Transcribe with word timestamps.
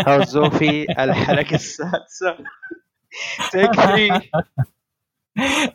أوكي 0.00 0.10
هاوس 0.10 0.28
زوفي 0.28 0.86
الحلقة 0.98 1.54
السادسة. 1.54 2.36
تيك 3.50 3.74
3 3.74 4.20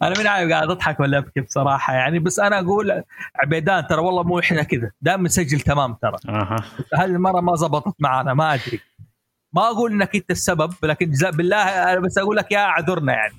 أنا 0.02 0.20
من 0.20 0.28
عارف 0.28 0.52
قاعد 0.52 0.70
أضحك 0.70 1.00
ولا 1.00 1.18
أبكي 1.18 1.42
بصراحة 1.42 1.94
يعني 1.94 2.20
بس 2.20 2.40
أنا 2.40 2.60
أقول 2.60 3.04
عبيدان 3.36 3.88
ترى 3.88 4.02
والله 4.02 4.24
مو 4.24 4.40
إحنا 4.40 4.64
كذا 4.64 4.92
دائما 5.02 5.24
نسجل 5.24 5.60
تمام 5.60 5.94
ترى. 5.94 6.18
أها. 6.30 6.56
هذه 6.98 7.06
المره 7.06 7.42
ما 7.42 7.56
زبطت 7.56 7.96
معنا 8.00 8.34
ما 8.34 8.54
أدري. 8.54 8.80
ما 9.54 9.68
أقول 9.68 9.92
إنك 9.92 10.16
أنت 10.16 10.32
السبب 10.32 10.74
لكن 10.84 11.10
جزاء 11.12 11.32
بالله 11.32 11.58
أنا 11.94 12.00
بس 12.00 12.18
أقول 12.18 12.36
لك 12.38 12.52
يا 12.52 12.60
اعذرنا 12.60 13.14
يعني. 13.14 13.36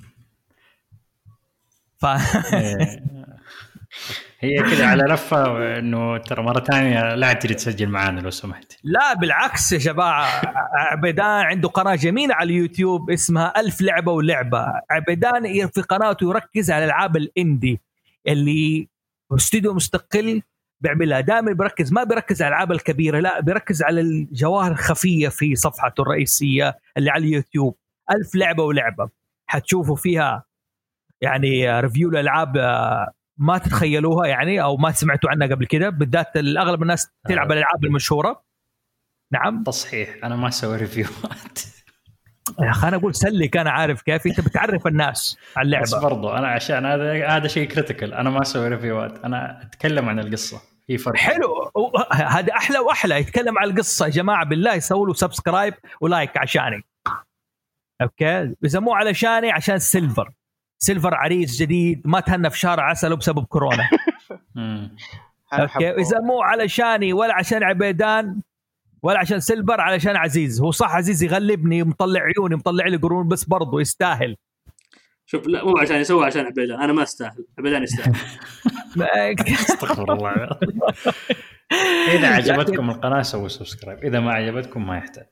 ف 1.97 2.05
إيه. 2.53 3.03
هي 4.39 4.57
كذا 4.57 4.85
على 4.85 5.03
لفه 5.03 5.77
إنه 5.79 6.17
ترى 6.17 6.43
مرة 6.43 6.59
ثانية 6.59 7.15
لا 7.15 7.33
تجي 7.33 7.53
تسجل 7.53 7.89
معانا 7.89 8.19
لو 8.19 8.29
سمحت. 8.29 8.73
لا 8.83 9.13
بالعكس 9.13 9.71
يا 9.71 9.77
جماعة. 9.77 10.41
عبيدان 10.75 11.45
عنده 11.45 11.69
قناة 11.69 11.95
جميلة 11.95 12.35
على 12.35 12.53
اليوتيوب 12.53 13.11
اسمها 13.11 13.59
ألف 13.59 13.81
لعبة 13.81 14.11
ولعبة. 14.11 14.73
عبيدان 14.91 15.67
في 15.67 15.81
قناته 15.81 16.29
يركز 16.29 16.71
على 16.71 16.85
الألعاب 16.85 17.17
ال 17.17 17.28
indie 17.28 17.81
اللي 18.27 18.87
استوديو 19.35 19.73
مستقل 19.73 20.41
بيعملها. 20.81 21.21
دائما 21.21 21.53
بيركز 21.53 21.93
ما 21.93 22.03
بيركز 22.03 22.41
على 22.41 22.49
الألعاب 22.49 22.71
الكبيرة 22.71 23.19
لا 23.19 23.39
بيركز 23.39 23.83
على 23.83 24.01
الجواهر 24.01 24.71
الخفية 24.71 25.27
في 25.29 25.55
صفحته 25.55 26.01
الرئيسية 26.01 26.77
اللي 26.97 27.09
على 27.09 27.25
اليوتيوب. 27.25 27.77
ألف 28.11 28.35
لعبة 28.35 28.63
ولعبة. 28.63 29.09
حتشوفوا 29.47 29.95
فيها 29.95 30.43
يعني 31.21 31.79
review 31.79 32.09
الألعاب 32.09 32.57
ما 33.37 33.57
تتخيلوها 33.57 34.27
يعني 34.27 34.61
أو 34.61 34.77
ما 34.77 34.91
سمعتوا 34.91 35.29
عنها 35.29 35.47
قبل 35.47 35.65
كده. 35.65 35.89
بالذات 35.89 36.37
اغلب 36.37 36.81
الناس 36.81 37.09
تلعب 37.27 37.51
الألعاب 37.51 37.85
المشهورة. 37.85 38.43
نعم. 39.31 39.63
تصحيح 39.63 40.15
أنا 40.23 40.35
ما 40.35 40.47
أسوي 40.47 40.77
review 40.77 41.47
ات 41.47 41.59
يا 42.61 42.69
أخي 42.69 42.87
أنا 42.87 42.97
أقول 42.97 43.15
سلك 43.15 43.57
أنا 43.57 43.71
عارف 43.71 44.01
كيف. 44.01 44.27
أنت 44.27 44.41
بتعرف 44.41 44.87
الناس 44.87 45.37
على 45.57 45.65
اللعبة. 45.65 45.83
بس 45.83 45.95
برضو 45.95 46.29
أنا 46.29 46.47
عشان 46.47 46.85
هذا 46.85 47.27
هذا 47.27 47.47
شيء 47.47 47.67
critical 47.67 48.13
أنا 48.13 48.29
ما 48.29 48.41
أسوي 48.41 48.67
review 48.67 49.17
ات 49.17 49.25
أنا 49.25 49.61
أتكلم 49.61 50.09
عن 50.09 50.19
القصة. 50.19 50.61
في 50.87 50.97
فرق. 50.97 51.15
حلو. 51.17 51.71
هذا 52.11 52.53
أحلى 52.53 52.79
وأحلى. 52.79 53.19
يتكلم 53.19 53.57
عن 53.57 53.69
القصة. 53.69 54.05
يا 54.05 54.11
جماعة 54.11 54.45
بالله 54.45 54.73
يسووا 54.73 55.07
له 55.07 55.13
subscribe 55.13 55.73
و 56.01 56.08
like 56.08 56.37
عشاني. 56.37 56.83
okay؟ 58.01 58.55
إذا 58.65 58.79
مو 58.79 58.93
علشاني 58.93 59.51
عشان 59.51 59.75
السيلفر 59.75 60.31
سيلفر 60.79 61.15
عريس 61.15 61.61
جديد 61.61 62.01
ما 62.05 62.19
تهنى 62.19 62.49
في 62.49 62.59
شهر 62.59 62.79
عسل 62.79 63.15
بسبب 63.15 63.45
كورونا. 63.45 63.89
okay 65.53 65.89
إذا 65.89 66.19
مو 66.19 66.41
علشاني 66.41 67.13
ولا 67.13 67.33
عشان 67.33 67.63
عبيدان 67.63 68.41
ولا 69.03 69.19
عشان 69.19 69.39
سيلفر 69.39 69.81
علشان 69.81 70.15
عزيز. 70.15 70.61
هو 70.61 70.71
صح 70.71 70.95
عزيز 70.95 71.23
يغلبني 71.23 71.81
ومطلع 71.81 72.21
عيوني 72.21 72.55
مطلع 72.55 72.87
لي 72.87 72.97
قرون 72.97 73.27
بس 73.27 73.43
برضه 73.43 73.81
يستاهل. 73.81 74.37
شوف 75.25 75.47
لا 75.47 75.65
مو 75.65 75.77
عشان 75.77 75.95
يسوي 75.95 76.25
عشان 76.25 76.45
عبيدان. 76.45 76.81
أنا 76.81 76.93
ما 76.93 77.03
أستاهل. 77.03 77.45
عبيدان 77.59 77.83
يستاهل. 77.83 78.15
استغفر 79.69 80.13
الله. 80.13 80.31
إذا 82.15 82.27
عجبتكم 82.27 82.89
القناة 82.89 83.21
سووا 83.21 83.47
subscribe. 83.47 84.03
إذا 84.03 84.19
ما 84.19 84.31
عجبتكم 84.31 84.87
ما 84.87 84.97
يحتاج. 84.97 85.25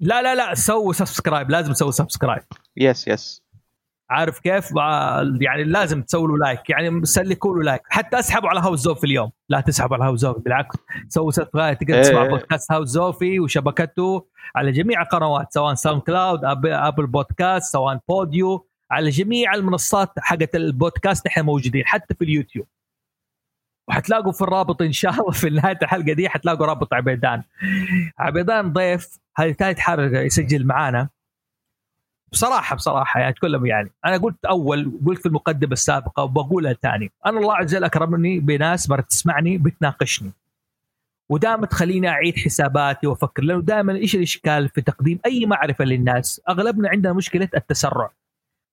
لا 0.00 0.22
لا 0.22 0.34
لا 0.34 0.54
سووا 0.54 0.92
subscribe. 0.92 1.50
لازم 1.50 1.72
تسووا 1.72 1.90
subscribe. 1.90 2.42
yes 2.76 3.08
yes 3.08 3.42
عارف 4.10 4.38
كيف؟ 4.38 4.70
يعني 5.40 5.64
لازم 5.64 6.02
تسوي 6.02 6.28
له 6.28 6.38
like 6.38 6.70
يعني 6.70 7.04
سلكوا 7.04 7.56
له 7.56 7.62
like 7.62 7.82
حتى 7.88 8.18
اسحبوا 8.18 8.48
على 8.48 8.60
هاوس 8.60 8.80
زوفي 8.80 9.04
اليوم. 9.04 9.30
لا 9.48 9.60
تسحبوا 9.60 9.96
على 9.96 10.04
هاوس 10.04 10.20
زوفي 10.20 10.40
بالعكس. 10.40 10.76
سووا 11.08 11.30
subscribe 11.30 11.78
تقدر 11.78 12.02
تسمع 12.02 12.22
إيه. 12.22 12.28
بودكاست 12.28 12.72
هاوس 12.72 12.88
زوفي 12.88 13.40
وشبكته 13.40 14.26
على 14.56 14.72
جميع 14.72 15.02
القنوات 15.02 15.52
سواء 15.52 15.74
SoundCloud 15.74 16.40
Apple 16.64 17.06
Podcast 17.06 17.72
سواء 17.72 18.00
Podeo 18.08 18.66
على 18.90 19.10
جميع 19.10 19.54
المنصات 19.54 20.12
حقت 20.18 20.54
البودكاست 20.54 21.26
نحن 21.26 21.40
موجودين 21.40 21.86
حتى 21.86 22.14
في 22.14 22.24
اليوتيوب. 22.24 22.66
وحتلاقوا 23.88 24.32
في 24.32 24.42
الرابط 24.42 24.82
إن 24.82 24.92
شاء 24.92 25.12
الله 25.12 25.30
في 25.30 25.50
نهاية 25.50 25.78
الحلقة 25.82 26.12
دي 26.12 26.28
حتلاقوا 26.28 26.66
رابط 26.66 26.94
عبيدان. 26.94 27.42
عبيدان 28.18 28.72
ضيف 28.72 29.18
هذه 29.36 29.52
ثالث 29.52 29.78
حلقه 29.78 30.20
يسجل 30.20 30.66
معانا. 30.66 31.08
بصراحة 32.32 32.76
بصراحة 32.76 33.20
يعني 33.20 33.32
أتكلم 33.32 33.66
يعني. 33.66 33.90
أنا 34.04 34.16
قلت 34.16 34.44
أول 34.44 34.92
قلت 35.06 35.20
في 35.20 35.26
المقدمة 35.26 35.72
السابقة 35.72 36.22
وبقولها 36.22 36.72
ثاني 36.72 37.12
أنا 37.26 37.38
الله 37.38 37.56
عز 37.56 37.74
وجل 37.74 37.84
أكرمني 37.84 38.40
بناس 38.40 38.90
مرة 38.90 39.00
تسمعني 39.00 39.58
بتناقشني. 39.58 40.32
ودائما 41.30 41.66
تخليني 41.66 42.08
أعيد 42.08 42.36
حساباتي 42.38 43.06
وأفكر 43.06 43.42
لأنه 43.42 43.62
دائما 43.62 43.92
إيش 43.96 44.14
الإشكال 44.14 44.68
في 44.68 44.80
تقديم 44.80 45.18
أي 45.26 45.46
معرفة 45.46 45.84
للناس؟ 45.84 46.40
أغلبنا 46.48 46.88
عندنا 46.88 47.12
مشكلة 47.12 47.48
التسرع. 47.56 48.10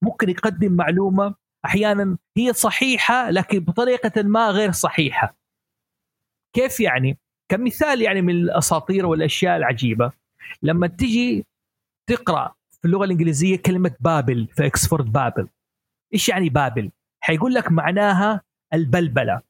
ممكن 0.02 0.30
يقدم 0.30 0.72
معلومة 0.72 1.36
أحيانا 1.66 2.18
هي 2.38 2.54
صحيحة 2.54 3.30
لكن 3.30 3.60
بطريقة 3.60 4.24
ما 4.24 4.50
غير 4.50 4.72
صحيحة. 4.72 5.36
كيف 6.54 6.80
يعني؟ 6.80 7.18
كمثال 7.50 8.02
يعني 8.02 8.22
من 8.22 8.34
الأساطير 8.34 9.06
والأشياء 9.06 9.58
العجيبة. 9.58 10.12
لما 10.64 10.88
تجي 10.88 11.46
تقرأ 12.10 12.54
في 12.82 12.88
اللغة 12.88 13.06
الإنجليزية 13.06 13.58
كلمة 13.58 13.92
بابل 14.00 14.48
في 14.52 14.66
إكسفورد 14.66 15.12
بابل. 15.12 15.48
إيش 16.14 16.30
يعني 16.30 16.50
بابل؟ 16.50 16.92
حيقول 17.20 17.54
لك 17.54 17.72
معناها 17.72 18.42
البلبلة. 18.74 19.42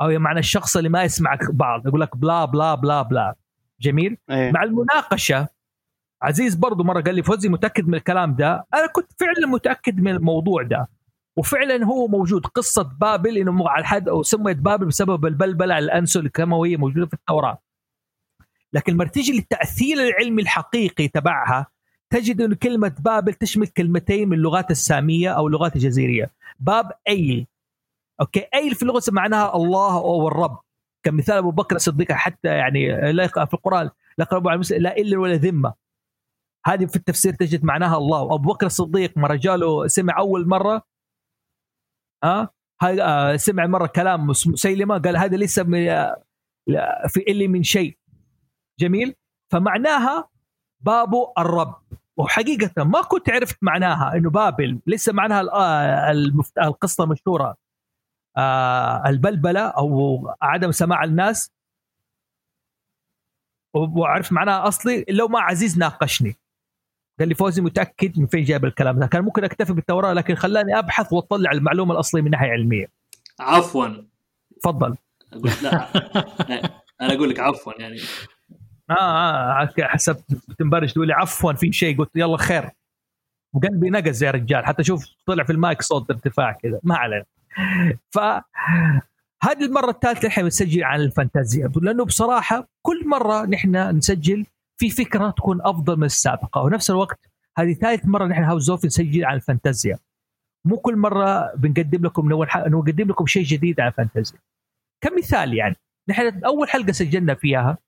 أو 0.00 0.18
معنى 0.18 0.38
الشخص 0.38 0.76
اللي 0.76 0.88
ما 0.88 1.02
يسمع 1.02 1.38
بعض. 1.50 1.86
يقول 1.86 2.00
لك 2.00 2.16
بلا 2.16 2.44
بلا 2.44 2.74
بلا 2.74 3.02
بلا. 3.02 3.34
جميل؟ 3.80 4.16
أيه. 4.30 4.52
مع 4.52 4.62
المناقشة 4.62 5.48
عزيز 6.22 6.54
برضو 6.54 6.84
مرة 6.84 7.00
قال 7.00 7.14
لي 7.14 7.22
فوزي 7.22 7.48
متأكد 7.48 7.88
من 7.88 7.94
الكلام 7.94 8.34
ده. 8.34 8.66
أنا 8.74 8.86
كنت 8.86 9.12
فعلا 9.20 9.46
متأكد 9.46 10.00
من 10.00 10.10
الموضوع 10.10 10.62
ده. 10.62 10.88
وفعلا 11.36 11.84
هو 11.84 12.08
موجود. 12.08 12.46
قصة 12.46 12.82
بابل 12.82 13.38
إنه 13.38 13.68
على 13.68 13.80
الحد 13.80 14.08
أو 14.08 14.22
سميت 14.22 14.56
بابل 14.56 14.86
بسبب 14.86 15.26
البلبلة 15.26 15.78
الأنسو 15.78 16.20
الكيماوية 16.20 16.76
موجودة 16.76 17.06
في 17.06 17.14
التوراة. 17.14 17.58
لكن 18.72 18.92
لما 18.92 19.04
تيجي 19.04 19.32
للتأثير 19.32 19.98
العلمي 19.98 20.42
الحقيقي 20.42 21.08
تبعها 21.08 21.66
تجد 22.10 22.40
أن 22.40 22.54
كلمة 22.54 22.94
بابل 23.00 23.34
تشمل 23.34 23.66
كلمتين 23.66 24.28
من 24.28 24.36
اللغات 24.36 24.70
السامية 24.70 25.30
أو 25.30 25.46
اللغات 25.46 25.76
الجزيرية. 25.76 26.30
باب 26.60 26.92
أيل. 27.08 27.46
أوكي؟ 28.20 28.46
أيل 28.54 28.74
في 28.74 28.82
اللغة 28.82 29.02
معناها 29.08 29.56
الله 29.56 29.98
أو 29.98 30.28
الرب. 30.28 30.58
كمثال 31.02 31.36
أبو 31.36 31.50
بكر 31.50 31.76
الصديق 31.76 32.12
حتى 32.12 32.48
يعني 32.48 33.12
لا 33.12 33.26
في 33.26 33.54
القرآن 33.54 33.90
لا 34.18 34.24
قرب 34.24 34.48
على 34.48 34.60
لا 34.70 34.96
إلا 34.96 35.18
ولا 35.18 35.34
ذمة. 35.34 35.74
هذه 36.66 36.86
في 36.86 36.96
التفسير 36.96 37.34
تجد 37.34 37.64
معناها 37.64 37.96
الله. 37.96 38.34
أبو 38.34 38.52
بكر 38.52 38.66
الصديق 38.66 39.18
مرة 39.18 39.34
جاله 39.34 39.86
سمع 39.86 40.18
أول 40.18 40.48
مرة 40.48 40.82
أه؟ 42.24 42.48
آه 42.82 43.36
سمع 43.36 43.66
مرة 43.66 43.86
كلام 43.86 44.26
مسيلمة 44.26 44.98
قال 44.98 45.16
هذا 45.16 45.36
ليس 45.36 45.58
من 45.58 45.86
في 47.08 47.20
إلي 47.28 47.48
من 47.48 47.62
شيء. 47.62 47.98
جميل؟ 48.80 49.14
فمعناها 49.52 50.28
بابو 50.80 51.32
الرب. 51.38 51.74
وحقيقة 52.16 52.84
ما 52.84 53.02
كنت 53.02 53.30
عرفت 53.30 53.56
معناها 53.62 54.16
إنه 54.16 54.30
بابل 54.30 54.78
لسه 54.86 55.12
معناها 55.12 55.42
آه، 55.52 56.10
القصة 56.58 57.04
المشهورة 57.04 57.56
آه، 58.36 59.08
البلبلة 59.08 59.60
أو 59.60 60.20
عدم 60.42 60.72
سماع 60.72 61.04
الناس. 61.04 61.50
وعرفت 63.74 64.32
معناها 64.32 64.68
أصلي 64.68 65.04
لو 65.08 65.28
ما 65.28 65.40
عزيز 65.40 65.78
ناقشني. 65.78 66.36
قال 67.18 67.28
لي 67.28 67.34
فوزي 67.34 67.62
متأكد 67.62 68.18
من 68.20 68.26
فين 68.26 68.44
جايب 68.44 68.64
الكلام 68.64 68.98
ده. 68.98 69.06
كان 69.06 69.24
ممكن 69.24 69.44
أكتفي 69.44 69.72
بالتوراة 69.72 70.12
لكن 70.12 70.34
خلاني 70.34 70.78
أبحث 70.78 71.12
وأطلع 71.12 71.50
المعلومة 71.50 71.94
الأصلية 71.94 72.22
من 72.22 72.30
ناحية 72.30 72.50
علمية. 72.50 72.86
عفوا. 73.40 73.88
تفضل. 74.62 74.96
لا 75.62 75.88
أنا 77.00 77.14
أقول 77.14 77.30
لك 77.30 77.40
عفوا 77.40 77.72
يعني. 77.78 77.98
آه 78.90 79.62
آه 79.62 79.70
حسبت. 79.80 80.24
تنبرج 80.58 80.92
تقول 80.92 81.06
لي 81.06 81.12
عفوا 81.12 81.52
في 81.52 81.72
شيء؟ 81.72 81.98
قلت 81.98 82.10
يلا 82.14 82.36
خير. 82.36 82.70
وقلبي 83.54 83.90
نقز 83.90 84.22
يا 84.22 84.30
رجال 84.30 84.66
حتى 84.66 84.84
شوف 84.84 85.06
طلع 85.26 85.44
في 85.44 85.52
المايك 85.52 85.82
صوت 85.82 86.10
ارتفاع 86.10 86.52
كذا. 86.52 86.80
ما 86.82 86.96
علينا. 86.96 87.24
ف 88.10 88.18
هذه 89.42 89.64
المرة 89.64 89.90
الثالثة 89.90 90.28
إحنا 90.28 90.42
بنسجل 90.42 90.84
عن 90.84 91.00
الفانتازيا. 91.00 91.72
لأنه 91.82 92.04
بصراحة 92.04 92.68
كل 92.82 93.08
مرة 93.08 93.46
نحن 93.46 93.96
نسجل 93.96 94.46
في 94.80 94.90
فكرة 94.90 95.30
تكون 95.30 95.60
أفضل 95.62 95.96
من 95.96 96.04
السابقة. 96.04 96.62
ونفس 96.62 96.90
الوقت 96.90 97.30
هذه 97.58 97.74
ثالث 97.74 98.06
مرة 98.06 98.26
نحن 98.26 98.42
هاوس 98.42 98.70
اوف 98.70 98.84
نسجل 98.84 99.24
عن 99.24 99.34
الفانتازيا. 99.36 99.98
مو 100.64 100.76
كل 100.76 100.96
مرة 100.96 101.54
بنقدم 101.54 102.06
لكم 102.06 102.32
نقدم 102.66 103.08
لكم 103.08 103.26
شيء 103.26 103.44
جديد 103.44 103.80
عن 103.80 103.88
الفانتازيا. 103.88 104.38
كمثال 105.00 105.54
يعني 105.54 105.76
نحن 106.08 106.44
أول 106.44 106.68
حلقة 106.68 106.92
سجلنا 106.92 107.34
فيها 107.34 107.78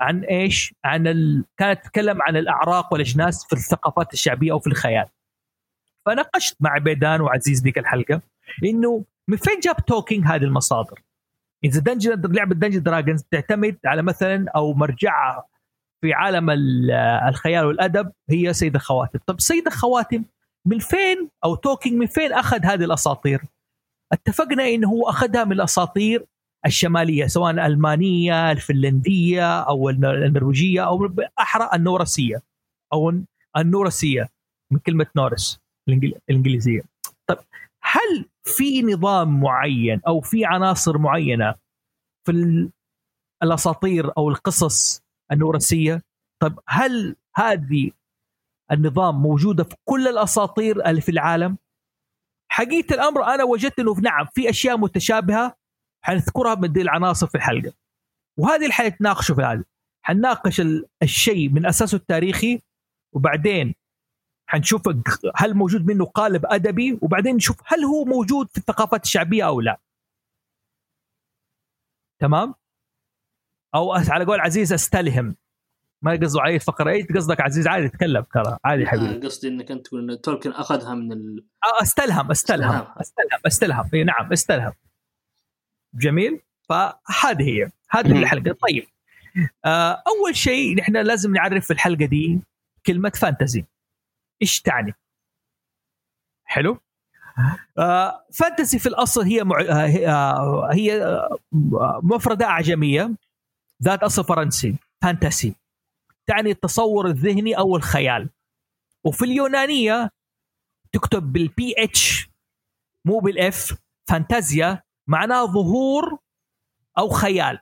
عن 0.00 0.24
إيش؟ 0.24 0.74
عن 0.84 1.06
ال... 1.06 1.44
كانت 1.56 1.84
تتكلم 1.84 2.22
عن 2.22 2.36
الأعراق 2.36 2.92
والأجناس 2.92 3.46
في 3.46 3.52
الثقافات 3.52 4.12
الشعبية 4.12 4.52
أو 4.52 4.58
في 4.58 4.66
الخيال. 4.66 5.06
فناقشت 6.06 6.56
مع 6.60 6.78
عبيدان 6.78 7.20
وعزيز 7.20 7.62
ذيك 7.62 7.78
الحلقة 7.78 8.20
إنه 8.64 9.04
من 9.28 9.36
فين 9.36 9.60
جاب 9.60 9.76
توكينج 9.76 10.24
هذه 10.26 10.44
المصادر؟ 10.44 11.02
إذا 11.64 11.80
Dungeon 11.80 12.22
لعبة 12.24 12.54
Dungeons 12.54 12.82
Dragons 12.82 13.22
تعتمد 13.30 13.76
على 13.84 14.02
مثلا 14.02 14.44
أو 14.56 14.74
مرجعها 14.74 15.44
في 16.00 16.12
عالم 16.12 16.50
ال- 16.50 16.90
الخيال 17.28 17.64
والأدب 17.64 18.12
هي 18.30 18.52
سيده 18.52 18.78
خواتم 18.78 19.18
طب 19.26 19.40
سيده 19.40 19.70
خواتم 19.70 20.24
من 20.66 20.78
فين 20.78 21.28
أو 21.44 21.54
توكينج 21.54 21.94
من 22.00 22.06
فين 22.06 22.32
أخذ 22.32 22.64
هذه 22.64 22.84
الأساطير 22.84 23.42
اتفقنا 24.12 24.68
إنه 24.68 24.88
هو 24.88 25.08
أخذها 25.08 25.44
من 25.44 25.52
الأساطير 25.52 26.24
الشمالية 26.66 27.26
سواء 27.26 27.50
الالمانيه 27.50 28.50
الفنلندية 28.52 29.60
أو 29.60 29.88
الن- 29.90 30.04
النرويجية 30.04 30.86
أو 30.86 30.98
بالاحرى 30.98 31.70
النورسية 31.74 32.42
أو 32.92 33.12
النورسية 33.56 34.28
من 34.72 34.78
كلمة 34.78 35.06
نورس 35.16 35.60
الإنجليزية. 35.88 36.82
طب 37.26 37.38
هل 37.82 38.24
في 38.44 38.82
نظام 38.82 39.40
معين 39.40 40.00
أو 40.06 40.20
في 40.20 40.44
عناصر 40.44 40.98
معينة 40.98 41.54
في 42.26 42.32
ال- 42.32 42.70
الأساطير 43.42 44.12
أو 44.18 44.28
القصص 44.28 45.02
النورسية؟ 45.32 46.02
طب 46.42 46.58
هل 46.68 47.16
هذه 47.36 47.90
النظام 48.72 49.22
موجودة 49.22 49.64
في 49.64 49.74
كل 49.84 50.08
الأساطير 50.08 50.86
اللي 50.90 51.00
في 51.00 51.10
العالم؟ 51.10 51.58
حقيقة 52.52 52.94
الأمر 52.94 53.24
أنا 53.24 53.44
وجدت 53.44 53.78
إنه 53.78 53.94
نعم 54.00 54.26
في 54.34 54.50
أشياء 54.50 54.76
متشابهة 54.78 55.56
حنذكرها 56.02 56.54
من 56.54 56.72
دي 56.72 56.80
العناصر 56.82 57.26
في 57.26 57.34
الحلقة. 57.34 57.72
وهذه 58.38 58.62
اللي 58.62 58.72
حنتناقشوا 58.72 59.34
في 59.36 59.42
هذا 59.42 59.64
حنناقش 60.02 60.60
ال- 60.60 60.86
الشيء 61.02 61.48
من 61.48 61.66
أساسه 61.66 61.96
التاريخي 61.96 62.60
وبعدين 63.14 63.74
حنشوف 64.50 64.82
هل 65.36 65.54
موجود 65.54 65.86
منه 65.86 66.04
قالب 66.04 66.46
أدبي 66.46 66.98
وبعدين 67.02 67.36
نشوف 67.36 67.56
هل 67.66 67.84
هو 67.84 68.04
موجود 68.04 68.48
في 68.50 68.58
الثقافات 68.58 69.04
الشعبية 69.04 69.46
أو 69.46 69.60
لا. 69.60 69.80
تمام؟ 72.20 72.54
أو 73.74 73.92
على 73.92 74.24
قول 74.24 74.40
عزيز 74.40 74.72
أستلهم. 74.72 75.36
ما 76.02 76.12
قصده 76.22 76.40
علي 76.40 76.58
فقرة؟ 76.58 76.90
إيش 76.90 77.06
قصدك 77.06 77.40
عزيز؟ 77.40 77.66
عادي 77.66 77.88
تكلم 77.88 78.22
ترى. 78.22 78.58
عادي 78.64 78.86
حبيبي. 78.86 79.14
آه، 79.16 79.28
قصدي 79.28 79.48
إنك 79.48 79.70
أنت 79.70 79.86
تقول 79.86 80.10
إن 80.10 80.20
تولكن 80.20 80.50
أخذها 80.50 80.94
من 80.94 81.12
ال... 81.12 81.46
أستلهم 81.82 82.30
أستلهم. 82.30 82.70
أستلهم. 82.70 82.94
أستلهم. 83.00 83.40
استلهم 83.46 83.90
نعم 84.06 84.32
أستلهم. 84.32 84.72
جميل. 85.94 86.40
فهذه 86.68 87.42
هي. 87.48 87.70
هذه. 87.90 88.18
الحلقة. 88.18 88.52
طيب. 88.52 88.86
آه 89.64 90.02
أول 90.06 90.36
شيء 90.36 90.76
نحن 90.76 90.96
لازم 90.96 91.32
نعرف 91.32 91.64
في 91.66 91.72
الحلقة 91.72 92.04
دي 92.06 92.40
كلمة 92.86 93.10
فانتزي. 93.10 93.64
إيش 94.42 94.60
تعني؟ 94.60 94.94
حلو؟ 96.44 96.78
آه 97.78 98.26
fantasy 98.34 98.78
في 98.78 98.86
الأصل 98.88 99.22
هي 99.22 99.44
مع... 99.44 99.60
آه 99.60 99.86
هي- 99.86 100.08
آه 100.08 100.68
هي 100.72 101.02
آه 101.04 101.38
مفردة 102.02 102.46
أعجمية. 102.46 103.10
ذات 103.82 104.02
أصل 104.02 104.24
فرنسي. 104.24 104.76
fantasy 105.02 105.54
تعني 106.26 106.50
التصور 106.50 107.06
الذهني 107.06 107.58
أو 107.58 107.76
الخيال. 107.76 108.30
وفي 109.04 109.24
اليونانية 109.24 110.10
تكتب 110.92 111.32
بال 111.32 111.74
PH 111.78 112.28
مو 113.04 113.18
بال 113.18 113.58
F 113.58 113.78
فانتازيا 114.08 114.82
معناه 115.08 115.44
ظهور 115.46 116.18
أو 116.98 117.08
خيال. 117.08 117.58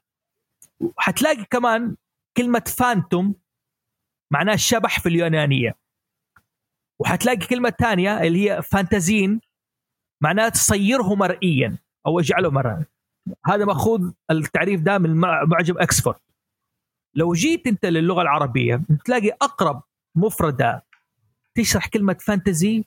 حتلاقي 0.98 1.44
كمان 1.44 1.96
كلمة 2.36 2.64
phantom 2.78 3.34
معناه 4.30 4.54
الشبح 4.54 5.00
في 5.00 5.08
اليونانية. 5.08 5.76
وحتلاقي 6.98 7.46
كلمة 7.46 7.70
ثانية 7.70 8.22
اللي 8.22 8.50
هي 8.50 8.62
فانتازين 8.62 9.40
معناه 10.20 10.48
تصيره 10.48 11.14
مرئيا 11.14 11.78
أو 12.06 12.20
أجعله 12.20 12.50
مرئيا 12.50 12.84
هذا 13.46 13.64
مأخوذ 13.64 14.12
التعريف 14.30 14.80
ده 14.80 14.98
من 14.98 15.14
مع- 15.16 15.44
معجم 15.44 15.78
أكسفورد. 15.78 16.18
لو 17.14 17.32
جيت 17.32 17.66
أنت 17.66 17.86
للغة 17.86 18.22
العربية 18.22 18.80
تلاقي 19.04 19.30
أقرب 19.30 19.82
مفردة 20.14 20.84
تشرح 21.54 21.88
كلمة 21.88 22.16
فانتزي 22.20 22.84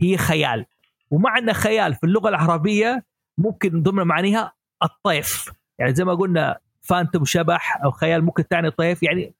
هي 0.00 0.16
خيال. 0.16 0.66
ومعنى 1.10 1.54
خيال 1.54 1.94
في 1.94 2.04
اللغة 2.04 2.28
العربية 2.28 3.04
ممكن 3.38 3.82
ضمن 3.82 4.02
معانيها 4.02 4.52
الطيف. 4.82 5.52
يعني 5.78 5.94
زي 5.94 6.04
ما 6.04 6.14
قلنا 6.14 6.58
فانتوم 6.82 7.24
شبح 7.24 7.82
أو 7.84 7.90
خيال 7.90 8.24
ممكن 8.24 8.48
تعني 8.48 8.70
طيف. 8.70 9.02
يعني 9.02 9.34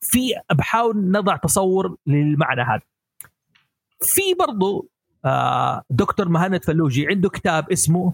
في 0.00 0.18
بحاول 0.52 0.96
نضع 1.10 1.36
تصور 1.36 1.96
للمعنى 2.06 2.62
هذا. 2.62 2.82
في 4.02 4.34
برضو 4.38 4.88
آه 5.24 5.82
دكتور 5.90 6.28
مهند 6.28 6.64
فلوجي 6.64 7.06
عنده 7.08 7.28
كتاب 7.28 7.70
اسمه 7.72 8.12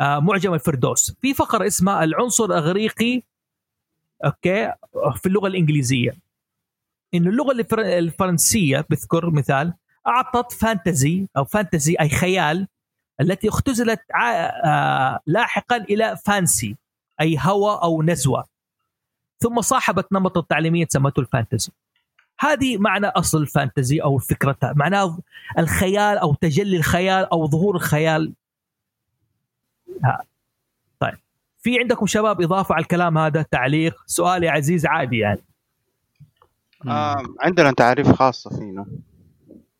آه 0.00 0.18
معجم 0.18 0.54
الفردوس. 0.54 1.16
في 1.20 1.34
فقرة 1.34 1.66
اسمها 1.66 2.04
العنصر 2.04 2.44
الأغريقي 2.44 3.22
okay 4.24 4.72
في 5.16 5.26
اللغة 5.26 5.46
الإنجليزية. 5.46 6.14
انه 7.14 7.30
اللغة 7.30 7.52
الفر- 7.52 7.98
الفرنسية 7.98 8.84
بذكر 8.90 9.30
مثال 9.30 9.74
أعطت 10.06 10.52
phantasie 10.52 11.26
أو 11.36 11.44
fantasy 11.44 11.96
أي 12.00 12.08
خيال 12.08 12.68
التي 13.20 13.48
اختزلت 13.48 14.00
آه، 14.64 15.20
لاحقا 15.26 15.76
إلى 15.76 16.16
fancy 16.16 16.76
أي 17.20 17.38
هوى 17.40 17.80
أو 17.82 18.02
نزوة. 18.02 18.44
ثم 19.38 19.60
صاحبت 19.60 20.12
نمط 20.12 20.38
التعليمية 20.38 20.86
سمته 20.88 21.20
الفانتزي. 21.20 21.72
هذه 22.40 22.78
معنى 22.78 23.06
أصل 23.06 23.38
الفانتزي 23.38 24.02
أو 24.02 24.18
فكرتها 24.18 24.72
معناه 24.76 25.18
الخيال 25.58 26.18
أو 26.18 26.34
تجلي 26.34 26.76
الخيال 26.76 27.24
أو 27.24 27.46
ظهور 27.46 27.76
الخيال. 27.76 28.32
ها. 30.04 30.22
طيب. 31.00 31.18
في 31.58 31.78
عندكم 31.78 32.06
شباب 32.06 32.42
إضافة 32.42 32.74
على 32.74 32.82
الكلام 32.82 33.18
هذا؟ 33.18 33.42
تعليق. 33.42 34.02
سؤال 34.06 34.44
يا 34.44 34.50
عزيز 34.50 34.86
عادي 34.86 35.18
يعني. 35.18 35.44
آه 36.86 37.22
عندنا 37.40 37.72
تعريف 37.72 38.12
خاصة 38.12 38.50
فينا. 38.50 38.86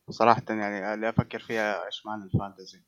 صراحة 0.09 0.43
يعني 0.49 0.93
اللي 0.93 1.09
أفكر 1.09 1.39
فيها 1.39 1.85
إيش 1.85 2.05
معنى 2.05 2.23
الفانتزي. 2.23 2.81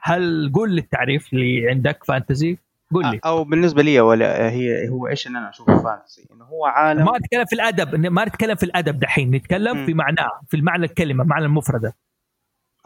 هل 0.00 0.52
قول 0.54 0.72
لي 0.74 0.80
التعريف 0.80 1.32
اللي 1.32 1.70
عندك 1.70 2.04
فانتزي؟ 2.04 2.58
قول 2.92 3.06
لي. 3.10 3.20
أو 3.24 3.44
بالنسبة 3.44 3.82
لي 3.82 4.00
ولا 4.00 4.50
هي 4.50 4.88
هو 4.88 5.08
إيش 5.08 5.26
اللي 5.26 5.38
أنا 5.38 5.50
أشوفه 5.50 5.82
فانتزي؟ 5.82 6.24
إنه 6.32 6.44
هو 6.44 6.66
عالم 6.66 7.04
ما 7.04 7.18
نتكلم 7.18 7.44
في 7.44 7.54
الأدب 7.54 7.94
ما 7.94 8.24
نتكلم 8.24 8.54
في 8.54 8.62
الأدب 8.62 8.98
دحين 8.98 9.30
نتكلم 9.30 9.76
مم. 9.76 9.86
في 9.86 9.94
معناه 9.94 10.40
في 10.48 10.56
المعنى 10.56 10.84
الكلمة 10.84 11.24
معنى 11.24 11.44
المفردة. 11.44 11.96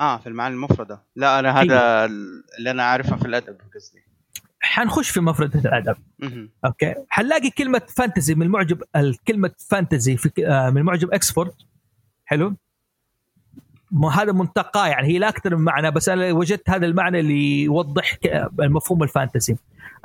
آه 0.01 0.19
في 0.19 0.27
المعاني 0.27 0.55
المفردة. 0.55 1.03
لا 1.17 1.39
أنا 1.39 1.51
هذا 1.51 2.05
اللي 2.59 2.71
أنا 2.71 2.83
أعرفه 2.83 3.17
في 3.17 3.27
الأدب 3.27 3.57
قصدي. 3.75 4.03
حنخش 4.61 5.11
في 5.11 5.21
مفردة 5.21 5.61
الأدب. 5.61 5.97
مهم. 6.19 6.51
أوكي. 6.65 6.95
حنلاقي 7.09 7.51
كلمة 7.51 7.83
فانتزي 7.97 8.35
من 8.35 8.43
المعجب 8.43 8.83
الكلمة 8.97 9.51
فانتزي 9.69 10.17
في 10.17 10.47
آه، 10.47 10.71
من 10.71 10.83
معجب 10.83 11.13
أكسفورد. 11.13 11.53
حلو؟ 12.25 12.57
هذا 14.13 14.33
منتقاه 14.33 14.87
يعني 14.87 15.09
هي 15.09 15.19
لا 15.19 15.29
أكثر 15.29 15.57
من 15.57 15.65
معنى 15.65 15.91
بس 15.91 16.09
أنا 16.09 16.33
وجدت 16.33 16.71
هذا 16.71 16.87
المعنى 16.87 17.21
اللي 17.21 17.63
يوضح 17.63 18.19
المفهوم 18.61 19.03
الفانتزي 19.03 19.57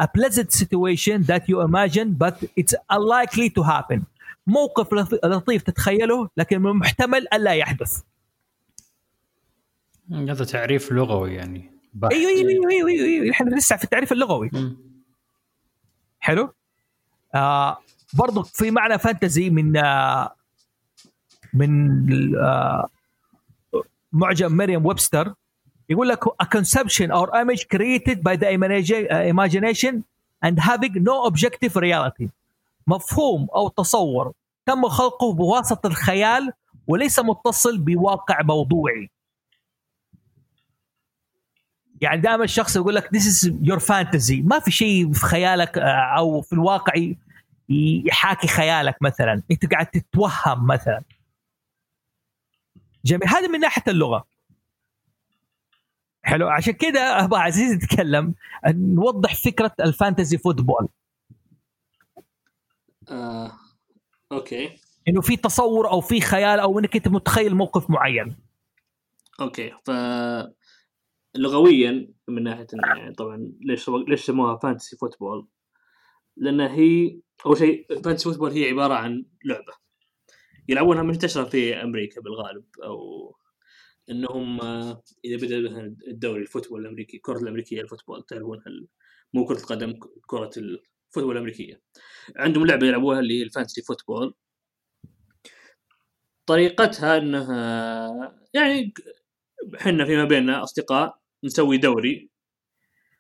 a 0.04 0.06
pleasant 0.06 0.52
situation 0.64 1.24
that 1.24 1.42
you 1.50 1.62
imagine 1.70 2.10
but 2.24 2.36
it's 2.60 2.76
unlikely 2.94 3.50
to 3.60 3.64
happen 3.64 4.00
موقف 4.48 4.94
لط- 4.94 5.26
لطيف 5.26 5.64
تتخيله 5.64 6.30
لكن 6.38 6.62
من 6.62 6.70
المحتمل 6.72 7.26
الا 7.34 7.52
يحدث 7.52 8.02
هذا 10.12 10.46
تعريف 10.46 10.92
لغوي 10.92 11.34
يعني 11.36 11.72
بحت. 11.94 12.12
أيوه 12.14 12.30
أيوه 12.32 12.50
أيوه 12.50 12.70
أيوه, 12.72 12.90
أيوه, 12.90 13.06
أيوه. 13.24 13.32
إحنا 13.32 13.56
لسه 13.56 13.76
في 13.78 13.84
التعريف 13.84 14.12
اللغوي. 14.12 14.52
حلو 16.20 16.54
آه 17.36 17.78
برضو 18.14 18.44
في 18.44 18.72
معنى 18.72 19.00
فانتزي 19.00 19.50
من 19.50 19.78
آه 19.78 20.36
من 21.54 22.36
آه 22.38 22.88
معجم 24.18 24.52
مريم 24.52 24.86
ويبستر 24.86 25.34
يقول 25.90 26.10
لك 26.10 26.26
a 26.26 26.46
conception 26.46 27.12
or 27.12 27.28
image 27.32 27.68
created 27.76 28.24
by 28.24 28.36
the 28.36 28.48
uh, 28.48 29.24
imagination 29.34 30.04
and 30.44 30.60
having 30.60 31.04
no 31.04 31.26
objective 31.26 31.76
reality. 31.76 32.30
مفهوم 32.88 33.48
أو 33.56 33.68
تصور. 33.68 34.34
تم 34.66 34.88
خلقه 34.90 35.34
بواسطة 35.34 35.88
الخيال 35.88 36.54
وليس 36.88 37.20
متصل 37.20 37.78
بواقع 37.78 38.42
موضوعي. 38.42 39.10
يعني 42.02 42.22
دائما 42.22 42.44
الشخص 42.44 42.76
يقول 42.76 42.96
لك 42.96 43.08
this 43.08 43.22
is 43.22 43.50
your 43.64 43.80
fantasy. 43.80 44.44
ما 44.44 44.60
في 44.60 44.72
شيء 44.72 45.12
في 45.12 45.26
خيالك 45.26 45.78
آه، 45.78 46.18
أو 46.18 46.42
في 46.42 46.54
الواقع 46.54 46.94
يحاكي 47.70 48.48
خيالك 48.48 48.96
مثلا. 49.02 49.42
أنت 49.52 49.72
قاعد 49.72 49.86
تتوهم 49.86 50.68
مثلا. 50.68 51.02
جميل. 53.06 53.28
هذا 53.28 53.48
من 53.48 53.60
ناحية 53.60 53.84
اللغة. 53.88 54.28
حلو. 56.24 56.48
عشان 56.48 56.74
كده 56.74 57.00
ابو 57.00 57.36
عزيز 57.36 57.74
يتكلم 57.74 58.34
نوضح 58.68 59.36
فكرة 59.36 59.76
ال 59.80 59.87
fantasy 59.87 60.38
football. 60.38 60.88
آه. 63.10 63.52
okay. 64.32 64.80
إنه 65.08 65.22
في 65.22 65.38
تصور 65.38 65.90
أو 65.90 66.02
في 66.02 66.22
خيال 66.22 66.60
أو 66.60 66.80
إنك 66.80 66.96
أنت 66.96 67.08
متخيل 67.08 67.56
موقف 67.56 67.90
معين. 67.90 68.38
okay. 69.40 69.72
ف 69.86 69.92
لغويا 71.36 72.08
من 72.28 72.44
ناحية 72.44 72.68
يعني 72.74 73.14
طبعا 73.14 73.52
ليش 73.62 73.90
ليش 73.90 74.26
سموها 74.26 74.58
fantasy 74.58 74.98
football؟ 74.98 75.48
لأن 76.38 76.62
هي 76.62 77.20
أول 77.46 77.58
شيء 77.58 78.02
fantasy 78.04 78.24
football 78.24 78.52
هي 78.52 78.70
عبارة 78.70 78.94
عن 78.94 79.26
لعبة. 79.46 79.74
يلعبونها 80.68 81.04
منتشرة 81.04 81.44
في 81.44 81.76
أمريكا 81.84 82.22
بالغالب 82.22 82.66
أو 82.84 83.36
إنهم 84.10 84.62
آه، 84.62 85.04
إذا 85.26 85.46
بدأ 85.46 85.60
مثلا 85.60 85.96
الدوري 86.08 86.42
ال 86.42 86.46
football 86.46 86.82
الأمريكي 86.82 87.18
الكره 87.18 87.38
الأمريكية 87.40 87.82
ال 87.82 87.86
football 87.86 88.24
تعرفونها 88.24 88.68
ال- 88.68 88.88
مو 89.34 89.46
كرة 89.46 89.58
القدم 89.58 89.94
كرة 90.28 90.52
ال 90.58 90.66
football 90.66 91.32
الأمريكية. 91.36 91.82
عندهم 92.36 92.66
لعبة 92.66 92.88
يلعبوها 92.88 93.20
اللي 93.20 93.40
هي 93.40 93.44
ال 93.44 93.48
fantasy 93.49 93.82
football. 93.82 94.34
طريقتها 96.46 97.18
إنها 97.18 98.40
يعني 98.54 98.94
إحنا 99.76 100.06
فيما 100.06 100.26
بيننا 100.26 100.64
أصدقاء 100.64 101.20
نسوي 101.44 101.78
دوري 101.78 102.30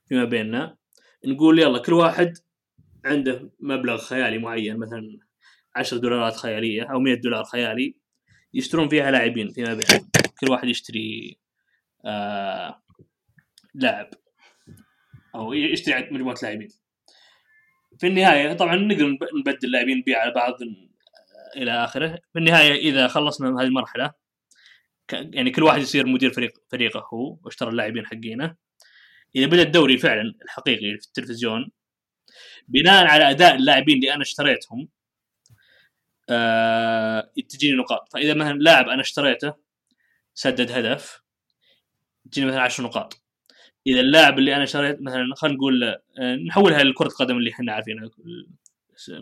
فيما 0.05 0.23
بيننا 0.25 0.77
نقول 1.25 1.59
يلا 1.59 1.79
كل 1.79 1.93
واحد 1.93 2.37
عنده 3.05 3.51
مبلغ 3.59 3.97
خيالي 3.97 4.37
معين 4.37 4.77
مثلا 4.77 5.19
10 5.77 5.98
دولارات 5.98 6.36
خيالية 6.36 6.84
أو 6.91 7.00
100 7.00 7.13
دولار 7.15 7.43
خيالي 7.43 7.96
يشترون 8.53 8.89
فيها 8.89 9.12
لاعبين 9.12 9.50
فيما 9.51 9.74
بينهم 9.74 10.10
كل 10.41 10.51
واحد 10.51 10.67
يشتري 10.67 11.38
آه 12.05 12.84
لاعب 13.75 14.10
أو 15.36 15.53
يشتري 15.53 16.10
مجموعة 16.12 16.38
لاعبين. 16.43 16.67
في 18.00 18.07
النهاية 18.07 18.53
طبعا 18.53 18.75
نقدر 18.75 19.07
نب- 19.07 19.27
نبدل 19.39 19.72
لاعبين 19.72 19.98
نبيع 19.98 20.19
على 20.22 20.31
بعض 20.31 20.63
ن- 20.63 20.89
إلى 21.57 21.72
آخره. 21.84 22.19
في 22.34 22.39
النهاية 22.39 22.74
إذا 22.74 23.07
خلصنا 23.07 23.50
من 23.50 23.60
هذه 23.60 23.67
المرحلة 23.67 24.12
يعني 25.12 25.51
كل 25.51 25.63
واحد 25.63 25.81
يصير 25.81 26.05
مدير 26.07 26.31
فريق 26.34 26.51
فريقه 26.72 27.07
هو 27.13 27.38
واشترى 27.43 27.69
اللاعبين 27.69 28.05
حقينه. 28.05 28.55
إذا 29.36 29.46
بدأ 29.46 29.62
الدوري 29.62 29.98
فعلا 29.98 30.34
الحقيقي 30.46 30.98
في 31.00 31.07
التلفزيون 31.07 31.72
بناء 32.67 33.05
على 33.05 33.29
أداء 33.29 33.55
اللاعبين 33.55 33.96
اللي 33.96 34.13
أنا 34.13 34.22
اشتريتهم 34.22 34.89
آه 36.29 37.31
تجيني 37.50 37.77
نقاط. 37.77 38.10
فاذا 38.13 38.34
مثلا 38.34 38.53
لاعب 38.53 38.89
أنا 38.89 39.01
اشتريته 39.01 39.53
سدد 40.34 40.72
هدف 40.72 41.22
تجيني 42.31 42.48
مثلا 42.48 42.62
10 42.62 42.84
نقاط. 42.84 43.22
إذا 43.88 44.00
اللاعب 44.00 44.39
اللي 44.39 44.55
أنا 44.55 44.63
اشتريت 44.63 45.01
مثلا 45.01 45.36
خلينا 45.36 45.57
نقول 45.57 45.84
آه، 45.84 46.36
نحولها 46.36 46.84
لكرة 46.84 47.07
القدم 47.07 47.38
اللي 47.38 47.51
إحنا 47.51 47.74
عارفينها 47.74 48.10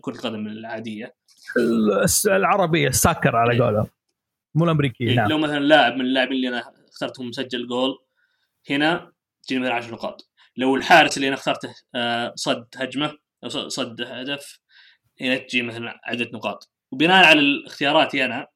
كرة 0.01 0.13
القدم 0.13 0.47
العادية. 0.47 1.15
العربية 2.25 2.87
الساكر 2.87 3.35
على 3.35 3.59
قولهم. 3.59 3.87
مو 4.55 4.65
الامريكيه 4.65 5.07
إيه، 5.07 5.15
نعم. 5.15 5.29
لو 5.29 5.37
مثلا 5.37 5.59
لاعب 5.59 5.95
من 5.95 6.01
اللاعبين 6.01 6.35
اللي 6.35 6.47
أنا 6.47 6.63
اخترتهم 6.89 7.29
مسجل 7.29 7.67
جول 7.67 7.97
هنا 8.69 9.11
تجيني 9.43 9.61
مثلا 9.61 9.73
10 9.73 9.91
نقاط. 9.93 10.29
لو 10.57 10.75
الحارس 10.75 11.17
اللي 11.17 11.27
أنا 11.27 11.35
اخترته 11.35 11.75
آه، 11.95 12.33
صد 12.35 12.67
هجمة 12.75 13.17
أو 13.43 13.49
صد 13.49 14.01
هدف 14.01 14.59
هنا 15.21 15.37
تجي 15.37 15.61
مثلا 15.61 15.99
عدد 16.03 16.33
نقاط. 16.33 16.71
وبناء 16.91 17.25
على 17.25 17.41
اختياراتي 17.65 18.25
أنا 18.25 18.47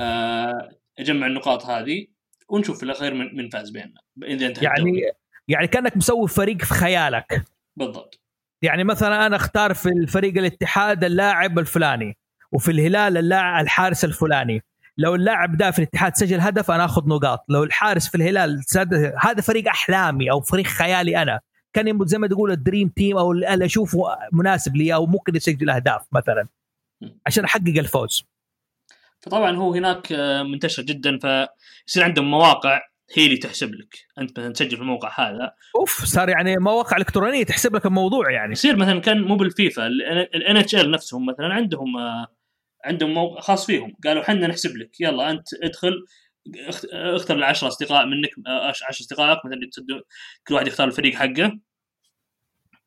آه، 0.00 0.70
أجمع 0.98 1.26
النقاط 1.26 1.66
هذه 1.66 2.06
ونشوف 2.48 2.78
في 2.78 2.82
الأخير 2.82 3.14
من, 3.14 3.36
من 3.36 3.48
فاز 3.48 3.70
بيننا 3.70 4.00
إذا 4.22 4.46
انتهى 4.46 4.64
يعني 4.64 4.78
الدوري. 4.78 5.12
يعني 5.48 5.66
كأنك 5.66 5.96
مسوي 5.96 6.28
فريق 6.28 6.62
في 6.62 6.74
خيالك. 6.74 7.44
بالضبط. 7.76 8.20
يعني 8.62 8.84
مثلا 8.84 9.26
أنا 9.26 9.36
أختار 9.36 9.74
في 9.74 9.88
الفريق 9.88 10.38
الاتحاد 10.38 11.04
اللاعب 11.04 11.58
الفلاني 11.58 12.16
وفي 12.52 12.70
الهلال 12.70 13.16
اللاعب 13.16 13.64
الحارس 13.64 14.04
الفلاني. 14.04 14.62
لو 14.98 15.14
اللاعب 15.14 15.56
ده 15.56 15.70
في 15.70 15.78
الاتحاد 15.78 16.16
سجل 16.16 16.40
هدف 16.40 16.70
أنا 16.70 16.84
آخذ 16.84 17.08
نقاط. 17.08 17.44
لو 17.48 17.64
الحارس 17.64 18.08
في 18.08 18.14
الهلال 18.14 18.64
سد... 18.64 19.12
هذا 19.20 19.40
فريق 19.40 19.68
أحلامي 19.68 20.30
أو 20.30 20.40
فريق 20.40 20.66
خيالي 20.66 21.22
أنا. 21.22 21.40
كان 21.72 22.06
زي 22.06 22.18
ما 22.18 22.26
تقول 22.26 22.50
الدريم 22.50 22.88
تيم 22.88 23.16
أو 23.18 23.32
اللي 23.32 23.64
أشوفه 23.64 24.16
مناسب 24.32 24.76
لي 24.76 24.94
أو 24.94 25.06
ممكن 25.06 25.36
يسجل 25.36 25.70
أهداف 25.70 26.02
مثلا. 26.12 26.48
عشان 27.26 27.44
أحقق 27.44 27.78
الفوز. 27.78 28.24
فطبعا 29.20 29.56
هو 29.56 29.74
هناك 29.74 30.12
آه، 30.12 30.42
منتشر 30.42 30.82
جدا 30.82 31.18
فيصير 31.18 32.04
عندهم 32.04 32.30
مواقع 32.30 32.80
هي 33.16 33.26
اللي 33.26 33.36
تحسب 33.36 33.74
لك. 33.74 33.94
أنت 34.18 34.38
مثلا 34.40 34.52
تسجل 34.52 34.76
في 34.76 34.82
الموقع 34.82 35.20
هذا. 35.20 35.52
أوف 35.76 36.04
صار 36.04 36.28
يعني 36.28 36.56
مواقع 36.56 36.96
إلكترونية 36.96 37.44
تحسب 37.44 37.76
لك 37.76 37.86
الموضوع 37.86 38.30
يعني. 38.30 38.52
يصير 38.52 38.76
مثلا 38.76 39.00
كان 39.00 39.20
مو 39.22 39.36
بالفيفا 39.36 39.86
الان 39.86 40.56
اتش 40.56 40.74
ال 40.74 40.90
نفسهم 40.90 41.26
مثلا 41.26 41.46
عندهم 41.54 41.96
آه، 41.96 42.26
عندهم 42.84 43.14
موقع 43.14 43.40
خاص 43.40 43.66
فيهم. 43.66 43.92
قالوا 44.04 44.22
حنا 44.22 44.46
نحسب 44.46 44.76
لك 44.76 45.00
يلا 45.00 45.30
أنت 45.30 45.46
ادخل 45.62 45.92
اخت- 46.68 46.88
اختر 46.92 47.34
العشرة 47.36 47.68
أصدقاء 47.68 48.06
منك 48.06 48.30
آه، 48.46 48.68
عش- 48.68 48.82
عشر 48.82 49.00
أصدقائك 49.00 49.38
مثلا 49.46 49.60
كل 50.48 50.54
واحد 50.54 50.66
يختار 50.68 50.88
الفريق 50.88 51.14
حقه. 51.14 51.58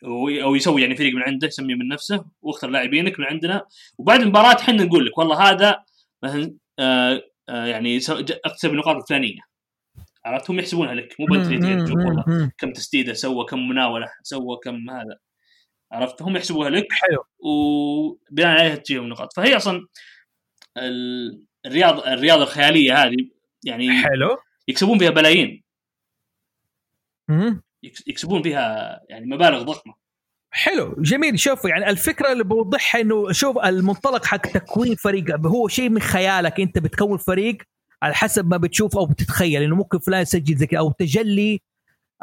أو 0.04 0.56
يسوي 0.56 0.82
يعني 0.82 0.96
فريق 0.96 1.16
من 1.16 1.24
عنده 1.24 1.48
يسميه 1.48 1.76
من 1.76 1.88
نفسه 1.88 2.26
واختر 2.42 2.70
لاعبينك 2.70 3.20
من 3.20 3.26
عندنا. 3.26 3.66
وبعد 3.98 4.22
المباراة 4.22 4.62
حنا 4.62 4.84
نقول 4.84 5.06
لك 5.06 5.18
والله 5.18 5.50
هذا 5.52 5.84
مثلا 6.24 6.56
آه 6.80 7.22
آه 7.50 7.66
يعني 7.66 7.98
اكتسب 8.46 8.72
النقاط 8.72 8.96
الفلانية. 8.96 9.40
عرفت؟ 10.26 10.50
هم 10.50 10.60
يحسبونها 10.60 10.94
لك 10.94 11.16
مو 11.20 11.26
تقدر 11.36 11.86
تشوف 11.86 11.98
والله. 11.98 12.52
كم 12.58 12.74
تسديدة 12.74 13.14
سوى 13.14 13.46
كم 13.46 13.70
مناولة 13.70 14.08
سوى 14.24 14.58
كم 14.64 14.90
هذا. 14.90 15.18
عرفت؟ 15.92 16.22
هم 16.22 16.36
يحسبوها 16.38 16.70
لك. 16.70 16.88
حلو. 16.92 17.24
وبناء 17.40 18.48
عليها 18.48 18.76
تجيهم 18.76 19.10
نقاط. 19.10 19.34
فهي 19.34 19.56
أصلا 19.56 19.88
ال- 20.78 21.44
الرياض 21.66 22.00
الرياضة 22.00 22.44
الخيالية 22.44 23.04
هذه 23.04 23.18
يعني 23.64 24.04
حلو. 24.04 24.38
يكسبون 24.68 25.00
فيها 25.00 25.10
بلايين. 25.10 25.64
يكسبون 28.08 28.44
فيها 28.44 29.02
يعني 29.10 29.26
مبالغ 29.26 29.64
ضخمة. 29.64 29.94
حلو 30.52 30.96
جميل. 31.00 31.40
شوف 31.40 31.66
يعني 31.66 31.90
الفكرة 31.90 32.32
اللي 32.32 32.44
بوضحها 32.44 33.02
إنه 33.02 33.32
شوف 33.32 33.58
المنطلق 33.58 34.26
حق 34.26 34.38
تكوين 34.38 34.96
فريق 34.96 35.46
هو 35.46 35.68
شيء 35.68 35.90
من 35.90 36.02
خيالك. 36.02 36.60
أنت 36.60 36.80
بتكون 36.80 37.18
فريق 37.18 37.58
على 38.04 38.14
حسب 38.14 38.48
ما 38.48 38.58
بتشوف 38.58 38.98
أو 38.98 39.06
بتتخيل. 39.06 39.62
إنه 39.62 39.76
ممكن 39.76 40.00
فلان 40.00 40.22
يسجل 40.22 40.56
زي 40.56 40.68
أو 40.78 40.92
تجلي 40.92 41.62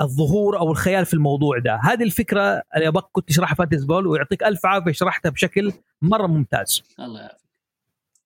الظهور 0.00 0.58
أو 0.58 0.70
الخيال 0.70 1.06
في 1.06 1.14
الموضوع 1.14 1.58
ده. 1.58 1.80
هذه 1.84 2.02
الفكرة 2.02 2.62
اللي 2.76 2.88
أبغاك 2.88 3.04
كنت 3.12 3.28
تشرحها 3.28 3.54
فانتز 3.54 3.84
بول 3.84 4.06
ويعطيك 4.06 4.42
ألف 4.42 4.66
عافية 4.66 4.92
شرحتها 4.92 5.30
بشكل 5.30 5.72
مرة 6.02 6.26
ممتاز. 6.26 6.82
الله 7.00 7.20
يعافيك. 7.20 7.42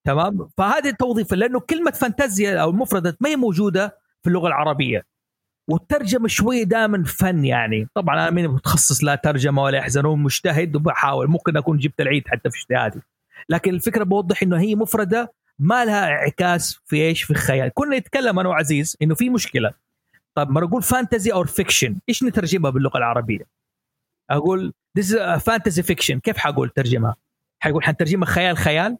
تمام؟ 0.04 0.48
فهذه 0.56 0.88
التوظيف 0.88 1.34
لأنه 1.34 1.60
كلمة 1.60 1.90
فانتازيا 1.90 2.58
أو 2.62 2.70
المفردة 2.70 3.16
ما 3.20 3.28
هي 3.28 3.36
موجودة 3.36 3.98
في 4.22 4.28
اللغة 4.28 4.48
العربية. 4.48 5.06
والترجمة 5.68 6.28
شوي 6.28 6.64
دائما 6.64 7.04
فن 7.04 7.44
يعني. 7.44 7.88
طبعا 7.94 8.14
أنا 8.14 8.30
ماني 8.30 8.48
متخصص 8.48 9.04
لا 9.04 9.14
ترجمة 9.14 9.62
ولا 9.62 9.78
يحزنون 9.78 10.22
مجتهد 10.22 10.76
وبحاول. 10.76 11.28
ممكن 11.28 11.56
أكون 11.56 11.78
جبت 11.78 12.00
العيد 12.00 12.28
حتى 12.28 12.50
في 12.50 12.58
اجتهادي. 12.58 13.00
لكن 13.48 13.74
الفكرة 13.74 14.04
بوضح 14.04 14.42
إنه 14.42 14.60
هي 14.60 14.74
مفردة 14.74 15.32
ما 15.58 15.84
لها 15.84 16.08
انعكاس 16.08 16.80
في 16.86 16.96
إيش؟ 16.96 17.22
في 17.22 17.30
الخيال. 17.30 17.70
كنا 17.74 17.98
نتكلم 17.98 18.38
أنا 18.38 18.48
وعزيز 18.48 18.96
إنه 19.02 19.14
في 19.14 19.30
مشكلة. 19.30 19.72
طب 20.34 20.50
ما 20.50 20.60
نقول 20.60 20.82
fantasy 20.82 21.32
أو 21.32 21.44
fiction 21.44 21.96
إيش 22.08 22.22
نترجمها 22.22 22.70
باللغة 22.70 22.98
العربية؟ 22.98 23.46
أقول 24.30 24.72
a 24.98 25.38
fantasy 25.38 25.82
fiction. 25.82 26.18
كيف 26.18 26.36
حقول 26.36 26.70
ترجمها؟ 26.70 27.16
حقول 27.60 27.84
حنترجمها 27.84 28.28
خيال 28.28 28.56
خيال؟ 28.56 28.98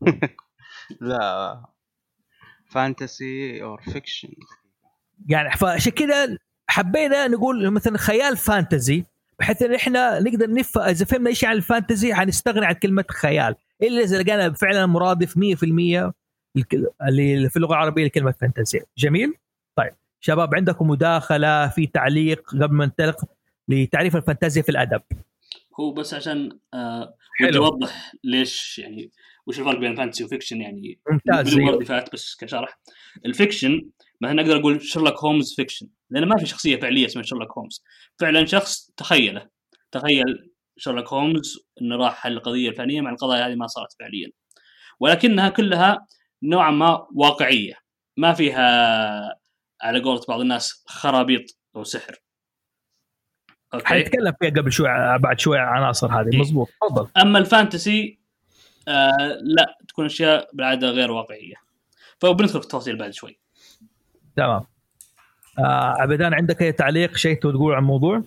لا. 1.00 1.75
fantasy 2.70 3.62
or 3.62 3.80
fiction. 3.82 4.28
يعني 5.28 5.50
فعشان 5.56 5.92
كذا 5.92 6.38
حبينا 6.68 7.26
نقول 7.28 7.70
مثلا 7.70 7.98
خيال 7.98 8.36
fantasy 8.36 9.04
بحيث 9.38 9.62
إن 9.62 9.74
إحنا 9.74 10.20
نقدر 10.20 10.50
نف 10.50 10.78
إذا 10.78 11.04
فهمنا 11.04 11.30
إيش 11.30 11.42
يعني 11.42 11.56
ال 11.56 11.63
fantasy 11.63 12.14
حنستغني 12.14 12.66
عن 12.66 12.74
كلمة 12.74 13.04
خيال. 13.10 13.54
الا 13.82 14.00
إذا 14.00 14.22
لقينا 14.22 14.52
فعلا 14.52 14.86
مرادف 14.86 15.34
100% 15.38 16.12
الك- 16.56 16.92
اللي 17.08 17.50
في 17.50 17.56
اللغة 17.56 17.72
العربية 17.72 18.04
لكلمة 18.04 18.34
fantasy 18.40 18.80
جميل؟ 18.98 19.34
طيب. 19.76 19.92
شباب 20.20 20.54
عندكم 20.54 20.88
مداخلة 20.90 21.68
في 21.68 21.86
تعليق 21.86 22.50
قبل 22.50 22.74
ما 22.74 22.84
ننطلق 22.84 23.24
لتعريف 23.68 24.16
الفانتازيا 24.16 24.62
في 24.62 24.68
الأدب؟ 24.68 25.02
هو 25.80 25.92
بس 25.92 26.14
عشان 26.14 26.58
حلو. 27.38 27.48
ودي 27.48 27.58
اوضح 27.58 28.12
ليش 28.24 28.78
يعني 28.78 29.10
وش 29.46 29.58
الفرق 29.58 29.78
بين 29.78 29.96
fantasy 29.96 30.24
و 30.24 30.28
fiction 30.28 30.60
يعني؟ 30.60 31.00
ممتاز 31.10 31.54
بدون. 31.54 31.64
مرادفات 31.64 32.12
بس 32.12 32.36
كشرح. 32.36 32.80
ال 33.26 33.34
fiction 33.34 33.88
مثلا 34.20 34.42
أقدر 34.42 34.60
أقول 34.60 34.82
شيرلوك 34.82 35.18
هومز 35.24 35.54
fiction 35.54 35.88
لأن 36.10 36.24
ما 36.28 36.36
في 36.36 36.46
شخصية 36.46 36.76
فعلية 36.80 37.06
اسمها 37.06 37.24
شيرلوك 37.24 37.58
هومز 37.58 37.84
فعلا 38.18 38.46
شخص 38.46 38.90
تخيله 38.96 39.48
تخيل 39.92 40.50
شيرلوك 40.76 41.12
هومز 41.12 41.58
إنه 41.82 41.96
راح 41.96 42.14
حل 42.14 42.32
القضية 42.32 42.68
الفلانية 42.68 43.00
مع 43.00 43.10
القضايا 43.10 43.46
هذه 43.46 43.54
ما 43.54 43.66
صارت 43.66 43.92
فعليا. 44.00 44.30
ولكنها 45.00 45.48
كلها 45.48 46.06
نوعا 46.42 46.70
ما 46.70 47.06
واقعية 47.14 47.74
ما 48.16 48.32
فيها 48.32 49.38
على 49.82 50.00
قولة 50.00 50.20
بعض 50.28 50.40
الناس 50.40 50.84
خرابيط 50.86 51.58
أو 51.76 51.84
سحر 51.84 52.16
okay؟ 53.74 53.86
حنتكلم 53.86 54.32
فيها 54.40 54.50
قبل 54.50 54.72
شوي 54.72 54.88
بعد 55.18 55.40
شوي 55.40 55.58
عن 55.58 55.82
عناصر 55.82 56.20
هذه. 56.20 56.32
إيه. 56.32 56.40
مضبوط 56.40 56.68
تفضل. 56.80 57.08
أما 57.16 57.38
ال 57.38 57.48
fantasy 57.48 58.18
آه 58.88 59.38
لا 59.42 59.78
تكون 59.88 60.04
أشياء 60.04 60.50
بالعادة 60.52 60.90
غير 60.90 61.10
واقعية. 61.10 61.54
فبندخل 62.18 62.48
في 62.48 62.64
التفاصيل 62.64 62.96
بعد 62.98 63.10
شوي. 63.10 63.38
تمام. 64.36 64.62
آه 65.58 65.94
عبدان 66.00 66.34
عندك 66.34 66.62
أي 66.62 66.72
تعليق 66.72 67.16
شيء 67.16 67.40
تبغى 67.40 67.52
تقول 67.52 67.74
عن 67.74 67.82
الموضوع؟ 67.82 68.22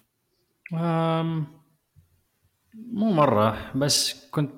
مو 2.73 3.11
مرة 3.11 3.71
بس 3.75 4.29
كنت 4.31 4.51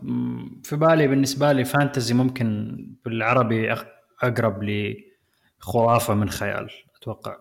في 0.65 0.75
بالي 0.75 1.08
بالنسبة 1.08 1.51
لي 1.51 1.65
فانتزي 1.65 2.13
ممكن 2.13 2.77
بالعربي 3.05 3.75
أقرب 4.24 4.63
لخرافة 4.63 6.13
من 6.13 6.29
خيال 6.29 6.70
أتوقع. 6.96 7.38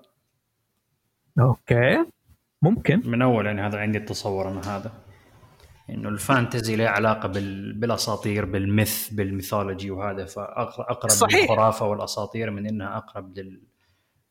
okay. 1.40 2.04
ممكن. 2.62 3.02
من 3.04 3.22
أول 3.22 3.46
يعني 3.46 3.60
هذا 3.60 3.78
عندي 3.78 3.98
التصور 3.98 4.48
أنا 4.48 4.76
هذا. 4.76 4.92
إنه 5.90 6.08
ال 6.08 6.17
fantasy 6.17 6.76
له 6.76 6.88
علاقة 6.88 7.28
بال... 7.28 7.72
بالأساطير 7.72 8.44
بال 8.44 8.65
myth 8.65 9.08
بال 9.08 9.23
mythology 9.23 9.90
وهذا 9.90 10.24
فأقرب 10.24 11.10
صحيح. 11.10 11.50
للخرافة 11.50 11.86
والأساطير 11.86 12.50
من 12.50 12.66
إنها 12.66 12.96
أقرب 12.96 13.38
لل... 13.38 13.60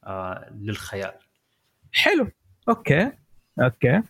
آه 0.04 0.50
للخيال. 0.62 1.14
حلو. 1.92 2.28
okay. 2.70 3.12
okay. 3.62 4.02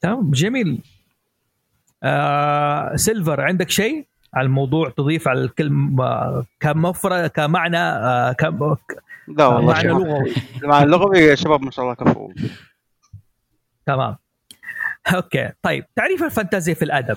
تمام. 0.00 0.30
جميل. 0.30 0.82
آه 2.02 2.96
سيلفر 2.96 3.40
عندك 3.40 3.70
شيء؟ 3.70 4.06
على 4.34 4.46
الموضوع 4.46 4.90
تضيف 4.90 5.28
على 5.28 5.40
الكلمة 5.40 6.44
كمفرد 6.60 7.26
كمعنى 7.26 7.78
آه 7.78 8.32
كم 8.32 8.76
لا 9.28 9.46
والله 9.46 9.72
معنى 9.72 9.82
شباب. 9.82 10.00
لغوي. 10.00 10.34
مع 10.62 10.82
اللغوي 10.82 11.18
يا 11.18 11.34
شباب 11.34 11.62
ما 11.62 11.70
شاء 11.70 11.84
الله 11.84 11.94
كفو. 11.94 12.32
تمام. 13.86 14.16
okay. 15.14 15.50
طيب 15.62 15.84
تعريف 15.96 16.22
الفانتازيا 16.22 16.74
في 16.74 16.84
الأدب. 16.84 17.16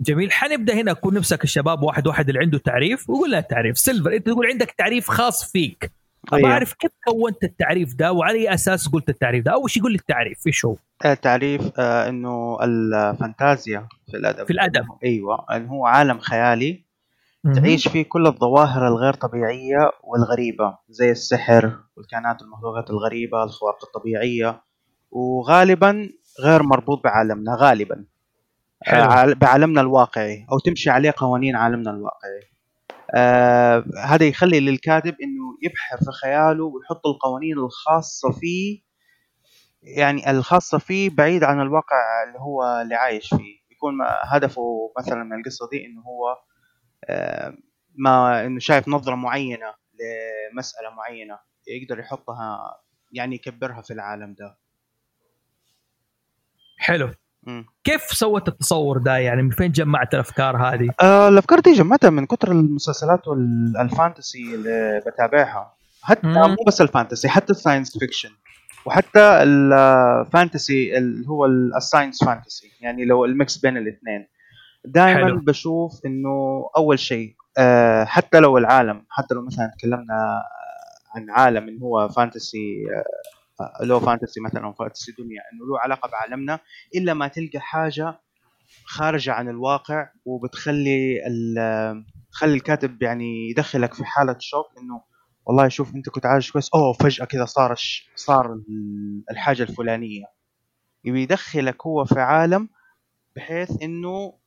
جميل. 0.00 0.32
حنبدأ 0.32 0.74
هنا 0.74 0.92
كون 0.92 1.14
نمسك 1.14 1.44
الشباب 1.44 1.82
واحد 1.82 2.06
واحد 2.06 2.28
اللي 2.28 2.40
عنده 2.40 2.58
تعريف 2.58 3.10
ويقول 3.10 3.28
لنا 3.28 3.38
التعريف 3.38 3.78
سيلفر 3.78 4.14
أنت 4.16 4.26
تقول 4.26 4.46
عندك 4.46 4.70
تعريف 4.70 5.10
خاص 5.10 5.52
فيك. 5.52 5.90
أبغى 6.28 6.40
أيوة. 6.40 6.52
أعرف 6.52 6.72
كيف 6.72 6.90
كونت 7.08 7.44
التعريف 7.44 7.94
ده 7.94 8.12
وعلى 8.12 8.38
أي 8.38 8.54
أساس 8.54 8.88
قلت 8.88 9.08
التعريف 9.08 9.44
ده 9.44 9.52
اول 9.52 9.70
شيء 9.70 9.82
قول 9.82 9.92
لي 9.92 9.98
التعريف؟ 9.98 10.46
إيش 10.46 10.64
هو؟ 10.64 10.76
التعريف 11.04 11.62
آه 11.78 12.08
إنه 12.08 12.58
الفانتازيا 12.62 13.88
في 14.10 14.16
الأدب. 14.16 14.44
في 14.44 14.50
الأدب. 14.52 14.86
أيوه 15.04 15.44
انه 15.52 15.68
هو 15.68 15.86
عالم 15.86 16.18
خيالي 16.18 16.84
تعيش 17.54 17.88
فيه 17.88 18.02
كل 18.02 18.26
الظواهر 18.26 18.88
الغير 18.88 19.14
طبيعية 19.14 19.90
والغريبة 20.04 20.78
زي 20.88 21.10
السحر 21.10 21.76
والكائنات 21.96 22.42
المخلوقات 22.42 22.90
الغريبة 22.90 23.44
الخوارق 23.44 23.84
الطبيعية. 23.84 24.62
وغالبا 25.10 26.10
غير 26.44 26.62
مربوط 26.62 27.04
بعالمنا 27.04 27.56
غالبا. 27.60 28.04
حلو. 28.82 29.02
آه، 29.02 29.06
عال- 29.06 29.34
بعالمنا 29.34 29.80
الواقعي 29.80 30.46
أو 30.52 30.58
تمشي 30.58 30.90
عليه 30.90 31.14
قوانين 31.16 31.56
عالمنا 31.56 31.90
الواقعي. 31.90 32.40
آه 33.14 33.84
هذا 34.04 34.26
يخلي 34.26 34.60
للكاتب 34.60 35.16
إنه 35.22 35.56
يبحر 35.62 35.96
في 35.98 36.10
خياله 36.22 36.64
ويحط 36.64 37.06
القوانين 37.06 37.58
الخاصة 37.58 38.32
فيه. 38.32 38.82
يعني 39.82 40.30
الخاصة 40.30 40.78
فيه 40.78 41.10
بعيد 41.10 41.44
عن 41.44 41.60
الواقع 41.60 41.96
اللي 42.28 42.38
هو 42.38 42.80
اللي 42.82 42.94
عايش 42.94 43.28
فيه. 43.28 43.58
يكون 43.70 43.94
هدفه 44.24 44.92
مثلا 44.98 45.24
من 45.24 45.38
القصة 45.38 45.68
دي 45.72 45.86
إنه 45.86 46.00
هو 46.02 46.36
آه، 47.04 47.54
ما 47.94 48.46
إنه 48.46 48.58
شايف 48.58 48.88
نظرة 48.88 49.14
معينة 49.14 49.74
لمسألة 50.52 50.90
معينة 50.90 51.38
يقدر 51.68 51.98
يحطها 51.98 52.76
يعني 53.12 53.34
يكبرها 53.34 53.82
في 53.82 53.92
العالم 53.92 54.34
ده. 54.38 54.58
حلو. 56.88 57.10
مم. 57.46 57.66
كيف 57.84 58.02
سوت 58.02 58.48
التصور 58.48 58.98
ده؟ 58.98 59.16
يعني 59.16 59.42
من 59.42 59.50
فين 59.50 59.72
جمعت 59.72 60.14
الأفكار 60.14 60.56
هذه؟ 60.56 60.88
آه، 61.02 61.28
الأفكار 61.28 61.60
دي 61.60 61.72
جمعتها 61.72 62.10
من 62.10 62.26
كتر 62.26 62.52
المسلسلات 62.52 63.28
وال 63.28 63.56
fantasy 63.56 64.54
اللي 64.54 65.02
بتابعها. 65.06 65.74
حتى 66.02 66.26
مم. 66.26 66.32
مو 66.50 66.56
بس 66.66 66.80
ال 66.80 66.86
fantasy 66.86 67.28
حتى 67.28 67.50
ال 67.52 67.58
science 67.58 67.98
fiction 67.98 68.30
وحتى 68.86 69.20
ال 69.20 69.42
fantasy 69.42 70.98
اللي 70.98 71.28
هو 71.28 71.44
ال- 71.46 71.76
ال 71.76 71.82
science 71.82 72.24
fantasy 72.24 72.66
يعني 72.80 73.04
لو 73.04 73.24
ال 73.24 73.33
mix 73.33 73.58
بين 73.58 73.76
الاثنين. 73.76 74.26
دائما. 74.84 75.40
بشوف 75.46 75.92
إنه 76.06 76.64
أول 76.76 76.98
شيء 76.98 77.34
آه، 77.58 78.04
حتى 78.04 78.40
لو 78.40 78.58
العالم 78.58 79.06
حتى 79.10 79.34
لو 79.34 79.46
مثلا 79.46 79.70
تكلمنا 79.78 80.42
عن 81.14 81.30
عالم 81.30 81.68
اللي 81.68 81.80
هو 81.82 82.08
fantasy 82.08 82.86
لو 83.82 84.00
fantasy 84.00 84.40
مثلا 84.40 84.72
fantasy 84.72 85.12
دنيا 85.18 85.42
إنه 85.52 85.66
له 85.72 85.80
علاقة 85.80 86.08
بعالمنا 86.10 86.58
إلا 86.94 87.14
ما 87.14 87.28
تلقى 87.28 87.60
حاجة 87.60 88.20
خارجة 88.84 89.32
عن 89.32 89.48
الواقع 89.48 90.08
وبتخلي 90.24 91.18
تخلي 92.32 92.54
الكاتب 92.54 93.02
يعني 93.02 93.50
يدخلك 93.50 93.94
في 93.94 94.04
حالة 94.04 94.36
شوك 94.40 94.66
إنه 94.78 95.02
والله 95.46 95.68
شوف 95.68 95.94
أنت 95.94 96.08
كنت 96.08 96.26
عايش 96.26 96.52
كويس 96.52 96.70
أوه 96.74 96.92
فجأة 96.92 97.24
كذا 97.24 97.44
صار 97.44 97.74
صار 98.16 98.52
ال- 98.52 99.24
الحاجة 99.30 99.62
الفلانية. 99.62 100.24
يدخلك 101.04 101.86
هو 101.86 102.04
في 102.04 102.20
عالم 102.20 102.68
بحيث 103.36 103.82
إنه 103.82 104.38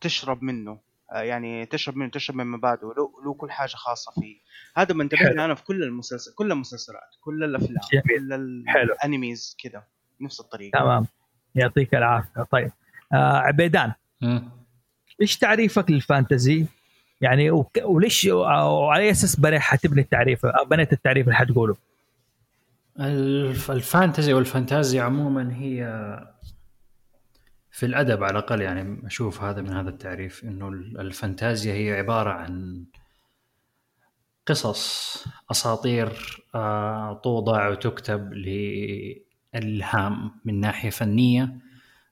تشرب 0.00 0.42
منه. 0.42 0.80
يعني 1.12 1.66
تشرب 1.66 1.96
منه 1.96 2.10
تشرب 2.10 2.36
من 2.36 2.46
مبادئه 2.46 2.86
له, 2.86 3.12
له 3.24 3.34
كل 3.34 3.50
حاجة 3.50 3.68
خاصة 3.76 4.12
فيه 4.12 4.36
هذا 4.76 4.94
منتبه 4.94 5.18
حلو. 5.18 5.34
له 5.34 5.44
أنا 5.44 5.54
في 5.54 5.64
كل 5.64 5.82
المسلسل 5.82 6.34
كل 6.34 6.52
المسلسلات 6.52 7.14
كل 7.20 7.44
الأفلام 7.44 7.80
جميل. 7.92 8.02
كل 8.28 8.64
حلو. 8.66 8.92
الانميز 8.94 9.56
كذا 9.62 9.82
نفس 10.20 10.40
الطريقة 10.40 10.78
تمام 10.80 11.06
يعطيك 11.54 11.94
العافية 11.94 12.42
طيب 12.52 12.70
آه 13.12 13.36
عبيدان 13.36 13.92
مم. 14.20 14.48
إيش 15.20 15.36
تعريفك 15.38 15.90
للفانتزي؟ 15.90 16.66
يعني 17.20 17.50
وك- 17.50 17.82
وليش 17.84 18.24
وعلى 18.24 19.02
أي 19.04 19.10
أساس 19.10 19.40
بني 19.40 19.60
حتبني 19.60 20.00
التعريف 20.00 20.46
أو 20.46 20.64
بنيت 20.64 20.92
التعريف 20.92 21.26
اللي 21.26 21.36
حتقوله؟ 21.36 21.76
الف- 23.00 23.70
الفانتزي 23.70 24.32
والفانتازيا 24.32 25.02
عموما 25.02 25.54
هي 25.56 25.84
في 27.78 27.86
الأدب 27.86 28.24
على 28.24 28.30
الأقل 28.38 28.60
يعني 28.60 29.06
أشوف 29.06 29.42
هذا 29.42 29.62
من 29.62 29.70
هذا 29.70 29.88
التعريف 29.90 30.44
إنه 30.44 30.68
ال- 30.68 31.00
الفانتازيا 31.00 31.74
هي 31.74 31.92
عبارة 31.98 32.30
عن 32.30 32.84
قصص 34.46 35.24
أساطير 35.50 36.12
آه، 36.54 37.20
توضع 37.24 37.68
وتكتب 37.68 38.32
للهام 39.54 40.30
من 40.44 40.60
ناحية 40.60 40.90
فنية 40.90 41.54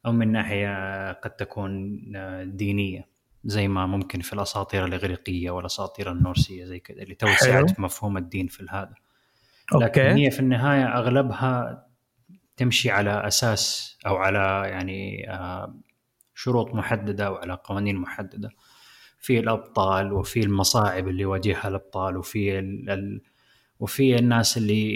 أو 0.07 0.13
من 0.13 0.33
ناحية 0.33 1.13
قد 1.13 1.31
تكون 1.31 2.03
آه، 2.17 2.45
دينية 2.45 3.07
زي 3.45 3.69
ما 3.69 3.87
ممكن 3.87 4.21
في 4.21 4.33
الأساطير 4.33 4.85
الإغريقية 4.85 5.51
والأساطير 5.51 6.13
النورسية 6.13 6.65
زي 6.65 6.79
كذا 6.79 7.05
لتوسعه. 7.05 7.61
مفهوم 7.79 8.17
الدين 8.17 8.47
في 8.47 8.67
هذا 8.71 8.95
لكن 9.83 10.01
هي 10.17 10.31
في 10.31 10.41
النهاية 10.41 10.99
أغلبها 10.99 11.86
تمشي 12.57 12.91
على 12.91 13.27
أساس 13.27 13.97
أو 14.07 14.17
على 14.17 14.63
يعني 14.71 15.31
آه، 15.31 15.75
شروط 16.35 16.75
محددة 16.75 17.33
وعلى 17.33 17.59
قوانين 17.65 17.97
محددة. 17.97 18.51
في 19.21 19.39
الأبطال 19.39 20.13
وفي 20.13 20.41
المصاعب 20.41 21.09
اللي 21.09 21.23
يواجهها 21.23 21.69
الأبطال 21.69 22.17
وفي 22.17 22.59
ال 22.59 22.91
ال 22.91 23.21
وفي 23.81 24.19
الناس 24.19 24.57
اللي 24.57 24.91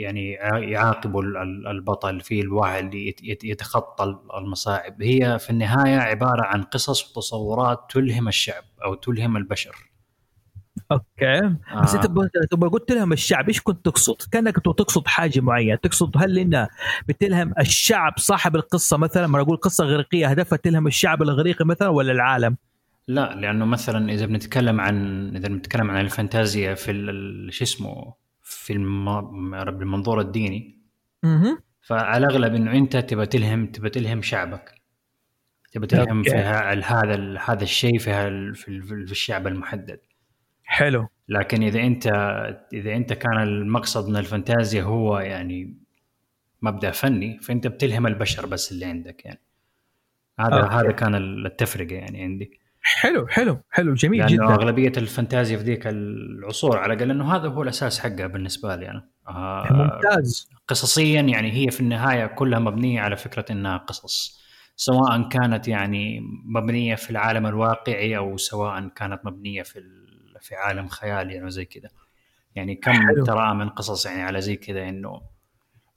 يعني 0.00 0.32
يع- 0.32 0.58
يعاقبوا 0.58 1.22
ال- 1.22 1.36
ال- 1.36 1.66
البطل 1.66 2.20
في 2.20 2.40
الوعي 2.40 2.80
اللي 2.80 3.08
يت- 3.08 3.22
يت- 3.24 3.44
يتخطى 3.44 4.18
المصاعب. 4.38 5.02
هي 5.02 5.38
في 5.38 5.50
النهاية 5.50 5.96
عبارة 5.98 6.42
عن 6.46 6.62
قصص 6.62 7.10
وتصورات 7.10 7.80
تلهم 7.90 8.28
الشعب 8.28 8.64
أو 8.84 8.94
تلهم 8.94 9.36
البشر. 9.36 9.76
أوكي 10.92 11.40
بس 11.82 11.94
آه. 11.94 11.96
انت 11.96 12.06
تبغى 12.50 12.70
قلت 12.70 12.92
لهم 12.92 13.12
الشعب 13.12 13.48
إيش 13.48 13.60
كنت 13.60 13.84
تقصد؟ 13.84 14.16
كأنك 14.32 14.56
تقصد 14.56 15.06
حاجة 15.06 15.40
معينة، 15.40 15.76
تقصد 15.76 16.12
هل 16.16 16.38
انها 16.38 16.68
بتلهم 17.08 17.54
الشعب 17.58 18.12
صاحب 18.18 18.56
القصة 18.56 18.96
مثلا 18.96 19.26
ما 19.26 19.40
أقول 19.40 19.56
قصة 19.56 19.84
اغريقيه 19.84 20.26
هدفها 20.26 20.58
تلهم 20.58 20.86
الشعب 20.86 21.22
الاغريقي 21.22 21.64
مثلا 21.64 21.88
ولا 21.88 22.12
العالم؟ 22.12 22.56
لا 23.08 23.34
لأنه 23.34 23.64
مثلا 23.64 24.12
إذا 24.12 24.26
بنتكلم 24.26 24.80
عن 24.80 25.28
إذا 25.36 25.48
بنتكلم 25.48 25.90
عن 25.90 26.00
الفانتازيا 26.00 26.74
في 26.74 26.90
ال- 26.90 27.52
شو 27.54 27.64
اسمه 27.64 28.14
في 28.42 28.72
الم- 28.72 29.54
المنظور 29.54 30.20
الديني 30.20 30.78
أها 31.24 31.58
فعلى 31.82 32.26
الأغلب 32.26 32.54
إنه 32.54 32.72
أنت 32.72 32.96
تبى 32.96 33.26
تلهم 33.26 33.66
تبى 33.66 33.90
تلهم 33.90 34.22
شعبك 34.22 34.74
تبى 35.72 35.86
تلهم. 35.86 36.22
في 36.22 36.30
هذا 36.30 37.38
هذا 37.44 37.62
الشيء 37.62 37.98
في 37.98 38.52
في 38.54 38.68
الشعب 38.92 39.46
المحدد 39.46 40.00
حلو. 40.66 41.08
لكن 41.28 41.62
إذا 41.62 41.80
أنت 41.80 42.06
إذا 42.72 42.96
أنت 42.96 43.12
كان 43.12 43.42
المقصد 43.42 44.08
من 44.08 44.16
الفانتازيا 44.16 44.82
هو 44.82 45.18
يعني 45.18 45.76
مبدأ 46.62 46.90
فني 46.90 47.38
فأنت 47.38 47.66
بتلهم 47.66 48.06
البشر 48.06 48.46
بس 48.46 48.72
اللي 48.72 48.84
عندك 48.84 49.24
يعني. 49.24 49.40
هذا 50.40 50.60
okay. 50.60 50.74
هذا 50.74 50.90
كان 50.90 51.14
التفرقة 51.14 51.94
يعني 51.94 52.22
عندي. 52.22 52.60
حلو 52.82 53.26
حلو 53.26 53.60
حلو 53.70 53.94
جميل 53.94 54.20
لأنه 54.20 54.32
جدا. 54.32 54.54
أغلبية 54.54 54.92
الفانتازيا 54.96 55.58
في 55.58 55.64
ذيك 55.64 55.86
العصور 55.86 56.78
على 56.78 56.92
الأقل 56.94 57.10
إنه 57.10 57.36
هذا 57.36 57.48
هو 57.48 57.62
الأساس 57.62 58.00
حقها 58.00 58.26
بالنسبة 58.26 58.76
لي 58.76 58.90
أنا. 58.90 59.08
آه 59.28 59.72
ممتاز. 59.72 60.50
قصصيا 60.68 61.20
يعني 61.20 61.52
هي 61.52 61.70
في 61.70 61.80
النهاية 61.80 62.26
كلها 62.26 62.58
مبنية 62.58 63.00
على 63.00 63.16
فكرة 63.16 63.44
إنها 63.50 63.76
قصص 63.76 64.40
سواء 64.76 65.28
كانت 65.28 65.68
يعني 65.68 66.20
مبنية 66.44 66.94
في 66.94 67.10
العالم 67.10 67.46
الواقعي 67.46 68.16
أو 68.16 68.36
سواء 68.36 68.88
كانت 68.88 69.20
مبنية 69.24 69.62
في 69.62 69.78
في 70.46 70.54
عالم 70.54 70.88
خيالي 70.88 71.34
يعني 71.34 71.50
زي 71.50 71.64
كذا. 71.64 71.88
يعني 72.54 72.74
كم. 72.74 73.24
ترى 73.24 73.54
من 73.54 73.68
قصص 73.68 74.06
يعني 74.06 74.22
على 74.22 74.40
زي 74.40 74.56
كذا 74.56 74.88
إنه 74.88 75.22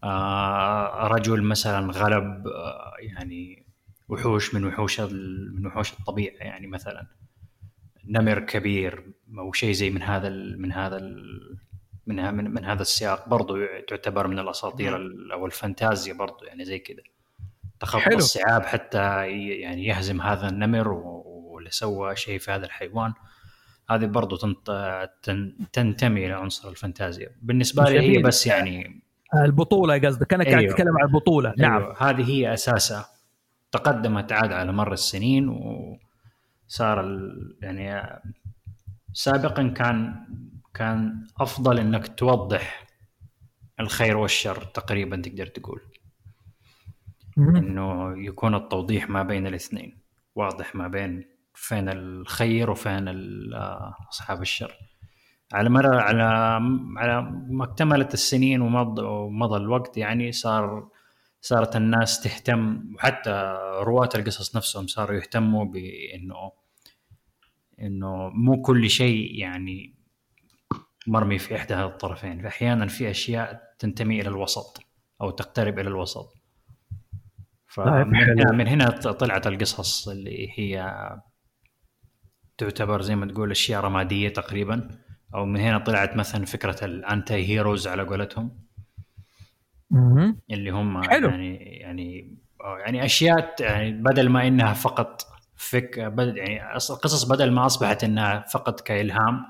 آه، 0.03 1.07
رجل 1.07 1.43
مثلا 1.43 1.91
غلب 1.91 2.47
آه، 2.47 2.93
يعني 2.99 3.65
وحوش 4.09 4.55
من 4.55 4.65
وحوش 4.65 4.99
من 4.99 5.65
وحوش 5.67 5.93
الطبيعة 5.93 6.33
يعني 6.35 6.67
مثلا. 6.67 7.07
نمر 8.05 8.39
كبير 8.39 9.13
أو 9.38 9.53
شيء 9.53 9.71
زي 9.71 9.89
من 9.89 10.01
هذا 10.01 10.27
ال 10.27 10.62
من 10.62 10.71
هذا 10.71 10.97
ال 10.97 11.57
من 12.07 12.33
من, 12.33 12.51
من 12.51 12.65
هذا 12.65 12.81
السياق 12.81 13.29
برضو 13.29 13.57
تعتبر 13.88 14.27
من 14.27 14.39
الأساطير 14.39 14.95
ال- 14.97 15.31
أو 15.31 15.45
الفانتازيا 15.45 16.13
برضو 16.13 16.45
يعني 16.45 16.65
زي 16.65 16.79
كذا. 16.79 17.03
تخطى 17.79 18.01
حلو. 18.01 18.17
الصعاب 18.17 18.63
حتى 18.65 19.27
يعني 19.62 19.85
يهزم 19.85 20.21
هذا 20.21 20.49
النمر 20.49 20.88
واللي 20.88 21.69
سوى 21.71 22.15
شيء 22.15 22.39
في 22.39 22.51
هذا 22.51 22.65
الحيوان. 22.65 23.13
هذه 23.91 24.06
برضو 24.06 24.36
تنت... 24.36 24.71
تن... 25.23 25.56
تنتمي 25.73 26.25
إلى 26.25 26.34
عنصر 26.34 26.69
الفانتازيا 26.69 27.30
بالنسبة 27.41 27.84
لي 27.84 27.99
هي. 27.99 28.21
بس 28.21 28.47
يعني 28.47 29.02
البطولة 29.36 29.97
قصدك 29.97 30.34
أنا 30.34 30.43
قاعد 30.43 30.58
أيوه. 30.58 30.71
أتكلم 30.73 30.97
عن 30.97 31.08
البطولة 31.08 31.54
نعم 31.58 31.82
أيوة. 31.82 32.10
هذه 32.10 32.32
هي 32.32 32.54
أساسها 32.54 33.06
تقدمت 33.71 34.32
عاد 34.32 34.52
على 34.52 34.71
مر 34.71 34.93
السنين 34.93 35.49
وصار 35.49 37.02
ال... 37.02 37.58
يعني 37.62 38.19
سابقا 39.13 39.67
كان 39.67 40.15
كان 40.73 41.28
أفضل 41.39 41.80
إنك 41.80 42.08
توضح 42.19 42.88
الخير 43.80 44.17
والشر 44.17 44.63
تقريبا 44.63 45.21
تقدر 45.21 45.45
تقول. 45.45 45.82
إنه 47.38 48.17
يكون 48.17 48.56
التوضيح 48.56 49.10
ما 49.10 49.23
بين 49.23 49.47
الاثنين 49.47 49.97
واضح 50.36 50.75
ما 50.75 50.88
بين 50.88 51.25
فين 51.59 51.89
الخير 51.89 52.71
وفين 52.71 53.07
آه، 53.53 53.95
أصحاب 54.11 54.41
الشر 54.41 54.73
على 55.53 55.69
مر 55.69 55.95
على 55.95 56.23
على 56.97 57.21
ما 57.49 57.63
اكتملت 57.63 58.13
السنين 58.13 58.61
ومضى 58.61 59.01
ومضى 59.01 59.57
الوقت 59.57 59.97
يعني 59.97 60.31
صار 60.31 60.89
صارت 61.41 61.75
الناس 61.75 62.21
تهتم 62.21 62.93
وحتى 62.95 63.57
رواة 63.81 64.09
القصص 64.15 64.55
نفسهم 64.55 64.87
صاروا 64.87 65.17
يهتموا 65.17 65.65
بانه 65.65 66.51
إنه 67.81 68.29
مو 68.29 68.61
كل 68.61 68.89
شيء 68.89 69.39
يعني 69.39 69.95
مرمي 71.07 71.37
في 71.39 71.55
إحدى 71.55 71.83
الطرفين 71.83 72.41
فاحيانا 72.41 72.87
في 72.87 73.09
أشياء 73.09 73.61
تنتمي 73.79 74.21
إلى 74.21 74.29
الوسط 74.29 74.81
أو 75.21 75.29
تقترب 75.29 75.79
إلى 75.79 75.89
الوسط 75.89 76.33
فمن. 77.67 78.15
هنا 78.15 78.51
من 78.51 78.67
هنا 78.67 78.89
طلعت 78.89 79.47
القصص 79.47 80.07
اللي 80.07 80.49
هي 80.59 80.93
تعتبر 82.59 83.01
زي 83.01 83.15
ما 83.15 83.25
تقول 83.25 83.51
أشياء 83.51 83.81
رمادية 83.83 84.29
تقريبا 84.29 84.89
أو 85.35 85.45
من 85.45 85.59
هنا 85.59 85.77
طلعت 85.77 86.15
مثلا 86.15 86.45
فكرة 86.45 86.85
الانتي 86.85 87.33
هيروز 87.33 87.87
على 87.87 88.03
قولتهم. 88.03 88.51
اللي 90.51 90.69
هم 90.69 91.03
حلو. 91.03 91.29
يعني 91.29 91.55
يعني 91.55 92.37
يعني 92.85 93.05
أشياء 93.05 93.55
يعني 93.59 93.91
بدل 93.91 94.29
ما 94.29 94.47
إنها 94.47 94.73
فقط 94.73 95.21
فك 95.55 95.99
بدل 95.99 96.37
يعني 96.37 96.75
القصص 96.75 97.23
بدل 97.23 97.51
ما 97.51 97.65
أصبحت 97.65 98.03
إنها 98.03 98.45
فقط 98.53 98.81
كإلهام 98.81 99.45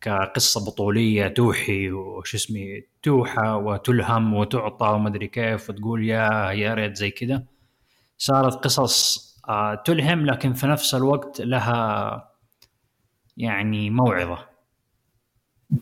كقصة 0.00 0.66
بطولية 0.66 1.28
توحي 1.28 1.90
وش 1.90 2.34
اسمي 2.34 2.82
توحى 3.02 3.48
وتلهم 3.48 4.34
وتعطى 4.34 4.86
وما 4.86 5.08
أدري 5.08 5.28
كيف 5.28 5.70
وتقول 5.70 6.04
يا 6.04 6.50
يا 6.50 6.74
ريت 6.74 6.96
زي 6.96 7.10
كذا 7.10 7.44
صارت 8.18 8.54
قصص 8.54 9.26
آه، 9.48 9.74
تلهم 9.74 10.26
لكن 10.26 10.52
في 10.52 10.66
نفس 10.66 10.94
الوقت 10.94 11.40
لها 11.40 12.35
يعني 13.36 13.90
موعظة 13.90 14.38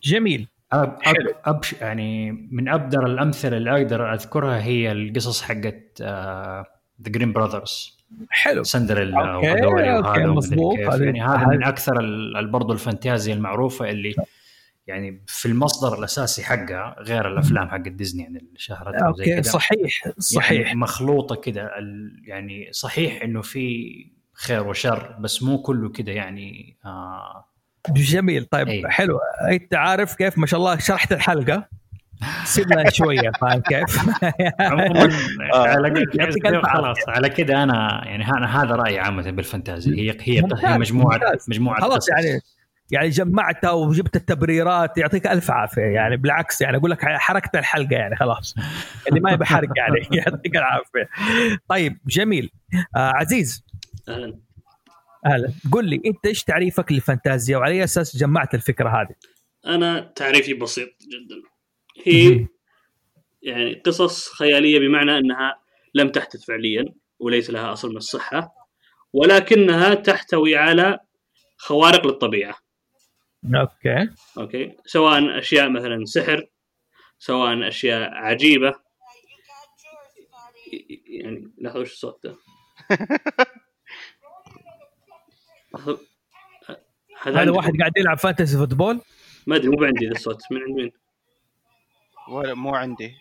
جميل 0.02 0.48
أب 0.72 0.98
حلو. 1.02 1.30
أب 1.30 1.36
أب 1.44 1.60
يعني 1.80 2.32
من 2.50 2.68
أبرز 2.68 3.06
الأمثلة 3.06 3.56
اللي 3.56 3.70
أقدر 3.70 4.14
أذكرها 4.14 4.62
هي 4.62 4.92
القصص 4.92 5.42
حقت 5.42 6.02
the 6.02 6.64
Grimm 7.10 7.32
Brothers 7.32 7.98
حلو 8.30 8.62
سندريلا 8.62 9.36
وهذا 9.36 10.26
مظبوط. 10.26 10.78
يعني 10.78 11.22
هذا 11.22 11.46
من 11.46 11.64
أكثر 11.64 11.94
برضو 12.42 12.72
الفانتازيا 12.72 13.34
المعروفة 13.34 13.90
اللي 13.90 14.14
يعني 14.86 15.22
في 15.26 15.46
المصدر 15.48 15.98
الأساسي 15.98 16.42
حقها 16.44 16.96
غير 16.98 17.28
الأفلام 17.28 17.68
حق 17.68 17.88
ديزني 17.88 18.22
يعني 18.22 18.38
اللي 18.38 18.50
شهرتها 18.56 19.06
okay. 19.06 19.42
صحيح 19.42 20.08
صحيح 20.18 20.66
يعني 20.66 20.78
مخلوطة 20.78 21.34
كده 21.36 21.78
ال- 21.78 22.22
يعني 22.24 22.68
صحيح 22.72 23.22
إنه 23.22 23.42
في 23.42 24.06
خير 24.34 24.68
وشر 24.68 25.16
بس 25.20 25.42
مو 25.42 25.62
كله 25.62 25.88
كده 25.88 26.12
يعني 26.12 26.76
آه 26.84 27.44
جميل. 27.88 28.44
طيب 28.44 28.68
أيوة. 28.68 28.90
حلو. 28.90 29.18
أنت 29.50 29.74
عارف 29.74 30.14
كيف 30.14 30.38
ما 30.38 30.46
شاء 30.46 30.60
الله 30.60 30.78
شرحت 30.78 31.12
الحلقة؟ 31.12 31.68
سيبنا 32.44 32.90
شوية 32.90 33.30
فاهم 33.40 33.60
كيف؟ 33.70 34.08
عموما 34.60 35.08
آه. 35.54 35.68
على 35.68 36.06
خلاص. 36.62 36.96
على 37.08 37.28
كده 37.28 37.62
أنا 37.62 38.02
يعني 38.04 38.24
أنا 38.28 38.62
هذا 38.62 38.74
رأيي 38.74 38.98
عامة 38.98 39.30
بالفانتازيا 39.30 39.94
هي 39.94 40.16
هي 40.20 40.40
ممتاز، 40.42 40.64
مجموعه 40.64 41.14
ممتاز. 41.18 41.46
مجموعة 41.48 41.80
خلاص. 41.80 42.08
يعني 42.08 42.40
يعني 42.90 43.08
جمعتها 43.08 43.70
وجبت 43.70 44.16
التبريرات 44.16 44.98
يعطيك 44.98 45.26
ألف 45.26 45.50
عافية. 45.50 45.82
يعني 45.82 46.16
بالعكس 46.16 46.60
يعني 46.60 46.76
أقول 46.76 46.90
لك 46.90 46.98
حركت 47.04 47.56
الحلقة 47.56 47.96
يعني 47.96 48.16
خلاص. 48.16 48.54
اللي 49.08 49.20
ما 49.20 49.30
يبي 49.32 49.44
حرق 49.44 49.68
يعني. 49.76 50.08
يعطيك 50.18 50.56
العافية. 50.56 51.08
طيب 51.68 51.98
جميل. 52.06 52.50
آه 52.96 53.12
عزيز 53.14 53.63
أهلا. 54.08 54.38
أهلا. 55.26 55.52
قل 55.72 55.88
لي 55.88 56.02
أنت 56.06 56.26
إيش 56.26 56.44
تعريفك 56.44 56.92
للفانتازيا 56.92 57.56
وعلى 57.56 57.74
أي 57.74 57.84
أساس 57.84 58.16
جمعت 58.16 58.54
الفكرة 58.54 58.88
هذه؟ 58.88 59.14
أنا 59.66 60.00
تعريفي 60.00 60.54
بسيط 60.54 60.88
جدا. 60.88 61.42
هي 62.04 62.46
يعني 63.42 63.74
قصص 63.74 64.28
خيالية 64.28 64.78
بمعنى 64.78 65.18
أنها 65.18 65.60
لم 65.94 66.08
تحدث 66.08 66.44
فعليا 66.44 66.84
وليس 67.18 67.50
لها 67.50 67.72
أصل 67.72 67.90
من 67.90 67.96
الصحة 67.96 68.54
ولكنها 69.12 69.94
تحتوي 69.94 70.56
على 70.56 70.98
خوارق 71.56 72.06
للطبيعة. 72.06 72.54
okay. 73.54 74.08
okay. 74.38 74.76
سواء 74.86 75.38
أشياء 75.38 75.70
مثلا 75.70 76.04
سحر 76.04 76.46
سواء 77.18 77.68
أشياء 77.68 78.10
عجيبة. 78.10 78.74
يعني 81.06 81.52
لحظه 81.58 81.80
وش 81.80 81.92
الصوت 81.92 82.26
ده؟ 82.26 82.36
هذا 87.22 87.38
عندي- 87.40 87.50
واحد 87.50 87.72
قاعد 87.78 87.92
يلعب 87.96 88.18
fantasy 88.18 88.56
football؟ 88.56 89.00
ما 89.46 89.56
أدري 89.56 89.68
مو 89.68 89.84
عندي 89.84 90.06
ذا 90.06 90.12
الصوت 90.12 90.42
من 90.50 90.60
عند 90.62 90.76
مين؟ 90.76 90.92
ولا 92.28 92.54
مو 92.54 92.74
عندي. 92.74 93.14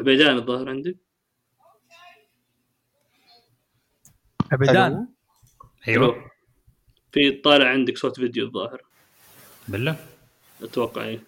عبيدان 0.00 0.36
الظاهر 0.36 0.68
عندي. 0.68 0.98
عبيدان 4.52 5.08
أيوه. 5.88 6.30
في 7.12 7.30
طالع 7.30 7.68
عندك 7.68 7.98
صوت 7.98 8.20
فيديو 8.20 8.46
الظاهر. 8.46 8.82
بالله؟ 9.68 9.96
أتوقع 10.62 11.04
إيه. 11.04 11.20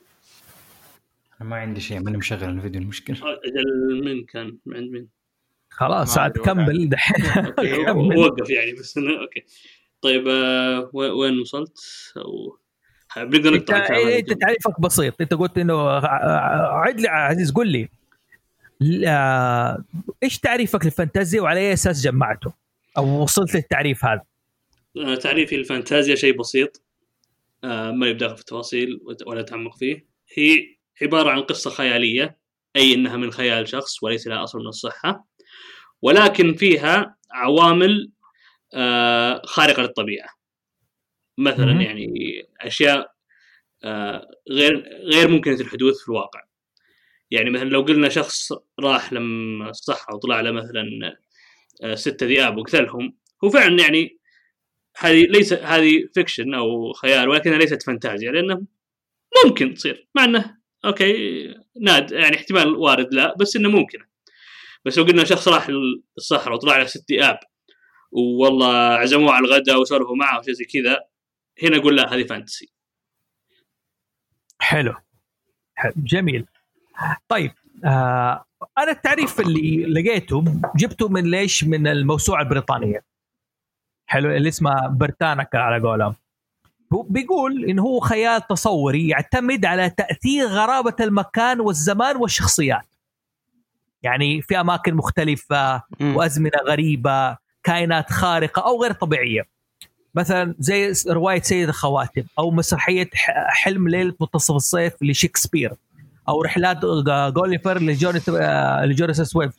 أنا 1.40 1.48
ما 1.48 1.56
عندي 1.56 1.80
شيء 1.80 2.00
ماني 2.00 2.16
مشغل 2.16 2.44
الفيديو 2.48 2.80
المشكلة. 2.80 3.16
أجل 3.16 4.04
من 4.04 4.24
كان؟ 4.24 4.58
من 4.66 4.76
عند 4.76 4.90
مين؟ 4.90 5.15
خلاص 5.76 6.18
عاد 6.18 6.38
كمل 6.38 6.88
دحين. 6.88 7.24
وقف 8.18 8.50
يعني 8.50 8.72
بس 8.72 8.98
okay. 8.98 9.44
طيب 10.00 10.28
آه 10.28 10.90
وين 10.92 11.40
وصلت؟ 11.40 11.78
أو 12.16 12.58
بنقدر 13.16 13.54
نقطع. 13.56 13.86
انت 14.18 14.32
تعريفك 14.32 14.80
بسيط. 14.80 15.20
أنت 15.20 15.34
قلت 15.34 15.58
إنه 15.58 15.90
عد 16.68 17.00
لي 17.00 17.08
عزيز 17.08 17.52
قل 17.52 17.68
لي. 17.68 17.88
لا- 18.80 19.82
إيش 20.22 20.38
تعريفك 20.38 20.84
للفانتازيا 20.84 21.40
وعلى 21.42 21.60
أي 21.60 21.72
أساس 21.72 22.02
جمعته؟ 22.02 22.52
أو 22.98 23.22
وصلت 23.22 23.54
للتعريف 23.54 24.04
هذا؟ 24.04 24.22
آه، 24.96 25.14
تعريفي 25.14 25.56
للفانتازيا 25.56 26.14
شيء 26.14 26.38
بسيط. 26.38 26.82
آه، 27.64 27.90
ما 27.90 28.06
يبدأ 28.06 28.34
في 28.34 28.40
التفاصيل 28.40 29.00
ولا 29.26 29.40
أتعمق 29.40 29.76
فيه. 29.76 30.06
هي 30.34 30.76
عبارة 31.02 31.30
عن 31.30 31.40
قصة 31.42 31.70
خيالية 31.70 32.36
أي 32.76 32.94
أنها 32.94 33.16
من 33.16 33.30
خيال 33.30 33.68
شخص 33.68 34.02
وليس 34.02 34.26
لها 34.26 34.44
أصل 34.44 34.58
من 34.58 34.66
الصحة. 34.66 35.26
ولكن 36.02 36.54
فيها 36.54 37.16
عوامل 37.32 38.11
آه، 38.74 39.42
خارقة 39.44 39.82
للطبيعة. 39.82 40.28
مثلا 41.38 41.66
مهم. 41.66 41.80
يعني 41.80 42.09
أشياء 42.61 43.12
آه، 43.85 44.28
غير 44.50 44.88
غير 45.02 45.28
ممكنة 45.28 45.61
الحدوث 45.61 45.98
في 46.02 46.09
الواقع. 46.09 46.40
يعني 47.30 47.50
مثلا 47.50 47.68
لو 47.68 47.82
قلنا 47.82 48.09
شخص 48.09 48.52
راح 48.80 49.12
لما 49.12 49.70
الصحراء 49.70 50.16
وطلع 50.16 50.40
له 50.40 50.50
مثلا 50.50 51.16
آه، 51.82 51.94
ستة 51.94 52.26
ذئاب 52.26 52.56
وقتلهم 52.56 53.16
هو 53.44 53.50
فعلا 53.50 53.82
يعني 53.82 54.18
هذه 54.98 55.26
ليس 55.26 55.52
هذه 55.52 56.09
fiction 56.14 56.55
أو 56.54 56.92
خيال 56.92 57.28
ولكنها 57.28 57.59
ليست 57.59 57.82
فانتازيا 57.82 58.30
لأنه 58.32 58.66
ممكن 59.44 59.74
تصير. 59.74 60.09
مع 60.14 60.24
إنه 60.24 60.56
okay 60.85 61.55
ناد 61.80 62.12
يعني 62.12 62.37
احتمال 62.37 62.76
وارد 62.76 63.14
لا 63.14 63.35
بس 63.40 63.56
إنه 63.56 63.68
ممكن 63.68 63.98
بس 64.87 64.99
لو 64.99 65.05
قلنا 65.05 65.25
شخص 65.25 65.49
راح 65.49 65.68
للصحراء 66.18 66.55
وطلع 66.55 66.77
له 66.77 66.85
ست 66.85 67.12
ذئاب 67.12 67.38
والله 68.12 68.75
عزموه 68.77 69.33
على 69.33 69.46
الغداء 69.46 69.81
وسولفوا 69.81 70.16
معه 70.16 70.38
وشيء 70.38 70.55
زي 70.55 70.64
كذا 70.64 71.01
هنا 71.62 71.77
أقول 71.77 71.96
لا 71.96 72.14
هذه 72.14 72.25
fantasy. 72.24 72.72
حلو. 74.59 74.94
جميل. 75.96 76.46
طيب 77.29 77.53
آه 77.85 78.44
أنا 78.79 78.90
التعريف 78.90 79.40
اللي 79.40 79.87
لقيته 79.87 80.44
جبته 80.77 81.09
من 81.09 81.31
ليش؟ 81.31 81.64
من 81.64 81.87
الموسوعة 81.87 82.42
البريطانية. 82.42 83.05
حلو 84.07 84.31
اللي 84.31 84.49
اسمها 84.49 84.88
برتانكا 84.88 85.59
على 85.59 85.88
قولهم. 85.88 86.14
بيقول 86.90 87.64
انه 87.64 87.83
هو 87.83 88.01
خيال 88.01 88.46
تصوري 88.46 89.09
يعتمد 89.09 89.64
على 89.64 89.90
تأثير 89.90 90.46
غرابة 90.46 90.96
المكان 91.01 91.61
والزمان 91.61 92.16
والشخصيات. 92.16 92.95
يعني 94.07 94.42
في 94.42 94.61
أماكن 94.61 94.95
مختلفة. 94.95 95.83
وأزمنة 96.01 96.59
غريبة 96.66 97.37
كائنات 97.64 98.11
خارقة 98.12 98.62
أو 98.66 98.83
غير 98.83 98.92
طبيعية. 98.92 99.42
مثلا 100.14 100.55
زي 100.59 100.92
رواية 101.09 101.40
سيد 101.42 101.69
الخواتم 101.69 102.23
أو 102.38 102.51
مسرحية 102.51 103.11
ح- 103.14 103.47
حلم 103.49 103.88
ليلة 103.88 104.14
منتصف 104.21 104.55
الصيف 104.55 104.92
لشكسبير 105.03 105.73
أو 106.29 106.42
رحلات 106.42 106.79
جوليفر 107.35 107.79
لجوناث- 107.83 108.29
آه، 108.29 108.85
لجوناثان 108.85 109.25
سويفت. 109.25 109.59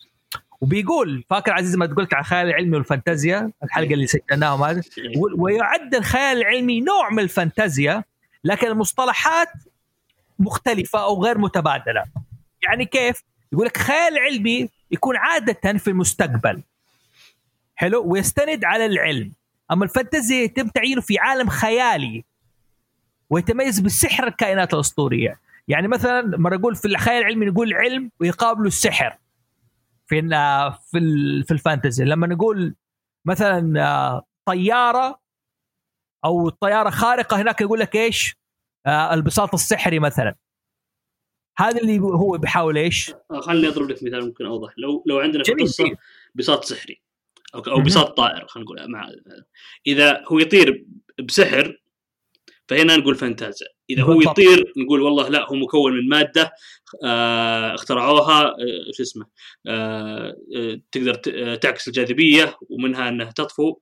وبيقول 0.61 1.23
فاكر 1.29 1.51
عزيز 1.51 1.75
ما 1.75 1.85
قلت 1.85 2.13
على 2.13 2.21
الخيال 2.21 2.47
العلمي 2.47 2.77
والفانتازيا؟ 2.77 3.51
الحلقة 3.63 3.93
اللي 3.93 4.07
سجلناها 4.07 4.71
هذه 4.71 4.83
و- 5.17 5.43
ويعد 5.43 5.95
الخيال 5.95 6.37
العلمي 6.37 6.81
نوع 6.81 7.09
من 7.09 7.19
الفانتازيا 7.19 8.03
لكن 8.43 8.67
المصطلحات 8.67 9.47
مختلفة 10.39 11.03
أو 11.03 11.23
غير 11.23 11.37
متبادلة. 11.37 12.03
يعني 12.63 12.85
كيف؟ 12.85 13.23
يقول 13.53 13.65
لك 13.65 13.77
خيال 13.77 14.17
علمي 14.17 14.69
يكون 14.91 15.17
عادة 15.17 15.77
في 15.77 15.87
المستقبل. 15.87 16.63
حلو؟ 17.75 18.03
ويستند 18.05 18.65
على 18.65 18.85
العلم. 18.85 19.31
أما 19.71 19.83
الفانتازيا 19.83 20.43
يتم 20.43 20.67
تعيينه 20.67 21.01
في 21.01 21.19
عالم 21.19 21.49
خيالي 21.49 22.23
ويتميز 23.29 23.79
بسحر 23.79 24.27
الكائنات 24.27 24.73
الأسطورية. 24.73 25.39
يعني 25.67 25.87
مثلا 25.87 26.37
مرة 26.37 26.55
أقول 26.55 26.75
في 26.75 26.85
الخيال 26.85 27.17
العلمي 27.17 27.45
نقول 27.45 27.73
علم 27.73 28.11
ويقابله 28.19 28.67
السحر 28.67 29.17
في 30.07 30.21
في 30.91 30.99
في 31.47 31.51
الفانتزي. 31.51 32.05
لما 32.05 32.27
نقول 32.27 32.75
مثلا 33.25 33.83
آه، 33.83 34.25
طيارة 34.45 35.19
أو 36.25 36.49
طيارة 36.49 36.89
خارقة 36.89 37.41
هناك 37.41 37.61
يقول 37.61 37.79
لك 37.79 37.95
إيش؟ 37.95 38.37
آه 38.85 39.13
البساط 39.13 39.53
السحري 39.53 39.99
مثلا. 39.99 40.35
هذا 41.57 41.81
اللي 41.81 41.99
هو 41.99 42.37
بيحاول 42.37 42.77
إيش؟ 42.77 43.13
آه، 43.31 43.39
خليني 43.39 43.67
أضرب 43.67 43.89
لك 43.89 44.03
مثال 44.03 44.25
ممكن 44.25 44.45
أوضح 44.45 44.73
لو 44.77 45.03
لو 45.05 45.19
عندنا 45.19 45.43
في 45.43 45.51
جميل 45.51 45.65
قصة 45.65 45.83
جميل. 45.83 45.97
بساط 46.35 46.65
سحري 46.65 47.01
أو 47.55 47.59
أو. 47.59 47.81
بساط 47.81 48.17
طائر 48.17 48.47
خلينا 48.47 48.65
نقول 48.65 48.91
مع 48.91 49.09
إذا 49.87 50.23
هو 50.27 50.39
يطير 50.39 50.85
بسحر 51.23 51.81
فهنا 52.67 52.97
نقول 52.97 53.15
فانتازيا 53.15 53.67
إذا 53.89 54.03
هو. 54.03 54.21
يطير 54.21 54.73
نقول 54.77 55.01
والله 55.01 55.29
لا 55.29 55.49
هو 55.49 55.55
مكون 55.55 55.93
من 55.93 56.09
مادة 56.09 56.51
آه 57.03 57.73
اخترعوها 57.75 58.43
آه 58.43 58.91
شو 58.93 59.03
اسمه 59.03 59.25
آه 59.67 60.35
آه 60.55 60.81
تقدر 60.91 61.21
آه، 61.33 61.55
تعكس 61.55 61.87
الجاذبية 61.87 62.57
ومنها 62.69 63.09
أنها 63.09 63.31
تطفو 63.31 63.79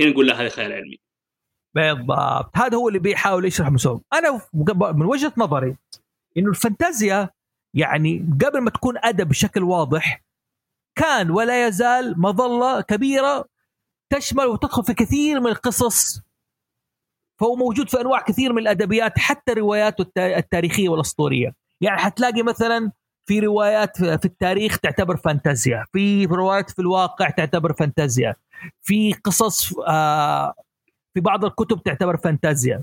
هنا 0.00 0.10
نقول 0.10 0.26
لا 0.26 0.40
هذا 0.40 0.48
خيال 0.48 0.72
علمي 0.72 0.98
بالضبط 1.74 2.50
هذا 2.56 2.76
هو 2.76 2.88
اللي 2.88 2.98
بيحاول 2.98 3.44
يشرح 3.44 3.70
مسوم 3.70 4.02
أنا 4.12 4.40
من 4.92 5.06
وجهة 5.06 5.32
نظري 5.36 5.76
إنه 6.38 6.50
الفانتازيا 6.50 7.30
يعني 7.74 8.26
قبل 8.44 8.60
ما 8.60 8.70
تكون 8.70 8.94
أدب 8.98 9.28
بشكل 9.28 9.62
واضح 9.62 10.22
كان 10.94 11.30
ولا 11.30 11.66
يزال 11.68 12.20
مظلة 12.20 12.80
كبيرة 12.80 13.44
تشمل 14.10 14.46
وتدخل 14.46 14.84
في 14.84 14.94
كثير 14.94 15.40
من 15.40 15.46
القصص. 15.46 16.20
فهو 17.40 17.56
موجود 17.56 17.88
في 17.90 18.00
أنواع 18.00 18.20
كثير 18.20 18.52
من 18.52 18.58
الأدبيات 18.62 19.18
حتى 19.18 19.52
الروايات 19.52 20.00
التا- 20.00 20.18
التاريخية 20.36 20.88
والأسطورية. 20.88 21.54
يعني 21.80 21.98
حتلاقي 21.98 22.42
مثلا 22.42 22.92
في 23.26 23.40
روايات 23.40 23.96
في 23.96 24.24
التاريخ 24.24 24.78
تعتبر 24.78 25.16
فانتازيا 25.16 25.84
في 25.92 26.24
روايات 26.26 26.70
في 26.70 26.78
الواقع 26.78 27.30
تعتبر 27.30 27.72
فانتازيا 27.72 28.34
في 28.82 29.12
قصص 29.12 29.72
آه 29.88 30.54
في 31.14 31.20
بعض 31.20 31.44
الكتب 31.44 31.82
تعتبر 31.82 32.16
فانتازيا. 32.16 32.82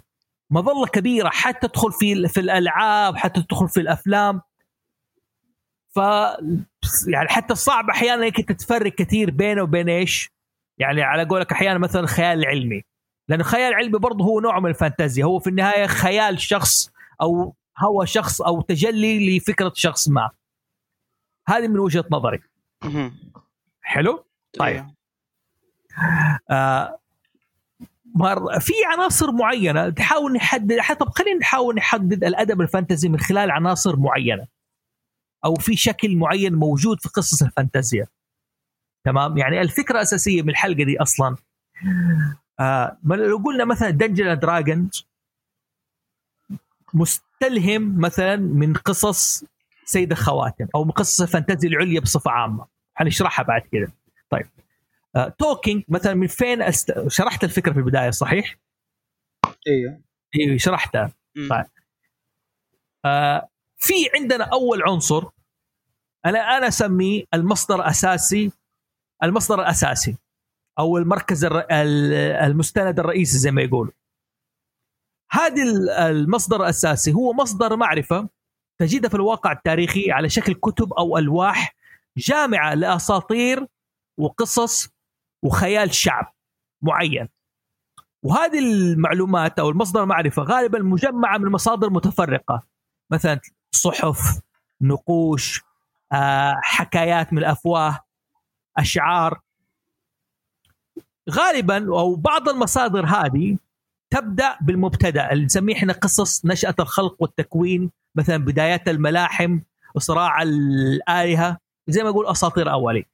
مظلة 0.50 0.88
كبيرة 0.88 1.30
حتى 1.30 1.68
تدخل 1.68 1.92
في 1.92 2.28
في 2.28 2.40
الألعاب 2.40 3.18
حتى 3.18 3.42
تدخل 3.42 3.70
في 3.70 3.80
الأفلام. 3.80 4.42
ف 5.96 5.98
يعني 7.08 7.30
حتى 7.30 7.56
صعب 7.56 7.90
أحيانا 7.90 8.26
انك 8.26 8.42
تتفرق 8.42 8.92
كثير 8.96 9.32
بينه 9.32 9.64
وبين 9.64 9.90
إيش؟ 9.90 10.32
يعني 10.78 11.02
على 11.02 11.26
قولك 11.26 11.52
أحيانا 11.52 11.80
مثلا 11.80 12.02
الخيال 12.02 12.40
العلمي 12.40 12.84
لأنه 13.28 13.42
الخيال 13.42 13.70
العلمي 13.70 14.00
برضه 14.00 14.26
هو 14.26 14.40
نوع 14.40 14.60
من 14.60 14.70
الفانتازيا. 14.70 15.26
هو 15.26 15.40
في 15.40 15.50
النهاية 15.50 15.88
خيال 15.88 16.42
شخص 16.42 16.92
أو 17.22 17.56
هوى 17.78 18.08
شخص 18.08 18.42
أو 18.42 18.62
تجلي 18.62 19.38
لفكرة 19.38 19.72
شخص 19.76 20.10
ما. 20.10 20.30
هذه 21.48 21.68
من 21.68 21.80
وجهة 21.80 22.06
نظري. 22.12 22.42
حلو؟ 23.82 24.26
طيب. 24.60 24.86
آه 26.50 27.00
مر 28.16 28.60
في 28.60 28.74
عناصر 28.94 29.32
معينة 29.32 29.90
تحاول 29.90 30.34
نحدد 30.34 30.80
حتى 30.80 31.06
خلينا 31.06 31.40
نحاول 31.40 31.76
نحدد 31.76 32.24
الأدب 32.24 32.62
الفانتزي 32.62 33.10
من 33.10 33.20
خلال 33.20 33.52
عناصر 33.52 33.96
معينة. 33.96 34.48
أو 35.46 35.56
في 35.56 35.76
شكل 35.76 36.18
معين 36.18 36.54
موجود 36.54 37.02
في 37.02 37.10
قصص 37.10 37.44
الفانتازيا. 37.44 38.08
تمام؟ 39.04 39.38
يعني 39.38 39.62
الفكرة 39.62 39.96
الاساسيه 39.96 40.42
من 40.42 40.50
الحلقة 40.50 40.84
دي 40.84 41.02
أصلا. 41.02 41.36
آه 42.60 42.98
لو 43.04 43.38
قلنا 43.38 43.66
مثلا 43.66 43.90
Dungeons & 43.90 44.40
Dragons 44.40 45.08
مستلهم 46.94 48.00
مثلا 48.00 48.36
من 48.36 48.74
قصص 48.74 49.44
سيد 49.86 50.12
الخواتم 50.12 50.68
أو 50.76 50.84
من 50.84 50.92
قصص 50.92 51.22
الفانتازيا 51.22 51.70
العليا 51.70 52.00
بصفة 52.00 52.32
عامة. 52.32 52.66
حنشرحها 52.96 53.44
بعد 53.44 53.62
كده. 53.72 53.92
طيب. 54.30 54.46
تولكين 55.38 55.84
مثلا 55.88 56.14
من 56.14 56.28
فين 56.28 56.62
أست... 56.62 57.08
شرحت 57.08 57.44
الفكرة 57.44 57.74
في 57.74 57.80
البداية 57.80 58.10
صحيح؟ 58.12 58.58
أيوه 59.68 60.02
أيوه 60.36 60.58
شرحتها. 60.58 61.12
طيب. 61.50 61.66
آه 63.06 63.50
في 63.78 63.94
عندنا 64.16 64.44
أول 64.44 64.82
عنصر 64.84 65.24
أنا 66.26 66.40
أنا 66.58 66.68
أسميه 66.68 67.24
المصدر 67.34 67.76
الاساسي 67.76 68.52
المصدر 69.24 69.62
الأساسي 69.62 70.18
أو 70.80 70.98
المركز 70.98 71.46
الر... 71.46 71.60
ال- 71.60 72.14
المستند 72.52 73.00
الرئيسي 73.00 73.38
زي 73.38 73.52
ما 73.52 73.62
يقولوا 73.62 73.92
هذا 75.32 75.64
ال- 75.64 75.90
المصدر 75.90 76.56
الأساسي 76.64 77.14
هو 77.14 77.34
مصدر 77.34 77.76
معرفة 77.76 78.30
تجدها 78.80 79.10
في 79.10 79.16
الواقع 79.16 79.52
التاريخي 79.52 80.12
على 80.12 80.30
شكل 80.30 80.54
كتب 80.54 80.94
أو 80.94 81.18
ألواح 81.18 81.76
جامعة 82.18 82.74
لأساطير 82.74 83.68
وقصص 84.20 84.90
وخيال 85.46 85.94
شعب 85.94 86.34
معين. 86.82 87.30
وهذه 88.24 88.60
المعلومات 88.60 89.60
أو 89.60 89.70
المصدر 89.70 90.04
المعرفة 90.04 90.44
غالبا 90.44 90.80
مجمعة 90.80 91.38
من 91.38 91.52
مصادر 91.52 91.90
متفرقه 91.90 92.64
مثلا 93.12 93.40
صحف 93.72 94.42
نقوش 94.82 95.62
آه، 96.14 96.60
حكايات 96.64 97.34
من 97.34 97.40
الأفواه 97.40 98.00
أشعار. 98.78 99.42
غالبا 101.32 102.00
أو 102.00 102.16
بعض 102.16 102.50
المصادر 102.50 103.06
هذه 103.06 103.58
تبدأ 104.10 104.58
بالمبتدأ. 104.62 105.32
اللي 105.32 105.46
نسميه 105.46 105.76
إحنا 105.76 105.94
قصص 105.94 106.46
نشأة 106.46 106.76
الخلق 106.80 107.16
والتكوين. 107.20 107.92
مثلا 108.16 108.38
بدايات 108.38 108.88
الملاحم 108.88 109.60
وصراع 109.96 110.42
الآلهة. 110.42 111.58
زي 111.88 112.04
ما 112.04 112.10
يقول 112.10 112.28
أساطير 112.28 112.72
أولي. 112.72 113.06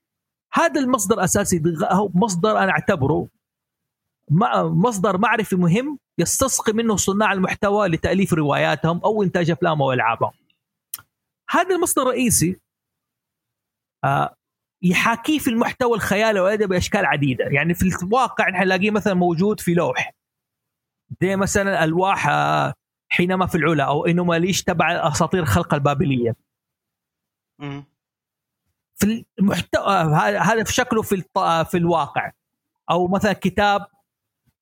هذا 0.54 0.82
المصدر 0.82 1.16
الاساسي 1.16 1.60
ده 1.60 1.92
هو 1.92 2.10
مصدر 2.14 2.58
أنا 2.58 2.72
أعتبره 2.72 3.28
مصدر 4.64 5.18
معرفي 5.18 5.56
مهم 5.56 6.00
يستسقي 6.18 6.74
منه 6.74 6.96
صناع 6.96 7.34
المحتوى 7.34 7.88
لتأليف 7.88 8.34
رواياتهم 8.34 9.02
أو 9.04 9.24
إنتاج 9.24 9.52
أفلام 9.52 9.82
أو 9.82 9.94
ألعابهم. 9.94 10.32
هذا 11.50 11.76
المصدر 11.76 12.02
الرئيسي 12.02 12.60
آه، 14.04 14.36
يحاكيه 14.84 15.40
في 15.40 15.50
المحتوى 15.50 15.96
الخيالي 15.96 16.40
والادبي 16.40 16.68
بأشكال 16.68 17.06
عديدة، 17.06 17.46
يعني 17.46 17.74
في 17.74 18.04
الواقع 18.04 18.50
نحن 18.50 18.64
نلاقيه 18.64 18.92
مثلا 18.92 19.14
موجود 19.14 19.60
في 19.60 19.74
لوح 19.74 20.14
زي 21.22 21.36
مثلا 21.36 21.84
ألواح 21.84 22.28
آه، 22.28 22.74
حينما 23.12 23.46
في 23.48 23.56
العلا 23.56 23.84
أو 23.84 24.06
إنه 24.06 24.24
ماليش 24.24 24.64
تبع 24.64 25.08
أساطير 25.08 25.42
الخلق 25.42 25.74
البابلية. 25.74 26.36
في 29.02 29.26
المحتوى 29.40 29.94
هذا 29.96 30.40
هذا 30.40 30.64
في 30.64 30.74
شكله 30.74 31.02
في 31.02 31.16
الط- 31.16 31.68
في 31.70 31.78
الواقع. 31.78 32.32
أو 32.92 33.08
مثلا 33.08 33.34
كتاب 33.34 33.88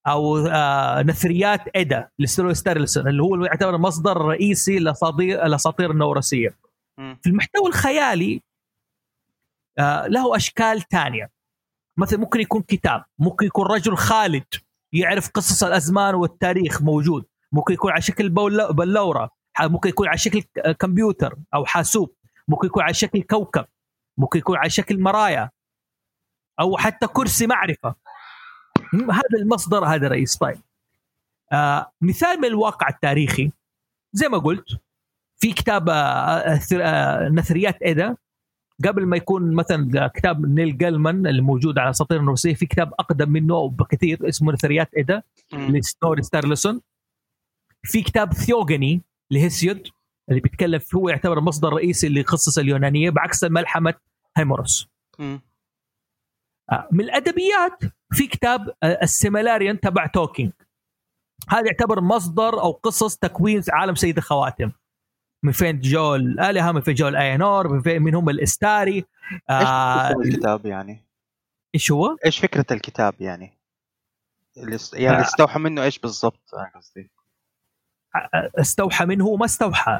أو 0.07 0.37
آه 0.37 1.01
نثريات 1.01 1.67
إيدا 1.67 2.09
لسنوري 2.19 2.53
ستيرلسون 2.53 3.07
اللي 3.07 3.23
هو 3.23 3.45
يعتبر 3.45 3.77
مصدر 3.77 4.17
رئيسي 4.17 4.79
لأساطير 4.79 5.45
الاساطير 5.45 5.91
النورسيه. 5.91 6.57
في 7.21 7.29
المحتوى 7.29 7.67
الخيالي 7.67 8.41
آه 9.79 10.07
له 10.07 10.35
أشكال 10.35 10.81
ثانية 10.91 11.29
مثلا 11.97 12.19
ممكن 12.19 12.39
يكون 12.41 12.61
كتاب 12.61 13.03
ممكن 13.19 13.45
يكون 13.45 13.67
رجل 13.67 13.97
خالد 13.97 14.45
يعرف 14.93 15.29
قصص 15.29 15.63
الأزمان 15.63 16.15
والتاريخ 16.15 16.81
موجود. 16.81 17.25
ممكن 17.51 17.73
يكون 17.73 17.91
على 17.91 18.01
شكل 18.01 18.29
بلوره 18.29 19.29
ممكن 19.61 19.89
يكون 19.89 20.07
على 20.07 20.17
شكل 20.17 20.41
كمبيوتر 20.79 21.35
أو 21.53 21.65
حاسوب. 21.65 22.13
ممكن 22.47 22.67
يكون 22.67 22.83
على 22.83 22.93
شكل 22.93 23.21
كوكب. 23.21 23.65
ممكن 24.19 24.39
يكون 24.39 24.57
على 24.57 24.69
شكل 24.69 24.99
مرايا. 24.99 25.49
أو 26.59 26.77
حتى 26.77 27.07
كرسي 27.07 27.47
معرفة. 27.47 27.95
هذا 28.93 29.39
المصدر 29.41 29.85
هذا 29.85 30.07
رئيس. 30.07 30.37
طيب. 30.37 30.59
آه 31.51 31.91
مثال 32.01 32.37
من 32.37 32.45
الواقع 32.45 32.89
التاريخي. 32.89 33.51
زي 34.13 34.27
ما 34.27 34.37
قلت 34.37 34.79
في 35.37 35.53
كتاب 35.53 35.89
آه 35.89 36.59
آه 36.73 37.29
نثريات 37.29 37.81
إيدا. 37.81 38.15
قبل 38.85 39.05
ما 39.05 39.17
يكون 39.17 39.55
مثلا 39.55 40.07
كتاب 40.07 40.45
نيل 40.45 40.77
جلمان 40.77 41.27
اللي 41.27 41.41
موجود 41.41 41.79
على 41.79 41.89
اساطير 41.89 42.19
الروسية 42.19 42.53
في 42.53 42.65
كتاب 42.65 42.93
أقدم 42.99 43.29
منه 43.29 43.69
بكثير 43.69 44.29
اسمه 44.29 44.53
نثريات 44.53 44.93
إيدا 44.93 45.23
لسنوري 45.53 46.21
ستارلسون. 46.21 46.81
في 47.83 48.01
كتاب 48.01 48.33
ثيوغني 48.33 49.01
لهيسيود 49.31 49.87
اللي 50.29 50.41
بيتكلم 50.41 50.79
هو 50.95 51.09
يعتبر 51.09 51.39
مصدر 51.39 51.73
رئيسي 51.73 52.09
لقصص 52.09 52.57
اليونانية 52.57 53.09
بعكس 53.09 53.43
ملحمه 53.43 53.93
هوميروس. 54.37 54.89
آه، 56.71 56.87
من 56.91 57.01
الأدبيات 57.01 57.79
في 58.13 58.27
كتاب 58.27 58.69
آه، 58.83 58.99
السيلماريليون 59.03 59.79
تبع 59.79 60.05
تولكين 60.07 60.51
هذا 61.49 61.65
يعتبر 61.65 62.01
مصدر 62.01 62.61
أو 62.61 62.71
قصص 62.71 63.17
تكوين 63.17 63.61
عالم 63.71 63.95
سيد 63.95 64.17
الخواتم 64.17 64.71
من 65.43 65.51
فين 65.51 65.79
جو 65.79 66.15
الالهه 66.15 66.71
من 66.71 66.81
فين 66.81 66.93
جو 66.93 67.07
الاينور 67.07 67.67
من 67.73 67.81
فين 67.81 68.01
من 68.01 68.15
هم 68.15 68.29
الإستاري 68.29 68.95
إيش 68.97 69.05
آه 69.49 70.11
الكتاب 70.11 70.65
يعني؟ 70.65 71.05
إيش 71.75 71.91
هو؟ 71.91 72.17
إيش 72.25 72.39
فكرة 72.39 72.65
الكتاب 72.71 73.21
يعني؟ 73.21 73.53
اللي 74.57 74.75
است- 74.75 74.93
يعني 74.93 75.17
آه. 75.17 75.21
استوحى 75.21 75.59
منه 75.59 75.83
إيش 75.83 75.99
بالضبط 75.99 76.53
أنا 76.53 76.71
قصدي؟ 76.75 77.09
استوحى 78.59 79.05
منه 79.05 79.25
وما 79.27 79.45
استوحى 79.45 79.99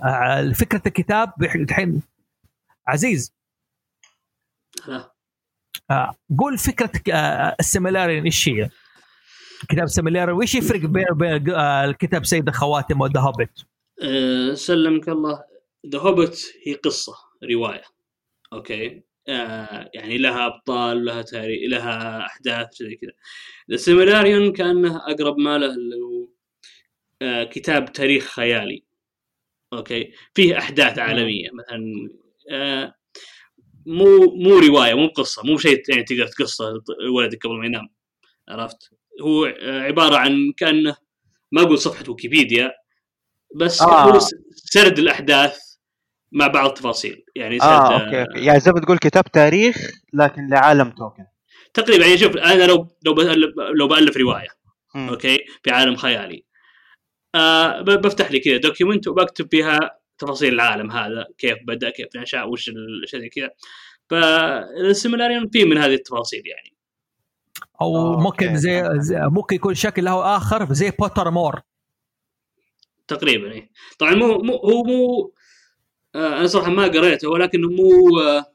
فكرة 0.56 0.82
الكتاب 0.88 1.34
الحين 1.44 2.02
عزيز. 2.88 3.34
آه، 5.92 6.16
قول 6.40 6.58
فكره 6.58 6.92
آه، 7.14 7.56
السيلماريليون 7.60 8.24
إيش 8.24 8.50
هي؟ 8.50 8.70
كتاب 9.70 9.88
سيلماريليون 9.88 10.38
وإيش 10.38 10.56
يفرق 10.56 10.80
بين 10.80 11.06
بين 11.14 11.50
آه، 11.56 11.86
الكتاب 11.86 12.26
سيد 12.26 12.48
الخواتم 12.48 13.02
و 13.02 13.06
The 13.06 13.20
Hobbit؟ 13.20 13.50
أه 14.04 14.54
سلمك 14.54 15.10
الله. 15.10 15.44
The 15.88 16.00
Hobbit 16.00 16.54
هي 16.66 16.74
قصة 16.74 17.14
رواية. 17.52 17.84
okay؟ 18.54 19.04
آه 19.28 19.90
يعني 19.94 20.18
لها 20.18 20.46
أبطال 20.46 21.06
لها 21.06 21.22
تاريخ 21.22 21.70
لها 21.70 22.26
أحداث 22.26 22.68
زي 22.76 22.96
كذا. 22.96 23.12
The 23.72 23.78
Silmarillion 23.78 24.54
كأنه 24.54 24.98
أقرب 24.98 25.38
ما 25.38 25.58
له 25.58 25.66
اللي 25.68 25.96
هو 25.96 26.28
آه 27.22 27.44
كتاب 27.44 27.94
تاريخ 27.94 28.24
خيالي. 28.24 28.84
okay؟ 29.74 30.14
فيه 30.34 30.58
أحداث 30.58 31.00
عالمية 31.00 31.50
مثلا 31.54 32.10
آه 32.52 32.99
مو 33.90 34.36
مو 34.36 34.58
رواية 34.60 34.94
مو 34.94 35.08
قصة 35.08 35.42
مو 35.46 35.58
شيء 35.58 35.84
يعني 35.90 36.04
تقدر 36.04 36.28
تقصه 36.28 36.82
ولدك 37.16 37.46
قبل 37.46 37.60
ما 37.60 37.66
ينام 37.66 37.90
عرفت 38.50 38.94
هو 39.22 39.46
آه 39.46 39.82
عبارة 39.82 40.18
عن 40.18 40.54
كأنه 40.58 40.96
ما 41.52 41.62
أقول 41.62 41.80
صفحة 41.80 42.04
ويكيبيديا 42.10 42.72
بس 43.56 43.82
آه. 43.82 44.12
هو 44.12 44.20
سرد 44.56 45.00
الأحداث 45.00 45.60
مع 46.32 46.48
بعض 46.48 46.68
التفاصيل 46.68 47.26
يعني 47.36 47.60
سرد 47.60 47.70
آه 47.70 47.94
أوكي 47.94 48.22
أوكي 48.22 48.46
يعني 48.46 48.60
زي 48.60 48.72
ما 48.72 48.80
تقول 48.80 48.98
كتاب 48.98 49.24
تاريخ 49.24 49.92
لكن 50.14 50.50
لعالم 50.50 50.90
تولكين 50.90 51.26
تقريبا 51.74 52.06
يعني 52.06 52.18
شوف 52.18 52.38
أنا 52.38 52.64
لو 52.64 52.88
لو 53.06 53.14
بألف 53.14 53.54
لو 53.80 53.88
بألف 53.88 54.18
رواية 54.18 54.48
مم. 54.96 55.10
okay 55.10 55.40
في 55.64 55.72
عالم 55.72 55.96
خيالي 55.96 56.46
آه 57.36 57.82
بفتح 57.82 58.32
لي 58.32 58.40
كذا 58.40 58.58
document 58.58 59.08
وبكتب 59.08 59.48
فيها 59.52 59.99
تفاصيل 60.20 60.54
العالم 60.54 60.92
هذا 60.92 61.28
كيف 61.38 61.58
بدأ 61.68 61.90
كيف 61.90 62.08
نشأ 62.16 62.44
وش 62.44 62.70
الأشياء 62.70 63.22
زي 63.22 63.30
كذا 63.30 63.50
فالسيلماريليون 64.10 65.50
فيه 65.50 65.66
من 65.66 65.78
هذه 65.78 65.94
التفاصيل 65.94 66.44
يعني 66.48 66.74
أو 67.82 67.98
آه، 67.98 68.20
ممكن. 68.20 68.56
زي, 68.56 68.84
زي 68.96 69.20
ممكن 69.20 69.56
يكون 69.56 69.74
شكل 69.74 70.06
له 70.06 70.38
آخر 70.38 70.74
زي 70.74 70.92
Pottermore 70.92 71.62
تقريبا 73.08 73.52
إيه. 73.52 73.70
طبعا 74.00 74.14
مو, 74.14 74.38
مو 74.38 74.56
هو 74.56 74.84
مو 74.84 75.34
آه 76.16 76.38
أنا 76.40 76.48
صراحة 76.48 76.72
ما 76.72 76.84
قريته 76.84 77.30
ولكنه 77.30 77.70
مو 77.70 78.20
آه 78.20 78.46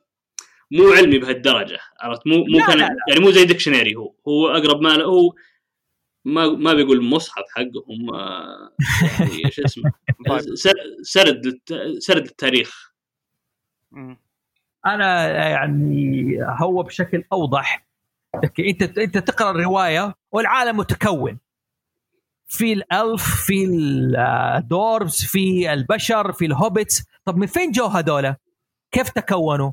مو 0.71 0.93
علمي 0.93 1.19
بهالدرجة 1.19 1.79
عرفت 2.01 2.27
مو 2.27 2.37
مو 2.37 2.59
لا، 2.59 2.67
كان 2.67 2.79
لا، 2.79 2.85
لا. 2.85 2.97
يعني 3.09 3.21
مو 3.21 3.31
زي 3.31 3.45
ديكشنري 3.45 3.95
هو 3.95 4.15
هو 4.29 4.49
أقرب 4.49 4.81
ما 4.81 4.89
له 4.89 5.05
هو 5.05 5.35
ما 6.25 6.47
ما 6.47 6.75
بيقول 6.75 7.05
مصحف 7.05 7.45
حقهم 7.55 8.15
آه 8.15 8.73
يعني 9.03 9.45
إيش 9.47 9.61
اسمه 9.61 9.93
طيب. 10.29 10.55
سرد 11.03 11.61
سرد 11.99 12.25
التاريخ. 12.27 12.93
أنا 14.87 15.29
يعني 15.49 16.39
هو 16.43 16.83
بشكل 16.83 17.25
أوضح 17.33 17.87
أنت 18.59 18.99
أنت 18.99 19.19
تقرأ 19.19 19.51
الرواية 19.51 20.15
والعالم 20.33 20.77
متكون 20.77 21.39
في 22.47 22.73
الإلف 22.73 23.45
في 23.47 23.65
ال 24.59 24.67
dwarves 24.67 25.25
في 25.25 25.73
البشر 25.73 26.33
في 26.33 26.47
ال 26.47 26.54
hobbits 26.54 27.05
طب 27.25 27.37
من 27.37 27.47
فين 27.47 27.71
جو 27.71 27.87
هذولا؟ 27.87 28.37
كيف 28.93 29.11
تكونوا؟ 29.11 29.73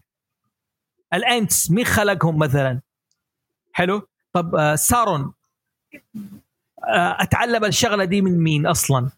ال 1.14 1.25
Ents 1.25 1.72
مين 1.72 1.86
خلقهم 1.86 2.40
مثلا؟ 2.40 2.82
حلو؟ 3.74 4.08
طب 4.34 4.56
آه، 4.56 4.76
سارون 4.76 5.22
آه، 5.22 5.34
أتعلم 6.84 7.66
الشغلة 7.66 8.06
دي 8.06 8.22
من 8.22 8.44
مين 8.44 8.68
أصلا؟ 8.68 9.10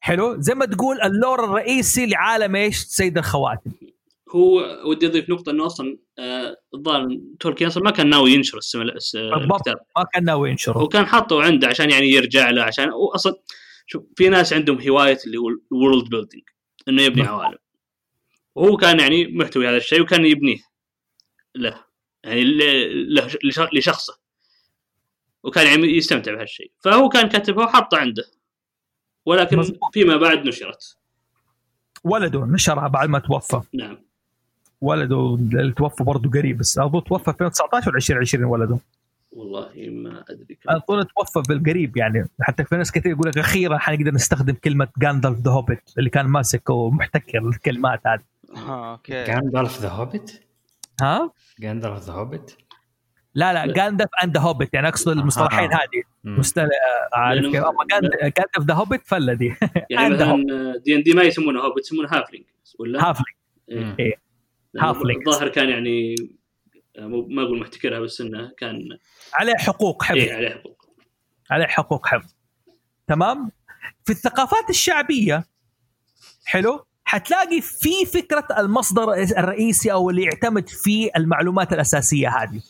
حلو؟ 0.00 0.40
زي 0.40 0.54
ما 0.54 0.66
تقول 0.66 1.00
ال 1.00 1.09
lore 1.09 1.44
الرئيسي 1.44 2.06
لعالم 2.06 2.56
إيش؟ 2.56 2.76
سيد 2.76 3.18
الخواتم 3.18 3.70
هو 4.34 4.60
ودي 4.84 5.06
أضيف 5.06 5.30
نقطة 5.30 5.50
إنه 5.50 5.66
أصلا 5.66 5.98
آه، 6.18 6.56
الظاهر 6.74 7.08
تولكين 7.40 7.66
أصلا 7.66 7.82
ما 7.82 7.90
كان 7.90 8.10
ناوي 8.10 8.32
ينشر. 8.32 8.58
الكتاب 9.56 9.78
ما 9.96 10.04
كان 10.14 10.24
ناوي 10.24 10.50
ينشره 10.50 10.78
هو 10.78 10.88
كان 10.88 11.06
حاطه 11.06 11.42
عنده 11.42 11.68
عشان 11.68 11.90
يعني 11.90 12.10
يرجع 12.10 12.50
له 12.50 12.62
عشان 12.62 12.88
أصلا 13.14 13.34
شوف 13.86 14.02
في 14.16 14.28
ناس 14.28 14.52
عندهم 14.52 14.80
هواية 14.80 15.18
اللي 15.26 15.38
هو 15.38 15.48
الورلد 15.72 16.08
بيلدينج 16.08 16.42
إنه 16.88 17.02
يبني. 17.02 17.22
عوالم 17.22 17.58
وهو 18.54 18.76
كان 18.76 19.00
يعني 19.00 19.26
محتوي 19.26 19.68
هذا 19.68 19.76
الشيء 19.76 20.02
وكان 20.02 20.26
يبنيه 20.26 20.58
له 21.54 21.84
يعني 22.24 22.44
لشخصه 23.72 24.18
وكان 25.42 25.66
يعني 25.66 25.96
يستمتع 25.96 26.34
بهالشيء. 26.34 26.70
فهو 26.78 27.08
كان 27.08 27.28
كاتبها 27.28 27.64
وحطه 27.64 27.98
عنده. 27.98 28.24
ولكن. 29.26 29.62
فيما 29.92 30.16
بعد 30.16 30.46
نشرت. 30.46 30.96
ولده 32.04 32.44
نشرها 32.44 32.88
بعد 32.88 33.08
ما 33.08 33.18
توفى. 33.18 33.60
نعم. 33.74 33.98
ولده 34.80 35.34
اللي 35.34 35.72
توفى 35.72 36.04
برضه 36.04 36.30
قريب 36.30 36.58
بس 36.58 36.78
أظن 36.78 37.04
توفى 37.04 37.30
2019 37.30 37.88
ولا 37.88 37.96
2020 37.96 38.44
ولده. 38.44 38.78
والله 39.32 39.70
ما 39.76 40.24
أدري 40.30 40.54
كم. 40.54 40.70
أظن 40.70 41.06
توفى 41.06 41.42
بالقريب 41.48 41.96
يعني. 41.96 42.28
حتى 42.40 42.64
في 42.64 42.76
ناس 42.76 42.92
كثير 42.92 43.12
يقول 43.12 43.28
لك 43.28 43.38
أخيرا 43.38 43.78
حنقدر 43.78 44.14
نستخدم 44.14 44.54
كلمة 44.54 44.88
جاندالف 44.98 45.38
ذا 45.38 45.50
هوبيت 45.50 45.82
اللي 45.98 46.10
كان 46.10 46.26
ماسك 46.26 46.70
ومحتكر 46.70 47.38
الكلمات 47.38 48.00
هذه. 48.06 48.20
آه 48.56 48.92
أوكي. 48.92 49.24
جاندالف 49.24 49.80
ذا 49.80 49.88
هوبيت 49.88 50.44
ها؟ 51.00 51.30
جاندالف 51.60 52.02
ذا 52.02 52.12
هوبيت 52.12 52.50
لا 53.34 53.52
لا 53.52 53.72
جاندالف 53.72 54.10
اند 54.24 54.36
ذا 54.36 54.42
هوبيت 54.42 54.74
يعني 54.74 54.88
أقصد 54.88 55.08
المصطلحين 55.08 55.72
آه. 55.72 55.76
هذه 55.76 56.02
مستل... 56.24 56.68
عارف 57.12 57.44
لأنه- 57.44 57.52
كيف؟ 57.52 57.64
أما 57.64 57.84
جاندالف 58.22 58.66
ذا 58.68 58.74
هوبيت 58.74 59.06
فله 59.06 59.32
دي. 59.34 59.54
يعني 59.90 60.14
مثلا 60.14 60.36
دي 60.84 60.94
ان 60.96 61.02
دي 61.02 61.14
ما 61.14 61.22
يسمونه 61.22 61.60
هوبت 61.60 61.84
يسمونه 61.84 62.08
halfling 62.08 62.44
ولا؟ 62.78 63.08
halfli 63.10 63.24
إيه. 63.68 63.96
إيه. 63.98 64.12
halfling. 64.80 65.28
الظاهر 65.28 65.48
كان 65.48 65.68
يعني 65.68 66.14
مو- 66.98 67.26
ما 67.30 67.42
أقول 67.42 67.60
محتكرها 67.60 68.00
بس 68.00 68.20
إنه 68.20 68.52
كان 68.58 68.98
عليه 69.34 69.54
حقوق 69.54 70.02
حفظ. 70.02 70.16
إيه 70.18 70.34
عليه 70.34 70.48
حقوق. 70.50 70.84
عليه 71.50 71.66
حقوق 71.66 72.06
حفظ. 72.06 72.34
تمام؟ 73.06 73.50
في 74.04 74.12
الثقافات 74.12 74.70
الشعبية 74.70 75.44
حلو؟ 76.46 76.84
حتلاقي 77.04 77.60
في 77.60 78.06
فكرة 78.06 78.46
المصدر 78.58 79.12
الرئيسي 79.14 79.92
أو 79.92 80.10
اللي 80.10 80.22
يعتمد 80.22 80.68
فيه 80.68 81.10
المعلومات 81.16 81.72
الأساسية 81.72 82.28
هذه. 82.28 82.60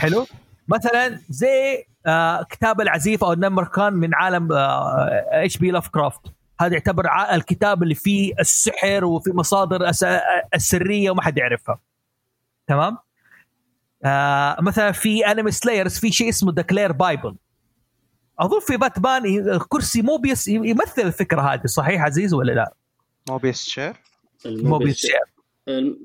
حلو؟ 0.00 0.26
مثلا 0.68 1.20
زي 1.28 1.84
آه 2.06 2.42
كتاب 2.42 2.80
العزيف 2.80 3.24
أو 3.24 3.32
ال 3.32 3.37
Necronomicon 3.37 3.92
من 3.92 4.14
عالم 4.14 4.48
H.P. 4.52 5.70
Lovecraft 5.70 6.20
هذا 6.60 6.72
يعتبر 6.72 7.04
الكتاب 7.32 7.82
اللي 7.82 7.94
فيه 7.94 8.32
السحر 8.40 9.04
وفي 9.04 9.30
مصادر 9.30 9.90
السرية 10.54 11.10
وما 11.10 11.22
حد 11.22 11.38
يعرفها. 11.38 11.80
تمام؟ 12.66 12.98
آه 14.04 14.56
مثلا 14.60 14.92
في 14.92 15.26
anime 15.26 15.50
Slayers 15.50 15.98
في 15.98 16.12
شيء 16.12 16.28
اسمه 16.28 16.52
the 16.56 16.62
Claire 16.62 16.92
Bible 16.92 17.36
أظن 18.38 18.60
في 18.60 18.76
باتمان 18.76 19.58
كرسي 19.68 20.02
Mobius 20.02 20.48
يمثل 20.48 21.02
الفكرة 21.02 21.40
هذه. 21.40 21.66
صحيح 21.66 22.02
عزيز 22.02 22.34
ولا 22.34 22.52
لا؟ 22.52 22.74
Mobius 23.28 23.64
chair 23.64 23.96
Mobius 24.46 24.96
chair 24.96 25.24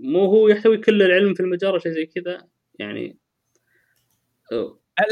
مو 0.03 0.25
هو 0.25 0.47
يحتوي 0.47 0.77
كل 0.77 1.01
العلم 1.01 1.33
في 1.33 1.39
المجرة 1.39 1.77
شيء 1.77 1.91
زي 1.91 2.05
كذا. 2.05 2.41
يعني 2.79 3.17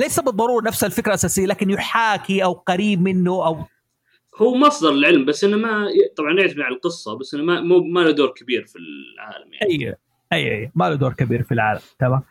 ليس 0.02 0.20
بالضرورة 0.20 0.66
نفس 0.66 0.84
الفكرة 0.84 1.10
الاساسيه 1.10 1.46
لكن 1.46 1.70
يحاكي 1.70 2.44
أو 2.44 2.54
قريب 2.54 3.02
منه 3.02 3.46
أو 3.46 3.66
هو 4.38 4.56
مصدر 4.56 4.90
العلم 4.90 5.26
بس 5.26 5.44
إنه 5.44 5.58
ما 5.58 5.88
طبعا 6.18 6.40
يعتمد 6.40 6.62
على 6.62 6.76
القصة 6.76 7.18
بس 7.18 7.34
إنه 7.34 7.44
ما 7.44 7.62
مو 7.62 7.80
ما 7.80 8.00
له 8.00 8.12
دور 8.12 8.34
كبير 8.38 8.66
في 8.66 8.76
العالم 8.76 9.54
يعني. 9.54 9.72
اي 9.72 9.96
اي 10.34 10.52
اي 10.52 10.72
ما 10.76 10.90
له 10.90 10.96
دور 10.96 11.14
كبير 11.14 11.44
في 11.44 11.52
العالم 11.52 11.80
تمام. 12.00 12.24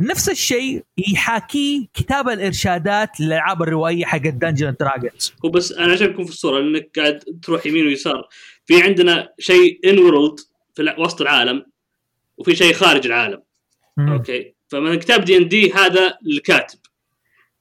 نفس 0.00 0.28
الشيء 0.28 0.84
يحاكيه 1.12 1.86
كتاب 1.94 2.28
الإرشادات 2.28 3.20
للالعاب 3.20 3.62
الروائيه 3.62 4.04
حق 4.04 4.18
Dungeons 4.18 4.74
Dragons 4.80 5.34
هو 5.44 5.48
بس 5.48 5.72
أنا 5.72 5.92
عشان 5.92 6.10
أكون 6.10 6.24
في 6.24 6.30
الصورة 6.30 6.60
لانك 6.60 6.98
قاعد 6.98 7.18
تروح 7.42 7.66
يمين 7.66 7.86
ويسار 7.86 8.28
في 8.64 8.82
عندنا 8.82 9.32
شيء 9.38 9.80
in 9.90 9.98
world 9.98 10.40
في 10.74 10.94
وسط 10.98 11.20
العالم 11.20 11.66
وفي 12.38 12.56
شيء 12.56 12.72
خارج 12.72 13.06
العالم. 13.06 13.42
أوكي. 13.98 14.54
فمثلا 14.70 14.96
كتاب 14.96 15.24
دي 15.24 15.36
ان 15.36 15.48
دي 15.48 15.72
هذا 15.72 16.18
للكاتب 16.22 16.78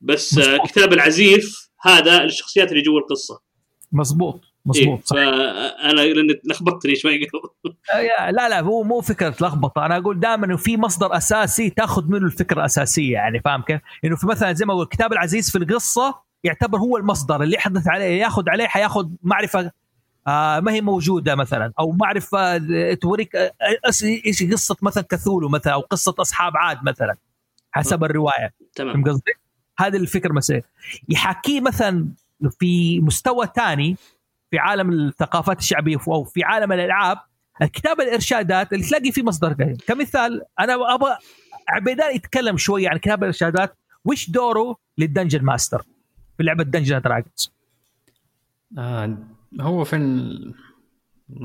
بس 0.01 0.38
مظبوط. 0.38 0.68
كتاب 0.68 0.93
العزيف 0.93 1.70
هذا 1.82 2.24
للشخصيات 2.24 2.72
اللي 2.72 2.84
جوا 2.84 2.99
القصة 2.99 3.41
مظبوط 3.91 4.36
إيه 4.36 4.49
مظبوط 4.66 5.05
صح. 5.05 5.16
فانا 5.16 6.01
لأن 6.01 6.39
لخبطتني 6.43 6.95
شوي 6.95 7.28
لا 8.30 8.49
لا 8.49 8.62
هو 8.62 8.84
مو 8.84 9.01
فكرة 9.01 9.36
لخبطه 9.41 9.86
أنا 9.86 9.97
أقول 9.97 10.20
دائما 10.20 10.45
إنه 10.45 10.57
في 10.57 10.78
مصدر 10.78 11.18
أساسي 11.18 11.70
تأخذ 11.70 12.07
منه 12.07 12.26
الفكرة 12.26 12.60
الأساسية 12.60 13.14
يعني 13.14 13.39
فاهم 13.39 13.62
كيف؟ 13.62 13.82
إنه 14.05 14.16
في 14.16 14.28
مثلا 14.28 14.53
زي 14.53 14.66
ما 14.66 14.74
أقول 14.74 14.84
الكتاب 14.84 15.14
العزيز 15.14 15.51
في 15.51 15.57
القصة 15.57 16.16
يعتبر 16.43 16.78
هو 16.78 16.97
المصدر 16.97 17.43
اللي 17.43 17.55
يحدث 17.55 17.88
عليه 17.88 18.05
ياخذ 18.05 18.43
عليه 18.49 18.68
حياخذ 18.68 19.07
معرفة 19.24 19.72
آه 20.28 20.59
ما 20.59 20.72
هي 20.72 20.82
موجودة 20.82 21.36
مثلا؟ 21.36 21.74
أو 21.80 21.91
معرفه 21.91 22.55
آه، 22.55 22.93
توريك 22.93 23.36
آه، 23.36 23.51
إيش 24.03 24.43
قصة 24.43 24.76
مثلا 24.82 25.03
كثولو 25.09 25.49
مثلا 25.49 25.74
أو 25.74 25.80
قصة 25.80 26.15
أصحاب 26.20 26.57
عاد 26.57 26.78
مثلا 26.84 27.15
حسب 27.72 28.03
الرواية. 28.03 28.53
تمام. 28.76 29.03
قصدي؟ 29.03 29.32
هذه 29.80 29.95
الفكرة 29.95 30.34
مثلا 30.34 30.61
يحكيه 31.09 31.61
مثلا 31.61 32.07
في 32.59 32.99
مستوى 32.99 33.47
ثاني 33.55 33.97
في 34.51 34.59
عالم 34.59 34.91
الثقافات 34.91 35.59
الشعبية 35.59 35.97
أو 36.07 36.24
في 36.24 36.43
عالم 36.43 36.72
الألعاب 36.72 37.17
الكتاب 37.61 38.01
الإرشادات 38.01 38.74
اللي 38.74 38.86
تلاقي 38.86 39.11
فيه 39.11 39.24
مصدر 39.24 39.53
قديم 39.53 39.78
كمثال 39.88 40.41
أنا 40.59 40.95
أبغى 40.95 41.17
عبيدان 41.70 42.15
يتكلم 42.15 42.57
شوية 42.57 42.89
عن 42.89 42.97
كتاب 42.97 43.24
الإرشادات. 43.24 43.76
وش 44.05 44.30
دوره 44.30 44.76
لل 44.97 45.08
dungeon 45.08 45.43
master؟ 45.43 45.86
في 46.38 46.43
لعبة 46.43 46.63
Dungeons 46.63 47.01
Dragons 47.01 47.51
آه 48.78 49.17
هو 49.62 49.84
فين 49.84 50.30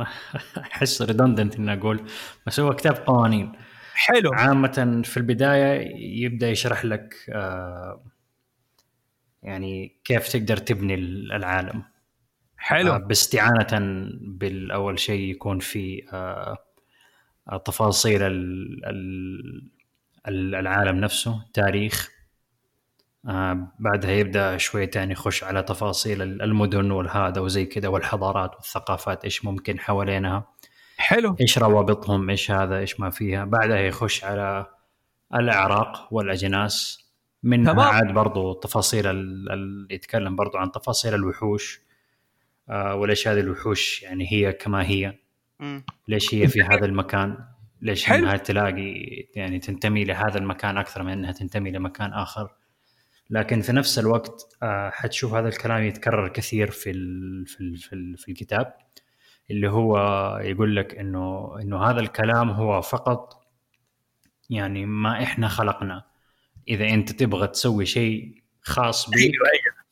أحس 0.59 1.03
redundant 1.03 1.57
إني 1.57 1.73
أقول 1.73 2.01
بس 2.47 2.61
هو 2.61 2.73
كتاب 2.77 2.95
قوانين. 2.95 3.53
حلو. 3.95 4.31
عامة 4.33 5.03
في 5.05 5.17
البداية 5.17 5.93
يبدأ 6.25 6.51
يشرح 6.51 6.85
لك 6.85 7.15
آه 7.29 8.05
يعني 9.43 9.97
كيف 10.05 10.29
تقدر 10.29 10.57
تبني 10.57 10.95
العالم. 10.95 11.79
آه 11.79 11.85
حلو 12.57 12.99
باستعانة 12.99 14.09
بالأول 14.21 14.99
شيء 14.99 15.31
يكون 15.31 15.59
في 15.59 16.05
آه 16.13 16.59
آه، 17.53 17.57
تفاصيل 17.57 18.23
ال- 18.23 18.85
ال- 18.87 19.71
ال- 20.29 20.55
العالم 20.55 20.97
نفسه 21.01 21.45
تاريخ. 21.55 22.09
آه 22.11 22.14
بعدها 23.79 24.11
يبدأ 24.11 24.57
شوي 24.57 24.87
تاني 24.87 25.13
يخش 25.13 25.45
على 25.45 25.63
تفاصيل 25.63 26.23
ال- 26.23 26.43
المدن 26.43 26.91
والهذا 26.91 27.41
وزي 27.41 27.65
كذا 27.67 27.89
والحضارات 27.89 28.55
والثقافات 28.55 29.25
إيش 29.25 29.45
ممكن 29.45 29.79
حوالينها. 29.81 30.49
حلو. 30.97 31.37
إيش 31.41 31.59
روابطهم؟ 31.59 32.31
إيش 32.31 32.51
هذا؟ 32.51 32.79
إيش 32.79 33.01
ما 33.01 33.11
فيها؟ 33.11 33.45
بعدها 33.45 33.79
يخش 33.79 34.25
على 34.25 34.67
الاعراق 35.35 36.09
والأجناس. 36.11 37.05
منها 37.43 37.73
تمام. 37.73 37.87
عاد 37.89 38.13
برضو 38.15 38.53
تفاصيل 38.53 39.07
ال... 39.07 39.53
ال... 39.53 39.87
يتكلم 39.91 40.37
برضو 40.37 40.59
عن 40.59 40.73
تفاصيل 40.73 41.15
الوحوش. 41.15 41.81
آه 42.71 42.95
وليش 42.95 43.29
هذه 43.29 43.41
الوحوش 43.41 44.03
يعني 44.03 44.33
هي 44.33 44.53
كما 44.53 44.83
هي. 44.87 45.19
ليش 46.09 46.35
هي 46.35 46.49
في 46.49 46.63
هذا 46.73 46.85
المكان؟ 46.87 47.39
ليش 47.83 48.05
حلو. 48.05 48.19
إنها 48.25 48.37
تلاقي 48.37 48.93
يعني 49.37 49.59
تنتمي 49.59 50.05
لهذا 50.05 50.39
المكان 50.39 50.79
أكثر 50.79 51.03
من 51.03 51.13
إنها 51.13 51.33
تنتمي 51.33 51.71
لمكان 51.71 52.13
آخر؟ 52.13 52.51
لكن 53.35 53.61
في 53.61 53.73
نفس 53.73 53.99
الوقت 53.99 54.57
آه، 54.63 54.91
حتشوف 54.91 55.35
هذا 55.35 55.49
الكلام 55.49 55.83
يتكرر 55.83 56.29
كثير 56.29 56.71
في 56.71 56.91
ال 56.91 57.47
في 57.47 57.61
ال 57.61 57.77
في, 57.77 57.93
ال 57.93 58.19
في 58.19 58.29
الكتاب 58.31 58.75
اللي 59.51 59.71
هو 59.71 59.99
يقول 60.43 60.77
لك 60.77 60.95
إنه 60.95 61.55
إنه 61.63 61.83
هذا 61.85 62.01
الكلام 62.01 62.51
هو 62.51 62.81
فقط 62.83 63.45
يعني 64.51 64.87
ما 64.87 65.23
إحنا 65.23 65.49
خلقنا. 65.49 66.05
إذا 66.69 66.89
أنت 66.89 67.13
تبغى 67.13 67.47
تسوي 67.47 67.87
شيء 67.87 68.43
خاص 68.63 69.11
بك 69.11 69.17
أيوه 69.17 69.33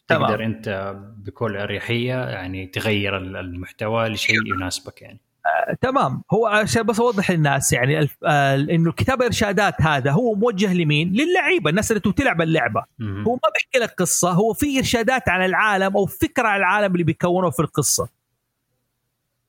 تمام. 0.09 0.22
تقدر 0.26 0.45
أنت 0.45 0.97
بكل 1.16 1.57
أريحية 1.57 2.24
يعني 2.28 2.66
تغير 2.66 3.16
ال- 3.16 3.36
المحتوى 3.36 4.09
لشيء 4.09 4.47
يناسبك 4.57 5.03
يعني. 5.03 5.20
تمام. 5.80 6.22
هو 6.32 6.47
عشان 6.47 6.82
بس 6.82 7.01
اوضح 7.01 7.30
للناس 7.30 7.72
يعني 7.72 7.99
الف- 7.99 8.16
آه، 8.24 8.55
إنه 8.55 8.93
كتاب 8.93 9.20
الارشادات 9.20 9.82
هذا 9.82 10.11
هو 10.11 10.34
موجه 10.34 10.74
لمين؟ 10.74 11.12
للعيبة. 11.12 11.70
الناس 11.70 11.90
اللي 11.90 12.01
تلعب 12.01 12.43
اللعبة. 12.43 12.84
مهم. 12.99 13.24
هو 13.24 13.32
ما 13.34 13.51
بيحكي 13.55 13.78
لك 13.78 13.95
قصة. 13.99 14.30
هو 14.30 14.53
في 14.53 14.78
إرشادات 14.78 15.28
عن 15.28 15.45
العالم 15.45 15.97
أو 15.97 16.07
فكرة 16.07 16.49
عن 16.49 16.59
العالم 16.61 16.93
اللي 16.93 17.05
بيكونه 17.05 17.51
في 17.51 17.61
القصة. 17.61 18.09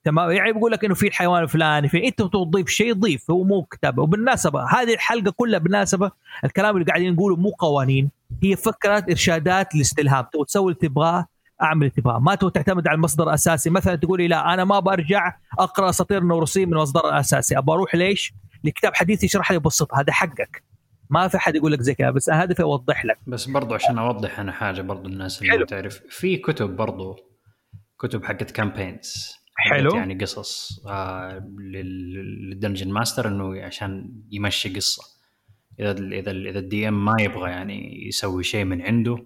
تمام. 0.04 0.32
يعني 0.32 0.54
بيقول 0.54 0.72
لك 0.72 0.86
إنه 0.86 0.94
في 0.96 1.08
الحيوان 1.08 1.44
الفلاني 1.44 1.90
في 1.90 2.08
أنت 2.08 2.22
تضيف 2.22 2.70
شيء 2.70 2.94
ضيف 2.94 3.32
هو 3.32 3.44
مو 3.44 3.64
كتاب. 3.64 3.98
وبالمناسبة 3.98 4.64
هذه 4.64 4.94
الحلقة 4.94 5.32
كلها 5.32 5.60
بالمناسبة 5.60 6.12
الكلام 6.46 6.76
اللي 6.76 6.86
قاعدين 6.86 7.14
نقوله 7.14 7.36
مو 7.36 7.50
قوانين. 7.50 8.12
هي 8.44 8.56
فكرة 8.56 9.06
إرشادات 9.10 9.76
الاستلهام 9.76 10.26
تبغى 10.34 10.46
تسوي 10.46 10.72
اللي 10.72 10.90
تبغاه 10.90 11.28
أعمل 11.64 11.82
اللي 11.82 11.90
تبغاه. 11.90 12.20
ما 12.20 12.36
تعتمد 12.36 12.88
على 12.88 12.96
المصدر 12.96 13.24
الأساسي. 13.24 13.70
مثلا 13.70 13.96
تقول 13.96 14.22
لي 14.22 14.28
لا 14.28 14.54
أنا 14.54 14.64
ما 14.64 14.80
برجع 14.80 15.36
أقرأ 15.60 15.90
اساطير 15.90 16.18
النوروسيين 16.18 16.68
من 16.68 16.74
المصدر 16.74 17.10
الأساسي. 17.10 17.58
أبغى 17.58 17.76
أروح 17.76 17.96
ليش؟ 17.96 18.34
لكتاب 18.64 18.96
حديث 18.96 19.24
يشرح 19.24 19.52
لي 19.52 19.60
بسيط 19.60 19.94
هذا 19.96 20.14
حقك. 20.14 20.64
ما 21.10 21.28
في 21.28 21.38
حد 21.38 21.56
يقول 21.56 21.72
لك 21.72 21.82
زي 21.82 21.94
كذا 21.96 22.12
بس 22.12 22.30
هدفي 22.30 22.64
أوضح 22.64 23.06
لك. 23.06 23.18
بس 23.28 23.46
برضو 23.50 23.74
عشان 23.74 23.98
أوضح 23.98 24.40
أنا 24.40 24.52
حاجة 24.52 24.82
برضو 24.82 25.10
الناس 25.10 25.42
اللي 25.42 25.52
حلو. 25.52 25.66
تعرف. 25.66 26.02
في 26.10 26.38
كتب 26.38 26.76
برضو 26.76 27.16
كتب 28.00 28.24
حقت 28.26 28.52
campaigns 28.52 29.34
حلو. 29.56 29.96
يعني 29.96 30.14
قصص 30.18 30.82
آه 30.88 31.38
لل- 31.60 32.50
لل 32.50 32.59
dungeon 32.59 32.90
master 32.92 33.28
إنه 33.28 33.62
عشان 33.66 34.12
يمشي 34.32 34.70
قصة. 34.76 35.04
إذا 35.80 35.92
ال 35.92 36.14
إذا 36.14 36.32
ال 36.32 36.48
إذا 36.48 36.60
ال 36.60 36.88
DM 36.88 37.06
ما 37.06 37.16
يبغى 37.20 37.50
يعني 37.52 38.08
يسوي 38.08 38.44
شيء 38.44 38.64
من 38.66 38.82
عنده 38.82 39.26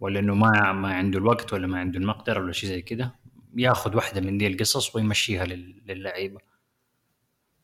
ولا 0.00 0.20
إنه 0.20 0.34
ما 0.34 0.72
ما 0.72 0.94
عنده 0.94 1.18
الوقت 1.18 1.52
ولا 1.52 1.66
ما 1.66 1.78
عنده 1.78 1.98
المقدرة 1.98 2.40
ولا 2.40 2.52
شيء 2.52 2.70
زي 2.70 2.82
كذا 2.82 3.10
ياخذ 3.56 3.96
واحدة 3.96 4.20
من 4.20 4.38
دي 4.38 4.46
القصص 4.46 4.96
ويمشيها 4.96 5.44
لل- 5.44 5.82
للعيبة. 5.86 6.40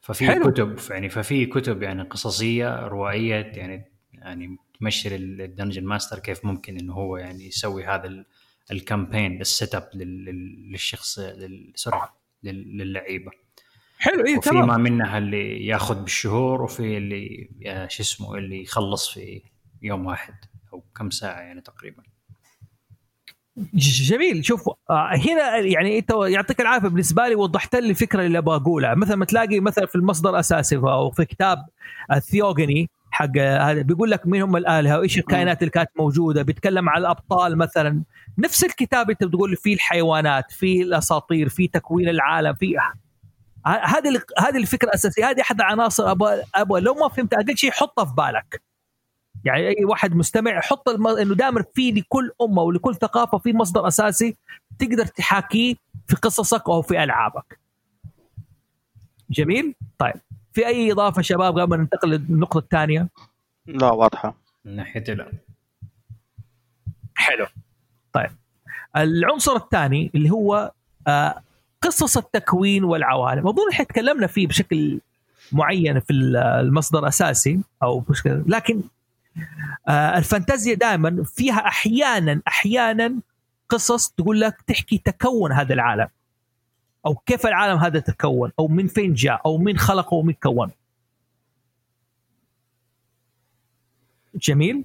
ففي 0.00 0.26
حلو. 0.26 0.50
كتب 0.52 0.78
يعني 0.90 1.08
ففي 1.08 1.46
كتب 1.46 1.82
يعني 1.82 2.02
قصصية 2.02 2.86
روائية 2.86 3.34
يعني 3.34 3.92
يعني 4.12 4.56
تمشي 4.80 5.08
لل 5.16 5.31
dungeon 5.31 5.84
master 5.84 6.18
كيف 6.18 6.44
ممكن 6.44 6.76
إنه 6.78 6.92
هو 6.94 7.16
يعني 7.16 7.46
يسوي 7.46 7.84
هذا 7.84 8.06
ال- 8.06 8.26
ال 8.72 8.79
campaign 8.79 9.33
ال 9.33 9.40
setup 9.40 9.88
لل- 9.94 10.24
لل- 10.24 10.72
للشخص 10.72 11.18
لل- 11.18 11.72
sorry 11.74 12.00
لل- 12.42 12.78
للعيبة. 12.78 13.30
حلو 13.98 14.38
وفي 14.38 14.50
تمام. 14.50 14.68
ما 14.68 14.76
منها 14.76 15.18
اللي 15.18 15.66
ياخذ 15.66 16.02
بالشهور 16.02 16.62
وفي 16.62 16.96
اللي 16.96 17.50
آه، 17.66 17.88
شو 17.88 18.02
اسمه 18.02 18.34
اللي 18.38 18.62
يخلص 18.62 19.08
في 19.10 19.42
يوم 19.82 20.06
واحد 20.06 20.34
أو 20.72 20.80
كم 20.96 21.10
ساعة 21.10 21.40
يعني 21.40 21.60
تقريبا. 21.60 22.02
جميل. 23.74 24.44
شوف 24.44 24.68
آه، 24.90 25.10
هنا 25.16 25.56
يعني 25.58 25.98
انت 25.98 26.12
يعطيك 26.26 26.60
العافية 26.60 26.88
بالنسبة 26.88 27.28
لي 27.28 27.34
وضحت 27.34 27.76
لي 27.76 27.90
الفكرة 27.90 28.26
اللي 28.26 28.38
أبغى 28.38 28.56
أقولها. 28.56 28.94
مثلا 28.94 29.16
ما 29.16 29.24
تلاقي 29.24 29.60
مثلا 29.60 29.86
في 29.86 29.94
المصدر 29.96 30.30
الاساسي 30.30 30.76
أو 30.76 31.10
في 31.10 31.24
كتاب 31.24 31.58
ال 32.12 32.21
Theogony 32.21 32.90
حق 33.10 33.38
هذا 33.38 33.82
بيقول 33.82 34.10
لك 34.10 34.26
مين 34.26 34.42
هم 34.42 34.56
الآلهة 34.56 34.98
وإيش 34.98 35.18
الكائنات 35.18 35.60
اللي 35.62 35.70
كانت 35.70 35.90
موجودة. 35.98 36.42
بيتكلم 36.42 36.88
عن 36.88 37.00
الأبطال 37.00 37.58
مثلا. 37.58 38.02
نفس 38.38 38.64
الكتاب 38.64 39.10
أنت 39.10 39.24
بتقول 39.24 39.56
فيه 39.56 39.74
الحيوانات 39.74 40.50
فيه 40.52 40.82
الأساطير 40.82 41.48
فيه 41.48 41.70
تكوين 41.70 42.08
العالم 42.08 42.54
فيه 42.54 42.78
ه- 42.78 42.92
هذه 43.66 44.22
هذه 44.38 44.56
الفكرة 44.56 44.88
الأساسية. 44.88 45.30
هذه 45.30 45.40
أحد 45.40 45.60
العناصر 45.60 46.10
أبغى 46.10 46.42
أبغى 46.54 46.80
لو 46.80 46.94
ما 46.94 47.08
فهمت 47.08 47.34
أقل 47.34 47.56
شيء 47.56 47.70
حطها 47.70 48.04
في 48.04 48.12
بالك. 48.14 48.62
يعني 49.44 49.68
أي 49.68 49.84
واحد 49.84 50.14
مستمع 50.16 50.60
حط 50.60 50.88
الم... 50.88 51.06
إنه 51.06 51.34
دائما 51.34 51.64
في 51.74 51.90
لكل 51.90 52.30
أمة 52.42 52.62
ولكل 52.62 52.94
ثقافة 52.94 53.38
في 53.38 53.52
مصدر 53.52 53.88
أساسي 53.88 54.36
تقدر 54.78 55.06
تحاكيه 55.06 55.74
في 56.06 56.16
قصصك 56.16 56.68
أو 56.68 56.82
في 56.82 57.02
ألعابك. 57.02 57.58
جميل؟ 59.30 59.74
طيب 59.98 60.14
في 60.52 60.66
أي 60.66 60.92
إضافة 60.92 61.22
شباب 61.22 61.58
قبل 61.58 61.70
ما 61.70 61.76
ننتقل 61.76 62.10
للنقطة 62.10 62.58
الثانية؟ 62.58 63.08
لا 63.66 63.90
واضحة 63.90 64.34
من 64.64 64.76
ناحية 64.76 65.04
لا 65.14 65.32
حلو. 67.14 67.46
طيب 68.12 68.30
العنصر 68.96 69.56
الثاني 69.56 70.10
اللي 70.14 70.30
هو 70.30 70.72
آه 71.06 71.42
قصص 71.82 72.16
التكوين 72.16 72.84
والعوالم، 72.84 73.48
أظن 73.48 73.70
إحنا 73.72 73.84
تكلمنا 73.84 74.26
فيه 74.26 74.46
بشكل 74.46 75.00
معين 75.52 76.00
في 76.00 76.12
المصدر 76.12 76.98
الاساسي 76.98 77.60
أو 77.82 78.00
بشكل 78.00 78.42
لكن 78.46 78.82
الفانتازيا 79.88 80.74
دائما 80.74 81.24
فيها 81.24 81.66
أحيانا 81.66 82.42
أحيانا 82.48 83.20
قصص 83.68 84.08
تقول 84.10 84.40
لك 84.40 84.62
تحكي 84.66 84.98
تكون 84.98 85.52
هذا 85.52 85.74
العالم 85.74 86.08
أو 87.06 87.14
كيف 87.14 87.46
العالم 87.46 87.78
هذا 87.78 88.00
تكون 88.00 88.52
أو 88.58 88.68
من 88.68 88.86
فين 88.86 89.14
جاء 89.14 89.40
أو 89.46 89.58
من 89.58 89.78
خلقه 89.78 90.14
ومن 90.14 90.32
كون. 90.32 90.70
جميل؟ 94.34 94.84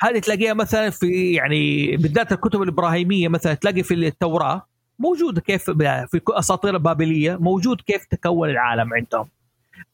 هذه 0.00 0.18
تلاقيها 0.18 0.54
مثلا 0.54 0.90
في 0.90 1.32
يعني 1.32 1.96
بالذات 1.96 2.32
الكتب 2.32 2.62
الإبراهيمية 2.62 3.28
مثلا 3.28 3.54
تلاقي 3.54 3.82
في 3.82 3.94
التوراة 3.94 4.66
موجوده 4.98 5.40
كيف 5.40 5.70
في 5.70 6.14
الاساطير 6.28 6.74
البابلية 6.76 7.36
موجود 7.36 7.80
كيف 7.80 8.04
تكون 8.04 8.50
العالم 8.50 8.94
عندهم. 8.94 9.28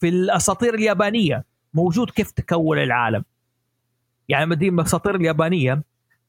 في 0.01 0.09
الأساطير 0.09 0.75
اليابانية 0.75 1.45
موجود 1.75 2.11
كيف 2.11 2.31
تكون 2.31 2.79
العالم. 2.79 3.25
يعني 4.31 4.47
مدينه 4.47 4.83
الاساطير 4.83 5.15
اليابانية 5.15 5.83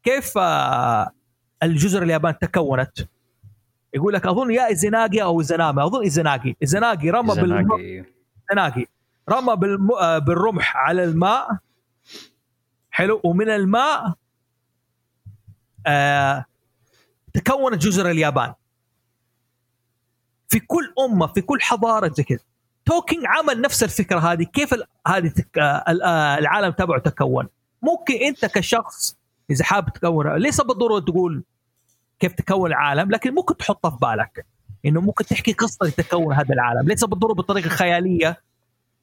كيف 0.03 0.37
آه، 0.37 1.11
الجزر 1.63 2.03
اليابان 2.03 2.39
تكونت؟ 2.39 3.07
يقول 3.93 4.13
لك 4.13 4.25
أظن 4.25 4.51
يا 4.51 4.67
إيزناجي 4.67 5.23
أو 5.23 5.39
إيزنامي 5.39 5.83
أظن 5.83 6.01
إيزناجي 6.01 6.57
إيزناجي 6.61 7.09
رمى 7.09 7.31
إيزناجي. 8.49 8.87
رمى 9.29 9.55
بالم... 9.55 9.91
آه، 9.91 10.17
بالرمح 10.17 10.77
على 10.77 11.03
الماء. 11.03 11.57
حلو. 12.91 13.21
ومن 13.23 13.49
الماء 13.49 14.13
آه 15.87 16.45
تكونت 17.33 17.81
جزر 17.81 18.09
اليابان. 18.09 18.53
في 20.47 20.59
كل 20.59 20.93
أمة 20.99 21.27
في 21.27 21.41
كل 21.41 21.61
حضارة 21.61 22.11
زي 22.13 22.23
كذا 22.23 22.39
توكينج 22.85 23.23
عمل 23.25 23.61
نفس 23.61 23.83
الفكرة 23.83 24.19
هذه 24.19 24.43
كيف 24.43 24.75
هذه 25.07 25.27
تك... 25.27 25.57
آه، 25.57 26.37
العالم 26.37 26.71
تبعه 26.71 26.99
تكون. 26.99 27.47
ممكن 27.81 28.13
انت 28.13 28.45
كشخص 28.45 29.17
إذا 29.49 29.63
حابب 29.63 29.93
تكون 29.93 30.35
ليس 30.35 30.61
بالضرورة 30.61 30.99
تقول 30.99 31.43
كيف 32.19 32.33
تكون 32.33 32.69
العالم 32.69 33.11
لكن 33.11 33.33
ممكن 33.33 33.57
تحطها 33.57 33.91
في 33.91 33.97
بالك. 34.01 34.45
إنه 34.85 35.01
ممكن 35.01 35.25
تحكي 35.25 35.53
قصة 35.53 35.85
لتكون 35.85 36.33
هذا 36.33 36.53
العالم. 36.53 36.87
ليس 36.87 37.03
بالضرورة 37.03 37.33
بطريقة 37.33 37.69
خيالية. 37.69 38.41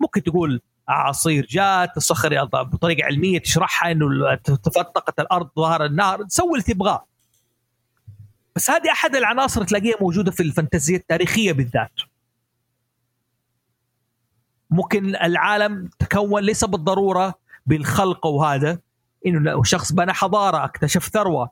ممكن 0.00 0.22
تقول 0.22 0.60
اعاصير 0.88 1.46
جات 1.46 1.96
الصخر 1.96 2.44
بطريقة 2.44 3.04
علمية 3.06 3.38
تشرحها 3.38 3.92
إنه 3.92 4.34
تفتقت 4.34 5.20
الأرض 5.20 5.50
ظهر 5.56 5.84
النهر 5.84 6.24
تسوي 6.24 6.52
اللي 6.52 6.62
تبغاه. 6.62 7.04
بس 8.56 8.70
هذه 8.70 8.92
أحد 8.92 9.16
العناصر 9.16 9.64
تلاقيها 9.64 9.96
موجودة 10.00 10.30
في 10.30 10.42
الفانتازيا 10.42 10.96
التاريخية 10.96 11.52
بالذات. 11.52 11.92
ممكن 14.70 15.16
العالم 15.16 15.90
تكون 15.98 16.42
ليس 16.42 16.64
بالضرورة 16.64 17.37
بالخلق 17.68 18.26
وهذا 18.26 18.78
إنه 19.26 19.62
شخص 19.62 19.92
بنى 19.92 20.12
حضارة 20.12 20.64
اكتشف 20.64 21.08
ثروة. 21.08 21.50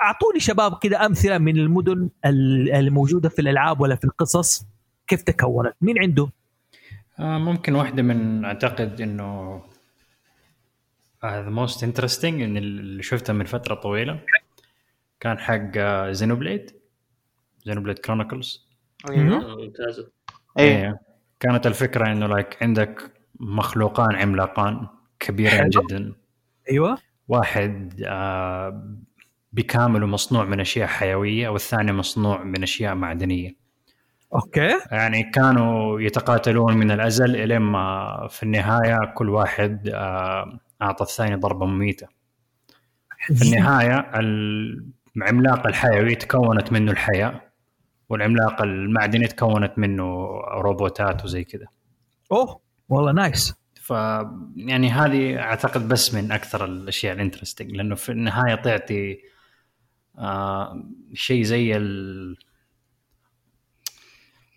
أعطوني 0.00 0.40
شباب 0.40 0.78
كذا 0.78 1.06
أمثلة 1.06 1.38
من 1.38 1.56
المدن 1.56 2.10
الموجودة 2.24 3.28
في 3.28 3.38
الألعاب 3.38 3.80
ولا 3.80 3.96
في 3.96 4.04
القصص. 4.04 4.66
كيف 5.06 5.22
تكونت؟ 5.22 5.74
مين 5.80 5.98
عنده؟ 5.98 6.28
آه 7.18 7.38
ممكن 7.38 7.74
واحدة 7.74 8.02
من 8.02 8.44
أعتقد 8.44 9.00
إنه 9.00 9.62
the 11.24 11.50
most 11.50 11.84
interesting 11.84 12.42
one 12.42 12.56
اللي 12.56 13.02
شفته 13.02 13.32
من 13.32 13.44
فترة 13.44 13.74
طويلة. 13.74 14.20
كان 15.20 15.38
حق 15.38 15.78
Xenoblade 16.10 16.70
Xenoblade 17.64 17.98
Chronicles 17.98 18.66
ممتازة. 19.08 20.10
إيه 20.58 21.00
كانت 21.40 21.66
الفكرة 21.66 22.12
إنه 22.12 22.26
like 22.26 22.62
عندك 22.62 23.13
مخلوقان 23.40 24.16
عملاقان 24.16 24.86
كبيرين 25.20 25.68
جدا. 25.68 26.12
أيوه. 26.70 26.98
واحد 27.28 28.02
آه 28.06 28.96
بكامله 29.52 30.06
مصنوع 30.06 30.44
من 30.44 30.60
أشياء 30.60 30.86
حيوية 30.86 31.48
والثاني 31.48 31.92
مصنوع 31.92 32.42
من 32.42 32.62
أشياء 32.62 32.94
معدنية. 32.94 33.56
أوكي. 34.34 34.70
يعني 34.90 35.22
كانوا 35.22 36.00
يتقاتلون 36.00 36.76
من 36.76 36.90
الأزل 36.90 37.36
الين 37.36 37.58
ما 37.58 38.28
في 38.30 38.42
النهاية 38.42 39.12
كل 39.14 39.28
واحد 39.28 39.88
آه 39.94 40.58
أعطى 40.82 41.04
الثاني 41.04 41.34
ضربة 41.34 41.66
مميتة. 41.66 42.06
في 43.34 43.42
النهاية 43.42 44.10
العملاق 45.16 45.66
الحيوي 45.66 46.14
تكونت 46.14 46.72
منه 46.72 46.92
الحياة 46.92 47.40
والعملاق 48.08 48.62
المعدني 48.62 49.26
تكونت 49.26 49.78
منه 49.78 50.26
روبوتات 50.54 51.24
وزي 51.24 51.44
كذا. 51.44 51.66
أوه. 52.32 52.63
والله 52.88 53.12
nice 53.12 53.54
ف 53.74 53.90
يعني 54.56 54.90
هذه 54.90 55.38
أعتقد 55.38 55.88
بس 55.88 56.14
من 56.14 56.32
أكثر 56.32 56.64
الأشياء 56.64 57.14
ال 57.14 57.19
interesting 57.19 57.70
لأنه 57.70 57.94
في 57.94 58.12
النهاية 58.12 58.54
تعطي 58.54 59.18
آه 60.18 60.84
شيء 61.14 61.42
زي 61.42 61.76
ال 61.76 62.36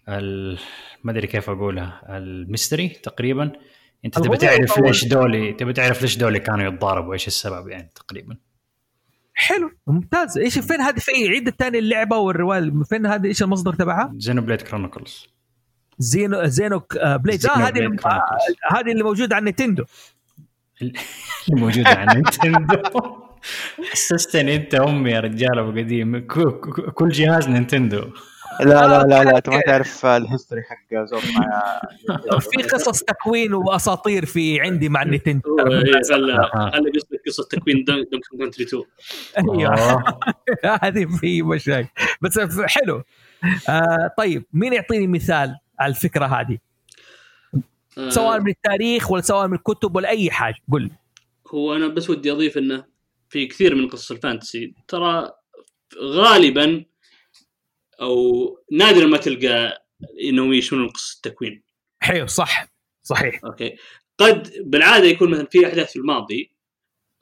ال 0.10 0.60
ما 1.04 1.12
أدري 1.12 1.28
كيف 1.28 1.50
أقولها 1.50 2.18
ال 2.18 2.27
mystery 2.27 2.90
تقريبا. 2.90 3.52
أنت 4.06 4.20
تبي 4.20 4.38
تعرف 4.38 4.80
ليش 4.80 5.06
دولي 5.06 5.54
تبي 5.54 5.74
تعرف 5.74 6.02
ليش 6.02 6.18
دولي 6.18 6.40
كانوا 6.40 6.68
يتضاربوا 6.68 7.14
إيش 7.14 7.28
السبب 7.28 7.68
يعني 7.68 7.92
تقريبا. 7.96 8.38
حلو 9.34 9.72
ممتاز. 9.88 10.38
إيش 10.38 10.60
فين 10.60 10.82
هذه 10.82 11.00
في 11.00 11.12
عيد 11.12 11.48
الثاني 11.48 11.80
اللعبة 11.80 12.18
والروايه 12.18 12.72
فين 12.90 13.06
هذه 13.06 13.26
إيش 13.26 13.44
المصدر 13.44 13.74
تبعها؟ 13.74 14.14
Xenoblade 14.18 14.62
Chronicles 14.62 15.37
زينو 16.00 16.46
زينو 16.46 16.82
بليد 17.04 17.46
آه 17.46 17.50
هذه 17.50 17.90
هذه 18.72 18.92
اللي 18.92 19.04
موجودة 19.04 19.36
على 19.36 19.46
نينتندو. 19.46 19.84
اللي 20.82 20.94
موجودة 21.62 21.90
على 21.90 22.14
نينتندو. 22.14 22.82
حسستني 23.92 24.56
أنت 24.56 24.76
أمي 24.76 25.12
يا 25.12 25.20
رجال 25.20 25.60
أبو 25.60 25.72
قديم. 25.72 26.28
كل 26.94 27.10
جهاز 27.10 27.50
نينتندو. 27.50 28.10
لا 28.60 28.88
لا 28.88 29.04
لا 29.04 29.24
لا 29.24 29.38
أنت 29.38 29.50
ما 29.50 29.62
تعرف 29.62 30.06
الهيستوري 30.06 30.62
حق 30.64 30.94
مع 30.94 32.40
في 32.40 32.64
قصص 32.64 33.04
تكوين 33.04 33.54
وأساطير 33.54 34.26
في 34.26 34.62
عندي 34.62 34.90
مع 34.90 35.02
النتندو 35.02 35.58
خلي 35.58 36.02
قصه 36.96 37.18
قصة 37.28 37.48
تكوين 37.52 37.84
دونكي 37.84 38.38
كونتري 38.38 38.66
2 38.66 38.84
أيوه. 39.38 40.04
هذه 40.84 41.06
في 41.06 41.42
مشاكل. 41.42 41.88
بس 42.22 42.40
حلو. 42.66 43.04
آه 43.70 44.12
طيب 44.18 44.46
مين 44.54 44.74
يعطيني 44.74 45.08
مثال؟ 45.08 45.56
على 45.80 45.90
الفكرة 45.90 46.26
هذه؟ 46.26 46.58
سواء 48.10 48.40
من 48.40 48.50
التاريخ 48.50 49.12
ولا 49.12 49.22
سواء 49.22 49.48
من 49.48 49.54
الكتب 49.54 49.96
ولا 49.96 50.10
أي 50.10 50.32
حاجة 50.32 50.56
قل 50.72 50.82
لي. 50.82 50.92
هو 51.48 51.76
أنا 51.76 51.88
بس 51.88 52.10
ودي 52.10 52.32
أضيف 52.32 52.58
إنه 52.58 52.86
في 53.30 53.48
كثير 53.48 53.76
من 53.76 53.88
قصص 53.88 54.12
ال 54.12 54.19
fantasy. 54.19 54.74
ترى 54.88 55.32
غالبا 56.02 56.86
أو 58.02 58.14
نادرا 58.72 59.06
ما 59.06 59.18
تلقى 59.18 59.86
إنهم 60.24 60.54
يشملون 60.54 60.90
قصه 60.90 61.16
التكوين. 61.16 61.64
حلو 62.00 62.28
صح 62.28 62.68
صحيح. 63.04 63.46
أوكي. 63.46 63.76
قد 64.18 64.54
بالعادة 64.66 65.06
يكون 65.06 65.32
مثلا 65.32 65.46
في 65.46 65.68
أحداث 65.68 65.92
في 65.92 66.00
الماضي 66.00 66.52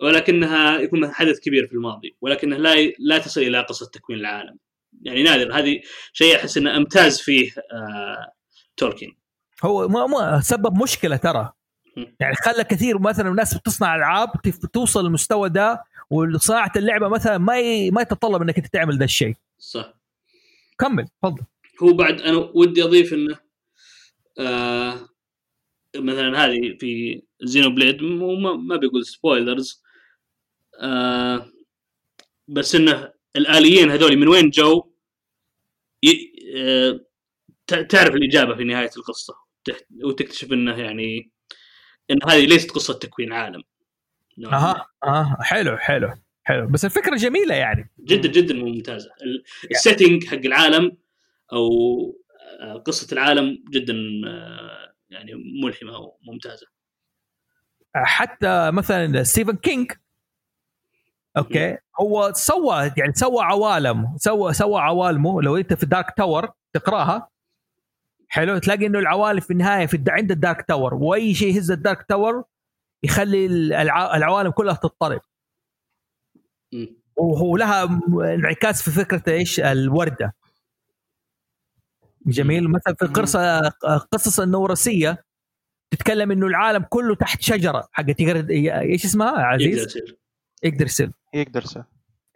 ولكنها 0.02 0.80
يكون 0.80 1.00
مثلا 1.00 1.14
حدث 1.14 1.40
كبير 1.40 1.68
في 1.68 1.74
الماضي 1.74 2.16
ولكنها 2.22 2.58
لا 2.58 2.76
لا 3.00 3.18
تصل 3.18 3.42
إلى 3.42 3.62
قصه 3.62 3.90
تكوين 3.94 4.20
العالم. 4.20 4.58
يعني 5.02 5.24
نادر 5.24 5.60
هذه 5.60 5.82
شيء 6.14 6.36
أحس 6.36 6.58
إنه 6.58 6.78
أمتاز 6.78 7.22
فيه 7.22 7.52
آه 7.74 8.35
تولكين. 8.78 9.16
هو 9.64 9.88
ما 9.88 10.08
ما 10.08 10.42
سبب 10.42 10.84
مشكلة 10.84 11.16
ترى. 11.16 11.52
يعني 12.20 12.36
خلى 12.36 12.64
كثير 12.64 13.00
مثلا 13.00 13.30
الناس 13.30 13.54
بتصنع 13.54 13.96
ألعاب 13.96 14.30
توصل 14.74 15.06
للمستوى 15.06 15.50
ده 15.50 15.84
وصناعة 16.10 16.72
اللعبة 16.76 17.08
مثلا 17.08 17.38
ما 17.38 17.60
ي... 17.60 17.92
ما 17.92 18.02
يتطلب 18.02 18.42
إنك 18.42 18.58
أنت 18.58 18.68
تعمل 18.68 18.98
ذا 18.98 19.04
الشيء. 19.04 19.36
صح. 19.60 19.94
كمل 20.80 21.08
تفضل. 21.22 21.44
هو 21.84 21.94
بعد 21.94 22.22
أنا 22.22 22.38
ودي 22.38 22.84
أضيف 22.84 23.14
إنه 23.14 23.38
آه 24.40 25.10
مثلا 25.96 26.46
هذه 26.46 26.78
في 26.80 27.22
Xenoblade 27.42 28.02
ما, 28.04 28.54
ما 28.54 28.76
بيقول 28.76 29.06
spoilers 29.06 29.84
آه 30.80 31.52
بس 32.48 32.76
إنه 32.76 33.14
الآليين 33.36 33.92
هذول 33.92 34.18
من 34.18 34.28
وين 34.28 34.50
جو؟ 34.50 34.92
ي... 36.04 36.34
آه 36.58 37.05
تعرف 37.68 38.16
الإجابة 38.16 38.56
في 38.56 38.64
نهاية 38.64 38.90
القصة. 38.98 39.36
وتكتشف 40.04 40.52
إنه 40.52 40.78
يعني 40.78 41.32
إن 42.12 42.20
هذه 42.30 42.46
ليست 42.46 42.72
قصة 42.72 42.94
تكوين 42.94 43.34
عالم. 43.34 43.64
أها 44.46 44.86
أها 45.04 45.38
حلو 45.42 45.78
حلو 45.78 46.14
حلو. 46.44 46.68
بس 46.68 46.86
الفكرة 46.86 47.16
جميلة 47.16 47.56
يعني. 47.56 47.92
جدا 48.00 48.30
جدا 48.30 48.54
ممتازة. 48.54 49.10
ال 49.72 49.78
setting 49.78 50.26
حق 50.26 50.34
العالم 50.34 50.98
أو 51.54 51.68
قصة 52.86 53.14
العالم 53.14 53.64
جدا 53.70 53.94
يعني 55.10 55.34
ملهمة 55.64 56.00
وممتازه 56.00 56.68
حتى 57.96 58.72
مثلا 58.72 59.24
ستيفن 59.24 59.56
كينج 59.56 59.92
okay 61.38 61.78
هو 62.02 62.32
سوى 62.36 62.92
يعني 62.98 63.14
سوى 63.14 63.44
عوالم 63.44 64.18
سوى 64.18 64.54
سوى 64.54 64.82
عوالمه. 64.82 65.42
لو 65.42 65.58
أنت 65.58 65.74
في 65.74 65.86
Dark 65.86 66.14
Tower 66.18 66.52
تقرأها 66.74 67.30
حلو؟ 68.30 68.58
تلاقي 68.58 68.86
إنه 68.86 69.00
العوالم 69.00 69.40
في 69.40 69.52
النهاية 69.52 69.86
في 69.86 70.04
عند 70.08 70.32
ال 70.32 70.38
Dark 70.38 70.62
Tower. 70.62 70.94
وأي 70.94 71.34
شيء 71.34 71.56
يهز 71.56 71.72
ال 71.72 71.78
Dark 71.78 72.04
Tower 72.04 72.44
يخلي 73.04 73.46
العوالم 74.16 74.52
كلها 74.52 74.74
تضطرب. 74.74 75.22
وهو 77.16 77.58
لها 77.58 77.84
انعكاس 78.36 78.82
في 78.82 78.92
فكرة 78.92 79.24
إيش؟ 79.34 79.60
الوردة. 79.60 80.36
جميل. 82.26 82.70
مثلا 82.70 82.96
في 82.96 83.06
قصه 83.06 83.70
قصص 84.12 84.40
النورسية 84.40 85.26
تتكلم 85.92 86.32
إنه 86.32 86.48
العالم 86.48 86.86
كله 86.90 87.16
تحت 87.16 87.42
شجرة 87.42 87.88
حقت 87.92 88.20
يقدر- 88.20 88.50
إيش 88.80 89.06
اسمها؟ 89.06 89.30
يقدر 89.30 89.42
عزيز؟ 89.44 89.86
يصير. 89.86 90.18
اقدرسل 90.64 91.12
يقدر 91.34 91.62
سه. 91.62 91.86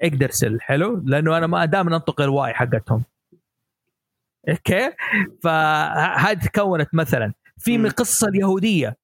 اقدرسل 0.01 0.61
حلو؟ 0.61 1.01
لأنه 1.05 1.37
أنا 1.37 1.47
ما 1.47 1.65
دائما 1.65 1.95
أنطق 1.95 2.21
الواي 2.21 2.53
حقتهم. 2.53 3.03
أوكي؟ 4.49 4.91
فهذه 5.43 6.39
تكونت 6.39 6.89
مثلا. 6.93 7.33
في 7.57 7.77
من. 7.77 7.85
القصة 7.85 8.27
اليهودية 8.27 8.97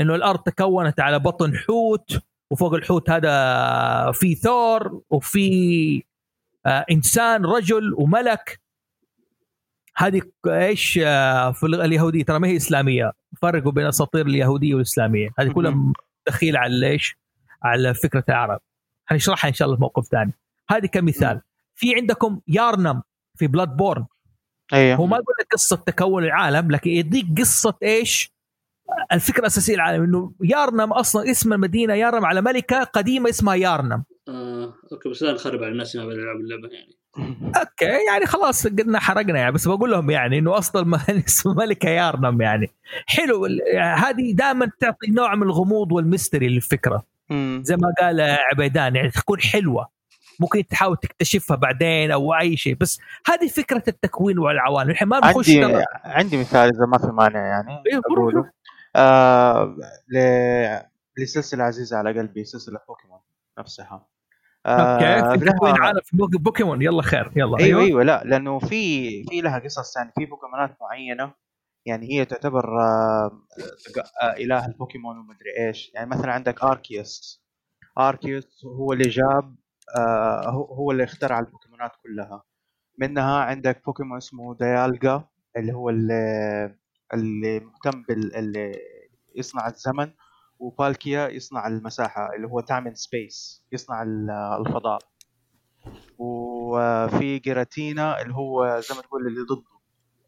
إنه 0.00 0.14
الأرض 0.14 0.38
تكونت 0.38 1.00
على 1.00 1.18
بطن 1.18 1.56
حوت 1.56 2.18
وفوق 2.50 2.74
الحوت 2.74 3.10
هذا 3.10 4.12
في 4.12 4.34
ثور 4.34 5.02
وفي 5.10 6.02
آه 6.66 6.84
إنسان 6.90 7.44
رجل 7.44 7.94
وملك. 7.94 8.60
هذه 9.96 10.22
إيش 10.46 11.00
آه 11.02 11.52
في 11.52 11.66
اليهودية؟ 11.66 12.24
ترى 12.24 12.38
ما 12.38 12.48
هي 12.48 12.56
إسلامية. 12.56 13.12
فرقوا 13.42 13.72
بين 13.72 13.84
الاساطير 13.84 14.26
اليهودية 14.26 14.74
والإسلامية. 14.74 15.28
هذه 15.38 15.52
كلها 15.52 15.70
مهم. 15.70 15.92
دخيله 16.26 16.58
على 16.58 16.86
إيش؟ 16.86 17.16
على 17.62 17.94
فكرة 17.94 18.24
العرب. 18.28 18.60
حنشرحها 19.06 19.48
إن 19.48 19.54
شاء 19.54 19.66
الله 19.66 19.76
في 19.76 19.82
موقف 19.82 20.04
ثاني. 20.06 20.32
هذه 20.70 20.86
كمثال. 20.86 21.40
في 21.74 21.94
عندكم 21.94 22.40
يارنم 22.48 23.02
في 23.34 23.46
بلاد 23.46 23.76
بورن. 23.76 24.06
أيوه 24.72 24.96
هو 24.96 25.06
ما 25.06 25.16
يقول 25.16 25.34
لك 25.40 25.46
قصة 25.52 25.76
تكون 25.76 26.24
العالم 26.24 26.70
لكن 26.70 26.90
يديك 26.90 27.26
قصة 27.38 27.74
إيش؟ 27.82 28.36
الفكرة 29.12 29.40
الأساسية 29.40 29.74
العالم 29.74 30.04
إنه 30.04 30.32
يارنم 30.40 30.92
أصلا 30.92 31.30
اسم 31.30 31.52
المدينة 31.52 31.94
يارنم 31.94 32.24
على 32.24 32.40
ملكة 32.40 32.84
قديمة 32.84 33.28
اسمها 33.30 33.54
يارنم. 33.54 34.04
آه، 34.28 34.74
أوكي 34.92 35.08
بس 35.08 35.22
لا 35.22 35.32
نخرب 35.32 35.62
على 35.62 35.72
الناس 35.72 35.96
ما 35.96 36.06
بيلعبوا 36.06 36.40
اللعبة 36.40 36.68
يعني. 36.68 36.96
أوكي 37.56 37.84
يعني 38.10 38.26
خلاص 38.26 38.66
قلنا 38.66 39.00
حرقنا 39.00 39.38
يعني 39.38 39.52
بس 39.52 39.68
بقول 39.68 39.90
لهم 39.90 40.10
يعني 40.10 40.38
إنه 40.38 40.58
أصلا 40.58 40.96
اسم 41.26 41.56
ملكة 41.56 41.88
يارنم 41.88 42.40
يعني. 42.42 42.70
حلو 43.06 43.46
ال- 43.46 43.60
هذه 43.78 44.32
دائما 44.34 44.70
تعطي 44.80 45.10
نوع 45.10 45.34
من 45.34 45.42
الغموض 45.42 45.92
وال 45.92 46.04
mystery 46.04 46.48
للفكرة. 46.48 47.06
زي 47.62 47.76
ما 47.76 47.94
قال 48.00 48.36
عبيدان 48.52 48.96
يعني 48.96 49.10
تكون 49.10 49.40
حلوة. 49.40 49.88
ممكن 50.40 50.66
تحاول 50.66 50.96
تكتشفها 50.96 51.56
بعدين 51.56 52.10
أو 52.10 52.34
أي 52.34 52.56
شيء 52.56 52.74
بس 52.74 53.00
هذه 53.26 53.48
فكرة 53.48 53.82
التكوين 53.88 54.38
والعوالم. 54.38 54.90
الحين 54.90 55.08
ما 55.08 55.20
بنخش 55.20 55.50
عندي 55.50 55.84
عندي 56.04 56.36
مثال 56.36 56.68
إذا 56.74 56.86
ما 56.86 56.98
في 56.98 57.06
مانع 57.06 57.46
يعني 57.46 57.82
إيه، 57.92 57.98
أقوله. 57.98 58.50
آه 58.96 59.76
ل... 60.08 60.18
لسلسلة 61.22 61.64
عزيزة 61.64 61.96
على 61.96 62.18
قلبي 62.18 62.44
سلسلة 62.44 62.78
بوكيمون 62.88 63.20
نفسها. 63.58 64.06
أوكي 64.66 65.04
آه 65.04 65.34
لها- 65.34 65.76
عالم 65.80 66.00
في 66.04 66.16
بوك- 66.16 66.36
بوكيمون. 66.36 66.82
يلا 66.82 67.02
خير 67.02 67.32
يلا. 67.36 67.58
أيوه 67.58 67.82
أيوه. 67.82 68.02
لا 68.02 68.22
لأنه 68.24 68.58
في 68.58 69.24
في 69.24 69.40
لها 69.40 69.58
قصص 69.58 69.96
يعني 69.96 70.12
في 70.18 70.26
بوكيمونات 70.26 70.76
معينة. 70.80 71.32
يعني 71.86 72.12
هي 72.12 72.24
تعتبر 72.24 72.80
آه، 72.80 73.40
آه، 74.22 74.32
إله 74.36 74.66
البوكيمون 74.66 75.18
ومدري 75.18 75.66
إيش. 75.66 75.90
يعني 75.94 76.10
مثلا 76.10 76.32
عندك 76.32 76.64
اركيوس 76.64 77.42
اركيوس 77.98 78.64
هو 78.66 78.92
اللي 78.92 79.08
جاب 79.08 79.54
هو 80.46 80.64
هو 80.64 80.90
اللي 80.90 81.04
اخترع 81.04 81.38
البوكيمونات 81.38 81.92
كلها. 82.02 82.42
منها 82.98 83.38
عندك 83.38 83.84
بوكيمون 83.86 84.16
اسمه 84.16 84.54
ديالجا 84.54 85.24
اللي 85.56 85.72
هو 85.72 85.90
اللي, 85.90 86.76
اللي 87.14 87.60
مهتم 87.60 88.02
بال 88.08 88.36
اللي 88.36 88.78
يصنع 89.34 89.66
الزمن 89.68 90.12
وبالكيا 90.58 91.28
يصنع 91.28 91.66
المساحة 91.66 92.34
اللي 92.36 92.46
هو 92.48 92.60
time 92.60 92.94
space 92.94 93.62
يصنع 93.72 94.02
ال- 94.02 94.30
الفضاء. 94.30 94.98
وفي 96.18 97.38
جيراتينا 97.38 98.22
اللي 98.22 98.34
هو 98.34 98.80
زي 98.88 98.94
ما 98.96 99.02
تقول 99.02 99.26
اللي 99.26 99.40
ضده 99.40 99.64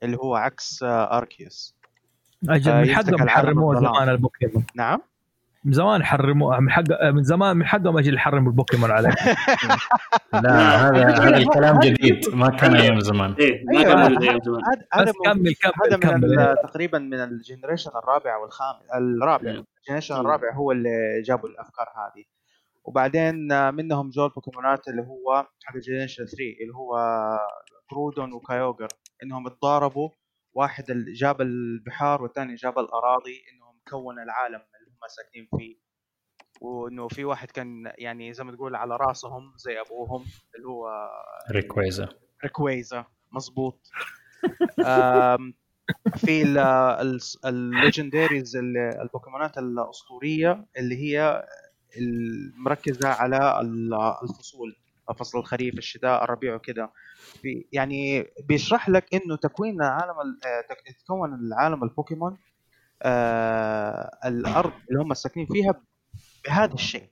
اللي 0.03 0.17
هو 0.17 0.35
عكس 0.37 0.83
آه، 0.83 1.17
اركيوس 1.19 1.77
أجل 2.49 2.71
آه، 2.73 2.83
من 3.23 3.29
حقهم 3.29 3.71
الظلام. 3.71 3.95
زمان 3.95 4.09
البوكيمون. 4.09 4.65
نعم؟ 4.75 5.01
من 5.69 5.73
زمان 5.75 6.05
حرموا 6.05 6.57
من 6.61 6.71
حق 6.71 7.03
من 7.15 7.23
زمان 7.23 7.57
من 7.57 7.67
حقهم 7.67 7.99
أجل 7.99 8.15
يحرموا 8.15 8.51
البوكيمون 8.51 8.91
عليك. 8.91 9.15
لا 10.45 10.59
هذا 10.89 11.07
هذا 11.09 11.37
الكلام 11.37 11.79
جديد 11.79 12.29
ما 12.35 12.49
كان 12.51 12.77
أيام 12.77 13.01
زمان. 13.01 13.33
إيه 13.33 13.65
ما 13.65 13.79
أيوة، 13.81 13.95
كان 13.95 14.01
هذا- 14.01 14.23
أيام 14.23 14.41
زمان 14.41 14.63
كمل 15.25 15.55
كمل 16.01 16.21
من 16.21 16.37
كمل. 16.37 16.55
تقريبا 16.63 16.99
من 16.99 17.15
ال 17.15 17.21
generation 17.21 17.91
الرابع 17.91 18.37
والخامس 18.37 18.83
الرابع. 18.95 19.51
نعم. 19.53 19.65
ال 19.81 19.84
generation 19.84 20.15
مم. 20.15 20.21
الرابع 20.21 20.55
هو 20.55 20.73
اللي 20.73 21.23
جابوا 21.25 21.49
الأفكار 21.49 21.87
هذه. 21.87 22.25
وبعدين 22.85 23.53
آه، 23.53 23.71
منهم 23.71 24.11
جو 24.11 24.25
البوكيمونات 24.27 24.89
اللي 24.89 25.03
هو 25.03 25.47
حق 25.65 25.75
ال 25.75 25.79
generation 25.79 26.25
3 26.25 26.37
اللي 26.61 26.75
هو 26.75 26.99
كرودون 27.91 28.33
وكايوغر. 28.33 28.89
إنهم 29.23 29.49
تضاربوا 29.49 30.11
واحد 30.55 30.85
جاب 31.21 31.41
البحار 31.41 32.23
والثاني 32.23 32.55
جاب 32.55 32.79
الأراضي 32.79 33.37
إنهم 33.53 33.75
كون 33.91 34.19
العالم 34.23 34.61
هم 35.03 35.09
ساكنين 35.09 35.49
فيه. 35.59 35.77
وإنه 36.61 37.09
في 37.09 37.25
واحد 37.25 37.51
كان 37.51 37.93
يعني 37.99 38.33
زي 38.33 38.45
ما 38.45 38.53
تقول 38.53 38.77
على 38.77 38.97
رأسهم 38.97 39.53
زي 39.57 39.81
أبوهم 39.81 40.25
اللي 40.57 40.69
هو 40.69 41.09
ريكويزا. 41.51 42.09
ريكويزا 42.45 43.05
مظبوط. 43.33 43.91
في 46.17 46.43
ال 47.45 47.54
legendaries 47.54 48.57
البوكيمونات 49.01 49.59
الأسطورية 49.59 50.67
اللي 50.79 50.97
هي 50.97 51.45
المركزه 51.99 53.09
على 53.09 53.61
ال- 53.61 53.95
الفصول 54.23 54.77
فصل 55.19 55.39
الخريف 55.39 55.79
الشتاء 55.79 56.25
الربيع 56.25 56.55
وكذا 56.55 56.91
في 57.43 57.65
يعني 57.73 58.27
بيشرح 58.49 58.89
لك 58.89 59.15
إنه 59.15 59.37
تكوين 59.37 59.77
تك- 60.69 60.97
تكون 61.05 61.35
العالم 61.35 61.85
البوكيمون 61.85 62.39
آه 63.03 64.19
الأرض 64.25 64.73
اللي 64.91 65.03
هم 65.03 65.15
ساكنين 65.15 65.47
فيها 65.47 65.75
بهذا 66.47 66.75
الشيء 66.75 67.09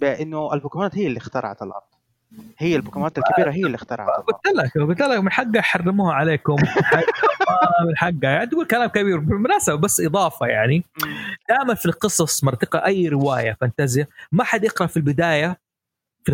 بأنه 0.00 0.54
البوكيمونات 0.54 0.96
هي 0.98 1.06
اللي 1.06 1.18
اخترعت 1.18 1.62
الأرض. 1.62 1.82
هي 2.58 2.76
البوكيمونات 2.76 3.18
الكبيرة 3.18 3.50
هي 3.50 3.62
اللي 3.66 3.74
اخترعت 3.74 4.08
الأرض. 4.08 4.24
قلت 4.24 4.46
لك 4.56 4.78
قلت 4.78 5.00
لك 5.00 5.18
من 5.18 5.32
حقها 5.32 5.56
يحرموها 5.58 6.14
عليكم. 6.14 6.56
من 7.88 7.96
حقها- 7.96 8.18
يعني 8.22 8.46
تقول 8.46 8.66
كلام 8.66 8.88
كبير 8.88 9.18
بالمناسبة 9.18 9.76
بس 9.76 10.00
إضافة 10.00 10.46
يعني. 10.46 10.84
دائما 11.48 11.74
في 11.74 11.86
القصص 11.86 12.44
مرتقى 12.44 12.86
أي 12.86 13.08
رواية 13.08 13.56
فانتازيا 13.60 14.06
ما 14.32 14.44
حد 14.44 14.64
يقرأ 14.64 14.86
في 14.86 14.96
البداية 14.96 15.60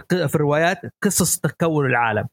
في 0.09 0.35
الروايات 0.35 0.81
قصص 1.03 1.39
تكون 1.39 1.87
العالم. 1.87 2.29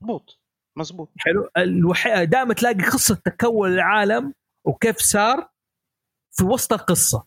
مظبوط. 0.00 0.38
مظبوط. 0.76 1.10
حلو. 1.18 1.48
الوحي... 1.56 2.26
دائما 2.26 2.54
تلاقي 2.54 2.82
قصة 2.84 3.14
تكون 3.24 3.72
العالم 3.72 4.34
وكيف 4.64 4.96
صار. 4.98 5.48
في 6.32 6.44
وسط 6.44 6.72
القصة 6.72 7.24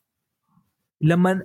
لما 1.02 1.44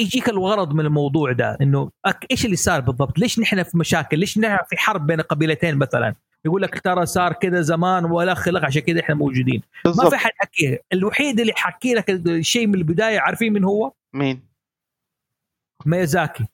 يجيك 0.00 0.28
الغرض 0.28 0.74
من 0.74 0.86
الموضوع 0.86 1.32
ده 1.32 1.58
إنه 1.60 1.90
إيش 2.30 2.44
اللي 2.44 2.56
صار 2.56 2.80
بالضبط؟ 2.80 3.18
ليش 3.18 3.38
نحن 3.38 3.62
في 3.62 3.78
مشاكل؟ 3.78 4.18
ليش 4.18 4.38
نحن 4.38 4.58
في 4.68 4.76
حرب 4.76 5.06
بين 5.06 5.20
قبيلتين 5.20 5.76
مثلا؟ 5.76 6.14
يقول 6.44 6.62
لك 6.62 6.80
ترى 6.80 7.06
صار 7.06 7.32
كذا 7.32 7.60
زمان 7.60 8.04
ولا 8.04 8.34
خلق 8.34 8.64
عشان 8.64 8.82
كذا 8.82 9.00
إحنا 9.00 9.14
موجودين 9.14 9.62
ما 9.64 9.80
بالضبط 9.84 10.10
في 10.10 10.16
حد 10.16 10.30
حكيه 10.36 10.82
الوحيد 10.92 11.40
اللي 11.40 11.52
حكي 11.56 11.94
لك 11.94 12.10
الشيء 12.10 12.66
من 12.66 12.74
البداية 12.74 13.20
عارفين 13.20 13.52
من 13.52 13.64
هو 13.64 13.92
مين 14.12 14.42
ميازاكي 15.86 16.44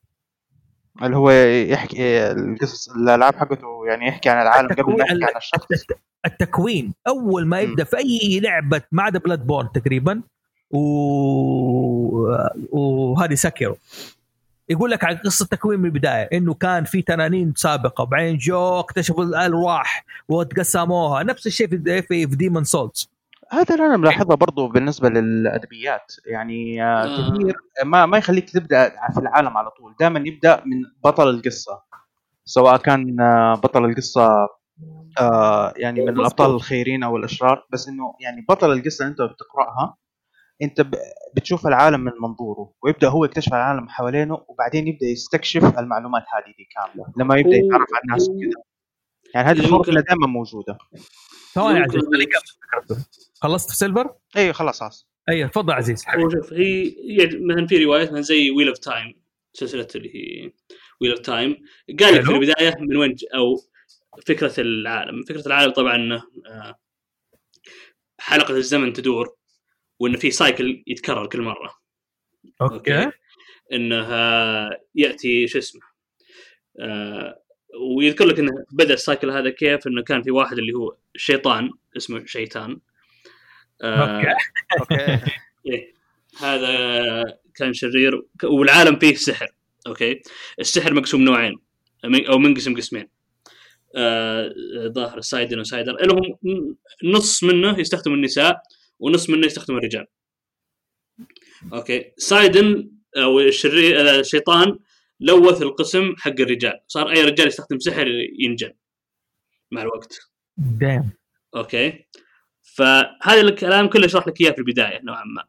اللي 1.03 1.17
هو 1.17 1.31
يحكي 1.31 2.31
القصص 2.31 2.89
الألعاب 2.89 3.37
حقته 3.37 3.87
يعني 3.87 4.07
يحكي 4.07 4.29
عن 4.29 4.43
العالم 4.43 4.69
قبل 4.69 4.93
ما 4.93 5.05
يحكي 5.05 5.25
عن 5.25 5.37
الشخص. 5.37 5.67
التكوين. 6.27 6.95
أول 7.07 7.47
ما 7.47 7.61
يبدأ 7.61 7.85
في 7.85 7.97
أي 7.99 8.41
لعبة 8.41 8.83
ما 8.93 9.03
عدا 9.03 9.19
Bloodborne 9.19 9.73
تقريبا 9.73 10.23
و... 10.71 10.79
وهذه 12.73 13.35
Sekiro 13.35 13.77
يقول 14.69 14.91
لك 14.91 15.05
عن 15.05 15.17
قصة 15.17 15.47
تكوين 15.47 15.81
من 15.81 15.85
البداية 15.85 16.29
إنه 16.33 16.55
كان 16.55 16.85
في 16.85 17.03
تنانين 17.03 17.53
سابقة 17.57 18.03
وبعدين 18.03 18.37
جو 18.37 18.81
اكتشفوا 18.81 19.25
الالواح 19.25 20.05
وتقسموها. 20.29 21.23
نفس 21.23 21.47
الشيء 21.47 21.69
في 21.69 22.03
في, 22.03 22.29
في 22.29 22.37
Demon's 22.37 22.65
Souls 22.65 23.11
هذا 23.51 23.75
اللي 23.75 23.87
أنا 23.87 23.97
ملاحظه 23.97 24.35
برضو 24.35 24.69
بالنسبة 24.69 25.09
للأدبيات. 25.09 26.13
يعني 26.27 26.83
آه، 26.83 27.05
آه. 27.05 27.31
كثير 27.31 27.57
ما 27.85 28.07
ما 28.07 28.19
يخليك 28.19 28.51
تبدأ 28.51 28.89
في 29.15 29.21
العالم 29.21 29.57
على 29.57 29.71
طول. 29.71 29.95
دائما 30.01 30.23
يبدأ 30.27 30.63
من 30.67 30.83
بطل 31.05 31.29
القصة 31.31 31.83
سواء 32.45 32.77
كان 32.77 33.21
آه، 33.21 33.55
بطل 33.55 33.85
القصة 33.85 34.49
يعني 35.77 36.01
من 36.01 36.09
الأبطال 36.09 36.51
الخيرين 36.51 37.03
أو 37.03 37.17
الأشرار. 37.17 37.67
بس 37.73 37.89
إنه 37.89 38.15
يعني 38.21 38.45
بطل 38.49 38.73
القصة 38.73 39.07
أنت 39.07 39.23
بتقرأها 39.23 39.97
أنت 40.63 40.87
بتشوف 41.37 41.67
العالم 41.67 42.01
من 42.01 42.13
منظوره 42.23 42.73
ويبدأ 42.83 43.09
هو 43.09 43.25
يكتشف 43.25 43.55
العالم 43.55 43.89
حوالينه 43.89 44.39
وبعدين 44.49 44.89
يبدأ 44.89 45.07
يستكشف 45.07 45.79
المعلومات 45.79 46.23
هذه 46.23 46.55
دي 46.57 46.69
كاملة 46.75 47.13
لما 47.17 47.37
يبدأ 47.37 47.57
يتعرف 47.57 47.89
على 47.95 48.03
الناس 48.05 48.29
وكذا 48.29 48.63
يعني 49.35 49.49
هذه 49.49 49.59
الفورمولا 49.61 50.01
دائما 50.01 50.27
موجودة. 50.27 50.79
ثواني 51.55 51.79
عزيز. 51.79 52.03
خلصت 53.41 53.71
في 53.71 53.77
سيلفر؟ 53.77 54.15
أيوه 54.37 54.53
خلاص 54.53 54.81
خلاص. 54.81 55.09
أي 55.29 55.49
تفضل 55.49 55.73
عزيز. 55.73 56.05
هو 56.09 56.31
شوف 56.31 56.53
هي 56.53 56.89
يعني 56.89 57.39
مثلا 57.41 57.67
في 57.67 57.85
روايات 57.85 58.09
مثلا 58.09 58.21
زي 58.21 58.51
Wheel 58.51 58.69
of 58.69 58.79
Time 58.79 59.23
سلسلة 59.53 59.89
اللي 59.95 60.15
هي 60.15 60.53
Wheel 61.01 61.11
of 61.11 61.21
Time 61.21 61.57
قال 62.01 62.15
لك 62.15 62.25
في. 62.25 62.33
البداية 62.33 62.77
من 62.81 62.97
وين 62.97 63.17
أو 63.35 63.61
فكرة 64.27 64.61
العالم. 64.61 65.23
فكرة 65.23 65.47
العالم 65.47 65.73
طبعا 65.73 65.97
إنه 65.97 66.23
آه، 66.47 66.79
حلقة 68.21 68.57
الزمن 68.57 68.93
تدور 68.93 69.37
وانه 70.01 70.19
في 70.19 70.31
cycle 70.31 70.85
يتكرر 70.87 71.27
كل 71.27 71.43
مرة. 71.43 71.75
أوكي. 72.63 73.11
انه 73.73 74.07
آه، 74.11 74.81
يأتي 74.95 75.49
شو 75.49 75.59
اسمه 75.59 75.81
آه، 76.81 77.43
ويذكر 77.81 78.25
لك 78.25 78.39
إنه 78.39 78.65
بدأ 78.73 78.95
ال 78.95 79.01
cycle 79.01 79.31
هذا 79.31 79.51
كيف؟ 79.51 79.87
إنه 79.87 80.03
كان 80.03 80.23
في 80.23 80.31
واحد 80.31 80.59
اللي 80.59 80.73
هو 80.73 80.97
الشيطان 81.15 81.71
اسمه 81.97 82.25
شيطان. 82.27 82.79
آه، 83.83 84.23
أوكي. 84.81 84.97
إيه. 85.67 85.95
هذا 86.41 87.39
كان 87.55 87.73
شرير. 87.73 88.23
والعالم 88.45 88.99
فيه 88.99 89.15
سحر. 89.15 89.49
أوكي. 89.87 90.23
السحر 90.61 90.95
مقسوم 90.95 91.21
نوعين. 91.21 91.59
أو 92.05 92.39
منقسم 92.39 92.77
قسمين. 92.77 93.09
آه، 93.97 94.55
ظاهر 94.87 95.21
سايدن 95.21 95.61
وسايدر. 95.61 95.93
لهم 95.93 96.39
نص 97.05 97.45
منه 97.45 97.81
يستخدم 97.81 98.15
النساء 98.15 98.63
ونص 98.99 99.31
منه 99.31 99.47
يستخدم 99.47 99.77
الرجال. 99.77 100.07
أوكي. 101.73 102.13
سايدن 102.17 102.91
أو 103.17 103.41
الشرير 103.41 104.01
آه، 104.01 104.21
الشيطان 104.21 104.79
لوث 105.21 105.63
القسم 105.63 106.15
حق 106.19 106.41
الرجال. 106.41 106.81
صار 106.87 107.11
أي 107.11 107.25
رجال 107.25 107.47
يستخدم 107.47 107.79
سحر 107.79 108.07
ينجن 108.39 108.73
مع 109.71 109.83
الوقت. 109.83 110.19
دام 110.57 111.13
أوكي. 111.57 112.07
فهذا 112.63 113.41
الكلام 113.41 113.89
كله 113.89 114.05
يشرح 114.05 114.29
لك 114.29 114.41
إياه 114.41 114.51
في 114.51 114.59
البداية 114.59 115.01
نوعا 115.03 115.25
ما. 115.25 115.45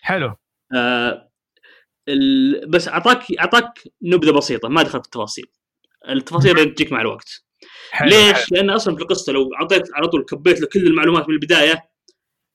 حلو. 0.00 0.36
آه 0.74 1.30
ال... 2.08 2.66
بس 2.70 2.88
اعطاك 2.88 3.32
أعطاك 3.38 3.78
نبذة 4.02 4.30
بسيطة 4.30 4.68
ما 4.68 4.82
دخل 4.82 5.00
في 5.00 5.06
التفاصيل. 5.06 5.46
التفاصيل 6.08 6.74
تجيك 6.74 6.92
مع 6.92 7.00
الوقت. 7.00 7.44
حلو 7.90 8.08
ليش؟ 8.08 8.32
حلو. 8.32 8.44
لأن 8.50 8.70
أصلا 8.70 8.96
في 8.96 9.02
القصة 9.02 9.32
لو 9.32 9.54
اعطيت 9.54 9.82
على 9.94 10.08
طول 10.08 10.24
كبيت 10.24 10.60
له 10.60 10.68
كل 10.72 10.86
المعلومات 10.86 11.28
من 11.28 11.34
البداية 11.34 11.90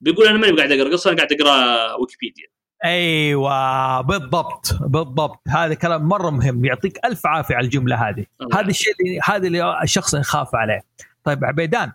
بيقول 0.00 0.26
أنا 0.26 0.38
ماني 0.38 0.56
قاعد 0.56 0.72
أقرأ 0.72 0.92
قصة 0.92 1.10
أنا 1.10 1.16
قاعد 1.16 1.32
أقرأ 1.32 1.94
ويكيبيديا. 1.94 2.46
أيوه 2.84 4.00
بالضبط 4.00 4.74
بالضبط. 4.80 5.40
هذا 5.48 5.74
كلام 5.74 6.08
مرة 6.08 6.30
مهم 6.30 6.64
يعطيك 6.64 7.04
ألف 7.04 7.26
عافية 7.26 7.54
على 7.54 7.64
الجملة 7.64 8.08
هذه. 8.08 8.26
هذا 8.54 8.68
الشيء 8.68 8.92
اللي 9.00 9.20
هذا 9.24 9.46
اللي 9.46 9.82
الشخص 9.82 10.14
يخاف 10.14 10.54
عليه. 10.54 10.84
طيب 11.24 11.44
عبيدان. 11.44 11.92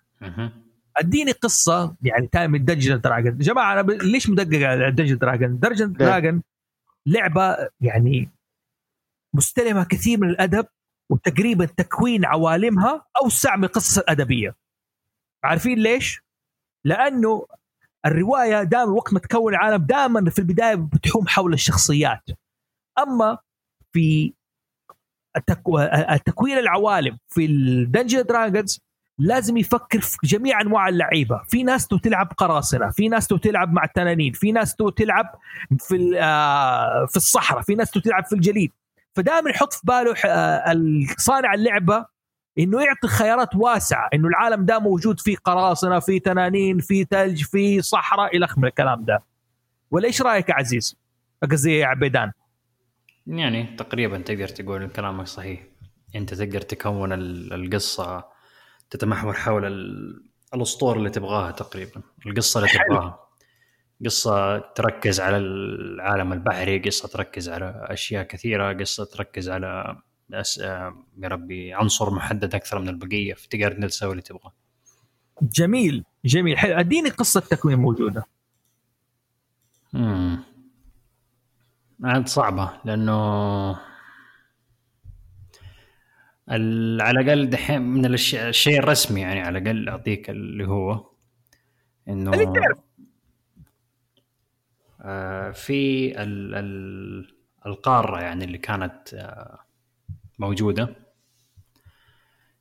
أديني 0.97 1.31
قصة 1.31 1.95
يعني 2.01 2.27
تاني 2.27 2.47
من 2.47 2.65
Dungeon 2.65 3.01
Dragon 3.01 3.37
جماعة 3.37 3.73
أنا 3.73 3.81
ب... 3.81 3.89
ليش 3.91 4.29
مدقق 4.29 4.67
على 4.67 4.91
Dungeon 4.91 5.17
Dragon 5.17 5.59
Dungeon 5.59 5.93
Dragon 5.93 6.41
لعبة 7.05 7.69
يعني 7.81 8.29
مستلمة 9.33 9.83
كثير 9.83 10.19
من 10.19 10.29
الأدب 10.29 10.65
وتقريبا 11.09 11.65
تكوين 11.65 12.25
عوالمها 12.25 13.05
أوسع 13.21 13.55
من 13.55 13.63
القصص 13.63 13.97
الأدبية. 13.97 14.55
عارفين 15.43 15.79
ليش؟ 15.79 16.21
لأنه 16.83 17.45
الرواية 18.05 18.63
دائما 18.63 18.91
وقت 18.91 19.13
ما 19.13 19.19
تكون 19.19 19.53
العالم 19.53 19.85
دائما 19.85 20.29
في 20.29 20.39
البداية 20.39 20.75
بتحوم 20.75 21.27
حول 21.27 21.53
الشخصيات. 21.53 22.23
أما 22.99 23.37
في 23.91 24.33
التكو... 25.37 25.79
التكوين 25.79 26.57
العوالم 26.57 27.17
في 27.29 27.45
ال 27.45 27.55
Dungeon 27.55 28.23
Dragons 28.23 28.79
لازم 29.17 29.57
يفكر 29.57 29.99
في 29.99 30.17
جميع 30.23 30.61
أنواع 30.61 30.89
اللعيبة. 30.89 31.41
في 31.47 31.63
ناس 31.63 31.87
تو 31.87 31.97
تلعب 31.97 32.31
قراصنة 32.37 32.89
في 32.89 33.07
ناس 33.07 33.27
تو 33.27 33.37
تلعب 33.37 33.73
مع 33.73 33.83
التنانين 33.83 34.33
في 34.33 34.51
ناس 34.51 34.75
تو 34.75 34.89
تلعب 34.89 35.35
في 35.79 36.19
آه، 36.19 37.05
في 37.05 37.17
الصحراء 37.17 37.61
في 37.61 37.75
ناس 37.75 37.91
تو 37.91 37.99
تلعب 37.99 38.25
في 38.25 38.35
الجليد. 38.35 38.71
فدائما 39.15 39.49
يحط 39.49 39.73
في 39.73 39.81
باله 39.83 40.13
آه، 40.25 40.73
صانع 41.17 41.53
اللعبة 41.53 42.12
إنه 42.59 42.81
يعطي 42.83 43.07
خيارات 43.07 43.55
واسعة 43.55 44.09
إنه 44.13 44.27
العالم 44.27 44.65
ده 44.65 44.79
موجود 44.79 45.19
فيه 45.19 45.35
قراصنة 45.37 45.99
في 45.99 46.19
تنانين 46.19 46.79
في 46.79 47.03
ثلج 47.03 47.43
في 47.43 47.81
صحراء 47.81 48.37
إلى 48.37 48.45
آخره 48.45 48.59
من 48.59 48.67
الكلام 48.67 49.05
ده. 49.05 49.23
ولا 49.91 50.05
إيش 50.07 50.21
رأيك 50.21 50.49
يا 50.49 50.53
عزيز؟ 50.55 50.95
قصدي 51.51 51.77
يا 51.77 51.85
عبيدان. 51.87 52.31
يعني 53.27 53.75
تقريبا 53.77 54.17
تقدر 54.17 54.47
تقول 54.47 54.87
كلامك 54.87 55.27
صحيح. 55.27 55.61
أنت 56.15 56.33
تقدر 56.33 56.61
تكون 56.61 57.13
ال- 57.13 57.53
القصة 57.53 58.25
تتمحور 58.89 59.33
حول 59.33 59.65
ال- 59.65 60.23
الاسطوره 60.53 60.97
اللي 60.97 61.09
تبغاها 61.09 61.51
تقريبا. 61.51 62.01
القصة 62.25 62.59
اللي. 62.59 62.69
تبغاها. 62.89 63.19
قصة 64.05 64.57
تركز 64.57 65.19
على 65.21 65.37
العالم 65.37 66.33
البحري 66.33 66.79
قصة 66.79 67.07
تركز 67.07 67.49
على 67.49 67.87
أشياء 67.89 68.23
كثيرة 68.23 68.73
قصة 68.73 69.05
تركز 69.05 69.49
على 69.49 69.97
يا 70.33 70.93
ربي 71.23 71.73
عنصر 71.73 72.09
محدد 72.09 72.55
أكثر 72.55 72.79
من 72.79 72.89
البقية. 72.89 73.33
فتقدر 73.33 73.87
تسوي 73.87 74.11
اللي 74.11 74.21
تبغاه 74.21 74.53
جميل 75.41 76.03
جميل. 76.25 76.57
حلو. 76.57 76.79
أديني 76.79 77.09
قصة 77.09 77.39
تكوين 77.39 77.79
موجودة. 77.79 78.25
امم 79.95 80.43
عاد 82.03 82.27
صعبة 82.27 82.73
لأنه 82.85 83.71
ال- 86.51 87.01
على 87.01 87.19
الأقل 87.19 87.49
دحين 87.49 87.81
من 87.81 88.05
الشيء 88.13 88.79
الرسمي 88.79 89.21
يعني 89.21 89.39
على 89.41 89.57
الأقل 89.59 89.89
أعطيك 89.89 90.29
اللي 90.29 90.67
هو 90.67 91.05
إنه 92.07 92.33
اللي 92.33 92.45
تعرف. 92.45 92.77
آه، 95.01 95.51
في 95.51 96.11
ال 96.21 96.55
ال 96.55 97.35
القارة 97.65 98.21
يعني 98.21 98.45
اللي 98.45 98.57
كانت 98.57 99.09
موجودة. 100.39 100.95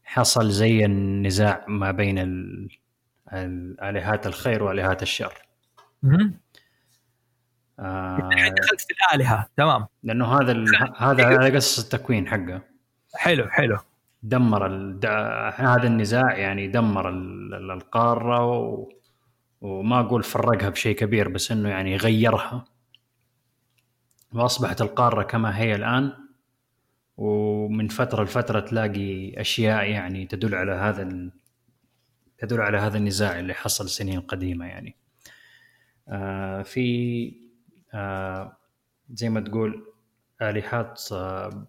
حصل 0.04 0.50
زي 0.50 0.84
النزاع 0.84 1.64
ما 1.68 1.90
بين 1.90 2.18
ال- 2.18 2.68
الآلهات 3.32 4.26
الخير 4.26 4.62
وآلهات 4.62 5.02
الشر. 5.02 5.34
آه، 7.78 8.18
دخلت 8.50 8.80
في 8.80 8.94
الآلهة 9.14 9.48
تمام. 9.56 9.86
لأنه 10.02 10.40
هذا 10.40 10.52
ال... 10.52 10.66
هذا 10.96 11.24
على 11.26 11.56
قصص 11.56 11.78
التكوين 11.84 12.28
حقه. 12.28 12.62
حلو 13.14 13.48
حلو. 13.48 13.78
دمر 14.22 14.66
ال... 14.66 15.00
د... 15.00 15.06
هذا 15.56 15.86
النزاع 15.86 16.36
يعني 16.36 16.68
دمر 16.68 17.08
ال... 17.08 17.54
ال- 17.54 17.70
القارة 17.70 18.46
و... 18.46 18.88
وما 19.60 20.00
أقول 20.00 20.22
فرقها 20.22 20.68
بشيء 20.68 20.96
كبير 20.96 21.28
بس 21.28 21.52
إنه 21.52 21.68
يعني 21.68 21.96
غيرها. 21.96 22.64
وأصبحت 24.32 24.82
القارة 24.82 25.22
كما 25.22 25.58
هي 25.58 25.74
الآن 25.74 26.12
ومن 27.22 27.88
فترة 27.88 28.24
لفترة 28.24 28.60
تلاقي 28.60 29.40
أشياء 29.40 29.90
يعني 29.90 30.26
تدل 30.26 30.54
على 30.54 30.72
هذا 30.72 31.02
ال... 31.02 31.32
تدل 32.38 32.60
على 32.60 32.78
هذا 32.78 32.98
النزاع 32.98 33.40
اللي 33.40 33.54
حصل 33.54 33.88
سنين 33.88 34.20
قديمة 34.20 34.66
يعني. 34.66 34.96
آه 36.08 36.62
في 36.62 37.34
آه 37.94 38.56
زي 39.10 39.28
ما 39.28 39.40
تقول 39.40 39.86
آلهات 40.42 41.02
آه 41.12 41.66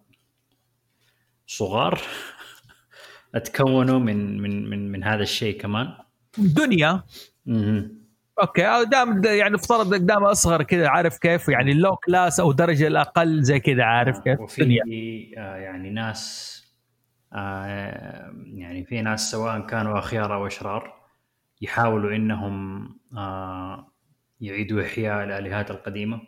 صغار 1.46 2.00
أتكونوا 3.34 3.98
من 3.98 4.42
من 4.42 4.70
من 4.70 4.92
من 4.92 5.04
هذا 5.04 5.22
الشيء 5.22 5.60
كمان. 5.60 5.94
دنيا. 6.38 7.02
أوكي 8.40 8.66
أو 8.66 8.82
دام 8.82 9.24
يعني 9.24 9.54
افترض 9.54 9.94
قدام 9.94 10.24
أصغر 10.24 10.62
كذا 10.62 10.88
عارف 10.88 11.18
كيف؟ 11.18 11.48
يعني 11.48 11.72
اللو 11.72 11.96
كلاس 11.96 12.40
أو 12.40 12.52
درجة 12.52 12.86
الأقل 12.86 13.42
زي 13.42 13.60
كذا 13.60 13.84
عارف 13.84 14.18
كيف؟ 14.18 14.40
وفي 14.40 14.64
دنيا 14.64 14.82
آه 15.38 15.56
يعني 15.56 15.90
ناس 15.90 16.54
آه 17.32 18.32
يعني 18.46 18.84
في 18.84 19.02
ناس 19.02 19.30
سواء 19.30 19.66
كانوا 19.66 19.98
أخيار 19.98 20.34
أو 20.34 20.46
أشرار 20.46 20.94
يحاولوا 21.60 22.16
إنهم 22.16 22.88
آه 23.16 23.92
يعيدوا 24.40 24.82
إحياء 24.82 25.24
الآلهات 25.24 25.70
القديمة. 25.70 26.20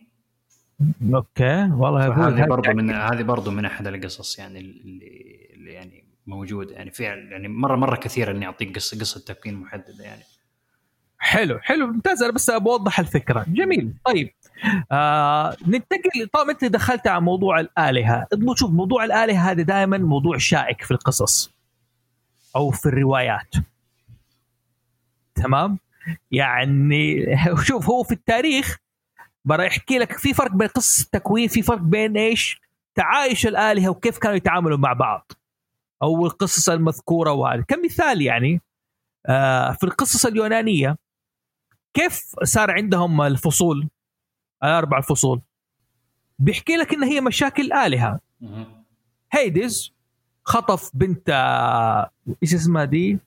أوكي 1.15 1.71
والله 1.73 2.07
أقول 2.07 2.19
هذه 2.19 2.61
يعني 2.65 2.83
من 2.83 2.91
هذه 2.91 3.23
برضو 3.23 3.51
من 3.51 3.65
أحد 3.65 3.87
القصص 3.87 4.39
يعني 4.39 4.59
اللي, 4.59 5.51
اللي 5.55 5.73
يعني 5.73 6.05
موجود 6.27 6.71
يعني 6.71 6.91
في 6.91 7.03
يعني 7.03 7.49
مره 7.49 7.77
مرة 7.77 7.97
كثير 7.97 8.31
إني 8.31 8.47
أعطيك 8.47 8.75
قصه 8.75 9.01
قصة 9.01 9.35
تكوين 9.35 9.55
محددة 9.55 10.05
يعني. 10.05 10.23
حلو 11.27 11.59
حلو 11.59 11.87
ممتاز. 11.87 12.23
أنا 12.23 12.33
بس 12.33 12.51
بوضح 12.51 12.99
الفكرة. 13.01 13.45
جميل. 13.49 13.93
طيب. 14.05 14.31
آه 14.93 15.57
ننتقل. 15.67 16.29
طالما 16.33 16.53
أنت 16.53 16.65
دخلت 16.65 17.07
على 17.07 17.21
موضوع 17.21 17.61
الآلهة. 17.61 18.27
شوف 18.55 18.71
موضوع 18.71 19.05
الآلهة 19.05 19.51
هذا 19.51 19.63
دائما 19.63 19.99
موضوع 19.99 20.39
شائك 20.39 20.83
في 20.83 20.91
القصص 20.91 21.53
أو 22.57 22.71
في 22.71 22.87
الروايات. 22.87 23.55
تمام؟ 25.35 25.79
يعني 26.31 27.27
شوف 27.69 27.89
هو 27.89 28.03
في 28.03 28.13
التاريخ 28.13 28.79
برا 29.45 29.65
يحكي 29.65 29.99
لك 29.99 30.13
في 30.13 30.35
فرق 30.35 30.53
بين 30.53 30.69
قصص 30.69 31.01
التكوين 31.01 31.49
في 31.49 31.63
فرق 31.63 31.79
بين 31.79 32.17
إيش؟ 32.17 32.61
تعايش 32.95 33.47
الآلهة 33.47 33.89
وكيف 33.89 34.19
كانوا 34.19 34.37
يتعاملوا 34.37 34.79
مع 34.79 34.93
بعض 34.93 35.33
أو 36.03 36.27
القصص 36.27 36.69
المذكورة 36.69 37.33
وهذا 37.33 37.63
كمثال 37.69 38.23
يعني 38.23 38.61
آه 39.27 39.73
في 39.73 39.85
القصص 39.85 40.27
اليونانية 40.27 40.97
كيف 41.97 42.35
صار 42.43 42.71
عندهم 42.71 43.21
الفصول؟ 43.23 43.89
الأربع 44.65 44.99
الفصول 44.99 45.41
بيحكي 46.39 46.77
لك 46.77 46.95
إن 46.95 47.03
هي 47.05 47.21
مشاكل 47.21 47.73
آلهة. 47.73 48.21
هيدز 49.33 49.93
خطف 50.45 50.91
بنت 50.95 51.31
آه، 51.31 52.11
إيش 52.43 52.55
اسمها 52.55 52.85
دي؟ 52.85 53.19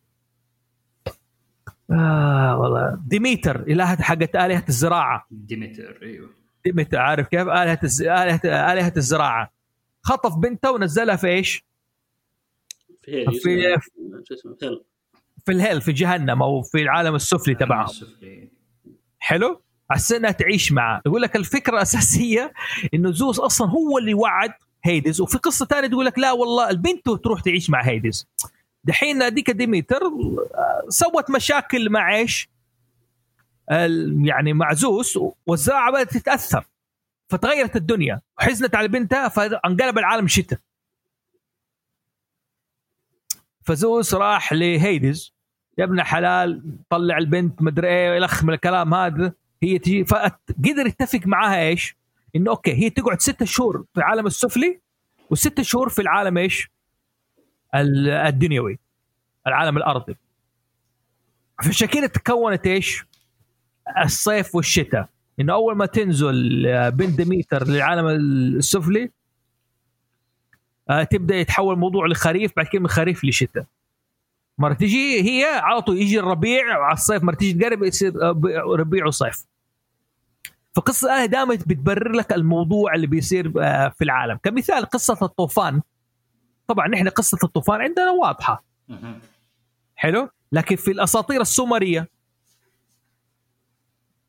آه 1.91 2.57
والله. 2.59 3.01
ديميتر 3.07 3.59
إلهة 3.59 4.01
حقت 4.01 4.35
آلهة 4.35 4.65
الزراعة. 4.69 5.27
ديمتر 5.31 5.99
أيوه. 6.01 6.29
ديميتر 6.65 6.97
عارف 6.99 7.27
كيف؟ 7.27 7.41
آلهة 7.47 7.79
الز... 7.83 8.01
آلهة 8.01 8.41
آلهة 8.45 8.93
الزراعة. 8.97 9.51
خطف 10.03 10.35
بنته 10.35 10.71
ونزلها 10.71 11.15
في 11.15 11.27
إيش؟ 11.27 11.65
في 13.03 13.25
في- 13.31 13.49
hell. 13.49 13.79
في 15.45 15.51
ال 15.51 15.57
hell 15.57 15.81
في 15.81 15.91
جهنم 15.91 16.43
أو 16.43 16.61
في 16.61 16.81
العالم 16.81 17.15
السفلي 17.15 17.55
تبعهم. 17.55 17.87
حلو؟ 19.19 19.61
على 19.89 20.01
انها 20.15 20.31
تعيش 20.31 20.71
معه. 20.71 21.01
يقول 21.05 21.21
لك 21.21 21.35
الفكرة 21.35 21.73
الأساسية 21.73 22.53
إنه 22.93 23.11
زوس 23.11 23.39
أصلا 23.39 23.69
هو 23.69 23.97
اللي 23.97 24.13
وعد 24.13 24.53
هيدز 24.83 25.21
وفي 25.21 25.37
قصة 25.37 25.65
ثانية 25.65 25.87
تقول 25.87 26.05
لك 26.05 26.19
لا 26.19 26.31
والله 26.31 26.69
البنت 26.69 27.09
تروح 27.09 27.41
تعيش 27.41 27.69
مع 27.69 27.83
هيدز 27.83 28.27
دحين 28.83 29.21
هذيك 29.21 29.51
ديميتر 29.51 30.01
آه، 30.05 30.85
سوت 30.89 31.31
مشاكل 31.31 31.89
مع 31.89 32.15
إيش؟ 32.15 32.49
يعني 34.23 34.53
مع 34.53 34.73
زوس 34.73 35.19
والزراعة 35.45 35.91
بدأت 35.91 36.17
تتأثر 36.17 36.65
فتغيرت 37.29 37.75
الدنيا 37.75 38.21
وحزنت 38.37 38.75
على 38.75 38.87
بنتها 38.87 39.27
فانقلب 39.27 39.97
العالم 39.97 40.27
شتاء. 40.27 40.59
فزوس 43.61 44.13
راح 44.13 44.53
لهيدز 44.53 45.33
يا 45.79 45.83
ابن 45.83 46.03
حلال 46.03 46.61
طلع 46.89 47.17
البنت 47.17 47.61
مدري 47.61 47.87
إيه 47.87 48.15
إلخ 48.15 48.43
من 48.43 48.53
الكلام 48.53 48.93
هذا 48.93 49.33
هي 49.63 49.79
تجي 49.79 50.05
فقدر 50.05 50.85
يتفق 50.87 51.19
معاها 51.25 51.67
إيش؟ 51.67 51.95
إنه 52.35 52.51
okay 52.51 52.73
هي 52.73 52.89
تقعد 52.89 53.21
ستة 53.21 53.45
شهور 53.45 53.85
في 53.93 53.97
العالم 53.99 54.27
السفلي 54.27 54.79
وستة 55.29 55.63
شهور 55.63 55.89
في 55.89 56.01
العالم 56.01 56.37
إيش؟ 56.37 56.69
ال- 57.75 58.09
الدنيوي 58.09 58.79
العالم 59.47 59.77
الأرضي 59.77 60.15
فعشان 61.63 61.87
كده 61.87 62.07
تكونت 62.07 62.67
إيش؟ 62.67 63.05
الصيف 64.03 64.55
والشتاء 64.55 65.09
إنه 65.39 65.53
أول 65.53 65.75
ما 65.77 65.85
تنزل 65.85 66.67
آه، 66.67 66.89
بنت 66.89 67.17
ديميتر 67.21 67.67
للعالم 67.67 68.07
السفلي 68.07 69.11
آه، 70.89 71.03
تبدأ 71.03 71.35
يتحول 71.35 71.73
الموضوع 71.73 72.07
لخريف 72.07 72.51
بعد 72.57 72.65
كده 72.65 72.81
من 72.81 72.87
خريف 72.87 73.25
لشتاء 73.25 73.65
مرة 74.59 74.73
تجي 74.73 75.21
هي 75.21 75.45
على 75.45 75.81
طول 75.81 75.97
يجي 75.97 76.19
الربيع 76.19 76.77
وعلى 76.79 76.93
الصيف 76.93 77.23
مرة 77.23 77.35
تيجي 77.35 77.59
تقرب 77.59 77.83
يصير 77.83 78.13
ربيع 78.79 79.05
وصيف. 79.05 79.45
فقصة 80.75 81.25
دائما 81.25 81.55
بتبرر 81.55 82.11
لك 82.11 82.33
الموضوع 82.33 82.93
اللي 82.93 83.07
بيصير 83.07 83.53
آه، 83.61 83.89
في 83.89 84.03
العالم. 84.03 84.39
كمثال 84.43 84.85
قصة 84.85 85.17
الطوفان. 85.21 85.81
طبعا 86.67 86.87
نحن 86.87 87.09
قصة 87.09 87.37
الطوفان 87.43 87.81
عندنا 87.81 88.11
واضحة. 88.11 88.63
حلو؟ 89.95 90.29
لكن 90.51 90.75
في 90.75 90.91
الأساطير 90.91 91.41
السومرية. 91.41 92.07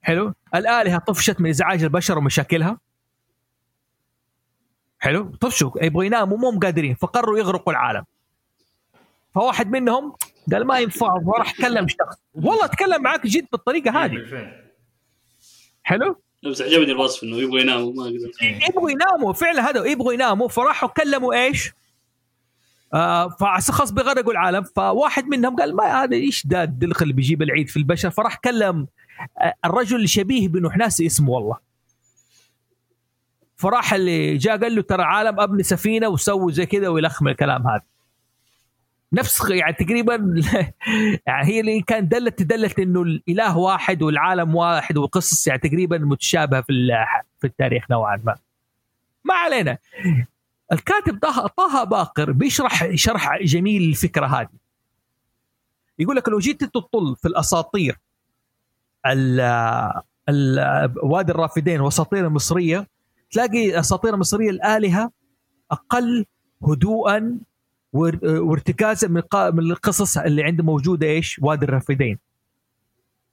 حلو؟ 0.03 0.35
الآلهة 0.55 0.99
طفشت 0.99 1.41
من 1.41 1.51
إزعاج 1.51 1.83
البشر 1.83 2.19
ومشاكلها. 2.19 2.79
حلو؟ 4.99 5.37
طفشوا 5.41 5.85
يبغوا 5.85 6.05
يناموا 6.05 6.39
مو 6.39 6.59
قادرين 6.59 6.95
فقرروا 6.95 7.39
يغرقوا 7.39 7.73
العالم. 7.73 8.05
فواحد 9.35 9.71
منهم 9.71 10.13
قال 10.53 10.67
ما 10.67 10.79
ينفع 10.79 11.13
وراح 11.25 11.57
كلم 11.57 11.89
شخص. 11.89 12.17
والله 12.35 12.65
أتكلم 12.65 13.03
معاك 13.03 13.27
جد 13.27 13.47
بالطريقة 13.53 14.05
هذه. 14.05 14.17
حلو؟ 15.83 16.23
بس 16.45 16.63
عجبني 16.63 16.93
الوصف 16.93 17.23
إنه 17.23 17.37
يبغوا 17.37 17.61
يناموا 17.61 17.93
ما 17.93 18.03
أقدر 18.03 18.31
يبغوا 18.69 18.91
يناموا. 18.91 19.33
فعلا 19.33 19.71
هذا 19.71 19.85
يبغوا 19.85 20.13
يناموا. 20.13 20.49
فراحوا 20.49 20.89
كلموا 20.89 21.35
إيش؟ 21.35 21.73
آه 22.95 23.29
فخلاص 23.29 23.91
بيغرقوا 23.91 24.33
العالم. 24.33 24.63
فواحد 24.63 25.27
منهم 25.27 25.57
قال 25.57 25.77
ما 25.77 26.03
هذا 26.03 26.17
إيش 26.17 26.47
ده 26.47 26.63
الدلخ 26.63 27.03
اللي 27.03 27.15
بيجيب 27.15 27.43
العيد 27.43 27.69
في 27.69 27.77
البشر؟ 27.77 28.11
فراح 28.11 28.37
كلم 28.37 28.87
آه 29.39 29.55
الرجل 29.65 29.97
اللي 29.97 30.09
شبيه 30.09 30.49
بنوح 30.49 30.77
ناسي 30.77 31.07
اسمه 31.07 31.31
والله. 31.31 31.57
فراح 33.57 33.95
اللي 33.95 34.37
جاء 34.37 34.59
قال 34.59 34.75
له 34.75 34.83
ترى 34.83 35.03
عالم 35.03 35.41
أبني 35.41 35.63
سفينة 35.63 36.09
وسووا 36.09 36.51
زي 36.51 36.67
كذا 36.67 36.89
ويلخم 36.89 37.29
الكلام 37.29 37.67
هذا. 37.67 37.83
نفس 39.13 39.51
يعني 39.51 39.73
تقريبا 39.73 40.15
يعني 41.27 41.47
هي 41.49 41.61
اللي 41.61 41.81
كانت 41.83 42.13
دلت 42.13 42.43
دلت 42.43 42.79
إنه 42.79 43.03
الإله 43.03 43.59
واحد 43.59 44.03
والعالم 44.03 44.55
واحد 44.55 44.99
وقصص 44.99 45.47
يعني 45.47 45.59
تقريبا 45.61 45.99
متشابهة 45.99 46.61
في 46.61 46.73
في 47.41 47.47
التاريخ 47.47 47.91
نوعا 47.91 48.21
ما. 48.25 48.35
ما 49.25 49.35
علينا. 49.35 49.79
الكاتب 50.73 51.19
طه 51.19 51.47
طه 51.47 51.85
باقر 51.85 52.33
بيشرح 52.33 52.95
شرح 52.95 53.39
جميل 53.43 53.83
الفكرة 53.83 54.27
هذه. 54.27 54.49
يقول 55.99 56.17
لك 56.17 56.29
لو 56.29 56.39
جيت 56.39 56.65
تطل 56.65 57.17
في 57.17 57.29
الأساطير 57.29 57.99
ال 59.07 59.41
ال- 60.29 60.95
وادي 61.03 61.33
الرافدين 61.33 61.81
والاساطير 61.81 62.27
المصريه 62.27 62.87
تلاقي 63.31 63.71
الاساطير 63.71 64.15
المصريه 64.15 64.51
الآلهة 64.51 65.11
أقل 65.71 66.27
هدوءا 66.69 67.39
وار- 67.93 68.19
وارتكازا 68.25 69.09
من 69.09 69.23
من 69.35 69.71
القصص 69.71 70.19
اللي 70.19 70.43
عنده 70.45 70.65
موجودة 70.65 71.07
إيش؟ 71.07 71.39
وادي 71.43 71.65
الرافدين. 71.65 72.19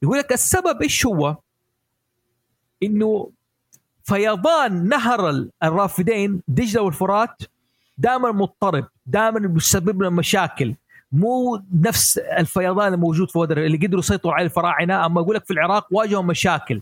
يقول 0.03 0.17
لك 0.17 0.31
السبب 0.33 0.81
إيش 0.81 1.05
هو؟ 1.05 1.37
إنه 2.83 3.29
فيضان 4.03 4.89
نهر 4.89 5.29
ال- 5.29 5.51
الرافدين 5.63 6.41
دجلة 6.47 6.81
والفرات 6.81 7.41
دائما 7.97 8.31
مضطرب، 8.31 8.87
دائما 9.05 9.39
بيسبب 9.39 10.01
لنا 10.01 10.09
مشاكل، 10.09 10.75
مو 11.11 11.61
نفس 11.73 12.17
الفيضان 12.17 12.93
الموجود 12.93 13.29
في 13.31 13.37
وادي 13.37 13.53
اللي 13.53 13.77
قدروا 13.77 13.99
يسيطروا 13.99 14.33
عليه 14.33 14.45
الفراعنة، 14.45 15.05
أما 15.05 15.21
يقول 15.21 15.35
لك 15.35 15.45
في 15.45 15.51
العراق 15.53 15.87
واجهوا 15.91 16.23
مشاكل. 16.23 16.81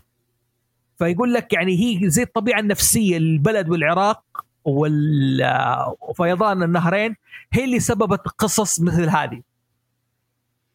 فيقول 0.98 1.32
لك 1.34 1.52
يعني 1.52 1.72
هي 2.02 2.10
زي 2.10 2.22
الطبيعة 2.22 2.60
النفسية 2.60 3.18
للبلد 3.18 3.68
والعراق 3.68 4.22
وفيضان 4.66 6.62
النهرين 6.62 7.16
هي 7.52 7.64
اللي 7.64 7.80
سببت 7.80 8.28
قصص 8.28 8.80
مثل 8.80 9.08
هذه. 9.08 9.42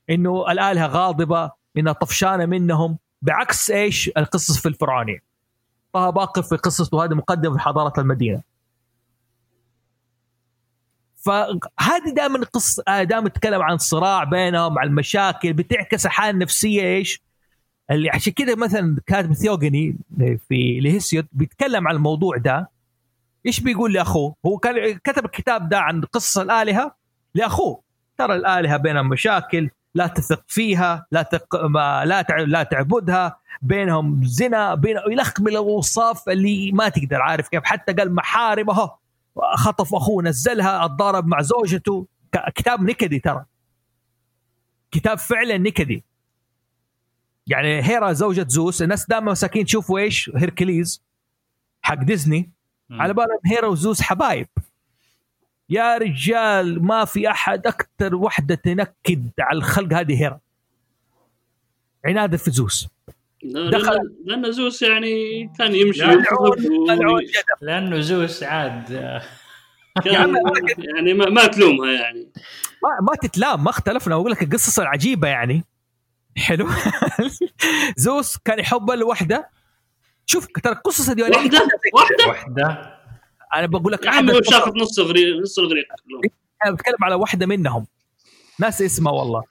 إنه 0.09 0.51
الآلهة 0.51 0.87
غاضبة 0.87 1.51
انها 1.77 1.93
طفشانة 1.93 2.45
منهم 2.45 2.97
بعكس 3.21 3.71
إيش؟ 3.71 4.11
القصص 4.17 4.59
في 4.59 4.67
الفرعونية. 4.67 5.23
طه 5.93 6.09
باقر 6.09 6.41
في 6.41 6.55
قصته 6.55 7.05
هذه 7.05 7.13
مقدمة 7.13 7.53
في 7.53 7.59
حضارة 7.59 8.01
المدينة. 8.01 8.41
فهذه 11.15 12.09
دائما 12.15 12.45
قصه 12.45 13.03
دائما 13.03 13.29
تتكلم 13.29 13.61
عن 13.61 13.77
صراع 13.77 14.23
بينهم 14.23 14.79
عن 14.79 14.87
المشاكل 14.87 15.53
بتعكس 15.53 16.05
الحاله 16.05 16.29
النفسيه 16.29 16.81
إيش؟ 16.81 17.21
اللي 17.91 18.09
عشان 18.09 18.33
كذا 18.33 18.55
مثلا 18.55 18.97
كاتب 19.05 19.33
ثيوغني 19.33 19.97
في 20.49 20.79
لهيسيوت 20.79 21.25
بيتكلم 21.31 21.87
عن 21.87 21.95
الموضوع 21.95 22.37
ده. 22.37 22.69
إيش 23.45 23.59
بيقول 23.59 23.93
لأخوه؟ 23.93 24.35
هو 24.45 24.57
كان 24.57 24.97
كتب 24.97 25.25
الكتاب 25.25 25.69
ده 25.69 25.79
عن 25.79 26.01
قصص 26.01 26.37
الآلهة 26.37 26.95
لأخوه. 27.35 27.81
ترى 28.17 28.35
الآلهة 28.35 28.77
بينهم 28.77 29.09
مشاكل 29.09 29.69
لا 29.95 30.07
تثق 30.07 30.43
فيها 30.47 31.05
لا 31.11 31.21
تق... 31.21 31.65
ما 31.65 32.05
لا 32.05 32.21
تع... 32.21 32.37
لا 32.37 32.63
تعبدها. 32.63 33.37
بينهم 33.61 34.21
زنا 34.23 34.75
بين 34.75 34.97
يلخ 35.09 35.41
من 35.41 35.47
الأوصاف 35.47 36.29
اللي 36.29 36.71
ما 36.71 36.89
تقدر. 36.89 37.21
عارف 37.21 37.49
كيف؟ 37.49 37.63
حتى 37.63 37.93
قال 37.93 38.15
محارم 38.15 38.69
أهو 38.69 38.95
خطف 39.55 39.95
أخوه 39.95 40.23
نزلها 40.23 40.85
أتضارب 40.85 41.27
مع 41.27 41.41
زوجته. 41.41 42.07
كتاب 42.55 42.81
نكدي 42.81 43.19
ترى. 43.19 43.45
كتاب 44.91 45.17
فعلا 45.17 45.57
نكدي. 45.57 46.03
يعني 47.47 47.83
هيرا 47.83 48.13
زوجة 48.13 48.45
زوس 48.49 48.81
الناس 48.81 49.07
دائما 49.07 49.31
مساكين 49.31 49.65
تشوفوا 49.65 49.99
إيش؟ 49.99 50.31
هيركليز 50.35 51.03
حق 51.81 52.03
ديزني. 52.03 52.51
على 52.91 53.13
بالهم 53.13 53.39
هيرا 53.45 53.67
وزوس 53.67 54.01
حبايب. 54.01 54.47
يا 55.69 55.97
رجال 55.97 56.83
ما 56.83 57.05
في 57.05 57.29
أحد 57.31 57.67
أكثر 57.67 58.15
وحدة 58.15 58.55
تنكد 58.55 59.29
على 59.39 59.57
الخلق 59.57 59.93
هذه 59.93 60.21
هيرا 60.21 60.39
عناد 62.05 62.35
في 62.35 62.51
زوس 62.51 62.87
دخل- 63.43 63.91
لأن, 63.93 64.15
لأن 64.25 64.51
زوس 64.51 64.81
يعني 64.81 65.47
كان 65.57 65.75
يمشي. 65.75 66.01
لأنه 67.61 67.99
زوس 67.99 68.43
عاد. 68.43 69.21
كان 70.03 70.35
يعني 70.77 71.13
ما, 71.13 71.29
ما 71.29 71.47
تلومها 71.47 71.91
يعني. 71.91 72.27
ما, 72.83 72.89
ما 73.01 73.15
تتلام 73.21 73.63
ما 73.63 73.69
اختلفنا. 73.69 74.15
أقول 74.15 74.31
لك 74.31 74.43
القصص 74.43 74.79
العجيبة 74.79 75.27
يعني. 75.27 75.63
حلو. 76.37 76.67
زوس 77.97 78.37
كان 78.37 78.59
يحب 78.59 78.91
الوحدة. 78.91 79.49
شوف 80.31 80.47
ترى 80.63 80.73
القصص 80.73 81.09
الديوانيه 81.09 81.37
واحدة؟ 81.37 81.67
واحدة؟ 81.93 82.27
وحده 82.29 82.97
أنا 83.53 83.67
بقول 83.67 83.93
لك 83.93 84.07
هو 84.07 84.41
شافت 84.41 84.75
نص 84.75 84.99
نص 85.41 85.59
الغريق. 85.59 85.85
أنا 86.65 86.71
بتكلم 86.71 86.95
على 87.03 87.15
واحدة 87.15 87.45
منهم. 87.45 87.87
ناس 88.59 88.81
اسمها 88.81 89.13
والله. 89.13 89.43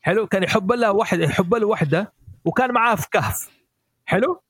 حلو؟ 0.00 0.26
كان 0.26 0.42
يحب 0.42 0.72
لها 0.72 0.90
واحدة 0.90 1.24
يحب 1.24 1.54
له 1.54 1.66
واحدة 1.66 2.12
وكان 2.44 2.72
معاها 2.72 2.96
في 2.96 3.10
كهف. 3.10 3.48
حلو؟ 4.06 4.42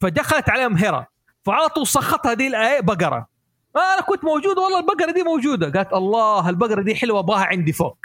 فدخلت 0.00 0.48
عليهم 0.48 0.76
هيرا 0.76 1.06
فعلى 1.44 1.68
طول 1.68 1.86
سخطها 1.86 2.34
دي 2.34 2.46
الايه 2.46 2.80
بقرة. 2.80 3.28
آه 3.76 3.94
أنا 3.94 4.02
كنت 4.02 4.24
موجود 4.24 4.58
والله 4.58 4.78
البقرة 4.78 5.10
دي 5.10 5.22
موجودة. 5.22 5.70
قالت 5.70 5.92
الله 5.92 6.48
البقرة 6.48 6.82
دي 6.82 6.94
حلوة 6.94 7.18
ابغاها 7.18 7.44
عندي 7.44 7.72
فوق. 7.72 7.98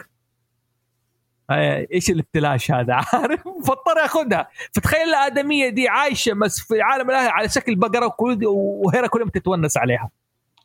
إيش 1.52 2.10
الابتلاش 2.10 2.72
هذا؟ 2.72 2.94
عارف؟ 3.14 3.42
فاضطر 3.44 3.98
ياخذها. 4.02 4.48
فتخيل 4.74 5.02
الآدمية 5.10 5.70
دي 5.70 5.88
عايشة 5.88 6.34
بس 6.34 6.60
في 6.60 6.82
عالم 6.82 7.10
الاله 7.10 7.30
على 7.32 7.50
شكل 7.50 7.76
بقرة 7.76 8.16
وهيرا 8.48 9.08
كلهم 9.08 9.30
تتونس 9.30 9.78
عليها. 9.78 10.10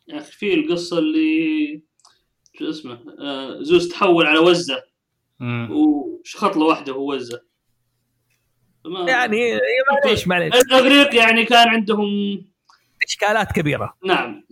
يا 0.07 0.17
أخي 0.17 0.31
في 0.31 0.53
القصة 0.53 0.99
اللي 0.99 1.81
شو 2.59 2.69
اسمه؟ 2.69 2.99
آه 3.19 3.57
زوز 3.61 3.87
تحول 3.89 4.25
على 4.25 4.39
وزة. 4.39 4.83
مم. 5.39 5.69
وشخط 5.71 6.57
له 6.57 6.65
واحدة 6.65 6.93
وهو 6.93 7.13
وزة. 7.13 7.41
ما- 8.85 9.09
يعني 9.11 9.59
معليش 10.03 10.27
معليش. 10.27 10.55
الاغريق 10.55 11.15
يعني 11.15 11.45
كان 11.45 11.67
عندهم 11.67 12.07
إشكالات 13.07 13.51
كبيرة. 13.51 13.95
نعم. 14.05 14.43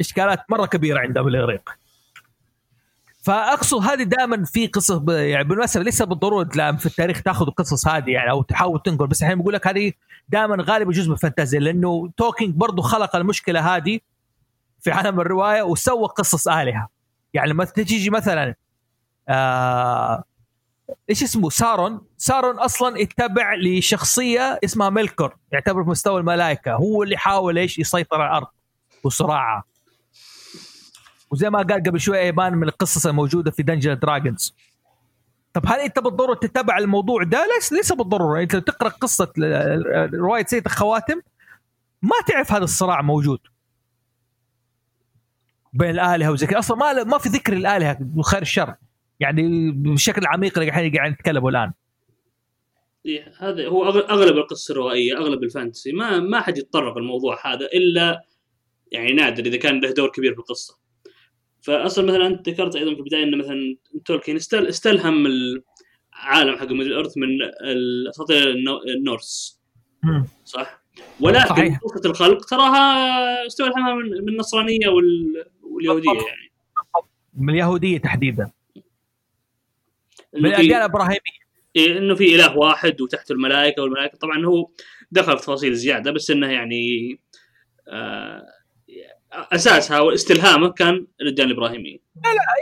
إشكالات 0.00 0.38
مرة 0.50 0.66
كبيرة 0.66 0.98
عندهم 1.00 1.28
الإغريق. 1.28 1.70
فاقصد 3.28 3.78
هذه 3.78 4.02
دائما 4.02 4.44
في 4.44 4.66
قصص 4.66 4.92
ب... 4.92 5.08
يعني 5.08 5.44
بالمناسبة 5.44 5.82
ليس 5.82 6.02
بالضرورة 6.02 6.44
تلاقي 6.44 6.78
في 6.78 6.86
التاريخ 6.86 7.22
تأخذ 7.22 7.46
القصص 7.46 7.88
هذه 7.88 8.10
يعني 8.10 8.30
أو 8.30 8.42
تحاول 8.42 8.82
تنقل 8.82 9.06
بس 9.06 9.22
الحين 9.22 9.38
بقول 9.38 9.54
لك 9.54 9.66
هذه 9.66 9.92
دائما 10.28 10.56
غالبا 10.60 10.92
جزء 10.92 11.06
من 11.08 11.12
الفانتازيا 11.12 11.60
لأنه 11.60 12.10
تولكين 12.16 12.54
برضو 12.54 12.82
خلق 12.82 13.16
المشكلة 13.16 13.76
هذه 13.76 14.00
في 14.80 14.90
عالم 14.90 15.20
الرواية 15.20 15.62
وسوى 15.62 16.08
قصص 16.08 16.48
آلهة. 16.48 16.88
يعني 17.34 17.50
لما 17.50 17.64
تجي 17.64 18.10
مثلا 18.10 18.54
آه 19.28 20.24
إيش 21.10 21.22
اسمه؟ 21.22 21.50
ساورون. 21.50 22.00
ساورون 22.16 22.58
أصلا 22.58 23.02
اتبع 23.02 23.54
لشخصية 23.54 24.58
اسمها 24.64 24.90
ميلكور 24.90 25.36
يعتبر 25.52 25.84
في 25.84 25.90
مستوى 25.90 26.20
الملائكة 26.20 26.74
هو 26.74 27.02
اللي 27.02 27.16
حاول 27.16 27.58
إيش؟ 27.58 27.78
يسيطر 27.78 28.20
على 28.20 28.30
الأرض 28.30 28.46
وصراعها 29.04 29.64
وزي 31.30 31.50
ما 31.50 31.58
قال 31.58 31.82
قبل 31.82 32.00
شوية 32.00 32.20
ايمان 32.20 32.54
من 32.54 32.68
القصص 32.68 33.06
الموجودة 33.06 33.50
في 33.50 33.62
Dungeons 33.62 33.98
Dragons 33.98 34.54
طب 35.54 35.62
هل 35.66 35.80
انت 35.80 35.98
بالضرورة 35.98 36.34
تتبع 36.34 36.78
الموضوع 36.78 37.22
ده؟ 37.22 37.46
ليس 37.54 37.72
ليس 37.72 37.92
بالضرورة. 37.92 38.42
انت 38.42 38.56
تقرأ 38.56 38.88
قصة 38.88 39.32
رواية 40.14 40.44
سيد 40.44 40.64
الخواتم 40.66 41.20
ما 42.02 42.16
تعرف 42.26 42.52
هذا 42.52 42.64
الصراع 42.64 43.02
موجود 43.02 43.38
بين 45.72 45.90
الآلهة 45.90 46.32
وزي 46.32 46.46
كذا. 46.46 46.58
أصلا 46.58 46.76
ما 46.76 47.04
ما 47.04 47.18
في 47.18 47.28
ذكر 47.28 47.52
الآلهة 47.52 47.98
وخير 48.16 48.42
الشر. 48.42 48.74
يعني 49.20 49.70
بشكل 49.70 50.26
عميق 50.26 50.58
اللي 50.58 50.68
الحين 50.68 50.96
قاعد 50.96 51.12
نتكلموا 51.12 51.50
الآن. 51.50 51.72
إيه، 53.06 53.32
هذا 53.38 53.68
هو 53.68 53.88
أغلب 53.88 54.36
القصة 54.36 54.72
الروائية 54.72 55.16
أغلب 55.16 55.42
ال 55.42 55.48
fantasy. 55.48 55.92
ما 55.92 56.20
ما 56.20 56.40
حد 56.40 56.58
يتطرق 56.58 56.96
الموضوع 56.96 57.46
هذا 57.46 57.66
إلا 57.66 58.24
يعني 58.92 59.12
نادر 59.12 59.46
إذا 59.46 59.56
كان 59.56 59.80
له 59.80 59.90
دور 59.90 60.08
كبير 60.08 60.32
في 60.32 60.38
القصة. 60.38 60.78
فاصلا 61.62 62.04
مثلا 62.06 62.26
أنت 62.26 62.48
ذكرت 62.48 62.76
أيضا 62.76 62.94
في 62.94 63.00
البداية 63.00 63.22
إن 63.24 63.38
مثلا 63.38 63.76
تولكين 64.04 64.36
استل 64.36 64.66
استلهم 64.66 65.26
العالم 65.26 66.56
حق 66.58 66.72
Middle 66.72 66.92
Earth 66.92 67.16
من 67.16 67.28
الأساطير 67.64 68.50
النو- 68.50 68.82
ال 68.82 68.95
Norse 68.95 69.60
صح؟ 70.44 70.82
ولكن 71.20 71.48
صحيح. 71.48 71.78
قصه 71.78 72.10
الخلق 72.10 72.44
تراها 72.44 73.46
استلهمها 73.46 73.94
من 73.94 74.10
من 74.10 74.28
النصرانية 74.28 74.88
وال- 74.88 75.44
واليهودية. 75.62 76.08
يعني 76.10 76.50
من 77.34 77.50
اليهودية 77.54 77.98
تحديدا 77.98 78.50
من 80.34 80.46
الاديان 80.46 80.78
الإبراهيمية 80.80 81.48
إيه، 81.76 81.98
إنه 81.98 82.14
في 82.14 82.34
إله 82.34 82.58
واحد 82.58 83.00
وتحته 83.00 83.32
الملائكة 83.32 83.82
والملائكة 83.82 84.18
طبعا 84.18 84.46
هو 84.46 84.70
دخل 85.10 85.36
في 85.38 85.42
تفاصيل 85.42 85.74
زيادة 85.74 86.10
بس 86.10 86.30
إنه 86.30 86.52
يعني 86.52 87.18
آه 87.88 88.42
أساسها 89.52 90.00
واستلهامه 90.00 90.68
كان 90.68 91.06
الاديان 91.20 91.46
الإبراهيمية. 91.48 91.98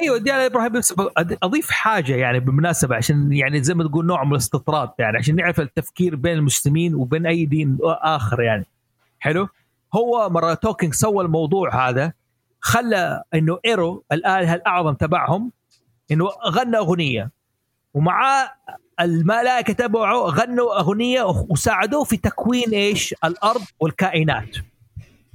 أيوه 0.03 0.19
دي 0.19 0.33
أنا 0.33 0.47
إبراهيم 0.47 0.73
بس 0.73 0.93
أض- 0.93 1.37
أضيف 1.43 1.71
حاجة 1.71 2.15
يعني 2.17 2.41
بالمناسبة 2.41 2.97
عشان 2.97 3.33
يعني 3.33 3.63
زي 3.63 3.75
ما 3.75 3.85
تقول 3.89 4.07
نوع 4.07 4.25
من 4.25 4.33
الاستطراد 4.33 4.91
يعني 4.99 5.19
عشان 5.19 5.37
نعرف 5.37 5.61
التفكير 5.61 6.17
بين 6.17 6.33
المسلمين 6.33 6.95
وبين 6.95 7.27
أي 7.27 7.45
دين 7.47 7.79
آخر 7.85 8.43
يعني. 8.43 8.67
حلو؟ 9.19 9.49
هو 9.95 10.29
مرة 10.31 10.55
تولكين 10.55 10.95
سوى 10.95 11.25
الموضوع 11.25 11.89
هذا 11.89 12.13
خلى 12.61 13.23
إنه 13.35 13.59
إيرو 13.67 14.05
الاله 14.13 14.55
الأعظم 14.55 14.95
تبعهم 14.95 15.53
إنه 16.11 16.25
غنى 16.49 16.77
أغنية. 16.77 17.31
ومع 17.95 18.51
الملائكة 19.01 19.73
تبعه 19.73 20.17
غنوا 20.17 20.81
أغنية 20.81 21.23
وساعدوه 21.23 22.05
في 22.05 22.17
تكوين 22.17 22.71
إيش؟ 22.73 23.15
الأرض 23.25 23.61
والكائنات. 23.81 24.57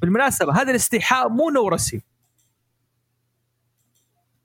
بالمناسبة 0.02 0.54
هذا 0.54 0.70
الاستيحاء 0.72 1.30
مو 1.30 1.49
نورسي 1.49 2.02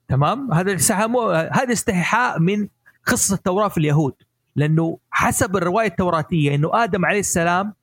تمام؟ 0.07 0.53
هذا 0.53 0.71
الاستيحاء 0.71 1.07
مو 1.07 1.29
هذا 1.31 1.73
استيحاء 1.73 2.39
من 2.39 2.67
قصه 3.05 3.35
التوراة 3.35 3.67
في 3.67 3.77
اليهود. 3.77 4.13
لأنه 4.55 4.99
حسب 5.11 5.55
الرواية 5.55 5.87
التوراتية 5.87 6.55
إنه 6.55 6.83
آدم 6.83 7.05
عليه 7.05 7.19
السلام 7.19 7.73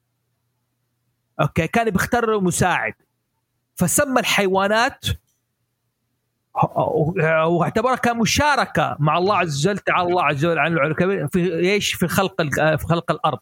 okay 1.41 1.67
كان 1.67 1.91
بيختار 1.91 2.41
مساعد. 2.41 2.95
فسمى 3.77 4.21
الحيوانات 4.21 5.05
واعتبرها 7.47 7.97
كمشاركة 7.97 8.97
مع 8.99 9.19
الله 9.19 9.37
عز 9.37 9.67
وجل 9.67 9.79
تعالى 9.79 10.09
الله 10.09 10.25
عز 10.25 10.45
وجل 10.45 10.59
عن 10.59 10.73
العلو 10.73 11.29
في 11.29 11.59
إيش؟ 11.59 11.95
في 11.95 12.09
خلق 12.09 12.43
في 12.77 12.87
خلق 12.89 13.11
الأرض. 13.11 13.39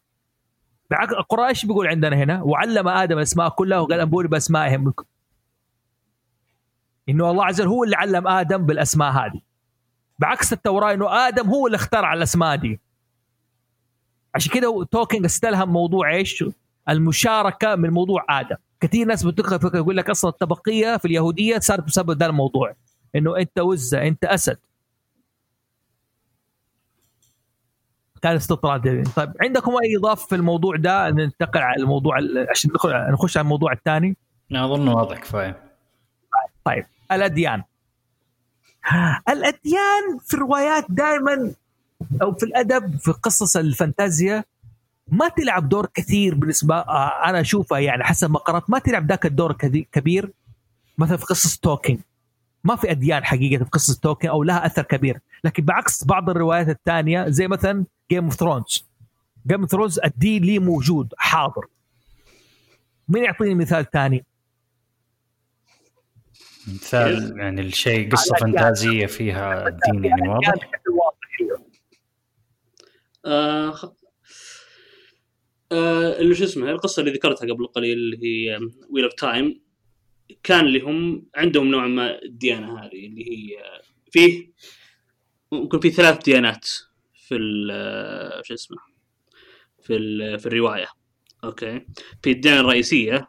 بعكس 0.91 1.13
القران 1.13 1.49
إيش 1.49 1.67
بيقول 1.67 1.87
عندنا 1.87 2.17
هنا 2.17 2.43
وعلم 2.43 2.89
آدم 2.89 3.19
الاسماء 3.19 3.49
كلها 3.49 3.79
وقال 3.79 4.01
انبوني 4.01 4.29
باسمائهم 4.29 4.95
إنه 7.09 7.31
الله 7.31 7.45
عز 7.45 7.61
وجل 7.61 7.71
هو 7.71 7.85
اللي 7.85 7.97
علم 7.97 8.29
آدم 8.29 8.67
بالأسماء 8.67 9.11
هذه. 9.13 9.41
بعكس 10.19 10.53
التوراة 10.53 10.93
إنه 10.93 11.29
آدم 11.29 11.49
هو 11.49 11.67
اللي 11.67 11.77
اختار 11.77 12.05
على 12.05 12.19
الأسماء 12.19 12.57
دي. 12.57 12.81
عشان 14.35 14.53
كده 14.53 14.85
تولكين 14.91 15.25
استلهم 15.25 15.69
موضوع 15.69 16.11
إيش؟ 16.11 16.45
المشاركة 16.89 17.75
من 17.75 17.91
موضوع 17.91 18.25
آدم. 18.29 18.57
كثير 18.81 19.07
ناس 19.07 19.27
بتدخل 19.27 19.77
يقول 19.77 19.97
لك 19.97 20.11
أصلا 20.11 20.31
الطبقية 20.31 20.97
في 20.97 21.05
اليهودية 21.05 21.59
صارت 21.59 21.85
بسبب 21.85 22.19
ده 22.19 22.27
الموضوع. 22.27 22.75
إنه 23.17 23.37
أنت 23.37 23.59
وزة 23.59 24.03
أنت 24.07 24.25
أسد. 24.25 24.59
كان 28.23 28.37
استطراد 28.37 29.09
طيب 29.17 29.33
عندكم 29.41 29.71
اي 29.73 29.97
اضافه 29.99 30.27
في 30.27 30.35
الموضوع 30.35 30.77
ده؟ 30.77 31.11
ننتقل 31.11 31.61
على 31.61 31.83
الموضوع 31.83 32.19
ال- 32.19 32.47
عشان 32.51 32.71
نخش 33.13 33.37
على 33.37 33.45
الموضوع 33.45 33.73
الثاني. 33.73 34.17
أظن 34.53 34.89
واضح 34.89 35.19
كفايه 35.19 35.63
طيب 36.65 36.85
الأديان. 37.13 37.63
الأديان 39.29 40.19
في 40.27 40.35
الروايات 40.35 40.85
دائما 40.89 41.53
أو 42.23 42.35
في 42.35 42.43
الأدب 42.43 42.97
في 42.97 43.11
قصص 43.13 43.57
الفانتازيا 43.57 44.45
ما 45.09 45.29
تلعب 45.29 45.69
دور 45.69 45.87
كثير 45.95 46.35
بالنسبة 46.35 46.75
آه، 46.79 47.25
أنا 47.29 47.41
أشوفها 47.41 47.79
يعني 47.79 48.05
حسب 48.05 48.31
ما 48.31 48.39
قرأت 48.39 48.71
ما 48.71 48.79
تلعب 48.79 49.09
ذاك 49.09 49.27
الدور 49.27 49.53
كبير. 49.93 50.31
مثلا 50.99 51.17
في 51.17 51.25
قصص 51.25 51.59
تولكين 51.59 52.01
ما 52.65 52.77
في 52.77 52.91
أديان 52.91 53.25
حقيقة 53.25 53.65
في 53.65 53.71
قصص 53.71 53.99
تولكين 53.99 54.31
أو 54.31 54.43
لها 54.43 54.67
أثر 54.67 54.83
كبير. 54.83 55.21
لكن 55.45 55.65
بعكس 55.65 56.05
بعض 56.05 56.31
الروايات 56.31 56.69
الثانية 56.69 57.29
زي 57.29 57.49
مثلا 57.49 57.85
Game 58.13 58.25
of 58.25 58.35
Thrones 58.35 58.85
Game 59.47 59.61
of 59.61 59.71
Thrones 59.71 60.01
الدين 60.05 60.45
لي 60.45 60.59
موجود 60.59 61.15
حاضر. 61.17 61.67
مين 63.09 63.25
يعطيني 63.25 63.55
مثال 63.55 63.91
ثاني؟ 63.91 64.25
مثال 66.69 67.35
يعني 67.39 67.61
الشيء 67.61 68.11
قصة 68.11 68.35
فانتازية 68.35 69.07
فيها 69.07 69.69
الدين 69.69 70.05
يعني 70.05 70.29
واضح؟ 70.29 70.55
آه 73.25 73.97
آه 75.73 76.21
اللي 76.21 76.35
شو 76.35 76.45
اسمه 76.45 76.71
القصة 76.71 77.01
اللي 77.01 77.13
ذكرتها 77.13 77.53
قبل 77.53 77.67
قليل 77.67 77.99
اللي 77.99 78.17
هي 78.27 78.59
Wheel 78.91 79.05
of 79.05 79.15
Time 79.15 79.63
كان 80.43 80.67
لهم 80.67 81.27
عندهم 81.35 81.67
نوع 81.67 81.87
ما 81.87 82.23
الديانة 82.23 82.79
هذه 82.79 83.07
اللي 83.07 83.31
هي 83.31 83.63
فيه 84.11 84.53
ممكن 85.53 85.81
في 85.81 85.91
ثلاث 85.91 86.25
ديانات. 86.25 86.69
في 87.29 87.35
ال- 87.37 88.45
شو 88.47 88.55
اسمه 88.55 88.77
في 89.83 89.97
ال- 89.97 90.39
في 90.39 90.47
الرواية. 90.47 90.87
أوكي؟ 91.45 91.87
في 92.23 92.31
الديانه 92.31 92.61
الرئيسية 92.61 93.29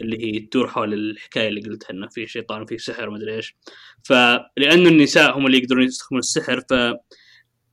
اللي 0.00 0.24
هي 0.24 0.40
تدور 0.40 0.68
حول 0.68 0.94
الحكاية 0.94 1.48
اللي 1.48 1.60
قلتها 1.60 1.90
إنه 1.90 2.08
في 2.08 2.26
شيطان 2.26 2.62
وفي 2.62 2.78
سحر 2.78 3.08
ومدري 3.08 3.34
إيش. 3.36 3.56
فلانه 4.04 4.88
النساء 4.88 5.38
هم 5.38 5.46
اللي 5.46 5.58
يقدرون 5.58 5.82
يستخدمون 5.84 6.18
السحر 6.18 6.60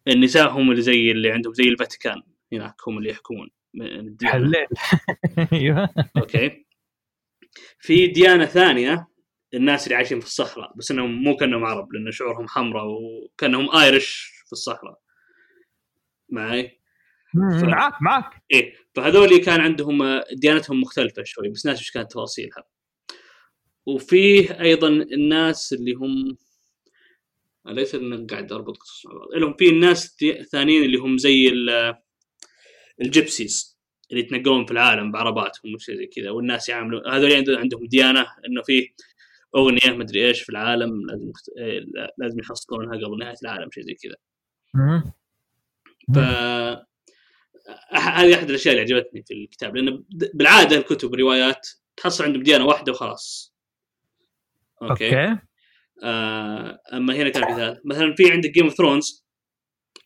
فالنساء 0.07 0.49
هم 0.51 0.71
اللي 0.71 0.81
زي 0.81 1.11
اللي 1.11 1.31
عندهم 1.31 1.53
زي 1.53 1.63
الفاتيكان 1.63 2.21
هناك 2.53 2.75
هم 2.87 2.97
اللي 2.97 3.09
يحكمون. 3.09 3.49
حليت 4.23 4.69
أيوه. 5.53 5.89
أوكي؟ 6.17 6.65
في 7.79 8.07
ديانة 8.07 8.45
ثانية 8.45 9.07
الناس 9.53 9.83
اللي 9.83 9.95
عايشين 9.95 10.19
في 10.19 10.25
الصحراء 10.25 10.73
بس 10.75 10.91
إنهم 10.91 11.23
مو 11.23 11.35
كأنهم 11.35 11.65
عرب 11.65 11.93
لأن 11.93 12.11
شعورهم 12.11 12.47
حمراء 12.47 12.85
وكأنهم 12.87 13.75
Irish 13.75 14.31
في 14.45 14.53
الصحراء. 14.53 14.99
معي؟ 16.29 16.79
معاك 17.69 18.01
معاك. 18.01 18.43
إيه 18.51 18.73
فهذول 18.95 19.37
كان 19.37 19.61
عندهم 19.61 20.01
آه، 20.01 20.25
ديانتهم 20.33 20.81
مختلفة 20.81 21.23
شوي 21.23 21.49
بس 21.49 21.65
ناس 21.65 21.77
إيش 21.79 21.91
كانت 21.91 22.11
تفاصيلها. 22.11 22.63
وفيه 23.85 24.61
أيضا 24.61 24.87
الناس 24.87 25.73
اللي 25.73 25.93
هم 25.93 26.37
ليس 27.67 27.95
انك 27.95 28.31
قاعد 28.31 28.51
أربط 28.51 28.77
قصص 28.77 29.05
مع 29.05 29.13
بعض؟ 29.13 29.27
لهم 29.33 29.53
في 29.53 29.69
الناس 29.69 30.17
ثانيين 30.51 30.83
اللي 30.83 30.97
هم 30.97 31.17
زي 31.17 31.47
ال- 31.47 31.95
الجيبسيز 33.01 33.79
اللي 34.11 34.21
يتنقلون 34.21 34.65
في 34.65 34.71
العالم 34.71 35.11
بعرباتهم 35.11 35.73
وشيء 35.73 35.95
زي 35.95 36.05
كذا 36.07 36.29
والناس 36.29 36.69
يعاملون 36.69 37.07
هذول 37.07 37.31
عندهم- 37.57 37.85
ديانة 37.87 38.21
إنه 38.47 38.61
في 38.65 38.89
أغنية 39.55 39.97
مدري 39.97 40.27
إيش 40.27 40.41
في 40.41 40.49
العالم 40.49 41.05
لازم 41.07 41.31
إيه، 41.57 41.79
لازم 42.17 42.39
يحصلونها 42.39 43.05
قبل 43.05 43.17
نهاية 43.19 43.35
العالم 43.43 43.71
شيء 43.71 43.83
زي 43.83 43.93
كذا. 43.93 44.15
ف 46.13 46.17
هذه 47.91 48.35
أحد 48.35 48.49
الأشياء 48.49 48.75
اللي 48.75 48.81
عجبتني 48.81 49.23
في 49.27 49.33
الكتاب 49.33 49.75
لأن 49.75 50.03
بالعادة 50.33 50.77
الكتب 50.77 51.13
الروايات 51.13 51.67
تحصل 51.97 52.23
عندهم 52.23 52.43
ديانة 52.43 52.65
واحدة 52.65 52.91
وخلاص. 52.91 53.55
okay, 54.81 55.05
okay. 55.05 55.39
آه 56.03 56.79
أما 56.93 57.15
هنا 57.15 57.29
كان 57.29 57.45
في 57.45 57.55
ثلاث 57.55 57.79
مثلا 57.85 58.15
في 58.15 58.31
عندك 58.31 58.49
Game 58.51 58.63
of 58.63 58.73
Thrones 58.73 59.25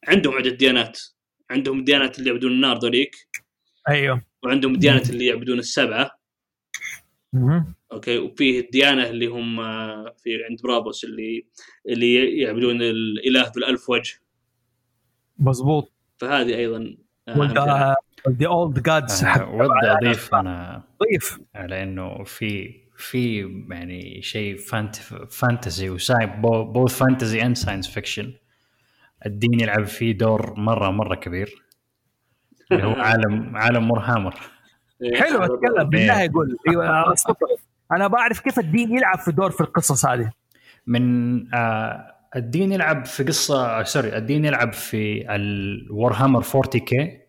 عندهم 0.08 0.34
عده 0.34 0.50
ديانات. 0.50 1.00
عندهم 1.50 1.80
الديانات 1.80 2.20
اللي 2.20 2.30
يعبدون 2.30 2.52
النار 2.52 2.78
ذوليك. 2.78 3.16
أيوه. 3.90 4.22
وعندهم 4.44 4.74
الديانات 4.74 5.10
اللي 5.10 5.26
يعبدون 5.26 5.60
السبعة. 5.60 6.20
مم. 7.34 7.76
أوكي؟ 7.92 8.18
وفيه 8.18 8.60
الديانه 8.60 9.10
اللي 9.10 9.26
هم 9.26 9.60
آه، 9.60 10.16
في 10.24 10.44
عند 10.50 10.62
برابوس 10.62 11.04
اللي 11.04 11.46
اللي 11.90 12.40
يعبدون 12.40 12.82
الإله 12.82 13.42
ذو 13.42 13.52
الالف 13.58 13.90
وجه. 13.90 14.20
مظبوط. 15.40 15.92
فهذه 16.18 16.56
أيضا. 16.56 16.96
ذا 18.30 18.48
اولد 18.48 18.84
جادز 18.84 19.26
ودي 19.26 19.92
اضيف 19.92 20.36
أنا 20.36 20.84
ضيف. 21.04 21.40
على 21.56 21.84
إنه 21.84 22.24
في 22.24 22.80
في 22.98 23.40
يعني 23.70 24.22
شيء 24.22 24.58
فانت 24.58 24.96
فانتسي 25.30 25.90
وسايب 25.90 26.42
بوث 26.42 26.98
فانتسي 26.98 27.42
اند 27.42 27.56
ساينس 27.56 27.88
فيكشن 27.88 28.34
الدين 29.26 29.60
يلعب 29.60 29.84
فيه 29.86 30.18
دور 30.18 30.54
مرة 30.60 30.90
مرة 30.92 31.16
كبير. 31.16 31.64
اللي 32.72 32.84
هو 32.84 32.94
عالم 33.10 33.58
عالم 33.58 33.84
مورهامر 33.88 34.36
إيه، 35.02 35.16
حلو 35.16 35.44
أتكلم. 35.44 35.90
بالله 35.90 36.22
يقول. 36.22 36.58
أيوه 36.70 37.14
أستطيع. 37.14 37.48
أنا 37.92 38.08
بعرف 38.08 38.40
كيف 38.40 38.60
الدين 38.60 38.98
يلعب 38.98 39.20
في 39.20 39.32
دور 39.32 39.52
في 39.52 39.62
القصص 39.62 40.06
هذه. 40.06 40.32
من 40.88 41.54
آه 41.54 42.16
الدين 42.36 42.72
يلعب 42.72 43.06
في 43.06 43.24
قصة 43.24 43.84
سوري 43.84 44.18
الدين 44.18 44.46
يلعب 44.46 44.74
في 44.74 45.36
الورهامر 45.36 46.44
40 46.56 46.64
كي. 46.86 47.20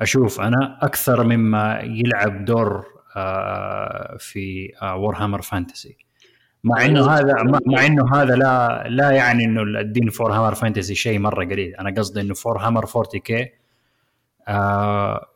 أشوف 0.00 0.40
أنا 0.40 0.78
أكثر 0.82 1.24
مما 1.24 1.80
يلعب 1.80 2.44
دور 2.44 2.84
آه 3.16 4.16
في 4.18 4.72
آه 4.82 4.96
وورهامر 4.96 5.42
فانتسي 5.42 5.96
مع 6.64 6.84
إنه 6.84 7.10
هذا 7.10 7.34
مع 7.66 7.86
إنه 7.86 8.14
هذا 8.14 8.36
لا 8.36 8.84
لا 8.88 9.10
يعني 9.10 9.44
إنه 9.44 9.62
الدين 9.62 10.10
فور 10.10 10.32
هامر 10.32 10.54
فانتسي 10.54 10.94
شيء 10.94 11.18
مرة 11.18 11.44
قليل. 11.44 11.76
أنا 11.76 11.94
قصدي 11.98 12.20
إنه 12.20 12.34
فور 12.34 12.58
هامر 12.58 12.84
40 12.96 13.04
كي 13.24 13.48
آه 14.48 15.26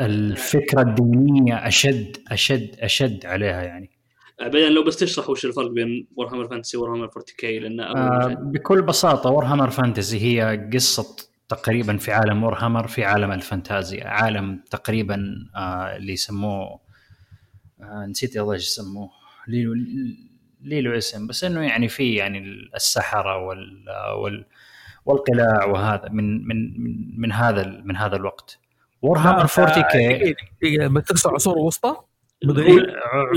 الفكرة 0.00 0.82
الدينية 0.82 1.66
أشد 1.66 2.16
أشد 2.30 2.76
أشد 2.80 3.26
عليها 3.26 3.62
يعني. 3.62 3.90
بعدين 4.40 4.72
لو 4.72 4.84
بس 4.84 4.96
تشرح 4.96 5.30
وش 5.30 5.44
الفرق 5.44 5.70
بين 5.70 6.06
Warhammer 6.16 6.48
Fantasy 6.48 6.76
و 6.76 7.04
Warhammer 7.04 7.24
40K 7.38 7.58
لأن 7.58 7.80
آه 7.80 8.36
بكل 8.40 8.82
بساطة 8.82 9.30
Warhammer 9.30 9.70
Fantasy 9.70 10.20
هي 10.20 10.68
قصة 10.74 11.16
تقريبا 11.48 11.96
في 11.96 12.12
عالم 12.12 12.44
وورهامر 12.44 12.86
في 12.86 13.04
عالم 13.04 13.32
الفانتازيا 13.32 14.08
عالم 14.08 14.64
تقريبا 14.70 15.48
آه 15.56 15.96
اللي 15.96 16.12
يسموه 16.12 16.80
آه 17.80 18.06
نسيت 18.06 18.36
والله 18.36 18.54
إيش 18.54 18.62
يسموه 18.62 19.10
لي 19.48 19.66
لي 20.60 20.80
له 20.80 20.98
اسم 20.98 21.26
بس 21.26 21.44
إنه 21.44 21.60
يعني 21.60 21.88
في 21.88 22.14
يعني 22.14 22.38
السحرة 22.74 23.46
وال 23.46 23.84
وال 24.22 24.44
والقلاع 25.04 25.64
وهذا 25.64 26.08
من 26.08 26.46
من 26.48 26.80
من, 26.82 27.20
من 27.20 27.32
هذا 27.32 27.82
من 27.84 27.96
هذا 27.96 28.16
الوقت 28.16 28.58
Warhammer 29.02 29.48
40K 29.58 30.34
بتقصد 30.88 31.30
عصور 31.30 31.58
وسطى؟ 31.58 31.96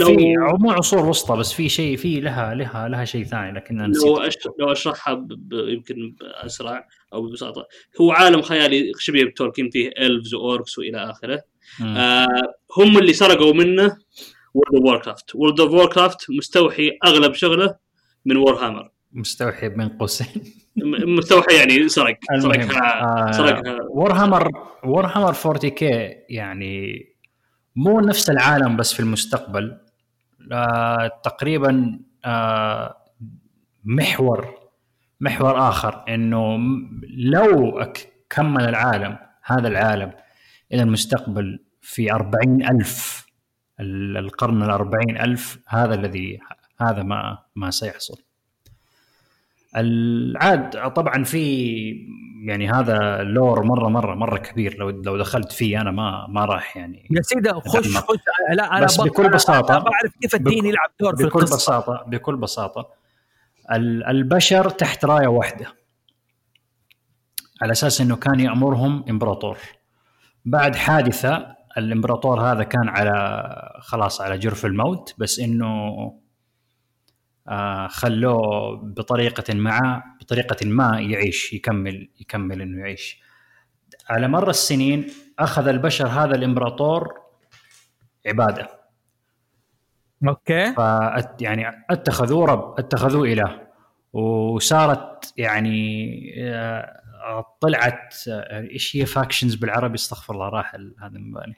في 0.06 0.36
مو 0.60 0.72
عصور 0.72 1.06
وسطى 1.06 1.38
بس 1.38 1.54
في 1.54 1.70
شيء 1.70 1.98
في 1.98 2.20
لها 2.20 2.54
لها 2.54 2.88
لها 2.88 3.06
شيء 3.06 3.24
ثاني 3.24 3.52
لكن 3.52 3.82
أنا 3.82 3.94
لو 4.06 4.18
أشرح 4.18 4.54
لو 4.60 4.72
أشرحها 4.72 5.14
ب... 5.14 5.28
ب... 5.28 5.54
يمكن 5.54 6.16
اسرع 6.22 6.88
أو 7.14 7.22
ببساطة. 7.22 7.68
هو 8.02 8.12
عالم 8.12 8.42
خيالي 8.42 8.92
شبيه 9.00 9.24
بتولكين 9.24 9.70
فيه 9.70 9.90
elves 10.00 10.34
و 10.34 10.43
orcs 10.43 10.80
وإلى 10.80 10.98
آخره. 10.98 11.42
آه 11.84 12.28
هم 12.78 12.98
اللي 12.98 13.14
سرقوا 13.14 13.54
منه 13.54 13.98
World 14.54 14.76
of 14.76 14.86
Warcraft 14.86 15.36
World 15.36 15.60
of 15.60 15.72
Warcraft 15.72 16.26
مستوحي 16.30 16.98
أغلب 17.06 17.34
شغله 17.34 17.76
من 18.26 18.38
Warhammer 18.38 18.90
مستوحي 19.14 19.70
بين 19.70 19.90
قوسين. 19.90 20.28
مستوحي 21.06 21.56
يعني 21.56 21.90
سرق 21.90 22.18
سرقها 22.40 23.02
آه 23.28 23.32
سرقها. 23.32 23.78
Warhammer 23.90 24.52
Warhammer 24.84 25.36
40K 25.46 26.16
يعني 26.30 27.06
مو 27.76 28.00
نفس 28.00 28.30
العالم 28.30 28.78
بس 28.78 28.94
في 28.94 29.00
المستقبل. 29.00 29.78
آه 30.52 31.08
تقريبا 31.24 32.00
آه 32.26 32.96
محور 33.86 34.56
محور 35.20 35.70
آخر 35.70 36.06
إنه 36.10 36.58
لو 37.18 37.84
كمل 38.30 38.64
العالم 38.70 39.18
هذا 39.44 39.68
العالم 39.68 40.12
إلى 40.74 40.84
المستقبل 40.84 41.60
في 41.82 42.14
أربعين 42.14 42.68
ألف 42.68 43.26
القرن 43.80 44.64
الأربعين 44.64 45.18
ألف 45.18 45.60
هذا 45.68 45.96
الذي 45.96 46.40
هذا 46.82 47.04
ما 47.04 47.38
ما 47.56 47.72
سيحصل. 47.72 48.18
العاد 49.76 50.94
طبعا 50.94 51.24
في 51.24 52.16
يعني 52.48 52.70
هذا 52.70 53.18
لور 53.24 53.64
مرة 53.64 53.90
مرة 53.90 54.16
مرة 54.16 54.38
كبير. 54.38 54.78
لو 54.78 54.90
لو 54.90 55.18
دخلت 55.18 55.52
فيه 55.52 55.82
أنا 55.82 55.92
ما 55.92 56.28
ما 56.30 56.46
راح 56.46 56.78
يعني 56.78 57.08
يا 57.12 57.22
سيدي 57.22 57.50
خش 57.50 57.98
خش. 57.98 58.20
لا 58.54 58.78
أنا 58.78 58.86
بس 58.86 59.02
بكل 59.02 59.30
بساطة 59.30 59.80
بعرف 59.80 60.16
كيف 60.22 60.36
الدين 60.36 60.66
يلعب 60.66 60.90
دور 61.00 61.16
في 61.16 61.24
بكل 61.24 61.40
القصة. 61.40 61.56
بساطة 61.56 62.04
بكل 62.08 62.36
بساطة 62.36 62.90
البشر 64.10 64.70
تحت 64.70 65.06
راية 65.06 65.28
واحدة. 65.28 65.66
على 67.62 67.72
أساس 67.72 68.02
إنه 68.02 68.16
كان 68.16 68.40
يأمرهم 68.40 69.06
إمبراطور. 69.10 69.58
بعد 70.46 70.76
حادثة 70.76 71.56
الإمبراطور 71.78 72.42
هذا 72.42 72.64
كان 72.64 72.90
على 72.90 73.50
خلاص 73.80 74.22
على 74.22 74.38
جرف 74.38 74.66
الموت. 74.66 75.14
بس 75.18 75.40
إنه 75.40 75.90
خلوه 77.88 78.76
بطريقة 78.76 79.54
ما 79.54 80.04
بطريقة 80.22 80.66
ما 80.66 81.00
يعيش 81.00 81.54
يكمل 81.54 82.10
يكمل 82.20 82.62
إنه 82.62 82.80
يعيش. 82.80 83.22
على 84.10 84.28
مر 84.28 84.50
السنين 84.50 85.08
أخذ 85.40 85.68
البشر 85.68 86.08
هذا 86.08 86.36
الإمبراطور 86.36 87.14
عبادة. 88.28 88.70
أوكي. 90.28 90.74
ف 90.74 90.80
يعني 91.42 91.86
اتخذوه 91.90 92.46
رب 92.46 92.76
اتخذوه 92.80 93.28
إله. 93.28 93.62
وصارت 94.14 95.34
يعني 95.38 96.20
آه 96.44 97.58
طلعت 97.62 98.16
إيش 98.52 98.96
هي 98.96 99.06
factions 99.06 99.56
بالعربي؟ 99.56 99.96
استغفر 99.96 100.34
الله 100.34 100.50
راح 100.50 100.76
هذا 100.76 101.18
من 101.18 101.32
بالي 101.32 101.56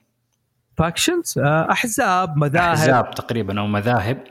factions 0.77 1.39
أحزاب 1.39 2.37
مذاهب. 2.37 2.73
أحزاب 2.73 3.11
تقريبا 3.11 3.59
أو 3.59 3.67
مذاهب. 3.67 4.23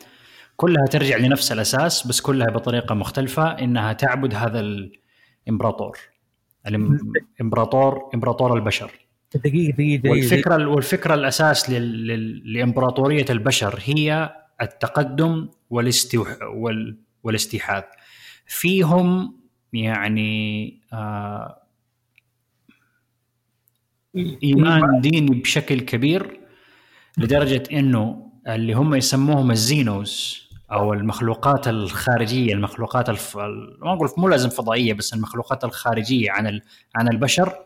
كلها 0.56 0.86
ترجع 0.86 1.16
لنفس 1.16 1.52
الأساس 1.52 2.06
بس 2.06 2.20
كلها 2.20 2.46
بطريقة 2.46 2.94
مختلفة 2.94 3.58
إنها 3.58 3.92
تعبد 3.92 4.34
هذا 4.34 4.60
الإمبراطور. 4.60 5.98
الإمبراطور 6.66 8.10
إمبراطور 8.14 8.56
البشر. 8.56 8.90
دقيقة 9.34 9.76
دقيقة 9.76 10.10
والفكرة 10.10 10.66
والفكرة 10.66 11.14
الأساس 11.14 11.70
لإمبراطورية 12.44 13.26
البشر 13.30 13.80
هي 13.84 14.36
التقدم 14.62 15.48
والاستحو 15.70 16.36
وال 16.42 16.98
والاستحواذ. 17.22 17.82
فيهم 18.46 19.36
يعني 19.72 20.80
آه 20.92 21.62
إيمان 24.42 25.00
ديني 25.00 25.40
بشكل 25.40 25.80
كبير 25.80 26.40
لدرجة 27.18 27.62
إنه 27.72 28.30
اللي 28.48 28.72
هم 28.72 28.94
يسموهم 28.94 29.50
الزينوز 29.50 30.45
أو 30.72 30.92
المخلوقات 30.92 31.68
الخارجية 31.68 32.52
المخلوقات 32.52 33.08
الف... 33.08 33.36
ما 33.36 33.92
أقول 33.92 34.08
مو 34.18 34.28
لازم 34.28 34.48
فضائية 34.48 34.94
بس 34.94 35.14
المخلوقات 35.14 35.64
الخارجية 35.64 36.30
عن 36.30 36.46
ال... 36.46 36.62
عن 36.96 37.08
البشر 37.08 37.58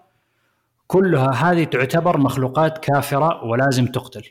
كلها 0.87 1.31
هذه 1.31 1.65
تعتبر 1.65 2.19
مخلوقات 2.19 2.79
كافرة 2.79 3.45
ولازم 3.45 3.87
تقتل. 3.87 4.31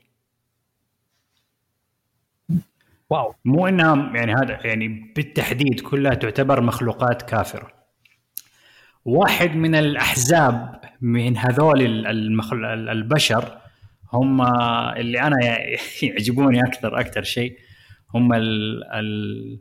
واو. 3.09 3.33
مو 3.45 3.67
إنها 3.67 4.11
يعني 4.15 4.33
هذا 4.33 4.67
يعني 4.67 5.13
بالتحديد 5.15 5.79
كلها 5.79 6.13
تعتبر 6.13 6.61
مخلوقات 6.61 7.21
كافرة. 7.21 7.71
واحد 9.05 9.55
من 9.55 9.75
الأحزاب 9.75 10.81
من 11.01 11.37
هذول 11.37 12.07
المخل... 12.07 12.65
البشر 12.65 13.57
هم 14.13 14.41
اللي 14.41 15.21
أنا 15.21 15.37
يعجبوني 16.03 16.61
أكثر 16.61 16.99
أكثر 16.99 17.23
شيء 17.23 17.57
هم 18.13 18.33
ال 18.33 18.83
ال 18.93 19.59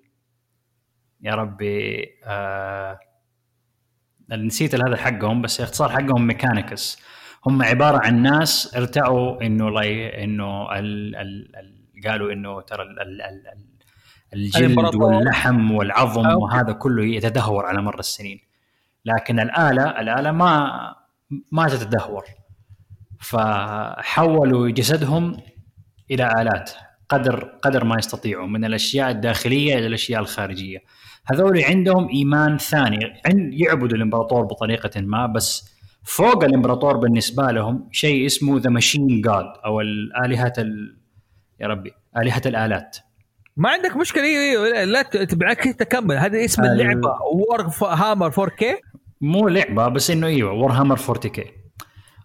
يا 1.20 1.34
ربي 1.34 2.06
آه 2.24 2.98
نسيت 4.30 4.74
هذا 4.74 4.96
حقهم 4.96 5.42
بس 5.42 5.60
الاختصار 5.60 5.88
حقهم 5.88 6.26
ميكانيكس 6.26 7.02
هم 7.46 7.62
عبارة 7.62 8.06
عن 8.06 8.22
ناس 8.22 8.74
ارتعوا 8.76 9.42
إنه 9.42 9.82
إنه 10.24 10.78
ال 10.78 11.16
ال 11.16 11.56
ال 11.56 11.78
قالوا 12.06 12.32
إنه 12.32 12.60
ترى 12.60 12.82
ال 12.82 13.00
ال 13.00 13.22
ال 13.22 13.46
ال 13.48 13.68
الجلد. 14.34 14.94
واللحم 14.94 15.70
والعظم 15.70 16.26
أوكي. 16.26 16.42
وهذا 16.44 16.72
كله 16.72 17.04
يتدهور 17.04 17.66
على 17.66 17.82
مر 17.82 17.98
السنين 17.98 18.40
لكن 19.04 19.40
الآلة 19.40 20.00
الآلة 20.00 20.32
ما 20.32 20.94
ما 21.52 21.68
تتدهور 21.68 22.24
فحولوا 23.20 24.70
جسدهم 24.70 25.36
إلى 26.10 26.32
آلات 26.40 26.70
قدر 27.08 27.44
قدر 27.62 27.84
ما 27.84 27.96
يستطيعوا 27.98 28.46
من 28.46 28.64
الأشياء 28.64 29.10
الداخلية 29.10 29.78
إلى 29.78 29.86
الأشياء 29.86 30.20
الخارجية. 30.20 30.78
هذول 31.26 31.62
عندهم 31.64 32.08
إيمان 32.08 32.58
ثاني. 32.58 32.98
عند 33.26 33.54
يعبدوا 33.54 33.96
الإمبراطور 33.96 34.44
بطريقة 34.44 35.00
ما 35.00 35.26
بس 35.26 35.70
فوق 36.04 36.44
الإمبراطور 36.44 36.96
بالنسبة 36.96 37.50
لهم 37.50 37.88
شيء 37.92 38.26
اسمه 38.26 38.58
the 38.60 38.70
machine 38.70 39.20
god 39.20 39.44
أو 39.64 39.80
الآلهة 39.80 40.52
ال... 40.58 40.98
يا 41.60 41.66
ربي 41.66 41.92
آلهة 42.16 42.42
الآلات. 42.46 42.96
ما 43.56 43.68
عندك 43.70 43.96
مشكلة 43.96 44.22
أيوه 44.24 44.84
لا 44.84 45.02
ت- 45.02 45.34
بالعكس 45.34 45.76
تكمل. 45.76 46.16
هذا 46.16 46.44
اسم 46.44 46.62
ال- 46.64 46.68
اللعبة 46.70 47.08
Warhammer 47.34 48.30
4K 48.30 48.64
مو 49.20 49.48
لعبة 49.48 49.88
بس 49.88 50.10
إنه 50.10 50.26
إيوه 50.26 50.52
War 50.52 50.72
hammer 50.72 50.98
40K 51.08 51.44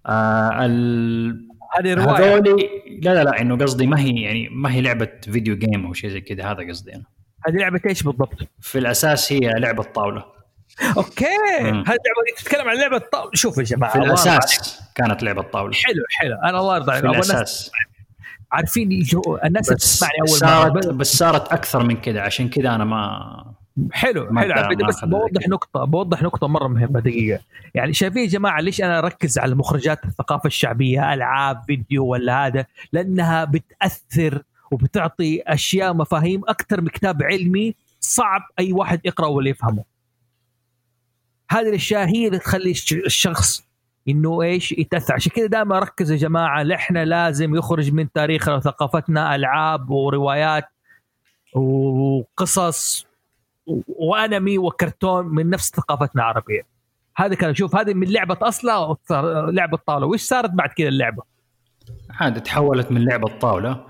آه 0.05 0.65
ال... 0.65 1.47
هذه 1.79 1.93
رواية. 1.93 2.35
هذولي 2.35 2.69
لا 3.01 3.13
لا 3.13 3.23
لا 3.23 3.41
إنه 3.41 3.57
قصدي 3.57 3.87
ما 3.87 3.99
هي 3.99 4.21
يعني 4.21 4.49
ما 4.49 4.73
هي 4.73 4.81
لعبة 4.81 5.09
video 5.23 5.55
game 5.55 5.85
أو 5.85 5.93
شيء 5.93 6.09
زي 6.09 6.21
كذا 6.21 6.51
هذا 6.51 6.67
قصدي 6.69 6.95
أنا. 6.95 7.03
هذه 7.47 7.55
لعبة 7.55 7.81
إيش 7.85 8.03
بالضبط؟ 8.03 8.47
في 8.61 8.79
الأساس 8.79 9.33
هي 9.33 9.39
لعبة 9.39 9.83
طاوله 9.83 10.25
أوكي. 10.97 11.25
هذه 11.59 11.69
اللعبة 11.69 12.23
دي 12.27 12.43
تتكلم 12.43 12.67
عن 12.67 12.77
لعبة 12.77 12.97
طاولة. 12.97 13.31
شوف 13.33 13.57
يا 13.57 13.63
جماعة 13.63 13.93
في. 13.93 13.99
الأساس 13.99 14.81
كانت 14.95 15.23
لعبة 15.23 15.41
طاوله 15.41 15.73
حلو 15.73 16.03
حلو. 16.09 16.35
أنا 16.35 16.59
الله 16.59 16.75
يرضى 16.75 16.91
عليك. 16.91 17.05
في 17.05 17.11
الأساس. 17.11 17.71
عارفين 18.51 19.03
الناس 19.45 19.67
تسمعني 19.67 20.13
أول 20.21 20.39
مرة. 20.73 20.91
بس 20.91 21.17
صارت 21.17 21.51
أكثر 21.51 21.83
من 21.83 21.97
كذا 22.01 22.21
عشان 22.21 22.49
كذا 22.49 22.75
أنا 22.75 22.83
ما 22.83 23.53
حلو 23.91 24.39
حلو 24.39 24.53
عبيد 24.53 24.83
بس 24.83 25.05
بوضح. 25.05 25.47
نقطة 25.47 25.83
بوضح 25.85 26.21
نقطة 26.23 26.47
مرة 26.47 26.67
مهمة 26.67 26.99
دقيقة. 26.99 27.39
يعني 27.75 27.93
شايفين 27.93 28.23
يا 28.23 28.27
جماعة 28.27 28.61
ليش 28.61 28.81
أنا 28.81 28.99
أركز 28.99 29.39
على 29.39 29.55
مخرجات 29.55 30.05
الثقافة 30.05 30.47
الشعبية 30.47 31.13
ألعاب 31.13 31.63
فيديو 31.67 32.05
ولا 32.05 32.45
هذا؟ 32.47 32.65
لأنها 32.91 33.45
بتأثر 33.45 34.43
وبتعطي 34.71 35.41
أشياء 35.47 35.93
مفاهيم 35.93 36.41
أكثر 36.47 36.81
من 36.81 36.87
كتاب 36.87 37.23
علمي 37.23 37.75
صعب 37.99 38.41
أي 38.59 38.73
واحد 38.73 39.01
يقرأ 39.05 39.27
ولا 39.27 39.49
يفهمه. 39.49 39.83
هذه 41.51 41.69
الأشياء 41.69 42.07
هي 42.07 42.27
اللي 42.27 42.39
تخلي 42.39 42.71
الش- 42.71 42.93
الشخص 42.93 43.63
إنه 44.07 44.41
إيش؟ 44.41 44.71
يتأثر. 44.71 45.13
عشان 45.13 45.31
كذا 45.35 45.45
دائما 45.45 45.77
أركز 45.77 46.11
يا 46.11 46.17
جماعة 46.17 46.73
إحنا 46.75 47.05
لازم 47.05 47.55
يخرج 47.55 47.91
من 47.91 48.11
تاريخنا 48.11 48.55
وثقافتنا 48.55 49.35
ألعاب 49.35 49.89
وروايات 49.89 50.65
وقصص 51.55 53.05
وانمي 53.87 54.57
وكرتون 54.57 55.25
من 55.25 55.49
نفس 55.49 55.69
ثقافتنا 55.69 56.21
العربية. 56.21 56.65
هذا 57.17 57.35
كان 57.35 57.55
شوف 57.55 57.75
هذه 57.75 57.93
من 57.93 58.07
لعبة 58.07 58.37
أصلا 58.41 58.97
لعبة 59.51 59.77
طاولة. 59.87 60.05
وش 60.05 60.21
صارت 60.21 60.49
بعد 60.49 60.69
كذا 60.69 60.87
اللعبة؟ 60.87 61.23
عاد 62.09 62.43
تحولت 62.43 62.91
من 62.91 63.05
لعبة 63.05 63.27
طاولة 63.27 63.85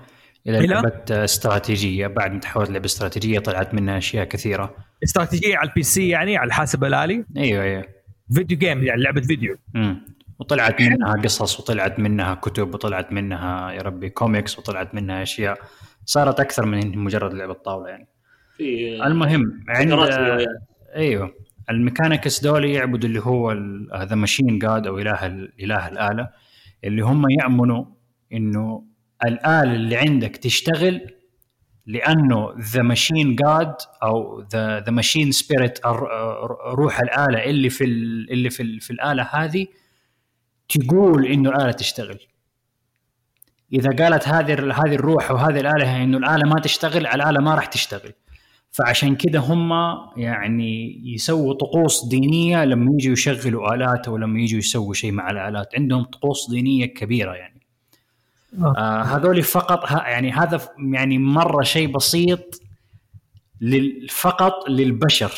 إلى؟ 0.46 0.66
لعبة 0.66 1.04
استراتيجية. 1.10 2.06
بعد 2.06 2.32
ما 2.32 2.40
تحولت 2.40 2.70
لعبة 2.70 2.84
استراتيجية 2.84 3.38
طلعت 3.38 3.74
منها 3.74 3.98
أشياء 3.98 4.24
كثيرة. 4.24 4.74
استراتيجية 5.04 5.56
على 5.56 5.68
ال 5.68 5.82
PC 5.82 6.08
يعني 6.08 6.36
على 6.36 6.46
الحاسب 6.46 6.84
الآلي؟ 6.84 7.24
أيوه 7.36 7.62
أيوه. 7.62 7.84
video 8.34 8.58
game 8.58 8.82
يعني 8.82 9.02
لعبة 9.02 9.20
فيديو. 9.20 9.56
امم 9.76 10.14
وطلعت 10.38 10.80
منها 10.80 11.12
قصص 11.12 11.60
وطلعت 11.60 11.98
منها 11.98 12.34
كتب 12.34 12.74
وطلعت 12.74 13.12
منها 13.12 13.72
يا 13.72 13.82
ربي 13.82 14.10
كوميكس 14.10 14.58
وطلعت 14.58 14.94
منها 14.94 15.22
أشياء. 15.22 15.58
صارت 16.04 16.40
أكثر 16.40 16.66
من 16.66 16.98
مجرد 16.98 17.34
لعبة 17.34 17.52
طاولة 17.54 17.88
يعني. 17.88 18.08
في 18.56 19.02
المهم 19.06 19.64
عند. 19.68 19.92
أيوه. 20.96 21.34
ال 21.70 21.76
Mechanicus 21.76 22.40
دول 22.44 22.64
يعبدوا 22.64 23.08
اللي 23.08 23.20
هو 23.20 23.52
the 24.02 24.14
machine 24.14 24.58
god 24.58 24.86
أو 24.86 24.98
إله 24.98 25.26
ال- 25.26 25.52
إله 25.60 25.88
الآلة 25.88 26.28
اللي 26.84 27.02
هم 27.02 27.24
يأمنوا 27.40 27.84
إنه 28.32 28.84
الآلة 29.24 29.74
اللي 29.74 29.96
عندك 29.96 30.36
تشتغل 30.36 31.00
لأنه 31.86 32.54
the 32.74 32.82
machine 32.82 33.34
god 33.36 33.74
أو 34.02 34.40
the 34.52 34.80
the 34.80 34.90
machine 34.90 35.30
spirit 35.32 35.78
روح 36.66 37.00
الآلة 37.00 37.44
اللي 37.44 37.70
في 37.70 37.84
ال- 37.84 38.30
اللي 38.32 38.50
في 38.50 38.62
ال- 38.62 38.80
في 38.80 38.90
الآلة 38.90 39.22
هذه 39.32 39.66
تقول 40.68 41.26
إنه 41.26 41.50
الآلة 41.50 41.70
تشتغل. 41.72 42.18
إذا 43.72 43.90
قالت 44.04 44.28
هذه 44.28 44.52
هذه 44.54 44.94
الروح 44.94 45.30
أو 45.30 45.36
هذه 45.36 45.60
الآلة 45.60 46.02
إنه 46.04 46.18
الآلة 46.18 46.48
ما 46.48 46.60
تشتغل 46.60 47.06
الآلة 47.06 47.40
ما 47.40 47.54
راح 47.54 47.66
تشتغل. 47.66 48.12
فعشان 48.78 49.16
كده 49.16 49.38
هم 49.38 49.70
يعني 50.16 51.00
يسووا 51.14 51.54
طقوس 51.54 52.04
دينية 52.04 52.64
لما 52.64 52.92
يجوا 52.92 53.12
يشغلوا 53.12 53.74
آلات 53.74 54.08
أو 54.08 54.16
لما 54.16 54.40
يجوا 54.40 54.58
يسووا 54.58 54.94
شيء 54.94 55.12
مع 55.12 55.30
الآلات. 55.30 55.68
عندهم 55.78 56.04
طقوس 56.04 56.50
دينية 56.50 56.86
كبيرة 56.86 57.32
يعني. 57.34 57.60
آه. 58.62 59.02
هذول 59.02 59.42
فقط 59.42 59.84
ه- 59.86 59.96
يعني 60.08 60.32
هذا 60.32 60.60
يعني 60.92 61.18
مرة 61.18 61.62
شيء 61.62 61.88
بسيط 61.92 62.60
لل- 63.60 64.08
فقط 64.10 64.68
للبشر 64.68 65.32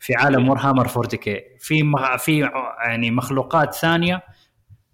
في 0.00 0.14
عالم 0.14 0.48
ورهامر 0.48 0.88
40 0.88 1.06
كي 1.08 1.40
في 1.58 1.92
في 2.18 2.50
يعني 2.86 3.10
مخلوقات 3.10 3.74
ثانية 3.74 4.22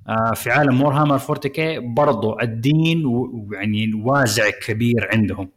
آه، 0.09 0.33
في 0.35 0.51
عالم 0.51 0.83
وورهامر 0.83 1.15
40 1.31 1.39
كي 1.39 1.79
برضو 1.79 2.41
الدين 2.41 3.07
ويعني 3.07 3.91
وازع 3.95 4.51
كبير 4.67 5.09
عندهم 5.13 5.49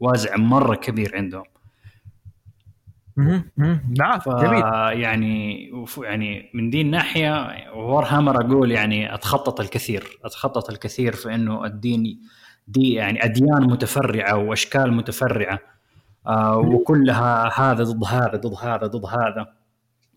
وازع 0.00 0.36
مرة 0.36 0.74
كبير 0.74 1.16
عندهم. 1.16 1.44
نعم 3.98 4.20
جميل. 4.26 4.62
يعني 5.02 5.70
وف- 5.72 6.00
يعني 6.04 6.50
من 6.54 6.70
دي 6.70 6.80
الناحيه 6.80 7.46
وور 7.74 8.04
هامر 8.04 8.40
أقول 8.46 8.70
يعني 8.70 9.14
أتخطط 9.14 9.60
الكثير 9.60 10.18
أتخطط 10.24 10.70
الكثير 10.70 11.12
في 11.12 11.34
إنه 11.34 11.64
الدين 11.64 12.20
دي 12.68 12.94
يعني 12.94 13.24
أديان 13.24 13.62
متفرعة 13.62 14.36
وأشكال 14.36 14.92
متفرعة 14.92 15.58
آه 16.26 16.56
وكلها 16.58 17.60
هذا 17.60 17.84
ضد 17.84 18.04
هذا 18.04 18.36
ضد 18.36 18.54
هذا 18.64 18.86
ضد 18.86 19.04
هذا. 19.06 19.46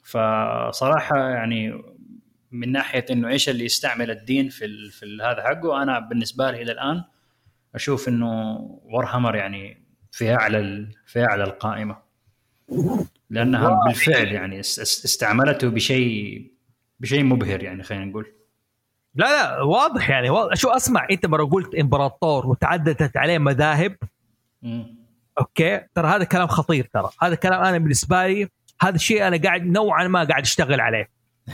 فصراحة 0.03 1.17
يعني 1.29 1.81
من 2.51 2.71
ناحية 2.71 3.05
إنه 3.11 3.27
إيش 3.27 3.49
اللي 3.49 3.65
يستعمل 3.65 4.11
الدين 4.11 4.49
في 4.49 4.65
ال 4.65 4.91
في 4.91 5.05
هذا 5.23 5.43
حقه 5.43 5.83
أنا 5.83 5.99
بالنسبة 5.99 6.51
لي 6.51 6.61
إلى 6.61 6.71
الآن 6.71 7.03
أشوف 7.75 8.07
إنه 8.07 8.57
ور 8.83 9.05
هامر 9.05 9.35
يعني 9.35 9.83
في 10.11 10.33
اعلى 10.35 10.59
ال- 10.59 10.91
في 11.05 11.23
اعلى 11.25 11.43
القائمة. 11.43 11.97
لأنها 13.29 13.79
بالفعل 13.85 14.27
يعني 14.27 14.59
است- 14.59 14.79
است- 14.79 15.05
استعملته 15.05 15.67
بشيء 15.69 16.51
بشيء 16.99 17.23
مبهر 17.23 17.63
يعني 17.63 17.83
خلينا 17.83 18.05
نقول. 18.05 18.25
لا 19.15 19.25
لا 19.25 19.61
واضح 19.61 20.09
يعني 20.09 20.29
واضح. 20.29 20.53
شو 20.55 20.69
أسمع 20.69 21.07
أنت 21.11 21.25
مرة 21.25 21.45
قلت 21.45 21.75
إمبراطور 21.75 22.47
وتعددت 22.47 23.17
عليه 23.17 23.37
مذاهب. 23.37 23.95
okay؟ 25.39 25.79
ترى 25.95 26.07
هذا 26.07 26.23
كلام 26.23 26.47
خطير 26.47 26.89
ترى. 26.93 27.09
هذا 27.21 27.35
كلام 27.35 27.63
أنا 27.63 27.77
بالنسبة 27.77 28.27
لي 28.27 28.49
هذا 28.81 28.95
الشيء 28.95 29.27
أنا 29.27 29.37
قاعد 29.37 29.65
نوعا 29.65 30.07
ما 30.07 30.23
قاعد 30.23 30.41
أشتغل 30.41 30.81
عليه. 30.81 31.09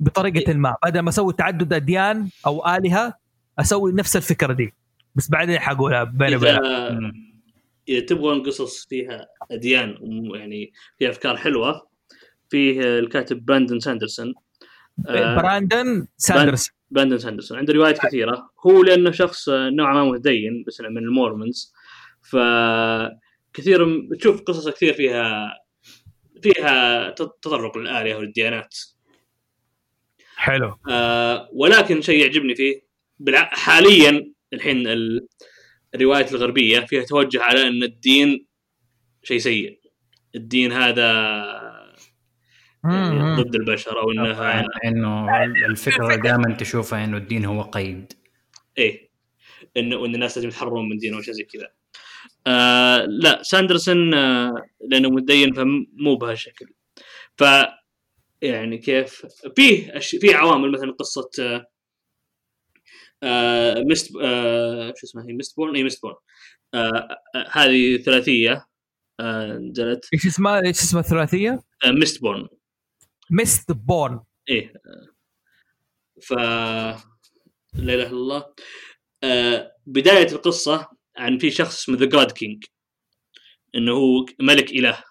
بطريقة 0.00 0.54
ما. 0.54 0.76
بدل 0.84 1.00
ما 1.00 1.08
أسوي 1.08 1.32
تعدد 1.32 1.72
أديان 1.72 2.28
أو 2.46 2.66
آلهة 2.68 3.14
أسوي 3.58 3.92
نفس 3.92 4.16
الفكرة 4.16 4.52
دي. 4.52 4.74
بس 5.14 5.30
بعدين 5.30 5.58
حقولها 5.58 6.04
بيني 6.04 6.36
إذا 7.90 8.00
تبغون 8.00 8.42
قصص 8.42 8.86
فيها 8.86 9.26
أديان 9.50 9.98
يعني 10.34 10.72
فيها 10.98 11.10
أفكار 11.10 11.36
حلوة 11.36 11.88
فيه 12.50 12.98
الكاتب 12.98 13.44
براندن 13.44 13.80
ساندرسون. 13.80 14.34
آه، 15.08 15.36
براندن 15.36 16.06
ساندرز 16.16 16.68
براندن 16.90 17.18
ساندرسون. 17.18 17.58
عنده 17.58 17.72
روايات 17.74 18.06
كثيرة. 18.06 18.50
هو 18.66 18.82
لأنه 18.82 19.10
شخص 19.10 19.48
نوعا 19.48 19.94
ما 19.94 20.04
متدين 20.04 20.64
بس 20.66 20.80
من 20.80 20.98
ال 20.98 21.06
Mormons. 21.06 21.72
فكثير 22.22 23.84
م- 23.84 24.08
تشوف 24.18 24.42
قصص 24.42 24.68
كثير 24.68 24.92
فيها 24.92 25.54
فيها 26.42 27.10
تطرق 27.10 27.78
للآلهة 27.78 28.18
والديانات. 28.18 28.74
حلو. 30.36 30.76
آه 30.90 31.48
ولكن 31.52 32.00
شيء 32.02 32.20
يعجبني 32.22 32.54
فيه 32.54 32.82
بالع... 33.18 33.44
حاليا 33.44 34.32
الحين 34.52 34.86
ال... 34.86 35.26
الروايات 35.94 36.32
الغربية 36.32 36.80
فيها 36.80 37.04
توجه 37.04 37.42
على 37.42 37.68
إن 37.68 37.82
الدين 37.82 38.46
شيء 39.22 39.38
سيء. 39.38 39.80
الدين 40.34 40.72
هذا 40.72 41.10
يعني. 42.84 43.42
ضد 43.42 43.54
البشر 43.54 44.00
أو 44.00 44.10
إنها 44.10 44.66
إنه 44.84 45.36
الفكرة 45.44 46.04
اللي 46.06 46.16
دائما 46.16 46.54
تشوفها 46.54 47.04
إنه 47.04 47.16
الدين 47.16 47.44
هو 47.44 47.62
قيد. 47.62 48.12
إيه. 48.78 49.10
انه 49.76 50.06
ان 50.06 50.14
الناس 50.14 50.36
لازم 50.36 50.48
يتحررون 50.48 50.88
من 50.88 50.98
دينهم 50.98 51.16
أو 51.16 51.22
شيء 51.22 51.34
زي 51.34 51.44
كذا. 51.44 51.68
آه 52.46 53.04
لا 53.08 53.42
ساندرسون 53.42 54.14
آه 54.14 54.54
لأنه 54.88 55.10
متدين 55.10 55.52
فمو 55.52 56.16
بهالشكل. 56.16 56.66
ف 57.36 57.44
يعني 58.42 58.78
كيف؟ 58.78 59.26
فيه 59.56 59.96
أش... 59.96 60.16
فيه 60.20 60.36
عوامل 60.36 60.72
مثلا 60.72 60.92
قصة 60.92 61.30
آه 63.22 63.74
Mist 63.86 64.16
آه 64.22 64.94
شو 64.96 65.06
اسمها 65.06 65.24
هي؟ 65.28 65.32
Mistborn؟ 65.32 65.76
اي 65.76 65.84
Mistborn. 65.84 66.16
آه 66.74 67.18
هذه 67.50 67.96
ثلاثية. 67.96 68.66
نزلت. 69.20 70.08
إيش 70.14 70.26
اسمها؟ 70.26 70.62
إيش 70.66 70.78
اسمها 70.82 71.02
الثلاثية؟ 71.02 71.62
Mistborn. 71.86 72.48
Mistborn. 73.30 74.20
إيه. 74.48 74.72
ف 76.22 76.32
لا 76.32 77.00
إله 77.74 77.94
إلا 77.94 78.10
الله. 78.10 78.54
بداية 79.86 80.32
القصة 80.32 80.88
عن 81.16 81.38
في 81.38 81.50
شخص 81.50 81.78
اسمه 81.78 81.96
the 81.96 82.06
God 82.06 82.32
King 82.32 82.64
إنه 83.74 83.92
هو 83.92 84.26
ملك 84.40 84.70
إله. 84.70 85.04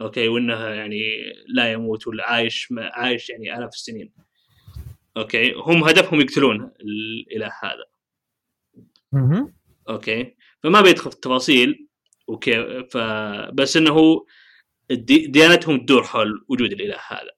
okay؟ 0.00 0.28
وإنه 0.28 0.68
يعني 0.68 1.00
لا 1.48 1.72
يموت 1.72 2.06
ولا 2.06 2.30
عايش 2.30 2.68
عايش 2.78 3.30
يعني 3.30 3.58
آلاف 3.58 3.70
السنين. 3.74 4.12
okay. 5.16 5.52
هم 5.54 5.84
هدفهم 5.84 6.20
يقتلون 6.20 6.70
الإله 6.80 7.50
هذا. 7.62 7.84
okay. 9.88 10.36
فما 10.62 10.80
بيدخل 10.80 11.10
في 11.10 11.16
التفاصيل 11.16 11.88
وكيف 12.28 12.66
فبس 12.90 13.76
إنه 13.76 14.26
دي- 14.90 15.26
ديانتهم 15.26 15.78
تدور 15.78 16.02
حول 16.04 16.44
وجود 16.48 16.72
الإله 16.72 16.96
هذا. 17.08 17.30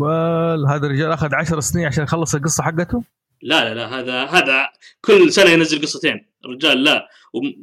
وال 0.00 0.66
هذا 0.68 0.86
الرجال 0.86 1.12
أخذ 1.12 1.34
10 1.34 1.60
سنين 1.60 1.86
عشان 1.86 2.04
يخلص 2.04 2.34
القصة 2.34 2.64
حقته؟ 2.64 3.04
لا 3.42 3.64
لا 3.64 3.74
لا 3.74 3.98
هذا 4.00 4.24
هذا 4.24 4.68
كل 5.00 5.32
سنة 5.32 5.50
ينزل 5.50 5.82
قصتين. 5.82 6.26
الرجال 6.44 6.84
لا. 6.84 7.08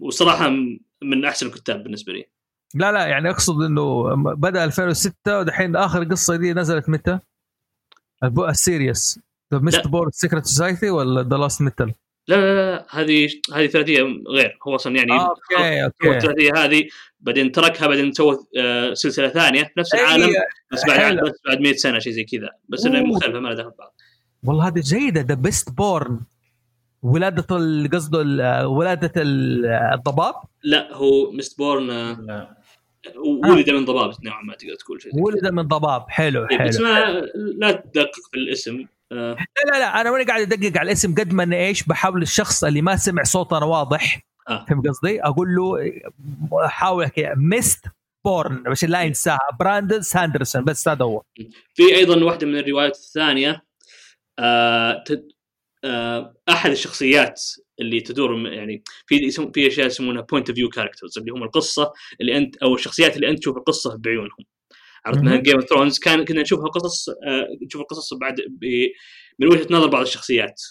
وصراحة 0.01 0.49
من 1.01 1.25
أحسن 1.25 1.47
الكتاب 1.47 1.83
بالنسبة 1.83 2.13
لي. 2.13 2.25
لا 2.75 2.91
لا 2.91 3.05
يعني 3.07 3.29
أقصد 3.29 3.61
إنه 3.61 4.15
بدأ 4.35 4.63
2006 4.63 5.39
ودحين 5.39 5.75
آخر 5.75 6.03
قصة 6.03 6.35
دي 6.35 6.53
نزلت 6.53 6.89
متى؟ 6.89 7.19
البو- 8.23 8.45
ال 8.45 8.56
series 8.56 9.19
the 9.53 9.59
Mist 9.59 9.77
لا. 9.85 9.87
born 9.91 10.09
Secret 10.11 10.45
Society 10.45 10.89
ولا 10.89 11.21
The 11.23 11.38
Lost 11.38 11.61
Metal؟ 11.61 11.93
لا 12.27 12.35
لا 12.35 12.41
لا, 12.55 12.71
لا 12.75 12.85
هذه 12.89 13.29
هذه 13.53 13.67
ثلاثية 13.67 14.03
غير. 14.29 14.57
هو 14.67 14.75
أصلا 14.75 14.95
يعني 14.95 15.11
آه، 15.11 15.27
okay 15.30 15.84
okay. 15.84 16.17
الثلاثية 16.17 16.51
هذه 16.65 16.87
بعدين 17.19 17.51
تركها 17.51 17.87
بعدين 17.87 18.11
سوى 18.13 18.37
آه، 18.59 18.93
سلسلة 18.93 19.29
ثانية 19.29 19.63
في 19.63 19.69
نفس 19.77 19.93
العالم 19.95 20.23
أي، 20.23 20.33
بس 20.71 20.85
بعد. 20.87 21.15
بس 21.19 21.31
بعد 21.47 21.59
100 21.61 21.73
سنة 21.73 21.99
شيء 21.99 22.13
زي 22.13 22.23
كذا. 22.23 22.49
بس 22.69 22.85
إنها. 22.85 23.01
مختلفة 23.01 23.39
ما 23.39 23.47
لها 23.47 23.55
دخل 23.55 23.69
ببعض 23.69 23.95
والله 24.43 24.67
هذه 24.67 24.79
جيدة. 24.79 25.21
the 25.21 25.34
Mistborn 25.34 26.19
ولادة 27.01 27.57
ال- 27.57 27.89
قصده 27.93 28.21
ال- 28.21 28.65
ولادة 28.65 29.21
ال- 29.21 29.65
الضباب؟ 29.65 30.33
لا 30.63 30.93
هو 30.95 31.31
Mistborn 31.31 31.88
لا. 31.87 32.57
ولد 33.45 33.69
من 33.69 33.85
ضباب 33.85 34.11
نوعا 34.23 34.41
ما 34.41 34.55
تقدر 34.55 34.76
تقول 34.76 35.01
شيء 35.01 35.11
ولد 35.15 35.47
من 35.47 35.63
ضباب 35.63 36.05
حلو 36.09 36.47
كذا. 36.47 36.57
حلو 36.59 36.67
بس 36.67 36.80
ما 36.80 37.21
لا 37.35 37.71
تدقق 37.71 38.30
في 38.31 38.38
الاسم 38.38 38.85
آه، 39.11 39.34
لا 39.34 39.71
لا 39.71 39.80
لا 39.80 40.01
أنا 40.01 40.11
ماني 40.11 40.23
قاعد 40.23 40.41
أدقق 40.41 40.77
على 40.77 40.88
الاسم 40.88 41.15
قد 41.15 41.34
ما 41.34 41.43
أنا 41.43 41.55
إيش 41.55 41.84
بحاول 41.84 42.21
الشخص 42.21 42.63
اللي 42.63 42.81
ما 42.81 42.95
سمع 42.95 43.23
صوتنا 43.23 43.65
واضح 43.65 44.21
آه. 44.49 44.65
فهمت 44.69 44.88
قصدي؟ 44.88 45.23
أقول 45.23 45.47
له 45.55 45.77
حاول 46.67 47.11
Mistborn 47.35 48.63
عشان 48.67 48.89
لا 48.89 49.01
ينساها 49.01 49.39
براندن 49.59 50.01
ساندرسون 50.01 50.63
بس 50.63 50.88
هذا 50.88 51.05
هو 51.05 51.23
في 51.73 51.95
أيضا 51.95 52.23
واحدة 52.23 52.47
من 52.47 52.57
الروايات 52.57 52.95
الثانية 52.95 53.63
آه. 54.39 55.03
آه 55.84 56.35
أحد 56.49 56.71
الشخصيات 56.71 57.41
اللي 57.80 58.01
تدور 58.01 58.47
يعني 58.47 58.84
في 59.07 59.31
في 59.53 59.68
أشياء 59.68 59.88
يسمونها 59.88 60.22
point 60.21 60.49
of 60.49 60.55
view 60.55 60.69
characters 60.69 61.17
اللي 61.18 61.31
هم 61.31 61.43
القصة 61.43 61.93
اللي 62.22 62.38
انت 62.38 62.57
أو 62.57 62.76
الشخصيات 62.76 63.15
اللي 63.15 63.30
أنت 63.30 63.39
تشوف 63.39 63.57
القصة 63.57 63.97
بعيونهم. 63.97 64.45
عرفت 65.06 65.19
مثلا. 65.22 65.35
Game 65.41 65.55
of 65.55 65.65
Thrones 65.69 65.99
كان 65.99 66.26
كنا 66.26 66.41
نشوفها 66.41 66.68
قصص 66.68 67.10
آه 67.10 67.47
نشوف 67.65 67.81
القصص 67.81 68.14
بعد. 68.14 68.41
من 69.39 69.47
وجهة 69.47 69.68
نظر 69.72 69.88
بعض 69.88 70.01
الشخصيات. 70.01 70.61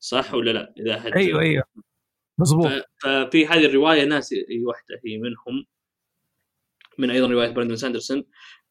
صح 0.00 0.34
ولا 0.34 0.50
لا؟ 0.50 0.74
إذا 0.80 1.00
حد 1.00 1.12
أيوه 1.12 1.40
أيوه. 1.40 1.64
مظبوط 2.38 2.66
ف- 2.66 3.06
ففي 3.06 3.46
هذه 3.46 3.64
الرواية 3.66 4.04
ناس 4.04 4.32
هي 4.32 4.64
واحدة 4.64 5.00
هي 5.06 5.18
منهم. 5.18 5.64
من 6.98 7.10
أيضا 7.10 7.26
رواية 7.26 7.48
براندون 7.48 7.76
ساندرسون. 7.76 8.24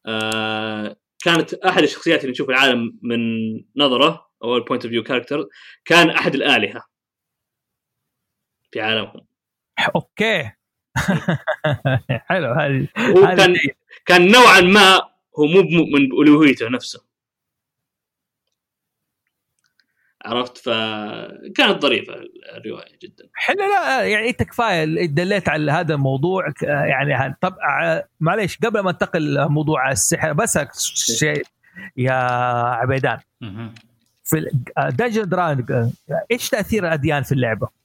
آه 0.06 0.96
كانت 1.24 1.54
أحد 1.54 1.82
الشخصيات 1.82 2.20
اللي 2.20 2.30
نشوف 2.30 2.50
العالم 2.50 2.98
من 3.02 3.18
نظرة 3.76 4.30
أو 4.42 4.56
ال 4.56 4.61
point 4.61 4.84
of 4.84 4.92
view 4.92 5.02
character 5.02 5.46
كان 5.84 6.10
أحد 6.10 6.34
الآلهة. 6.34 6.93
في 8.74 8.80
عالمهم. 8.80 9.26
okay. 9.94 10.50
حلو 12.28 12.52
هذه 12.52 12.88
كان. 13.36 13.56
كان 14.06 14.30
نوعا 14.30 14.60
ما 14.60 14.96
هو 15.38 15.46
مو 15.46 15.62
مؤمن 15.62 16.08
بألوهيته 16.08 16.68
نفسه. 16.68 17.04
عرفت؟ 20.24 20.58
فكانت 20.58 21.82
ظريفة 21.82 22.14
الرواية 22.56 22.98
جدا. 23.02 23.28
حلو 23.34 23.58
لا 23.58 24.04
يعني 24.04 24.28
إنت 24.28 24.42
كفاية 24.42 25.06
دليت 25.06 25.48
على 25.48 25.72
هذا 25.72 25.94
الموضوع. 25.94 26.52
يعني 26.62 27.36
طب 27.40 27.56
معليش 28.20 28.58
قبل 28.58 28.80
ما 28.80 28.90
انتقل 28.90 29.34
لموضوع 29.34 29.90
السحر 29.90 30.32
بس 30.32 30.58
شيء 31.18 31.42
يا 31.96 32.14
عبيدان. 32.74 33.18
في 34.24 34.50
Dungeons 34.78 35.28
Dragons 35.28 35.90
إيش 36.30 36.48
تأثير 36.48 36.86
الأديان 36.86 37.22
في 37.22 37.32
اللعبة؟ 37.32 37.83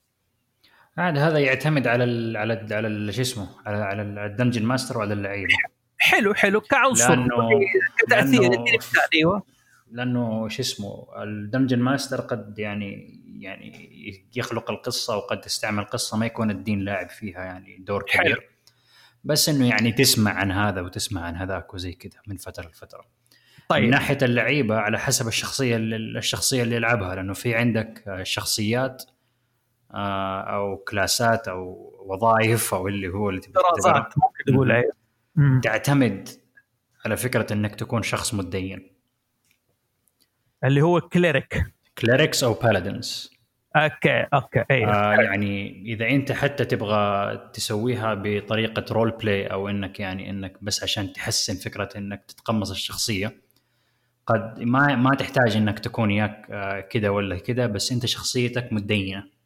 عاد 0.99 1.17
هذا 1.17 1.39
يعتمد 1.39 1.87
على 1.87 2.03
ال 2.03 2.37
على 2.37 2.53
ال 2.53 2.73
على 2.73 2.87
ال- 2.87 3.13
شو 3.13 3.21
اسمه 3.21 3.49
على 3.65 3.77
على 3.77 4.01
ال 4.25 4.30
Dungeon 4.30 4.63
Master 4.63 4.97
وعلى 4.97 5.13
اللعيبة. 5.13 5.53
حلو 5.97 6.33
حلو. 6.33 6.61
كعنصر. 6.61 7.15
لأنه 7.15 7.49
كتأثير 7.97 8.51
لأنه- 8.51 8.99
أيوه. 9.13 9.43
لأنه 9.91 10.47
شو 10.47 10.61
اسمه 10.61 11.07
ال 11.23 11.30
Dungeon 11.30 11.79
Master 11.79 12.21
قد 12.21 12.59
يعني 12.59 13.19
يعني 13.39 13.89
يخلق 14.35 14.71
القصة 14.71 15.17
وقد 15.17 15.41
تستعمل 15.41 15.83
قصة 15.85 16.17
ما 16.17 16.25
يكون 16.25 16.51
الدين 16.51 16.79
لاعب 16.79 17.09
فيها 17.09 17.39
يعني 17.43 17.77
دور 17.79 18.05
حلو. 18.09 18.23
كبير. 18.23 18.49
بس 19.23 19.49
إنه 19.49 19.69
يعني 19.69 19.91
تسمع 19.91 20.31
عن 20.33 20.51
هذا 20.51 20.81
وتسمع 20.81 21.21
عن 21.21 21.35
هذاك 21.35 21.73
وزي 21.73 21.91
كذا 21.93 22.19
من 22.27 22.37
فترة 22.37 22.67
لفترة. 22.67 22.99
من 23.01 23.05
طيب 23.69 23.89
ناحية 23.89 24.17
اللعيبة 24.21 24.75
على 24.75 24.99
حسب 24.99 25.27
الشخصية 25.27 25.75
اللي 25.75 25.95
الشخصية 25.95 26.63
اللي 26.63 26.75
يلعبها 26.75 27.15
لأنه 27.15 27.33
في 27.33 27.55
عندك 27.55 28.19
شخصيات 28.23 29.03
أو 29.91 30.77
كلاسات 30.77 31.47
أو 31.47 31.93
وظائف 32.05 32.73
أو 32.73 32.87
اللي 32.87 33.07
هو 33.07 33.29
اللي 33.29 33.41
دراسات 33.41 34.13
ممكن 34.17 34.83
مم. 35.35 35.61
تعتمد 35.63 36.29
على 37.05 37.17
فكرة 37.17 37.53
إنك 37.53 37.75
تكون 37.75 38.03
شخص 38.03 38.33
متدين. 38.33 38.91
اللي 40.63 40.81
هو 40.81 41.01
cleric 41.01 41.63
clerics 41.97 42.43
أو 42.43 42.53
paladins 42.53 43.39
okay 43.75 44.25
okay 44.33 44.63
أيوه 44.71 44.93
آه 44.93 45.21
يعني 45.21 45.83
إذا 45.85 46.09
أنت 46.09 46.31
حتى 46.31 46.65
تبغى 46.65 47.37
تسويها 47.53 48.13
بطريقة 48.13 48.93
role 48.93 49.11
play 49.11 49.47
أو 49.47 49.69
إنك 49.69 49.99
يعني 49.99 50.29
إنك 50.29 50.57
بس 50.61 50.83
عشان 50.83 51.13
تحسن 51.13 51.55
فكرة 51.55 51.89
إنك 51.97 52.25
تتقمص 52.27 52.71
الشخصية 52.71 53.41
قد 54.25 54.59
ما 54.59 54.95
ما 54.95 55.15
تحتاج 55.15 55.55
إنك 55.55 55.79
تكون 55.79 56.11
ياك 56.11 56.47
آه 56.51 56.79
كذا 56.79 57.09
ولا 57.09 57.39
كذا 57.39 57.67
بس 57.67 57.91
أنت 57.91 58.05
شخصيتك 58.05 58.73
متدينة. 58.73 59.38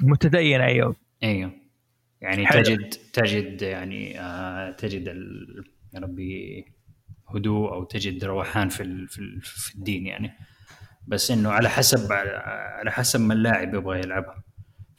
متدين 0.00 0.60
أيوه. 0.60 0.96
أيوه. 1.22 1.52
يعني 2.20 2.46
حلو. 2.46 2.62
تجد 2.62 2.88
تجد 3.12 3.62
يعني 3.62 4.20
آه 4.20 4.70
تجد 4.70 5.06
يا 5.94 6.00
ربي 6.00 6.64
هدوء 7.34 7.72
أو 7.72 7.84
تجد 7.84 8.24
روحان 8.24 8.68
في 8.68 9.06
في 9.08 9.18
ال- 9.18 9.40
في 9.42 9.74
الدين 9.74 10.06
يعني. 10.06 10.32
بس 11.06 11.30
إنه 11.30 11.50
على 11.50 11.68
حسب 11.68 12.12
على 12.12 12.90
حسب 12.90 13.20
ما 13.20 13.34
اللاعب 13.34 13.74
يبغى 13.74 13.98
يلعبها. 13.98 14.42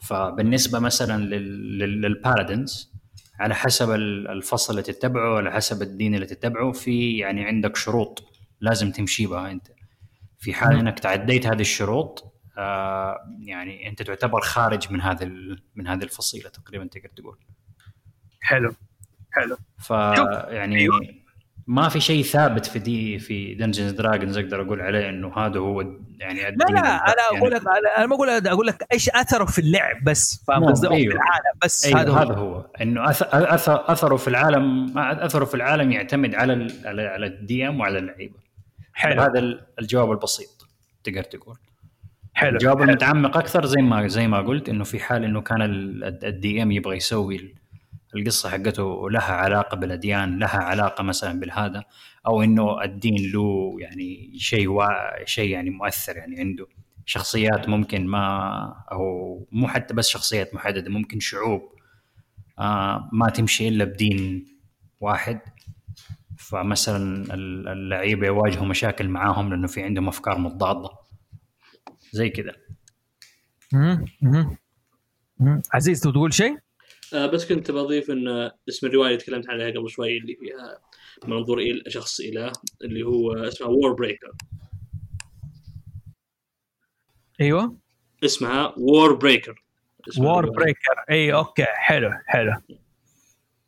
فبالنسبة 0.00 0.78
مثلا 0.78 1.22
لل- 1.24 1.78
لل- 1.78 2.00
للبارادنز 2.00 2.92
على 3.40 3.54
حسب 3.54 3.90
ال- 3.90 4.28
الفصل 4.28 4.72
اللي 4.72 4.82
تتبعه 4.82 5.36
على 5.36 5.52
حسب 5.52 5.82
الدين 5.82 6.14
اللي 6.14 6.26
تتبعه 6.26 6.72
في 6.72 7.18
يعني 7.18 7.44
عندك 7.44 7.76
شروط 7.76 8.24
لازم 8.60 8.90
تمشي 8.92 9.26
بها 9.26 9.50
أنت. 9.50 9.66
في 10.38 10.52
حال. 10.52 10.76
إنك 10.78 10.98
تعديت 10.98 11.46
هذه 11.46 11.60
الشروط 11.60 12.37
يعني 13.40 13.88
أنت 13.88 14.02
تعتبر 14.02 14.40
خارج 14.40 14.92
من 14.92 15.00
هذا 15.00 15.24
من 15.74 15.86
هذه 15.86 16.02
الفصيلة 16.02 16.48
تقريبا 16.50 16.86
تقدر 16.86 17.08
تقول. 17.16 17.38
حلو 18.40 18.74
حلو. 19.32 19.56
ف 19.78 19.90
يعني 19.90 20.76
أيوة. 20.76 21.00
ما 21.66 21.88
في 21.88 22.00
شيء 22.00 22.22
ثابت 22.24 22.66
في 22.66 22.78
دي 22.78 23.18
في 23.18 23.54
Dungeons 23.54 23.90
Dragons 23.92 24.38
أقدر 24.38 24.62
أقول 24.62 24.80
عليه 24.80 25.08
إنه 25.08 25.36
هذا 25.38 25.58
هو 25.60 25.80
يعني 26.18 26.40
لا 26.40 26.50
لا 26.50 26.78
أنا 26.80 27.22
أقول 27.38 27.52
يعني. 27.52 27.64
لك 27.64 27.66
أنا 27.98 28.06
ما 28.06 28.14
أقول 28.14 28.28
أقول 28.46 28.66
لك 28.66 28.86
إيش 28.92 29.10
أثره 29.10 29.44
في 29.44 29.58
اللعب 29.58 30.04
بس 30.04 30.44
فاهم 30.46 30.60
نعم، 30.62 30.70
قصدي؟ 30.72 30.86
أو 30.86 30.92
في 30.92 30.98
أيوه. 30.98 31.14
العالم 31.14 31.58
بس 31.64 31.86
أيوة 31.86 32.00
هذا 32.00 32.12
هذا 32.12 32.34
هو. 32.34 32.54
هو 32.54 32.70
إنه 32.80 33.06
أث- 33.06 33.30
أث- 33.32 33.90
أثره 33.90 34.16
في 34.16 34.28
العالم 34.28 34.98
أثره 34.98 35.44
في 35.44 35.54
العالم 35.54 35.92
يعتمد 35.92 36.34
على 36.34 36.52
ال 36.52 37.00
على 37.00 37.26
ال 37.26 37.68
DM 37.68 37.80
وعلى 37.80 37.98
اللعيبة. 37.98 38.38
حلو. 38.92 39.22
هذا 39.22 39.38
ال- 39.38 39.66
الجواب 39.80 40.10
البسيط 40.10 40.68
تقدر 41.04 41.22
تقول. 41.22 41.56
حلو 42.38 42.50
الجواب. 42.56 42.82
المتعمق 42.82 43.36
أكثر 43.36 43.66
زي 43.66 43.82
ما 43.82 44.06
زي 44.08 44.28
ما 44.28 44.40
قلت 44.40 44.68
إنه 44.68 44.84
في 44.84 44.98
حال 45.00 45.24
إنه 45.24 45.40
كان 45.40 45.62
الدي 46.24 46.62
إم 46.62 46.70
يبغى 46.72 46.96
يسوي 46.96 47.36
ال- 47.36 47.54
القصة 48.16 48.50
حقته 48.50 49.10
لها 49.10 49.32
علاقة 49.32 49.76
بالأديان 49.76 50.38
لها 50.38 50.58
علاقة 50.58 51.02
مثلا 51.04 51.40
بالهذا 51.40 51.84
أو 52.26 52.42
إنه 52.42 52.82
الدين 52.84 53.32
له 53.32 53.76
يعني 53.80 54.32
شيء 54.38 54.68
وا... 54.68 54.86
شيء 55.24 55.50
يعني 55.50 55.70
مؤثر 55.70 56.16
يعني 56.16 56.40
عنده. 56.40 56.66
شخصيات 57.06 57.68
ممكن 57.68 58.06
ما 58.06 58.74
أو 58.92 59.02
مو 59.52 59.68
حتى 59.68 59.94
بس 59.94 60.08
شخصيات 60.08 60.54
محددة 60.54 60.90
ممكن 60.90 61.20
شعوب 61.20 61.62
آه 62.58 63.08
ما 63.12 63.28
تمشي 63.30 63.68
إلا 63.68 63.84
بدين 63.84 64.46
واحد. 65.00 65.40
فمثلا 66.38 67.24
ال- 67.34 67.68
اللعيبة 67.68 68.26
يواجهوا 68.26 68.66
مشاكل 68.66 69.08
معاهم 69.08 69.50
لأنه 69.50 69.66
في 69.66 69.82
عندهم 69.82 70.08
أفكار 70.08 70.38
متضادة. 70.38 70.88
زي 72.12 72.30
كذا. 72.30 72.52
عزيز 75.72 76.00
تبغى 76.00 76.12
تقول 76.12 76.34
شيء؟ 76.34 76.58
آه 77.14 77.26
بس 77.26 77.48
كنت 77.48 77.70
بضيف 77.70 78.10
إن 78.10 78.50
اسم 78.68 78.86
الرواية 78.86 79.08
اللي 79.08 79.18
تكلمت 79.18 79.50
عنها 79.50 79.70
قبل 79.70 79.90
شوي 79.90 80.18
اللي 80.18 80.36
فيها 80.36 80.78
منظور 81.26 81.58
إلى 81.58 81.82
شخص 81.88 82.20
اله 82.20 82.52
اللي 82.84 83.02
هو 83.02 83.32
اسمها 83.32 83.68
Warbreaker 83.70 84.32
أيوه. 87.40 87.76
اسمها 88.24 88.74
Warbreaker 88.76 89.64
Warbreaker 90.18 91.04
إي 91.10 91.32
okay. 91.34 91.64
حلو 91.64 92.10
حلو. 92.26 92.52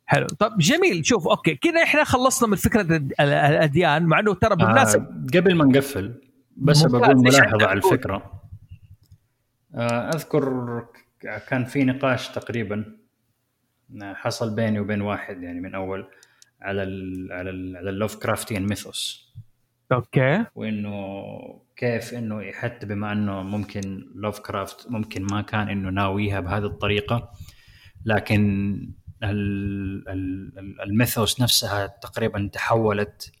حلو. 0.05 0.27
طب 0.27 0.57
جميل. 0.57 1.05
شوف 1.05 1.27
okay. 1.27 1.55
كذا 1.55 1.83
إحنا 1.83 2.03
خلصنا 2.03 2.49
من 2.49 2.55
فكرة 2.55 2.81
الأديان 3.19 4.03
مع 4.05 4.19
إنه 4.19 4.33
ترى 4.33 4.55
بالمناسبه 4.55 5.03
آه 5.03 5.25
قبل 5.33 5.55
ما 5.55 5.65
نقفل 5.65 6.30
بس. 6.57 6.83
بقول 6.83 7.17
ملاحظة 7.17 7.65
على؟ 7.67 7.77
الفكرة 7.77 8.41
آه 9.75 10.09
أذكر 10.09 10.85
كان 11.49 11.65
في 11.65 11.83
نقاش 11.83 12.27
تقريبا 12.29 12.97
آه، 14.03 14.13
حصل 14.13 14.55
بيني 14.55 14.79
وبين 14.79 15.01
واحد 15.01 15.43
يعني 15.43 15.61
من 15.61 15.75
أول 15.75 16.07
على 16.61 16.83
ال 16.83 17.27
على 17.31 17.49
ال 17.49 17.77
على 17.77 17.89
ال 17.89 18.15
Lovecraftian 18.15 18.65
mythos 18.67 19.31
okay 19.91 20.45
وإنه 20.55 21.23
كيف 21.75 22.13
إنه 22.13 22.51
حتى 22.51 22.85
بما 22.85 23.11
إنه 23.11 23.43
ممكن 23.43 24.11
لوف 24.15 24.39
كرافت 24.39 24.91
ممكن 24.91 25.23
ما 25.31 25.41
كان 25.41 25.69
إنه 25.69 25.89
ناويها 25.89 26.39
بهذه 26.39 26.65
الطريقة 26.65 27.31
لكن 28.05 28.41
ال- 29.23 30.09
ال- 30.09 30.59
ال- 30.59 30.81
ال 30.81 30.90
mythos 30.90 31.41
نفسها 31.41 31.87
تقريبا 31.87 32.49
تحولت 32.53 33.31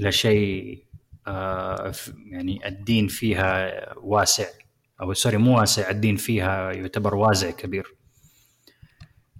إلى 0.00 0.12
شيء 0.12 0.84
يعني 2.26 2.68
الدين 2.68 3.08
فيها 3.08 3.72
واسع 3.98 4.44
أو 5.00 5.12
سوري 5.12 5.36
مو 5.36 5.58
واسع 5.58 5.90
الدين 5.90 6.16
فيها 6.16 6.72
يعتبر 6.72 7.14
وازع 7.14 7.50
كبير. 7.50 7.94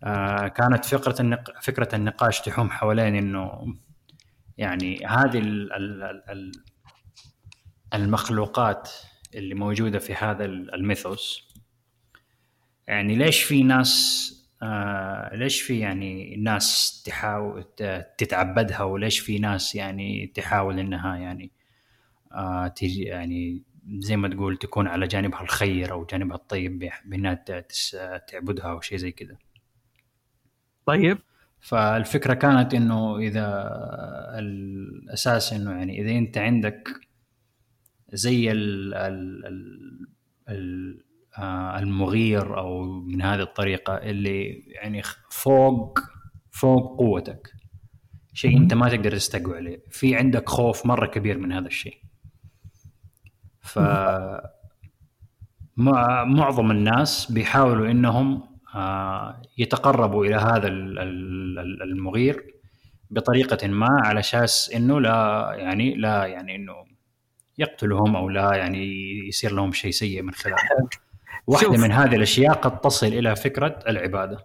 آه، 0.04 0.48
كانت 0.48 0.84
فكرة 0.84 1.22
النق... 1.22 1.60
فكرة 1.62 1.94
النقاش 1.94 2.40
تحوم 2.40 2.70
حوالين 2.70 3.14
إنه 3.16 3.74
يعني 4.58 5.06
هذه 5.06 5.38
ال... 5.38 5.72
ال... 5.72 6.02
ال... 6.02 6.30
ال- 6.30 6.52
المخلوقات 7.94 8.90
اللي 9.34 9.54
موجودة 9.54 9.98
في 9.98 10.14
هذا 10.14 10.44
ال- 10.44 10.74
الميثوس. 10.74 11.48
يعني 12.86 13.16
ليش 13.16 13.42
في 13.42 13.62
ناس 13.62 14.34
آه 14.62 15.36
ليش 15.36 15.62
في 15.62 15.78
يعني 15.78 16.36
ناس 16.36 17.02
تحاول 17.06 17.64
تتعبدها 18.18 18.82
وليش 18.82 19.18
في 19.18 19.38
ناس 19.38 19.74
يعني 19.74 20.26
تحاول 20.26 20.78
إنها 20.78 21.16
يعني 21.16 21.44
آه 21.44 21.57
تجي 22.76 23.02
يعني 23.02 23.62
زي 23.98 24.16
ما 24.16 24.28
تقول 24.28 24.56
تكون 24.56 24.86
على 24.86 25.06
جانبها 25.06 25.42
الخير 25.42 25.92
أو 25.92 26.04
جانبها 26.04 26.36
الطيب 26.36 26.90
بانها 27.04 27.44
تعبدها 28.28 28.70
أو 28.70 28.80
شيء 28.80 28.98
زي 28.98 29.12
كذا. 29.12 29.36
طيب. 30.86 31.18
فالفكرة 31.60 32.34
كانت 32.34 32.74
إنه 32.74 33.18
إذا 33.18 33.70
الأساس 34.38 35.52
إنه 35.52 35.70
يعني 35.70 36.00
إذا 36.00 36.18
أنت 36.18 36.38
عندك 36.38 36.88
زي 38.12 38.52
ال 38.52 38.94
ال 38.94 39.46
ال 39.46 40.08
ال 40.48 41.04
آه، 41.38 41.78
المغير 41.78 42.58
أو 42.58 42.82
من 43.00 43.22
هذه 43.22 43.40
الطريقة 43.40 43.94
اللي 43.94 44.48
يعني 44.66 45.02
فوق 45.30 45.98
فوق 46.50 46.98
قوتك. 46.98 47.52
شيء 48.32 48.56
أنت 48.56 48.74
ما 48.74 48.88
تقدر 48.88 49.12
تستقوى 49.12 49.56
عليه. 49.56 49.82
في 49.90 50.16
عندك 50.16 50.48
خوف 50.48 50.86
مرة 50.86 51.06
كبير 51.06 51.38
من 51.38 51.52
هذا 51.52 51.66
الشيء. 51.66 51.98
ف 53.68 53.78
مع- 55.76 56.24
معظم 56.24 56.70
الناس 56.70 57.32
بيحاولوا 57.32 57.90
إنهم 57.90 58.42
آه، 58.74 59.42
يتقربوا 59.58 60.24
إلى 60.26 60.34
هذا 60.36 60.66
ال- 60.68 60.98
ال- 60.98 61.58
ال- 61.58 61.82
المغير 61.82 62.54
بطريقة 63.10 63.68
ما 63.68 64.00
على 64.04 64.20
أساس 64.20 64.70
إنه 64.74 65.00
لا 65.00 65.50
يعني 65.56 65.94
لا 65.94 66.26
يعني 66.26 66.56
إنه 66.56 66.74
يقتلهم 67.58 68.16
أو 68.16 68.28
لا 68.28 68.54
يعني 68.54 68.84
يصير 69.28 69.52
لهم 69.52 69.72
شيء 69.72 69.90
سيء 69.90 70.22
من 70.22 70.32
خلاله 70.34 70.56
واحدة. 71.46 71.70
من 71.70 71.92
هذه 71.92 72.16
الأشياء 72.16 72.52
قد 72.54 72.80
تصل 72.80 73.06
إلى 73.06 73.36
فكرة 73.36 73.78
العبادة 73.88 74.44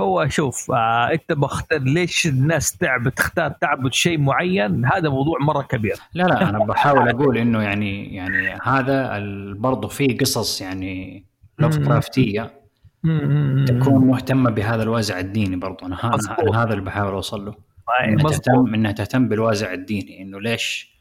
هو 0.00 0.28
شوف 0.28 0.70
آه 0.70 1.12
انت 1.12 1.32
بختار 1.32 1.78
ليش 1.80 2.26
الناس 2.26 2.76
تعبد 2.76 3.10
تختار 3.10 3.50
تعبد 3.50 3.92
شيء 3.92 4.18
معين 4.18 4.84
هذا 4.86 5.08
موضوع 5.08 5.38
مرة 5.40 5.62
كبير 5.62 5.96
لا 6.14 6.24
لا 6.24 6.48
أنا 6.48 6.58
بحاول 6.58 7.08
أقول 7.14 7.38
إنه 7.38 7.62
يعني 7.62 8.14
يعني 8.14 8.58
هذا 8.62 9.18
برضه 9.58 9.88
في 9.88 10.06
قصص 10.06 10.60
يعني 10.60 11.24
لوف 11.58 11.78
مم. 11.78 11.84
كرافتيه 11.86 12.60
مم. 13.02 13.64
تكون 13.68 14.06
مهتمة 14.06 14.50
بهذا 14.50 14.82
الوازع 14.82 15.18
الديني 15.18 15.56
برضه 15.56 15.86
أنا. 15.86 15.98
أنا 16.04 16.62
هذا 16.62 16.70
اللي 16.72 16.84
بحاول 16.84 17.12
أوصل 17.12 17.44
له 17.44 17.54
أي، 18.00 18.08
إنها. 18.08 18.30
تهتم 18.30 18.74
إنها 18.74 18.92
تهتم 18.92 19.28
بالوازع 19.28 19.72
الديني 19.72 20.22
إنه 20.22 20.40
ليش 20.40 20.98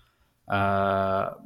آه 0.49 1.44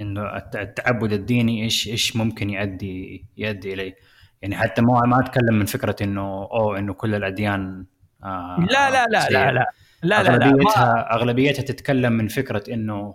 إنه 0.00 0.36
الت- 0.36 0.56
التعبد 0.56 1.12
الديني 1.12 1.62
إيش 1.64 1.88
إيش 1.88 2.16
ممكن 2.16 2.50
يؤدي 2.50 3.24
يؤدي 3.36 3.74
إليه 3.74 3.94
يعني 4.44 4.56
حتى 4.56 4.82
ما 4.82 5.00
ما 5.06 5.20
أتكلم 5.20 5.54
من 5.58 5.64
فكرة 5.66 5.96
إنه 6.02 6.22
أوه 6.52 6.78
إنه 6.78 6.92
كل 6.94 7.14
الأديان 7.14 7.86
آه 8.24 8.66
لا 8.70 8.90
لا 8.90 9.06
لا. 9.06 9.28
لا 9.30 9.52
لا 9.52 9.66
لا 10.02 10.22
لا 10.22 10.22
لا 10.22 10.46
أغلبيتها 10.46 11.14
أغلبيتها 11.14 11.62
تتكلم 11.62 12.12
من 12.12 12.28
فكرة 12.28 12.74
إنه 12.74 13.14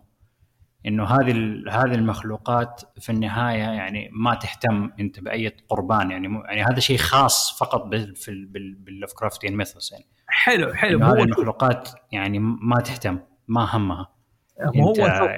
إنه 0.86 1.04
هذه 1.06 1.32
هذه 1.70 1.96
المخلوقات 1.96 2.82
في 3.00 3.12
النهاية 3.12 3.60
يعني 3.60 4.10
ما 4.14 4.36
تهتم 4.36 4.92
أنت 5.00 5.20
بأي 5.20 5.56
قربان 5.70 6.12
يعني 6.12 6.28
مو- 6.28 6.42
يعني 6.44 6.64
هذا 6.64 6.80
شيء 6.80 6.98
خاص 6.98 7.60
فقط 7.60 7.96
في 7.96 8.32
ال- 8.32 8.46
بال- 8.46 8.76
باللوف 8.76 9.14
كرافتيان 9.14 9.58
ميثوس 9.58 9.92
يعني. 9.92 10.06
حلو 10.28 10.74
حلو. 10.74 11.04
هذه 11.06 11.24
المخلوقات 11.24 11.90
يعني 12.12 12.40
ما 12.40 12.80
تهتم 12.82 13.20
ما 13.48 13.76
همها. 13.76 14.10
هو 14.76 14.92
أنت 15.06 15.32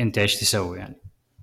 أنت 0.00 0.18
إيش 0.18 0.36
تسوي 0.40 0.78
يعني؟ 0.78 0.96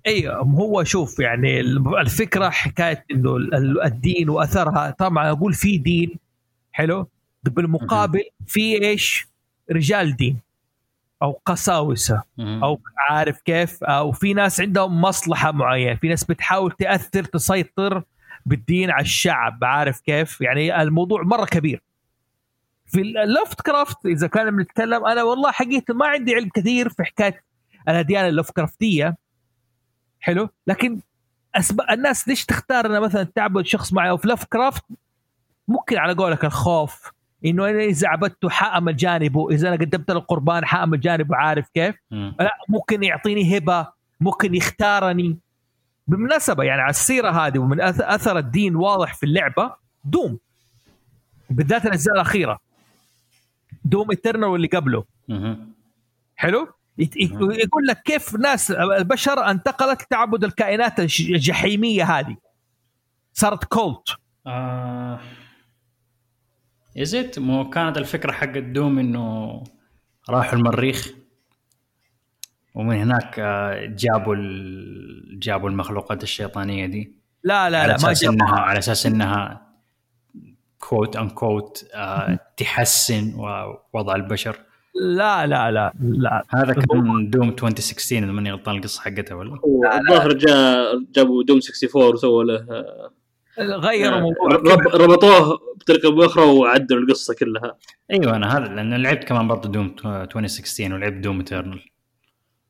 أيوه 0.07 0.35
هو 0.35 0.83
شوف 0.83 1.19
يعني 1.19 1.59
الفكرة 2.01 2.49
حكاية 2.49 3.05
إنه 3.11 3.35
ال- 3.35 3.83
الدين 3.83 4.29
وأثرها 4.29 4.91
طبعا 4.91 5.29
أقول 5.31 5.53
في 5.53 5.77
دين 5.77 6.19
حلو؟ 6.71 7.07
بالمقابل 7.43 8.23
في 8.47 8.83
إيش؟ 8.85 9.27
رجال 9.71 10.15
دين 10.15 10.39
أو 11.21 11.39
قساوسة 11.45 12.23
أو 12.63 12.79
عارف 13.09 13.41
كيف؟ 13.41 13.83
أو 13.83 14.11
في 14.11 14.33
ناس 14.33 14.61
عندهم 14.61 15.01
مصلحة 15.01 15.51
معينة 15.51 15.95
في 15.95 16.07
ناس 16.07 16.23
بتحاول 16.23 16.71
تأثر 16.71 17.23
تسيطر 17.23 18.03
بالدين 18.45 18.91
على 18.91 19.01
الشعب 19.01 19.63
عارف 19.63 19.99
كيف؟ 20.01 20.41
يعني 20.41 20.81
الموضوع 20.81 21.21
مرة 21.23 21.45
كبير. 21.45 21.81
في 22.85 23.01
اللوفت 23.01 23.61
كرافت 23.61 24.05
إذا 24.05 24.27
كان 24.27 24.55
بنتكلم 24.57 25.05
أنا 25.05 25.23
والله 25.23 25.51
حقيقة 25.51 25.93
ما 25.93 26.07
عندي 26.07 26.35
علم 26.35 26.49
كثير 26.53 26.89
في 26.89 27.03
حكاية 27.03 27.43
الأديان 27.89 28.25
اللوف 28.27 28.51
كرافتيه 28.51 29.17
حلو. 30.25 30.49
لكن 30.67 30.99
أسباب 31.55 31.91
الناس 31.91 32.27
ليش 32.27 32.45
تختار 32.45 32.85
انها 32.85 32.99
مثلا 32.99 33.23
تعبد 33.23 33.65
شخص 33.65 33.93
معي 33.93 34.17
في 34.17 34.27
لوف 34.27 34.43
كرافت 34.43 34.83
ممكن 35.67 35.97
على 35.97 36.13
قولك 36.13 36.45
الخوف 36.45 37.11
إنه 37.45 37.69
أنا 37.69 37.83
إذا 37.83 38.07
عبدته 38.07 38.49
حامل 38.49 38.95
جانبه 38.95 39.49
إذا 39.49 39.67
أنا 39.67 39.75
قدمت 39.75 40.11
له 40.11 40.19
قربان 40.19 40.65
حامل 40.65 40.99
جانبه 40.99 41.35
عارف 41.35 41.69
كيف؟ 41.69 41.95
مم. 42.11 42.35
لا 42.39 42.51
ممكن 42.69 43.03
يعطيني 43.03 43.57
هبة 43.57 43.87
ممكن 44.19 44.55
يختارني. 44.55 45.37
بالمناسبة 46.07 46.63
يعني 46.63 46.81
على 46.81 46.89
السيرة 46.89 47.29
هذه 47.29 47.59
ومن 47.59 47.81
أثر 47.81 48.37
الدين 48.37 48.75
واضح 48.75 49.13
في 49.13 49.25
اللعبة 49.25 49.75
دوم. 50.03 50.39
بالذات 51.49 51.85
الأجزاء 51.85 52.15
الأخيرة. 52.15 52.59
Doom 53.85 54.11
Eternal 54.11 54.49
واللي 54.49 54.67
قبله. 54.67 55.03
مهم. 55.27 55.73
حلو؟ 56.35 56.67
يقول 56.97 57.87
لك 57.89 58.01
كيف 58.01 58.35
ناس 58.35 58.71
البشر 58.71 59.39
انتقلت 59.51 60.01
لتعبد 60.01 60.43
الكائنات 60.43 60.99
الج- 60.99 61.31
الجحيمية 61.31 62.03
هذه؟ 62.03 62.37
صارت 63.33 63.63
cult 63.63 64.07
آه. 64.47 65.19
ازت 66.97 67.39
مو 67.39 67.69
كانت 67.69 67.97
الفكرة 67.97 68.31
حق 68.31 68.55
ال 68.55 68.64
Doom 68.64 68.99
إنه 68.99 69.63
راحوا 70.29 70.53
المريخ 70.59 71.09
ومن 72.75 72.95
هناك 72.95 73.39
آه، 73.39 73.85
جابوا 73.85 74.35
ال... 74.35 75.39
جابوا 75.39 75.69
المخلوقات 75.69 76.23
الشيطانية 76.23 76.85
دي. 76.85 77.15
لا 77.43 77.69
لا 77.69 77.79
على 77.79 77.87
لا 77.93 77.97
ما 78.03 78.11
أساس 78.11 78.23
انها 78.23 78.59
على 78.59 78.79
أساس 78.79 79.05
إنها 79.05 79.61
quote 80.79 81.15
unquote 81.15 81.85
تحسن 82.57 83.33
وضع 83.93 84.15
البشر. 84.15 84.59
لا 85.01 85.47
لا 85.47 85.71
لا 85.71 85.93
لا. 86.01 86.43
هذا 86.49 86.73
كان 86.73 87.29
Doom 87.29 87.49
2016 87.49 88.17
إذا 88.17 88.25
ماني 88.25 88.51
غلطان 88.51 88.75
القصة 88.75 89.01
حقتها 89.01 89.35
ولا؟ 89.35 89.59
الظاهر 89.99 90.33
جاء 90.33 91.03
جابوا 91.15 91.43
Doom 91.43 91.59
64 91.83 92.13
وسووا 92.13 92.43
له 92.43 92.65
غيروا 93.59 94.17
آه، 94.17 94.19
موضوع. 94.21 94.47
رب- 94.73 94.87
ربطوه 95.01 95.59
بطريقة 95.79 96.05
أو 96.07 96.11
بأخرى 96.15 96.43
وعدلوا 96.45 97.01
القصة 97.01 97.33
كلها. 97.39 97.75
أيوه 98.11 98.35
أنا 98.35 98.57
هذا 98.57 98.65
لأن 98.67 98.93
لعبت 98.93 99.23
كمان 99.23 99.47
برضه 99.47 99.69
Doom 99.69 99.95
2016 100.05 100.93
ولعبت 100.93 101.23
Doom 101.23 101.37
Eternal 101.37 101.79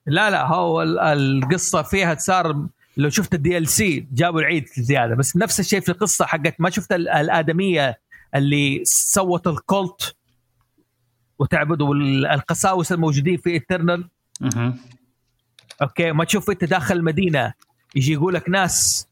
لا 0.07 0.29
لا 0.29 0.47
هو 0.47 0.81
ال- 0.81 0.99
القصة 0.99 1.81
فيها 1.81 2.15
صار 2.15 2.67
لو 2.97 3.09
شفت 3.09 3.33
ال 3.33 3.67
DLC 3.67 4.07
جابوا 4.13 4.39
العيد 4.39 4.65
زيادة 4.77 5.15
بس 5.15 5.37
نفس 5.37 5.59
الشيء 5.59 5.79
في 5.79 5.89
القصة 5.89 6.25
حقت 6.25 6.55
ما 6.59 6.69
شفت 6.69 6.91
ال- 6.93 7.09
الآدمية 7.09 7.99
اللي 8.35 8.81
سوت 8.85 9.47
ال 9.47 9.59
cult؟ 9.59 10.15
وتعبدوا 11.39 11.95
ال- 11.95 12.25
القساوسة 12.25 12.95
الموجودين 12.95 13.37
في 13.37 13.49
Eternal 13.49 14.03
مهم. 14.41 14.77
okay 15.81 16.11
ما 16.11 16.23
تشوف 16.23 16.49
أنت 16.49 16.63
داخل 16.63 16.95
المدينة 16.95 17.53
يجي 17.95 18.13
يقول 18.13 18.33
لك 18.33 18.49
ناس 18.49 19.07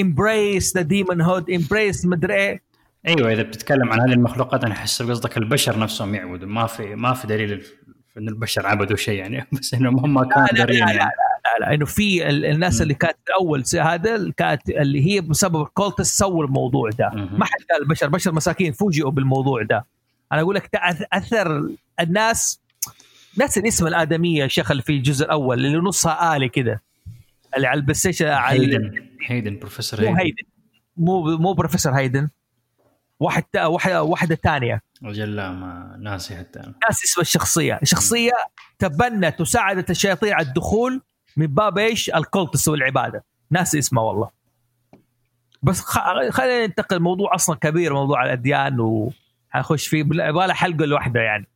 embrace 0.00 0.76
the 0.76 0.82
demonhood 0.82 1.50
embrace 1.50 2.06
مدري 2.06 2.34
إيه. 2.34 2.60
أيوه 3.08 3.32
إذا 3.32 3.42
بتتكلم 3.42 3.92
عن 3.92 4.00
هذه 4.00 4.12
المخلوقات 4.12 4.64
أنا 4.64 4.74
أحس 4.74 5.02
قصدك 5.02 5.36
البشر 5.36 5.78
نفسهم 5.78 6.14
يعبدوا. 6.14 6.48
ما 6.48 6.66
في 6.66 6.94
ما 6.94 7.14
في 7.14 7.26
دليل 7.26 7.64
إن 8.18 8.28
البشر 8.28 8.66
عبدوا 8.66 8.96
شيء 8.96 9.18
يعني. 9.18 9.46
بس 9.52 9.74
إنهم 9.74 9.98
هم 9.98 10.28
كانوا 10.28 10.46
لا، 10.46 10.52
دارين 10.54 10.84
لا، 10.86 10.92
يعني. 10.92 10.98
لا 10.98 11.66
لا 11.66 11.74
إنه 11.74 11.84
في 11.86 12.28
ال- 12.28 12.44
الناس. 12.46 12.82
اللي 12.82 12.94
كانت 12.94 13.16
اول 13.40 13.64
هذا 13.80 14.30
كانت 14.36 14.68
اللي 14.70 15.06
هي 15.10 15.20
بسبب 15.20 15.62
ال 15.62 15.71
cults 15.71 16.18
سووا 16.18 16.44
الموضوع 16.44 16.90
ده. 16.90 17.10
ما 17.14 17.44
حد 17.44 17.60
قال 17.70 17.82
البشر 17.82 18.08
بشر 18.08 18.32
مساكين 18.32 18.72
فوجئوا 18.72 19.10
بالموضوع 19.10 19.62
ده. 19.62 19.86
أنا 20.32 20.40
أقول 20.40 20.54
لك 20.54 20.70
أثر 21.12 21.70
الناس 22.00 22.60
ناس 23.36 23.58
الاسم 23.58 23.86
الآدمية 23.86 24.46
اللي 24.70 24.82
في 24.82 24.92
الجزء 24.92 25.24
الأول 25.24 25.66
اللي 25.66 25.78
نصها 25.78 26.36
آلي 26.36 26.48
كده. 26.48 26.82
اللي 27.56 27.66
على 27.66 27.76
البلاي 27.76 27.94
ستيشن 27.94 28.26
على 28.26 28.60
هيدن. 28.60 29.08
هيدن 29.26 29.58
بروفيسور 29.58 30.00
مو 30.00 30.06
هيدن. 30.06 30.18
هيدن. 30.20 30.36
مو 30.96 31.36
مو 31.38 31.52
بروفيسور 31.52 31.92
هيدن. 31.92 32.28
واحد 33.20 33.42
تا- 33.42 33.66
واحدة 34.00 34.34
ثانية 34.34 34.82
أجل 35.04 35.36
لا 35.36 35.52
ما 35.52 35.96
ناسي 36.00 36.36
حتى 36.36 36.60
أنا. 36.60 36.74
ناس 36.88 37.04
اسم 37.04 37.20
الشخصية. 37.20 37.78
الشخصية 37.82 38.32
تبنت 38.78 39.40
وساعدت 39.40 39.90
الشياطين 39.90 40.32
على 40.32 40.46
الدخول 40.46 41.00
من 41.36 41.46
باب 41.46 41.78
إيش؟ 41.78 42.10
الكولتس 42.10 42.68
والعبادة. 42.68 43.24
ناس 43.50 43.74
اسمه 43.74 44.02
والله. 44.02 44.30
بس 45.62 45.80
خ- 45.80 46.28
خلينا 46.30 46.66
ننتقل 46.66 47.00
موضوع 47.00 47.34
أصلا 47.34 47.56
كبير 47.56 47.92
موضوع 47.94 48.24
الأديان 48.24 48.80
وحنخش 49.50 49.88
فيه 49.88 49.98
يبغى 50.00 50.52
حلقة 50.54 50.84
لوحده 50.84 51.20
يعني. 51.20 51.46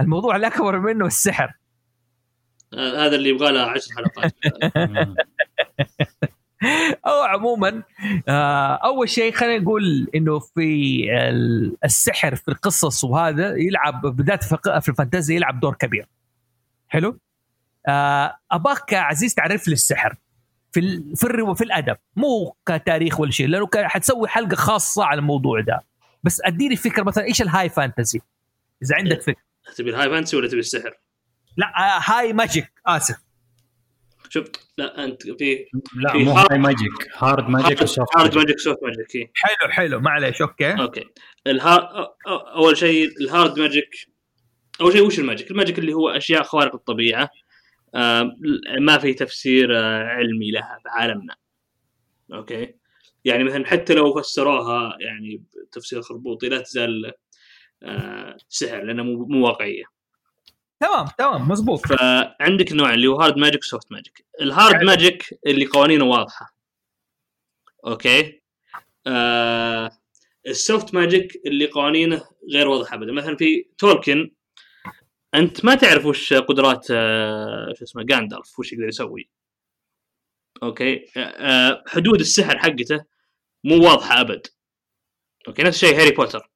الموضوع 0.00 0.36
الاكبر 0.36 0.78
منه 0.78 1.06
السحر 1.06 1.54
آه، 2.74 3.06
هذا 3.06 3.16
اللي 3.16 3.28
يبغى 3.28 3.52
له 3.52 3.60
10 3.62 3.94
حلقات. 3.96 4.32
أو 7.06 7.22
عموما 7.22 7.82
آه، 8.28 8.74
أول 8.74 9.08
شيء 9.08 9.32
خلينا 9.32 9.62
نقول 9.62 10.08
إنه 10.14 10.38
في 10.38 10.60
ال- 11.12 11.76
السحر 11.84 12.34
في 12.34 12.48
القصص 12.48 13.04
وهذا 13.04 13.56
يلعب 13.56 14.00
بالذات 14.06 14.44
في 14.44 14.88
الفانتازيا 14.88 15.36
يلعب 15.36 15.60
دور 15.60 15.74
كبير. 15.74 16.06
حلو؟ 16.88 17.18
آه، 17.88 18.36
أباك 18.50 18.94
عزيز 18.94 19.34
تعرف 19.34 19.68
لي 19.68 19.72
السحر. 19.74 20.16
في 20.72 20.80
ال- 20.80 21.16
في 21.54 21.64
الأدب. 21.64 21.96
مو 22.16 22.56
كتاريخ 22.66 23.20
ولا 23.20 23.30
شيء 23.30 23.46
لأنه 23.48 23.68
حتسوي 23.76 24.28
حلقة 24.28 24.56
خاصة 24.56 25.04
على 25.04 25.18
الموضوع 25.18 25.60
ده. 25.60 25.84
بس 26.24 26.40
اديني 26.44 26.76
فكرة 26.76 27.02
مثلا 27.02 27.24
إيش 27.24 27.42
ال 27.42 27.68
high 27.68 27.87
fantasy 27.87 28.20
إذا 28.82 28.96
عندك 28.96 29.22
فكرة. 29.22 29.42
تبي 29.76 29.90
ال 29.90 30.10
high 30.10 30.20
fantasy 30.20 30.36
ولا 30.36 30.48
تبي 30.48 30.60
السحر؟ 30.60 30.98
لا 31.56 31.66
آه، 31.66 32.00
high 32.04 32.32
magic 32.32 32.72
آسف. 32.86 33.16
شوف 34.28 34.46
لا 34.78 35.04
أنت 35.04 35.22
في 35.22 35.66
لا 35.94 36.12
في 36.12 36.18
مو 36.18 36.32
هاي 36.32 36.58
ماجيك 36.58 37.08
هارد 37.16 37.48
ماجيك 37.48 37.82
وسوفت 37.82 38.16
هارد 38.16 38.36
ماجيك 38.36 38.58
سوفت 38.58 38.78
ماجيك 38.82 39.14
إيه. 39.14 39.30
حلو 39.34 39.72
حلو 39.72 40.00
معليش 40.00 40.42
okay. 40.42 40.72
okay. 40.72 41.04
الها... 41.46 41.90
أول 42.56 42.76
شيء 42.76 43.08
ال 43.20 43.28
hard 43.28 43.58
magic 43.58 43.90
أول 44.80 44.92
شيء 44.92 45.06
وش 45.06 45.18
ال 45.18 45.23
magic؟ 45.23 45.50
ال 45.50 45.55
magic 45.55 45.78
اللي 45.78 45.92
هو 45.92 46.08
أشياء 46.08 46.42
خوارق 46.42 46.74
الطبيعة 46.74 47.30
آم، 47.94 48.32
ما 48.80 48.98
في 48.98 49.14
تفسير 49.14 49.78
آه، 49.78 50.04
علمي 50.04 50.50
لها 50.50 50.78
في 50.82 50.88
عالمنا. 50.88 51.34
okay. 52.32 52.74
يعني 53.24 53.44
مثلا 53.44 53.66
حتى 53.66 53.94
لو 53.94 54.14
فسروها 54.14 54.96
يعني 55.00 55.42
بتفسير 55.68 56.02
خربوطي 56.02 56.48
لا 56.48 56.60
تزال 56.60 57.12
آه، 57.82 58.36
سحر 58.48 58.82
لأنها 58.82 59.04
مو 59.04 59.26
مو 59.26 59.46
واقعية. 59.46 59.84
تمام 60.80 61.06
تمام 61.18 61.48
مزبوط. 61.48 61.86
فعندك 61.86 62.72
نوع 62.72 62.94
اللي 62.94 63.06
هو 63.06 63.20
hard 63.20 63.36
magic 63.38 63.60
و 63.60 63.66
soft 63.66 63.92
magic 63.92 64.24
ال 64.40 64.49
hard 64.49 64.84
magic 64.84 65.38
اللي 65.46 65.64
قوانينه 65.66 66.04
واضحة. 66.04 66.54
okay؟ 67.86 68.42
آه 69.06 69.90
ال 70.46 70.56
soft 70.56 70.94
magic 70.94 71.42
اللي 71.46 71.66
قوانينه 71.66 72.22
غير 72.52 72.68
واضحة 72.68 72.94
ابدا. 72.96 73.12
مثلا 73.12 73.36
في 73.36 73.66
تولكن 73.78 74.30
أنت 75.34 75.64
ما 75.64 75.74
تعرف 75.74 76.06
وش 76.06 76.32
قدرات 76.34 76.86
آه 76.90 77.72
شو 77.78 77.84
اسمه 77.84 78.02
Gandalf 78.02 78.58
وش 78.58 78.72
يقدر 78.72 78.88
يسوي. 78.88 79.28
okay. 80.62 81.04
آه 81.16 81.20
آه، 81.20 81.84
حدود 81.86 82.20
السحر 82.20 82.58
حقته 82.58 83.04
مو 83.64 83.84
واضحة 83.84 84.20
أبد. 84.20 84.46
okay 85.48 85.62
نفس 85.62 85.84
الشيء 85.84 86.00
Harry 86.00 86.10
Potter. 86.10 86.50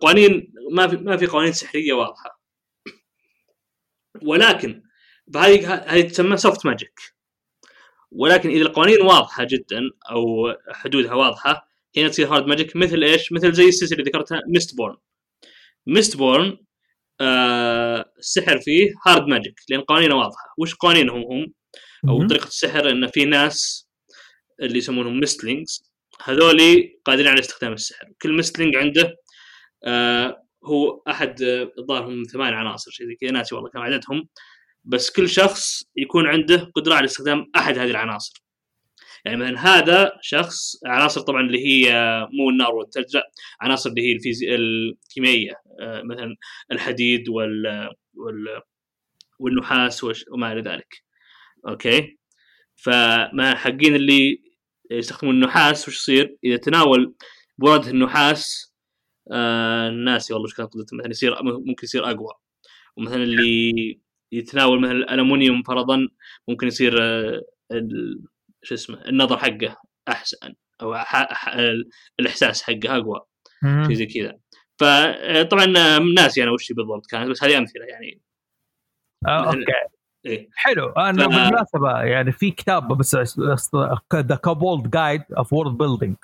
قوانين 0.00 0.52
ما 0.72 0.88
في 0.88 0.96
ما 0.96 1.16
في 1.16 1.26
قوانين 1.26 1.52
سحرية 1.52 1.92
واضحة. 1.92 2.40
ولكن 4.22 4.82
فهذه 5.34 5.74
هذه 5.74 6.08
تسمى 6.08 6.36
soft 6.36 6.66
magic 6.66 7.00
ولكن 8.12 8.50
إذا 8.50 8.62
القوانين 8.62 9.02
واضحة 9.02 9.44
جدا 9.44 9.80
أو 10.10 10.54
حدودها 10.72 11.14
واضحة 11.14 11.68
هنا 11.96 12.08
تصير 12.08 12.28
hard 12.28 12.46
magic 12.46 12.76
مثل 12.76 13.02
إيش؟ 13.02 13.32
مثل 13.32 13.52
زي 13.52 13.68
السلسلة 13.68 13.98
اللي 13.98 14.10
ذكرتها 14.10 14.40
Mistborn 14.48 14.96
Mistborn 15.86 16.58
آه 17.20 18.12
السحر 18.18 18.58
فيه 18.60 18.94
hard 19.06 19.26
magic 19.28 19.60
لأن 19.68 19.80
قوانينه 19.80 20.14
واضحة. 20.16 20.54
وش 20.58 20.74
قوانينهم؟ 20.74 21.22
هم؟ 21.22 21.52
أو. 22.08 22.26
طريقة 22.26 22.46
السحر 22.46 22.90
إن 22.90 23.06
في 23.06 23.24
ناس 23.24 23.88
اللي 24.62 24.78
يسمونهم 24.78 25.20
mistlings 25.20 25.92
هذولي 26.24 27.00
قادرين 27.04 27.28
على 27.28 27.40
استخدام 27.40 27.72
السحر. 27.72 28.12
كل 28.22 28.32
mistling 28.32 28.76
عنده 28.76 29.16
آه 29.84 30.42
هو 30.64 31.02
أحد 31.08 31.42
آه، 31.42 31.72
الظاهر 31.78 32.04
هم 32.06 32.22
ثمان 32.32 32.54
عناصر 32.54 32.90
شيء 32.90 33.06
زي 33.06 33.14
كذا 33.14 33.30
ناسي 33.30 33.54
والله 33.54 33.70
كم 33.70 33.78
عددهم. 33.78 34.28
بس 34.84 35.10
كل 35.10 35.28
شخص 35.28 35.84
يكون 35.96 36.26
عنده 36.26 36.70
قدرة 36.74 36.94
على 36.94 37.04
استخدام 37.04 37.50
أحد 37.56 37.78
هذه 37.78 37.90
العناصر. 37.90 38.42
يعني 39.24 39.36
مثلا 39.36 39.58
هذا 39.58 40.12
شخص 40.22 40.76
عناصر 40.86 41.20
طبعا 41.20 41.40
اللي 41.40 41.66
هي 41.66 41.92
آه، 41.94 42.28
مو 42.32 42.50
النار 42.50 42.74
والثلج 42.74 43.16
لا 43.16 43.30
عناصر 43.60 43.90
اللي 43.90 44.02
هي 44.02 44.12
الفيزي... 44.12 44.54
الكيميائية 44.54 45.52
آه، 45.80 46.02
مثلا 46.02 46.36
الحديد 46.72 47.28
وال... 47.28 47.88
وال... 48.14 48.62
والنحاس 49.38 50.04
وش... 50.04 50.24
وما 50.32 50.52
إلى 50.52 50.60
ذلك. 50.60 51.02
okay؟ 51.68 52.18
فما 52.76 53.54
حقين 53.54 53.94
اللي 53.94 54.42
يستخدمون 54.90 55.34
النحاس 55.34 55.88
وش 55.88 55.96
يصير؟ 55.96 56.36
إذا 56.44 56.56
تناول 56.56 57.14
برد 57.58 57.86
النحاس 57.86 58.72
آه 59.32 59.90
ناسي 59.90 60.32
والله 60.34 60.46
إيش 60.48 60.54
كانت 60.54 60.74
قدرته 60.74 60.96
مثلا 60.96 61.10
يصير 61.10 61.42
ممكن 61.42 61.84
يصير 61.84 62.04
أقوى. 62.10 62.32
ومثلا 62.96 63.22
اللي 63.22 64.00
يتناول 64.32 64.80
مثلا 64.80 64.92
الالومنيوم 64.92 65.62
فرضا 65.62 66.08
ممكن 66.48 66.66
يصير 66.66 67.02
آه 67.02 67.42
شو 68.62 68.74
اسمه 68.74 69.04
النظر 69.08 69.38
حقه 69.38 69.76
أحسن 70.08 70.54
أو. 70.82 70.94
الإحساس 72.20 72.62
حقه 72.62 72.96
أقوى. 72.96 73.20
شيء 73.86 73.94
زي 73.94 74.06
كذا. 74.06 74.38
فطبعا 74.78 75.66
ناسي 75.98 76.42
أنا 76.42 76.50
وش 76.50 76.72
بالضبط 76.72 77.06
كانت 77.06 77.30
بس 77.30 77.44
هذه 77.44 77.58
أمثلة 77.58 77.84
يعني. 77.84 78.20
آه، 79.26 79.46
okay. 79.46 79.91
إيه. 80.26 80.48
حلو. 80.54 80.88
أنا 80.88 81.24
ف- 81.24 81.28
بالمناسبة 81.28 82.00
يعني 82.00 82.32
في 82.32 82.50
كتاب 82.50 82.88
بس 82.88 83.16
The 84.14 84.36
Kobold 84.36 84.90
Guide 84.90 85.22
of 85.38 85.52
Worldbuilding 85.52 86.16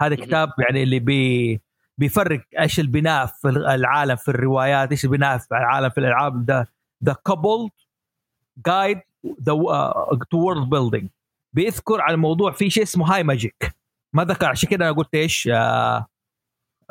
هذا. 0.00 0.14
كتاب 0.14 0.52
يعني 0.58 0.82
اللي 0.82 0.98
بي 0.98 1.60
بيفرق 1.98 2.40
إيش 2.60 2.80
البناء 2.80 3.26
في 3.26 3.48
العالم 3.48 4.16
في 4.16 4.28
الروايات 4.28 4.90
إيش 4.90 5.04
البناء 5.04 5.38
في 5.38 5.50
العالم 5.52 5.88
في 5.90 5.98
الألعاب. 5.98 6.46
ده 6.46 6.68
The 7.04 7.16
Kobold 7.26 7.70
Guide 8.66 9.00
to 10.30 10.36
Worldbuilding 10.38 11.08
بيذكر 11.52 12.00
على 12.00 12.14
الموضوع 12.14 12.52
في 12.52 12.70
شيء 12.70 12.82
اسمه 12.82 13.14
high 13.14 13.22
magic 13.22 13.74
ما 14.12 14.24
ذكر 14.24 14.46
عشان 14.46 14.68
كده 14.68 14.84
أنا 14.88 14.96
قلت 14.96 15.14
إيش 15.14 15.48
آه 15.52 16.06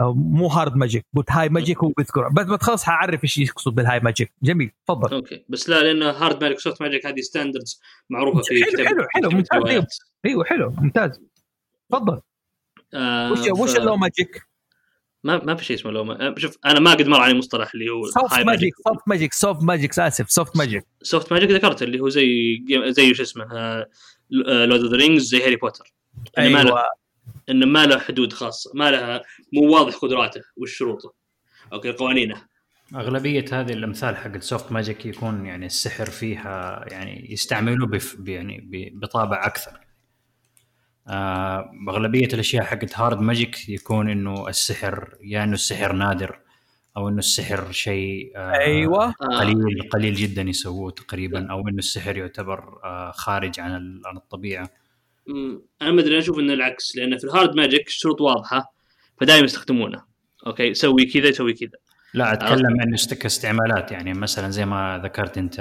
مو 0.01 0.47
hard 0.47 0.75
magic 0.75 1.05
قلت 1.15 1.31
high 1.31 1.49
magic 1.49 1.77
هو 1.83 1.89
بيذكر 1.97 2.29
بس 2.29 2.45
ما 2.45 2.57
تخلص 2.57 2.83
حأعرف 2.83 3.23
إيش 3.23 3.37
يقصد 3.37 3.75
بال 3.75 3.99
high 3.99 4.13
magic 4.13 4.31
جميل 4.43 4.71
تفضل. 4.87 5.13
okay. 5.15 5.45
بس 5.49 5.69
لا 5.69 5.81
لأن 5.81 6.03
hard 6.03 6.43
magic 6.43 6.59
soft 6.59 6.81
magic 6.81 7.05
هذه 7.05 7.21
standards 7.21 7.81
معروفة 8.09 8.41
في 8.41 8.63
حلو- 8.63 8.85
حلو- 8.87 9.07
حلو، 9.09 9.29
ممتاز، 9.29 9.47
الروايات. 9.57 9.95
أيوه 10.25 10.43
حلو 10.45 10.69
ممتاز. 10.77 11.21
تفضل. 11.91 12.21
آه، 12.93 13.31
وش 13.31 13.39
وش 13.59 13.71
ف- 13.71 13.77
ال 13.77 13.82
low 13.82 13.95
magic؟ 13.95 14.49
ما 15.23 15.43
ما 15.45 15.55
في 15.55 15.65
شيء 15.65 15.75
اسمه 15.75 15.91
لو 15.91 16.03
ما... 16.03 16.35
شوف 16.37 16.57
أنا 16.65 16.79
ما 16.79 16.91
قد 16.91 17.07
مر 17.07 17.19
علي 17.21 17.33
مصطلح 17.33 17.73
اللي 17.73 17.89
هو 17.89 18.03
سوفت 18.05 18.39
ماجيك 18.39 18.73
سوفت 18.87 19.07
ماجيك 19.07 19.33
سوفت 19.33 19.63
ماجيك 19.63 19.99
آسف 19.99 20.31
سوفت 20.31 20.57
ماجيك 20.57 20.83
سوفت 21.01 21.33
ماجيك 21.33 21.51
ذكرت 21.51 21.83
اللي 21.83 21.99
هو 21.99 22.09
زي 22.09 22.57
زي 22.87 23.13
شو 23.13 23.23
اسمه 23.23 23.45
Lord 24.29 24.81
of 24.81 24.91
the 24.91 24.97
Rings 24.97 25.23
زي 25.23 25.43
Harry 25.45 25.55
Potter 25.55 25.93
إنه 26.37 26.49
ما 26.63 26.83
إنه 27.49 27.65
ما 27.65 27.85
له 27.85 27.99
حدود 27.99 28.33
خاصه 28.33 28.71
ما 28.75 28.91
لها 28.91 29.21
مو 29.53 29.73
واضح 29.73 29.95
قدراته 29.95 30.41
وش 30.57 30.77
شروطه 30.77 31.13
أوكي 31.73 31.91
قوانينه. 31.91 32.41
أغلبية 32.95 33.45
هذه 33.51 33.73
الأمثال 33.73 34.17
حق 34.17 34.37
soft 34.37 34.71
magic 34.71 35.05
يكون 35.05 35.45
يعني 35.45 35.65
السحر 35.65 36.05
فيها 36.05 36.85
يعني 36.91 37.31
يستعملوه 37.33 37.87
بف 37.87 38.17
يعني 38.27 38.57
ب- 38.61 38.99
بطابع 38.99 39.45
أكثر. 39.45 39.79
آه، 41.07 41.71
أغلبية 41.89 42.25
الأشياء 42.33 42.63
حقت 42.63 42.99
hard 42.99 43.19
magic 43.21 43.69
يكون 43.69 44.09
إنه 44.09 44.47
السحر 44.49 45.17
يا 45.23 45.43
إنه 45.43 45.53
السحر 45.53 45.91
نادر 45.93 46.39
أو 46.97 47.09
إنه 47.09 47.19
السحر 47.19 47.71
شيء 47.71 48.31
آه، 48.35 48.51
أيوه. 48.51 49.05
آه. 49.21 49.39
قليل 49.39 49.89
قليل 49.91 50.13
جدا 50.13 50.41
يسووه 50.41 50.91
تقريبا 50.91 51.51
أو 51.51 51.67
إنه 51.67 51.77
السحر 51.77 52.17
يعتبر 52.17 52.79
آه، 52.83 53.11
خارج 53.11 53.59
عن 53.59 53.75
ال- 53.75 54.01
عن 54.05 54.17
الطبيعة. 54.17 54.69
أنا 55.81 55.91
ما 55.91 56.01
أدري 56.01 56.11
أنا 56.11 56.19
أشوف 56.19 56.39
إنه 56.39 56.53
العكس 56.53 56.95
لأن 56.95 57.17
في 57.17 57.23
ال 57.23 57.29
hard 57.29 57.55
magic 57.55 57.87
الشروط 57.87 58.21
واضحة 58.21 58.73
فدائما 59.21 59.45
يستخدمونه. 59.45 60.03
أوكي 60.47 60.73
سوي 60.73 61.05
كذا 61.05 61.31
سوي 61.31 61.53
كذا. 61.53 61.69
لا 62.13 62.33
أتكلم 62.33 62.81
عن 62.81 62.93
است- 62.93 63.13
كاستعمالات 63.13 63.91
يعني 63.91 64.13
مثلا 64.13 64.49
زي 64.49 64.65
ما 64.65 65.01
ذكرت 65.03 65.37
أنت 65.37 65.59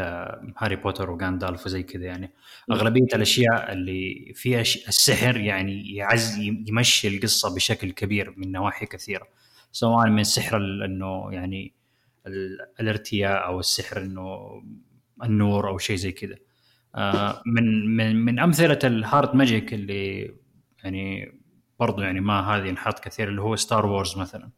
Harry 0.58 0.76
Potter 0.76 1.10
و 1.10 1.17
Gandalf 1.17 1.66
وزي 1.66 1.82
كذا 1.82 2.04
يعني 2.04 2.32
أغلبية 2.72 3.06
الأشياء 3.14 3.72
اللي 3.72 4.32
فيها 4.34 4.60
السحر 4.60 5.36
يعني 5.36 5.94
يعز 5.94 6.38
يمشي 6.38 7.08
القصة 7.08 7.54
بشكل 7.54 7.90
كبير 7.90 8.34
من 8.36 8.52
نواحي 8.52 8.86
كثيرة. 8.86 9.26
سواء 9.72 10.08
من 10.08 10.24
سحر 10.24 10.56
إنه 10.56 11.28
يعني 11.32 11.74
ال- 12.26 12.58
الارتقاء 12.80 13.46
أو 13.46 13.60
السحر 13.60 14.00
إنه 14.02 14.38
النور 15.24 15.68
أو 15.68 15.78
شيء 15.78 15.96
زي 15.96 16.12
كذا. 16.12 16.36
من 17.46 17.96
من 17.96 18.16
من 18.24 18.38
أمثلة 18.38 18.78
ال 18.84 18.94
hard 18.94 19.34
magic 19.36 19.74
اللي 19.74 20.34
يعني 20.84 21.32
برضو 21.80 22.02
يعني 22.02 22.20
ما 22.20 22.40
هذه 22.40 22.70
انحط 22.70 22.98
كثير 22.98 23.28
اللي 23.28 23.40
هو 23.42 23.56
Star 23.56 23.86
Wars 23.86 24.18
مثلا. 24.18 24.50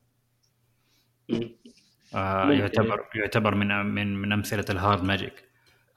آه. 2.14 2.52
يعتبر 2.52 3.04
يعتبر 3.14 3.54
من 3.54 3.68
من 3.86 4.14
من 4.16 4.32
أمثلة 4.32 4.64
الهارد 4.70 5.02
ماجيك 5.04 5.44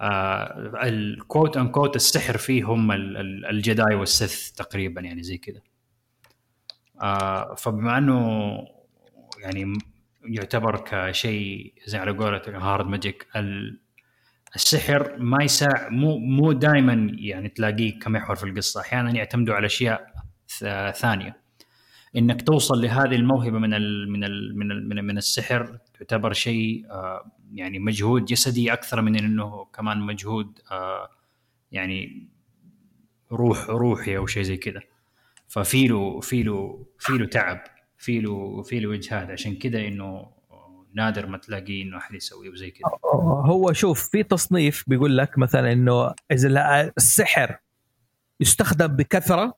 آه 0.01 0.87
الكوت 0.87 1.57
ان 1.57 1.67
كوت 1.67 1.95
السحر 1.95 2.37
فيه 2.37 2.63
هم 2.63 2.91
ال- 2.91 3.17
ال- 3.17 3.45
الجداي 3.45 3.95
والسث 3.95 4.51
تقريبا 4.51 5.01
يعني 5.01 5.23
زي 5.23 5.37
كذا 5.37 5.61
آه 7.01 7.55
فبما 7.55 7.97
أنه 7.97 8.57
يعني 9.41 9.73
يعتبر 10.25 10.83
كشيء 10.87 11.73
زي 11.85 11.97
على 11.97 12.11
قولة 12.11 12.41
هارد 12.47 12.85
ماجيك 12.85 13.27
ال- 13.35 13.79
السحر 14.55 15.17
ما 15.19 15.43
يساع 15.43 15.89
مو 15.89 16.17
مو 16.17 16.51
دائما 16.51 17.11
يعني 17.19 17.49
تلاقيه 17.49 17.99
كمحور 17.99 18.35
في 18.35 18.43
القصة 18.43 18.81
أحيانا 18.81 19.15
يعتمدوا 19.15 19.55
على 19.55 19.65
أشياء 19.65 20.13
ثانية. 20.95 21.43
إنك 22.15 22.41
توصل 22.41 22.81
لهذه 22.81 23.15
الموهبة 23.15 23.59
من 23.59 23.73
ال 23.73 24.11
من 24.11 24.23
ال 24.23 24.57
من 24.57 24.71
ال 24.71 24.89
من, 24.89 25.05
من 25.05 25.17
السحر 25.17 25.77
تعتبر 25.99 26.33
شيء 26.33 26.85
آه، 26.91 27.31
يعني 27.53 27.79
مجهود 27.79 28.25
جسدي 28.25 28.73
أكثر 28.73 29.01
من 29.01 29.15
إنه 29.15 29.65
كمان 29.65 29.99
مجهود 29.99 30.59
آه، 30.71 31.09
يعني 31.71 32.27
روح 33.31 33.69
روحي 33.69 34.17
أو 34.17 34.25
شيء 34.25 34.43
زي 34.43 34.57
كذا. 34.57 34.81
ففي 35.47 35.87
له 35.87 36.19
في 36.19 36.43
له 36.43 36.85
في 36.99 37.13
له 37.13 37.25
تعب 37.25 37.63
في 37.97 38.19
له 38.19 38.61
في 38.61 38.79
له 38.79 38.93
اجهاد 38.93 39.31
عشان 39.31 39.55
كذا 39.55 39.87
إنه 39.87 40.31
نادر 40.93 41.25
ما 41.25 41.37
تلاقيه 41.37 41.83
إنه 41.83 41.97
أحد 41.97 42.15
يسويه 42.15 42.49
وزي 42.49 42.71
كذا. 42.71 42.89
هو 43.45 43.73
شوف 43.73 44.09
في 44.09 44.23
تصنيف 44.23 44.83
بيقول 44.87 45.17
لك 45.17 45.37
مثلا 45.37 45.71
إنه 45.71 46.13
إذا 46.31 46.91
السحر 46.97 47.57
يستخدم 48.39 48.87
بكثرة 48.87 49.53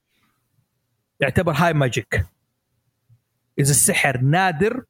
يعتبر 1.19 1.51
high 1.51 1.73
magic 1.73 2.26
إذا 3.59 3.71
السحر 3.71 4.21
نادر 4.21 4.83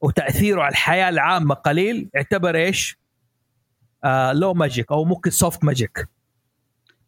وتأثيره 0.00 0.62
على 0.62 0.72
الحياة 0.72 1.08
العامة 1.08 1.54
قليل 1.54 2.10
يعتبر 2.14 2.56
إيش؟ 2.56 2.98
آه 4.04 4.32
low 4.32 4.54
magic 4.54 4.92
أو 4.92 5.04
ممكن 5.04 5.30
soft 5.30 5.64
magic 5.64 6.08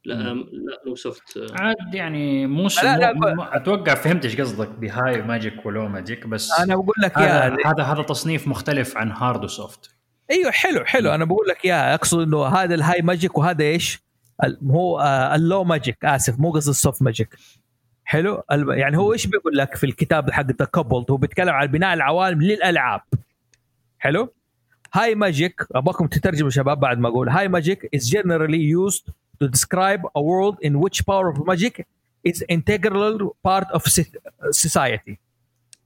لا 0.04 0.14
لا 0.14 0.82
low 0.86 0.94
soft 0.94 1.36
آه، 1.36 1.46
عاد 1.62 1.94
يعني 1.94 2.46
مو 2.46 2.68
لا، 2.82 2.96
لا، 2.98 3.12
مو- 3.12 3.34
مو- 3.34 3.42
أتوقع 3.42 3.94
فهمت 3.94 4.24
إيش 4.24 4.40
قصدك 4.40 4.68
ب 4.68 5.22
high 5.22 5.42
magic 5.42 5.66
و 5.66 5.72
low 5.72 5.88
magic 5.88 6.26
بس 6.26 6.60
أنا 6.60 6.74
بقول 6.76 6.94
لك 7.02 7.18
هذا 7.18 7.44
يا 7.44 7.66
هذا 7.66 7.82
هذا 7.82 8.02
تصنيف 8.02 8.48
مختلف 8.48 8.96
عن 8.96 9.12
hard 9.12 9.44
و 9.44 9.54
soft 9.54 9.94
أيوه 10.30 10.50
حلو 10.50 10.84
حلو. 10.84 11.10
أنا 11.14 11.24
بقول 11.24 11.46
لك 11.48 11.64
يا 11.64 11.94
أقصد 11.94 12.20
إنه 12.20 12.46
هذا 12.46 12.74
ال 12.74 13.02
high 13.02 13.18
magic 13.18 13.38
وهذا 13.38 13.64
إيش؟ 13.64 14.02
هو 14.70 15.00
آه 15.00 15.34
ال 15.34 15.42
low 15.42 15.64
magic. 15.64 16.04
آسف 16.04 16.38
مو 16.40 16.50
قصد 16.50 16.68
ال 16.68 16.75
soft 16.75 17.02
magic. 17.02 17.36
حلو؟ 18.04 18.42
يعني 18.68 18.96
هو 18.98 19.12
إيش 19.12 19.26
بيقول 19.26 19.56
لك 19.56 19.76
في 19.76 19.86
الكتاب 19.86 20.30
حق 20.30 20.46
ذا 20.46 20.68
هو 21.10 21.16
بيتكلم 21.16 21.48
عن 21.54 21.66
بناء 21.66 21.94
العوالم 21.94 22.42
للألعاب. 22.42 23.00
حلو؟ 23.98 24.32
high 24.94 25.14
magic 25.14 25.62
أبغاكم 25.74 26.06
تترجموا 26.06 26.50
شباب 26.50 26.80
بعد 26.80 26.98
ما 26.98 27.08
أقول. 27.08 27.28
high 27.28 27.48
magic 27.48 27.96
is 27.96 28.00
generally 28.10 28.90
used 28.90 29.12
to 29.41 29.45
describe 29.55 30.01
a 30.19 30.21
world 30.29 30.55
in 30.67 30.73
which 30.83 30.97
power 31.11 31.27
of 31.31 31.37
magic 31.51 31.75
is 32.29 32.37
integral 32.57 33.13
part 33.47 33.67
of 33.77 33.81
so- 33.95 34.19
society 34.65 35.13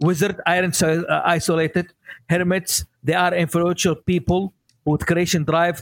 wizard 0.08 0.36
aren't 0.54 0.76
so- 0.82 1.06
uh, 1.14 1.36
isolated 1.38 1.86
hermits 2.34 2.74
they 3.08 3.18
are 3.26 3.34
influential 3.46 3.96
people 4.12 4.42
with 4.90 5.02
creation 5.10 5.42
drive 5.52 5.78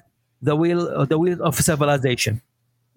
the 0.48 0.56
wheel 0.62 0.82
the 1.12 1.18
wheel 1.24 1.40
of 1.50 1.54
civilization 1.70 2.34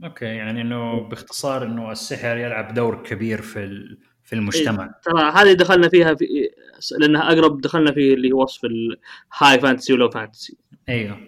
اوكي 0.04 0.24
يعني 0.24 0.60
انه 0.60 1.00
باختصار 1.08 1.62
انه 1.64 1.92
السحر 1.92 2.36
يلعب 2.36 2.74
دور 2.74 3.02
كبير 3.02 3.42
في 3.42 3.58
ال- 3.64 3.98
في 4.24 4.32
المجتمع 4.34 4.94
ترى 5.02 5.22
هذه 5.30 5.52
دخلنا 5.52 5.88
فيها 5.88 6.14
في 6.14 6.24
لانها 6.98 7.32
اقرب 7.32 7.60
دخلنا 7.60 7.92
في 7.92 8.14
اللي 8.14 8.32
هو 8.32 8.42
وصف 8.42 8.60
الهاي 8.64 9.60
فانتسي 9.60 9.92
ولو 9.92 10.10
فانتسي 10.10 10.56
ايوه 10.88 11.18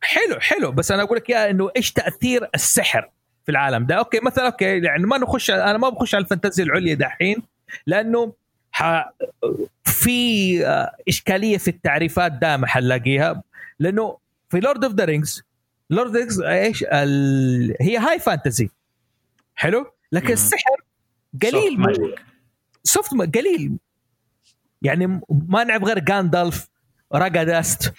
حلو 0.00 0.40
حلو. 0.40 0.72
بس 0.72 0.90
أنا 0.92 1.02
أقول 1.02 1.16
لك 1.16 1.30
يا 1.30 1.50
إنه 1.50 1.70
إيش 1.76 1.92
تأثير 1.92 2.48
السحر 2.54 3.10
في 3.44 3.50
العالم 3.50 3.86
ده؟ 3.86 3.94
أوكي 3.94 4.20
مثلا 4.20 4.46
أوكي 4.46 4.78
يعني 4.78 5.06
ما 5.06 5.18
نخش 5.18 5.50
أنا 5.50 5.78
ما 5.78 5.88
بخش 5.88 6.14
على 6.14 6.24
الفانتازيا 6.24 6.64
العليا 6.64 6.94
دحين 6.94 7.42
لأنه 7.86 8.32
ح... 8.72 9.10
في 9.84 10.66
آه، 10.66 10.96
إشكالية 11.08 11.58
في 11.58 11.68
التعريفات 11.68 12.32
دائما 12.32 12.66
حنلاقيها. 12.66 13.42
لأنه 13.78 14.18
في 14.50 14.60
Lord 14.60 14.84
of 14.84 14.94
the 14.94 15.04
Rings 15.04 15.42
Lord 15.90 16.16
of 16.16 16.40
إيش؟ 16.42 16.84
ال... 16.92 17.76
هي 17.80 17.96
high 17.98 18.18
fantasy 18.18 18.70
حلو؟ 19.54 19.86
لكن 20.12 20.26
مم. 20.26 20.32
السحر 20.32 20.76
قليل. 21.42 22.14
soft 22.84 23.36
قليل. 23.36 23.76
يعني 24.82 25.20
ما 25.48 25.64
نعرف 25.64 25.84
غير 25.84 25.98
Gandalf 25.98 26.68
Radagast 27.12 27.92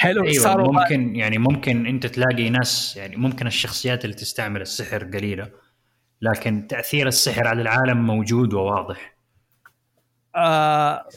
حلو 0.00 0.24
أيوه 0.24 0.42
صاروا 0.44 0.72
ممكن 0.72 1.16
يعني 1.16 1.38
ممكن 1.38 1.86
أنت 1.86 2.06
تلاقي 2.06 2.50
ناس 2.50 2.96
يعني 2.96 3.16
ممكن 3.16 3.46
الشخصيات 3.46 4.04
اللي 4.04 4.16
تستعمل 4.16 4.60
السحر 4.62 5.04
قليلة 5.04 5.50
لكن 6.22 6.66
تأثير 6.66 7.06
السحر 7.08 7.46
على 7.48 7.62
العالم 7.62 8.06
موجود 8.06 8.54
وواضح. 8.54 9.16
آه 10.36 11.08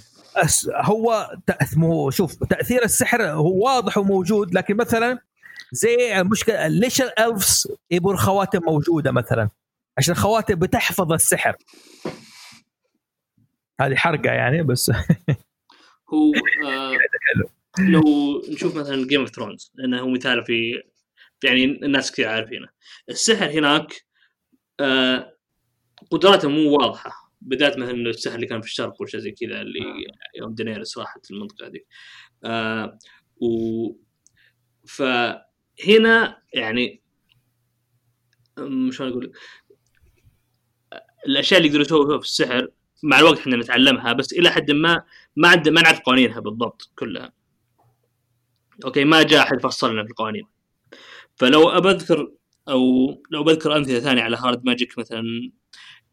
هو 0.76 1.32
تأث- 1.52 1.78
مو 1.78 2.10
شوف 2.10 2.36
تأثير 2.36 2.84
السحر 2.84 3.24
هو 3.24 3.66
واضح 3.66 3.98
وموجود 3.98 4.54
لكن 4.54 4.76
مثلا 4.78 5.20
زي 5.72 6.24
مشكلة 6.24 6.68
ليش 6.68 7.02
ال 7.02 7.13
elves 7.13 7.68
يبون 7.92 8.18
خواتم 8.18 8.60
موجودة 8.68 9.12
مثلا؟ 9.12 9.50
عشان 9.98 10.12
الخواتم 10.14 10.56
بتحفظ 10.56 11.14
السحر. 11.14 11.56
هذه 13.82 13.96
حرقة 13.96 14.32
يعني 14.32 14.64
بس. 14.64 14.90
هو 14.90 16.32
آه 16.68 16.92
لو 17.80 18.02
نشوف 18.50 18.76
مثلا 18.76 19.08
Game 19.08 19.20
of 19.22 19.30
Thrones 19.30 19.72
لأنه 19.76 20.00
هو 20.02 20.10
مثال 20.10 20.46
في 20.46 20.84
يعني 21.44 21.66
الناس 21.66 22.12
كثير 22.12 22.28
عارفينه. 22.30 22.68
السحر 23.10 23.50
هناك 23.52 24.06
آه 24.80 25.38
قدراته 26.12 26.50
مو 26.50 26.72
واضحة 26.78 27.32
بالذات 27.42 27.78
مثلا 27.78 27.92
السحر 27.92 28.36
اللي 28.36 28.48
كان 28.48 28.62
في 28.62 28.68
الشرق 28.68 29.02
وشيء 29.02 29.20
زي 29.20 29.32
كذا 29.32 29.62
اللي 29.62 29.80
يوم 30.38 30.54
دينيرس 30.56 30.98
راحت 30.98 31.32
المنطقة 31.32 31.68
دي 31.68 31.86
آه 32.44 33.00
و 33.42 33.48
فهنا 34.88 36.42
يعني 36.54 37.02
شلون 38.92 39.10
أقول؟ 39.10 39.32
الأشياء 41.28 41.58
اللي 41.58 41.68
يقدروا 41.70 41.86
يسووها 41.86 42.18
في 42.20 42.26
السحر 42.26 42.68
مع 43.04 43.20
الوقت 43.20 43.40
إحنا 43.40 43.56
نتعلمها 43.58 44.14
بس 44.14 44.34
إلى 44.34 44.52
حد 44.52 44.72
ما 44.72 45.04
ما 45.36 45.48
عند 45.50 45.70
ما 45.70 45.82
نعرف 45.82 46.00
قوانينها 46.00 46.40
بالضبط 46.40 46.92
كلها. 46.96 47.34
أوكي 48.86 49.04
ما 49.04 49.24
جاء 49.24 49.44
أحد 49.44 49.62
فصلنا 49.62 50.04
في 50.04 50.10
القوانين. 50.10 50.44
فلو 51.36 51.70
ابذكر 51.70 52.32
أو 52.70 52.82
لو 53.32 53.44
بذكر 53.44 53.78
أمثلة 53.78 54.00
ثانية 54.00 54.22
على 54.22 54.38
hard 54.38 54.66
magic 54.66 55.00
مثلا 55.00 55.52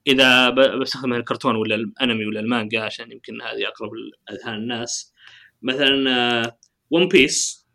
إذا 0.06 0.50
بستخدم 0.50 1.12
الكرتون 1.12 1.56
ولا 1.56 1.74
الأنمي 1.74 2.26
ولا 2.26 2.40
المانجا 2.40 2.80
عشان 2.80 3.12
يمكن 3.12 3.42
هذه 3.42 3.68
أقرب 3.68 3.90
لاذهان 4.28 4.54
الناس. 4.54 5.14
مثلا 5.62 6.58
One 6.90 7.08
Piece 7.08 7.66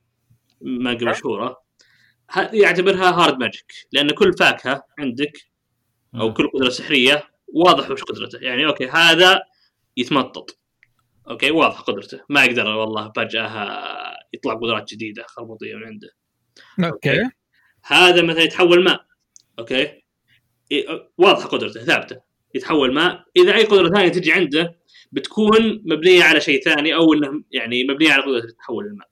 مانجا 0.62 1.10
مشهورة. 1.10 1.64
يعتبرها 2.54 3.10
hard 3.10 3.38
magic 3.40 3.74
لأن 3.92 4.12
كل 4.12 4.34
فاكهة 4.34 4.84
عندك 5.00 5.38
أو 6.16 6.34
كل 6.34 6.48
قدرة 6.48 6.70
سحرية 6.70 7.24
واضح 7.48 7.92
وش 7.92 8.04
قدرته. 8.04 8.40
يعني 8.40 8.66
أوكي 8.66 8.90
هذا 8.90 9.42
يتمطط. 9.98 10.60
أوكي 11.30 11.52
واضح 11.52 11.82
قدرته. 11.82 12.22
ما 12.30 12.46
يقدر 12.46 12.68
والله 12.68 13.12
فجاه 13.16 14.13
يطلع 14.34 14.54
قدرات 14.54 14.94
جديدة 14.94 15.24
خربوطيه 15.28 15.76
من 15.76 15.84
عنده. 15.84 16.10
أوكي. 16.80 17.30
هذا 17.84 18.22
مثلا 18.22 18.42
يتحول 18.42 18.84
ماء 18.84 19.06
أوكي. 19.60 20.04
واضحة 21.18 21.48
قدرته 21.48 21.86
ثابتة. 21.86 22.22
يتحول 22.56 22.94
ماء. 22.94 23.24
إذا 23.38 23.56
أي 23.56 23.64
قدرة 23.64 23.90
ثانية 23.90 24.10
تجي 24.10 24.32
عنده 24.34 24.76
بتكون 25.12 25.82
مبنية 25.86 26.24
على 26.24 26.42
شيء 26.42 26.64
ثاني 26.64 26.96
أو 26.96 27.14
إنه 27.14 27.44
يعني 27.52 27.84
مبنية 27.84 28.12
على 28.12 28.24
قدرة 28.24 28.52
تحول 28.60 28.86
الماء. 28.86 29.08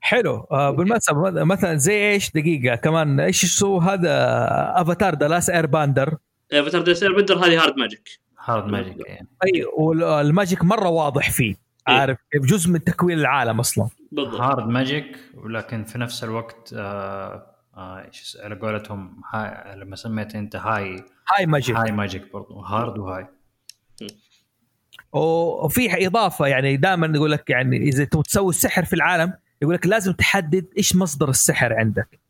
حلو. 0.00 0.46
آه 0.50 0.70
بالمناسبة 0.70 1.44
مثلا 1.44 1.76
زي 1.76 2.12
إيش؟ 2.12 2.30
دقيقة. 2.30 2.76
كمان 2.76 3.20
إيش 3.20 3.44
اسمه 3.44 3.92
هذا 3.92 4.10
افاتار 4.76 5.14
ذا 5.14 5.28
لاست 5.28 5.50
اير 5.50 5.66
باندر 5.66 6.16
فتره 6.52 6.82
ديسير 6.82 7.16
بدر 7.16 7.38
هذه 7.38 7.62
هارد 7.62 7.76
ماجيك 7.76 8.08
hard 8.44 8.66
magic 8.66 8.96
يعني. 9.06 9.28
أي 9.44 9.64
وال 9.76 10.01
magic 10.01 10.64
مرة 10.64 10.88
واضح 10.88 11.30
فيه. 11.30 11.54
إيه. 11.88 11.94
عارف 11.94 12.18
كيف؟ 12.32 12.42
جزء 12.42 12.70
من 12.70 12.84
تكوين 12.84 13.18
العالم 13.18 13.60
أصلا. 13.60 13.88
بالضبط. 14.12 14.40
hard 14.40 14.68
magic 14.68 15.18
ولكن 15.34 15.84
في 15.84 15.98
نفس 15.98 16.24
الوقت 16.24 16.74
آه 16.76 17.46
آه 17.76 18.10
على 18.40 18.54
قولتهم 18.54 19.22
high 19.32 19.76
لما 19.76 19.96
سميت 19.96 20.34
أنت 20.34 20.56
high 20.56 21.04
high 21.36 21.46
magic 21.46 21.76
high 21.76 21.92
magic 21.92 22.32
برضو 22.32 22.60
hard 22.60 22.98
و 22.98 23.04
high 23.04 23.26
وفي 25.12 26.06
إضافة 26.06 26.46
يعني 26.46 26.76
دائما 26.76 27.12
يقول 27.14 27.30
لك 27.30 27.50
يعني 27.50 27.76
إذا 27.76 28.04
تبغى 28.04 28.22
تسوي 28.22 28.50
السحر 28.50 28.84
في 28.84 28.92
العالم 28.92 29.32
يقول 29.62 29.74
لك 29.74 29.86
لازم 29.86 30.12
تحدد 30.12 30.66
إيش 30.78 30.96
مصدر 30.96 31.28
السحر 31.28 31.72
عندك. 31.72 32.20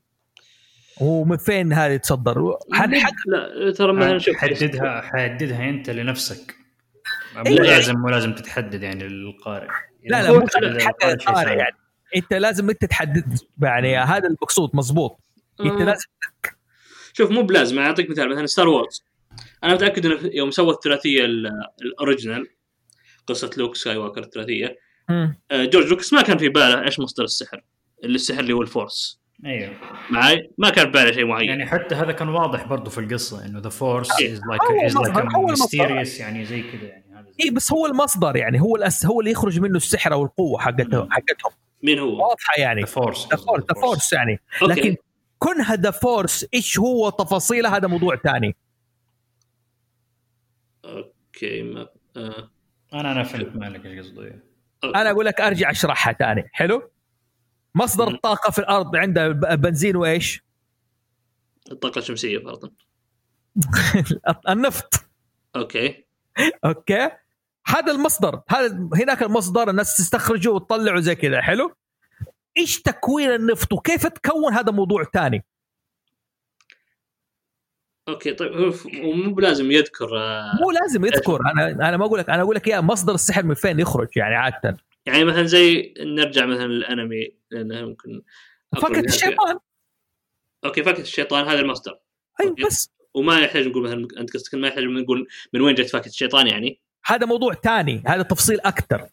ومن 1.00 1.36
فين 1.36 1.72
هذا 1.72 1.94
يتصدر 1.94 2.56
حنحق 2.72 3.12
لا 3.26 3.72
ترى 3.72 3.92
مثلا 3.92 4.18
شوف 4.18 4.36
حددها 4.36 5.00
حددها 5.00 5.68
أنت 5.68 5.90
لنفسك. 5.90 6.56
مو 7.36 7.42
إيه. 7.46 7.56
لازم 7.56 7.96
مو 7.96 8.08
لازم 8.08 8.34
تتحدد 8.34 8.82
يعني 8.82 9.08
للقارئ 9.08 9.68
لا 10.04 10.22
لا 10.22 10.28
للقارئ 10.28 10.80
شيء 10.80 10.90
القارئ 10.90 11.44
ثاني. 11.44 11.58
يعني. 11.60 11.76
أنت 12.16 12.32
لازم 12.32 12.70
أنت 12.70 12.84
تحدد 12.84 13.38
يعني 13.62 13.96
هذا 13.98 14.28
المقصود 14.28 14.70
مزبوط 14.74 15.20
أنت 15.60 15.80
آه. 15.80 15.84
لازم 15.84 16.06
شوف 17.12 17.30
مو 17.30 17.42
بلازم 17.42 17.78
أعطيك 17.78 18.10
مثال. 18.10 18.28
مثلا 18.28 18.46
Star 18.46 18.68
Wars 18.68 19.04
أنا 19.64 19.74
متأكد 19.74 20.06
إنه 20.06 20.18
يوم 20.34 20.50
سوى 20.50 20.70
الثلاثيه 20.70 21.24
ال- 21.24 21.50
ال 21.82 21.89
original 21.89 22.46
قصة 23.26 23.50
Luke 23.56 23.76
Skywalker 23.76 24.20
الثلاثيه. 24.22 24.78
آه، 25.10 25.64
جورج 25.64 25.86
لوكس 25.86 26.12
ما 26.12 26.22
كان 26.22 26.38
في 26.38 26.48
باله 26.48 26.84
إيش 26.84 27.00
مصدر 27.00 27.24
السحر 27.24 27.60
اللي 28.04 28.14
السحر 28.14 28.40
اللي 28.40 28.52
هو 28.52 28.62
ال 28.62 28.71
Force. 28.71 29.22
أيوه. 29.46 29.74
معي 30.10 30.50
ما 30.58 30.70
كان 30.70 30.84
في 30.84 30.90
باله 30.90 31.12
شيء 31.12 31.24
معين. 31.24 31.48
يعني 31.48 31.66
حتى 31.66 31.94
هذا 31.94 32.12
كان 32.12 32.28
واضح 32.28 32.66
برضو 32.66 32.90
في 32.90 32.98
القصة 32.98 33.46
إنه 33.46 33.58
the 33.58 33.68
Force. 33.68 34.10
is 34.12 34.20
like 34.20 34.84
is 34.84 34.96
لايك. 34.96 35.26
mysterious 35.36 36.20
يعني 36.20 36.44
زي 36.44 36.62
كذا 36.62 36.82
يعني. 36.88 37.01
اي 37.44 37.50
بس 37.50 37.72
هو 37.72 37.86
المصدر 37.86 38.36
يعني 38.36 38.60
هو 38.60 38.76
الأس 38.76 39.06
هو 39.06 39.20
اللي 39.20 39.30
يخرج 39.30 39.60
منه 39.60 39.76
السحر 39.76 40.12
أو 40.12 40.24
القوة 40.24 40.58
حقته 40.60 41.08
حقتهم. 41.10 41.52
مين 41.82 41.98
هو؟ 41.98 42.28
واضحة 42.28 42.54
يعني. 42.58 42.80
the 42.80 42.86
Force 42.86 43.28
the 43.30 43.36
Force 43.36 43.64
the 43.64 43.80
Force 43.80 44.12
يعني. 44.12 44.40
أوكي. 44.62 44.72
لكن 44.80 44.96
كونها 45.38 45.74
the 45.76 45.90
Force 45.90 46.46
إيش 46.54 46.78
هو 46.78 47.10
تفاصيله؟ 47.10 47.76
هذا 47.76 47.88
موضوع 47.88 48.16
ثاني. 48.16 48.56
أوكي 50.84 51.62
ما 51.62 51.88
آه. 52.16 52.50
أنا 52.94 53.12
أنا 53.12 53.22
فهمت 53.22 53.56
مالك 53.56 53.86
إيش 53.86 53.98
قصده. 54.06 54.24
إيه. 54.24 54.42
أنا 54.84 55.10
أقول 55.10 55.24
لك 55.26 55.40
أرجع 55.40 55.70
أشرحها 55.70 56.12
ثاني. 56.12 56.48
حلو؟ 56.52 56.90
مصدر 57.74 58.08
مم. 58.08 58.14
الطاقه 58.14 58.50
في 58.50 58.58
الأرض 58.58 58.96
عنده 58.96 59.28
بنزين 59.32 59.96
وإيش؟ 59.96 60.42
الطاقه 61.72 61.98
الشمسيه 61.98 62.38
فرضا 62.38 62.70
النفط. 64.52 64.94
أوكي. 65.56 66.04
أوكي. 66.64 67.10
هذا 67.66 67.92
المصدر 67.92 68.40
هذا 68.48 68.88
هناك 68.94 69.22
المصدر 69.22 69.70
الناس 69.70 69.96
تستخرجه 69.96 70.48
وتطلعه 70.48 71.00
زي 71.00 71.14
كذا 71.14 71.40
حلو؟ 71.40 71.74
إيش 72.56 72.82
تكوين 72.82 73.30
النفط 73.30 73.72
وكيف 73.72 74.06
تكون 74.06 74.52
هذا 74.54 74.72
موضوع 74.72 75.04
ثاني؟ 75.04 75.44
أوكي 78.08 78.32
طيب 78.32 78.74
مو 78.94 79.34
بلازم 79.34 79.70
يذكر 79.70 80.18
آه، 80.18 80.58
مو 80.60 80.70
لازم 80.70 81.04
يذكر 81.04 81.40
أنا 81.40 81.88
أنا 81.88 81.96
ما 81.96 82.04
أقول 82.04 82.18
لك 82.18 82.30
أنا 82.30 82.42
أقول 82.42 82.56
لك 82.56 82.66
يا 82.66 82.80
مصدر 82.80 83.14
السحر 83.14 83.42
من 83.42 83.54
فين 83.54 83.80
يخرج 83.80 84.08
يعني 84.16 84.34
عادة. 84.34 84.76
يعني 85.06 85.24
مثلا 85.24 85.42
زي 85.42 85.94
نرجع 86.00 86.46
مثلا 86.46 86.66
للأنمي 86.66 87.34
لأنه 87.50 87.86
ممكن 87.86 88.22
فيها. 88.74 89.00
الشيطان. 89.00 89.58
أوكي 90.64 90.82
فاكهة 90.82 91.02
الشيطان 91.02 91.48
هذا 91.48 91.60
المصدر. 91.60 91.98
أيوه 92.40 92.50
أوكي. 92.50 92.64
بس. 92.64 92.92
وما 93.14 93.40
يحتاج 93.40 93.66
نقول 93.66 93.82
مثلا 93.82 94.08
أنت 94.20 94.34
قصدك 94.34 94.54
ما 94.54 94.68
يحتاج 94.68 94.84
نقول 94.84 95.28
من 95.52 95.60
وين 95.60 95.74
جت 95.74 95.90
فاكهة 95.90 96.08
الشيطان 96.08 96.46
يعني؟ 96.46 96.80
هذا 97.04 97.26
موضوع 97.26 97.54
ثاني 97.54 98.02
هذا 98.06 98.22
تفصيل 98.22 98.60
أكثر 98.60 99.08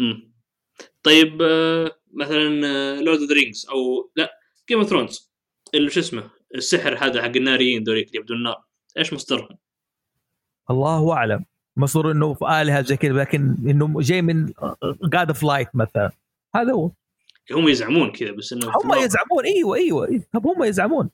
امم 0.00 0.32
طيب 1.02 1.42
آه، 1.42 1.98
مثلا 2.14 2.48
Lord 3.00 3.20
of 3.20 3.30
Rings 3.30 3.66
أو 3.70 4.10
لا 4.16 4.32
Game 4.68 4.78
of 4.78 4.88
Thrones 4.88 5.32
اللي 5.74 5.90
شو 5.90 6.00
اسمه 6.00 6.30
السحر 6.54 6.94
هذا 6.98 7.22
حق 7.22 7.36
الناريين 7.36 7.84
ذوليك 7.84 8.08
اللي 8.08 8.18
يعبدون 8.18 8.36
النار. 8.36 8.64
إيش 8.98 9.12
مصدرهم؟ 9.12 9.58
الله 10.70 11.12
أعلم. 11.12 11.44
مصدر 11.76 12.10
إنه 12.10 12.34
في 12.34 12.44
آلهة 12.44 12.82
زي 12.82 12.96
كذا 12.96 13.12
لكن 13.12 13.56
إنه 13.66 14.00
جاي 14.00 14.22
من 14.22 14.52
God 15.04 15.28
of 15.28 15.42
Light 15.42 15.68
مثلا. 15.74 16.10
هذا 16.54 16.72
هو. 16.72 16.90
هم 17.52 17.68
يزعمون 17.68 18.12
كذا 18.12 18.32
بس 18.32 18.52
إنه 18.52 18.66
هم 18.66 18.94
يزعمون 18.94 19.44
إيوه 19.44 19.76
إيوه 19.76 20.08
إيوه. 20.08 20.24
طب 20.32 20.46
هم 20.46 20.64
يزعمون. 20.64 21.10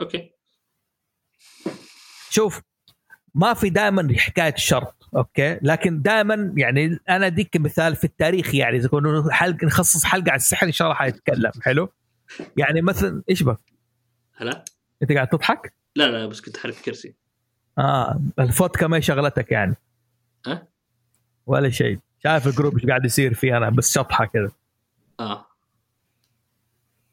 أوكي. 0.00 0.30
شوف 2.30 2.62
ما 3.38 3.54
في 3.54 3.70
دائما 3.70 4.08
حكاية 4.18 4.54
شرط 4.56 5.08
أوكي؟ 5.16 5.58
لكن 5.62 6.02
دائما 6.02 6.54
يعني 6.56 6.98
أنا 7.08 7.26
أديك 7.26 7.56
مثال 7.56 7.96
في 7.96 8.04
التاريخ 8.04 8.54
يعني 8.54 8.76
إذا 8.76 8.88
كنا 8.88 9.24
حلقه 9.30 9.66
نخصص 9.66 10.04
حلقة 10.04 10.30
عن 10.30 10.36
السحر 10.36 10.66
إن 10.66 10.72
شاء 10.72 10.88
الله 10.88 10.98
حيتكلم 10.98 11.50
حلو؟ 11.62 11.88
يعني 12.56 12.82
مثلا 12.82 13.22
إيش 13.30 13.42
بك؟ 13.42 13.58
هلا؟ 14.36 14.64
أنت 15.02 15.12
قاعد 15.12 15.28
تضحك؟ 15.28 15.74
لا 15.96 16.08
لا 16.08 16.26
بس 16.26 16.40
كنت 16.40 16.56
احرك 16.56 16.74
كرسي. 16.74 17.14
آه 17.78 18.20
الفودكا 18.38 18.86
ما 18.86 18.96
هي 18.96 19.02
شغلتك 19.02 19.52
يعني. 19.52 19.76
ها؟ 20.46 20.68
ولا 21.46 21.70
شيء. 21.70 21.98
شايف 22.22 22.46
ال 22.46 22.51
group 22.51 22.74
إيش 22.74 22.86
قاعد 22.86 23.04
يصير 23.04 23.34
فيه 23.34 23.56
أنا 23.56 23.70
بس 23.70 23.94
شطحة 23.94 24.24
كذا. 24.24 24.50
آه. 25.20 25.46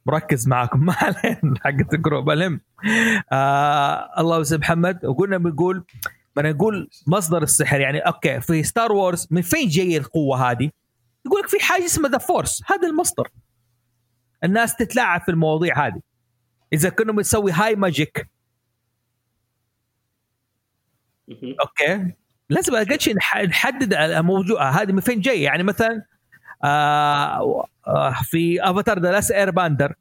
مركز 0.06 0.48
معاكم. 0.48 0.80
ما 0.86 0.94
علينا 0.94 1.60
حقت 1.64 1.94
ال 1.94 1.99
group. 1.99 2.30
المهم 2.30 2.62
آه 3.32 4.20
الله 4.20 4.40
يسلم 4.40 4.60
محمد. 4.60 5.06
وقلنا 5.06 5.38
بنقول 5.38 5.86
بدنا 6.36 6.52
نقول 6.52 6.90
مصدر 7.08 7.44
السحر 7.44 7.80
يعني 7.80 8.00
أوكي 8.00 8.42
في 8.42 8.64
Star 8.64 8.92
Wars 8.92 9.28
من 9.32 9.42
فين 9.42 9.68
جاي 9.70 9.98
القوة 9.98 10.52
هذه؟ 10.52 10.72
يقول 11.26 11.42
لك 11.42 11.48
في 11.48 11.60
حاجة 11.60 11.86
اسمها 11.86 12.10
the 12.12 12.18
Force 12.18 12.64
هذا 12.66 12.88
المصدر. 12.88 13.30
الناس 14.44 14.76
تتلاعب 14.76 15.22
في 15.22 15.32
المواضيع 15.32 15.88
هذه. 15.88 16.02
إذا 16.74 16.90
كنا 16.90 17.12
بنسوي 17.12 17.52
high 17.52 17.76
magic. 17.76 18.30
أوكي. 21.62 22.12
لازم 22.50 22.76
أقل 22.76 23.00
شيء 23.00 23.16
نح- 23.16 23.38
نحدد 23.38 23.94
الموضوع 23.94 24.70
هذه 24.70 24.92
من 24.92 25.00
فين 25.02 25.22
جاي 25.22 25.42
يعني 25.42 25.64
مثلا 25.64 26.06
آه 26.64 27.68
آه 27.88 28.14
في 28.24 28.70
Avatar 28.70 29.00
The 29.00 29.12
Last 29.12 29.32
Airbender 29.32 29.94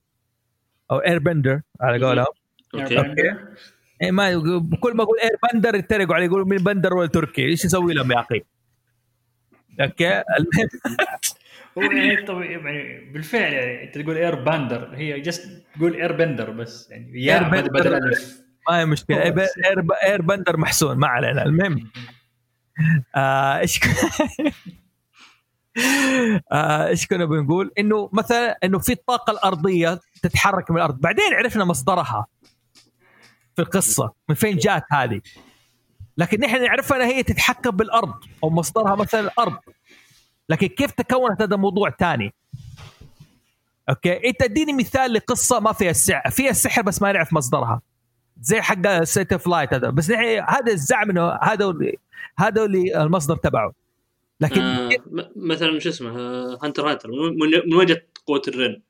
أو 0.90 0.98
Airbender 0.98 1.60
على 1.80 2.06
قولهم. 2.06 2.26
أوكي. 2.74 3.34
ما 4.10 4.30
يقول- 4.30 4.78
كل 4.80 4.96
ما 4.96 5.02
أقول 5.02 5.16
Airbender 5.22 5.74
يتريقوا 5.74 6.14
علي 6.14 6.24
يقولوا 6.24 6.46
مين 6.46 6.58
بندر 6.58 6.94
ولا 6.94 7.08
تركي؟ 7.08 7.42
إيش 7.44 7.66
نسوي 7.66 7.94
لهم 7.94 8.12
يا 8.12 8.20
أخي؟ 8.20 8.42
أوكي؟ 9.80 10.10
المهم 10.38 10.68
هو 12.30 12.40
يعني 12.40 12.52
يعني 12.52 13.10
بالفعل 13.12 13.52
يعني 13.52 13.84
أنت 13.84 13.98
تقول 13.98 14.16
إير 14.16 14.34
باندر 14.34 14.90
هي 14.94 15.20
جست 15.20 15.62
تقول 15.76 15.94
إير 15.94 16.12
بندر 16.12 16.50
بس 16.50 16.90
يعني 16.90 17.24
يا 17.24 17.38
بدل 17.38 17.68
بدل 17.68 17.82
بندر. 17.90 17.96
الف 18.08 18.42
ما 18.70 18.78
هي 18.80 18.86
مشكلة. 18.86 19.22
اير 19.22 19.34
إير, 20.04 20.22
بندر 20.22 20.56
محسون 20.56 20.96
ما 20.96 21.06
علينا 21.06 21.42
المهم. 21.42 21.90
آه، 23.16 23.58
إيش 23.58 23.80
آه، 26.52 26.86
إيش 26.88 27.06
كنا 27.06 27.24
بنقول؟ 27.24 27.72
إنه 27.78 28.10
مثلا 28.12 28.58
إنه 28.64 28.78
في 28.78 28.92
الطاقة 28.92 29.30
الأرضية 29.30 30.00
تتحرك 30.22 30.70
من 30.70 30.76
الأرض. 30.76 31.00
بعدين 31.00 31.34
عرفنا 31.34 31.64
مصدرها. 31.64 32.26
في 33.56 33.62
القصة 33.62 34.12
من 34.28 34.34
فين 34.34 34.56
جات 34.56 34.84
هذه؟ 34.92 35.20
لكن 36.18 36.40
نحن 36.40 36.62
نعرفها 36.62 36.96
إنها 36.96 37.06
هي 37.06 37.22
تتحكم 37.22 37.70
بالأرض 37.70 38.14
أو 38.44 38.50
مصدرها 38.50 38.94
مثلا 38.94 39.20
الأرض. 39.20 39.56
لكن 40.48 40.66
كيف 40.66 40.90
تكونت 40.90 41.42
هذا 41.42 41.56
موضوع 41.56 41.90
ثاني 41.90 42.34
أوكي؟ 43.88 44.28
أنت 44.28 44.42
اديني 44.42 44.72
مثال 44.72 45.12
لقصة 45.12 45.60
ما 45.60 45.72
فيها 45.72 45.90
السحر 45.90 46.30
فيها 46.30 46.50
السحر 46.50 46.82
بس 46.82 47.02
ما 47.02 47.12
نعرف 47.12 47.32
مصدرها. 47.32 47.80
زي 48.40 48.60
حق 48.60 49.02
God 49.02 49.32
of 49.32 49.46
Light 49.46 49.74
هذا. 49.74 49.90
بس 49.90 50.10
نحن 50.10 50.44
هذا 50.48 50.72
الزعم 50.72 51.10
إنه 51.10 51.32
هذا 51.42 51.74
هذا 52.38 52.64
المصدر 52.64 53.36
تبعه. 53.36 53.72
لكن 54.40 54.60
آه 54.60 54.90
مثلا 55.36 55.78
شو 55.78 55.88
اسمه 55.88 56.18
آه، 56.18 56.58
Hunter 56.62 56.90
Hunter 56.90 57.08
من 57.66 57.86
جت 57.86 58.06
قوة 58.26 58.42
النن؟ 58.48 58.82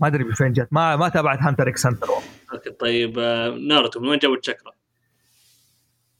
ما 0.00 0.06
أدري 0.06 0.24
من 0.24 0.32
فين 0.32 0.52
جت. 0.52 0.68
ما 0.70 0.96
ما 0.96 1.08
تابعت 1.08 1.38
Hunter 1.42 1.68
x 1.68 1.86
Hunter 1.86 2.06
أوكي 2.52 2.70
طيب 2.70 3.18
آه، 3.18 3.48
ناروتو 3.48 4.00
من 4.00 4.08
وين 4.08 4.18
جابوا 4.18 4.36
التشاكرا؟ 4.36 4.72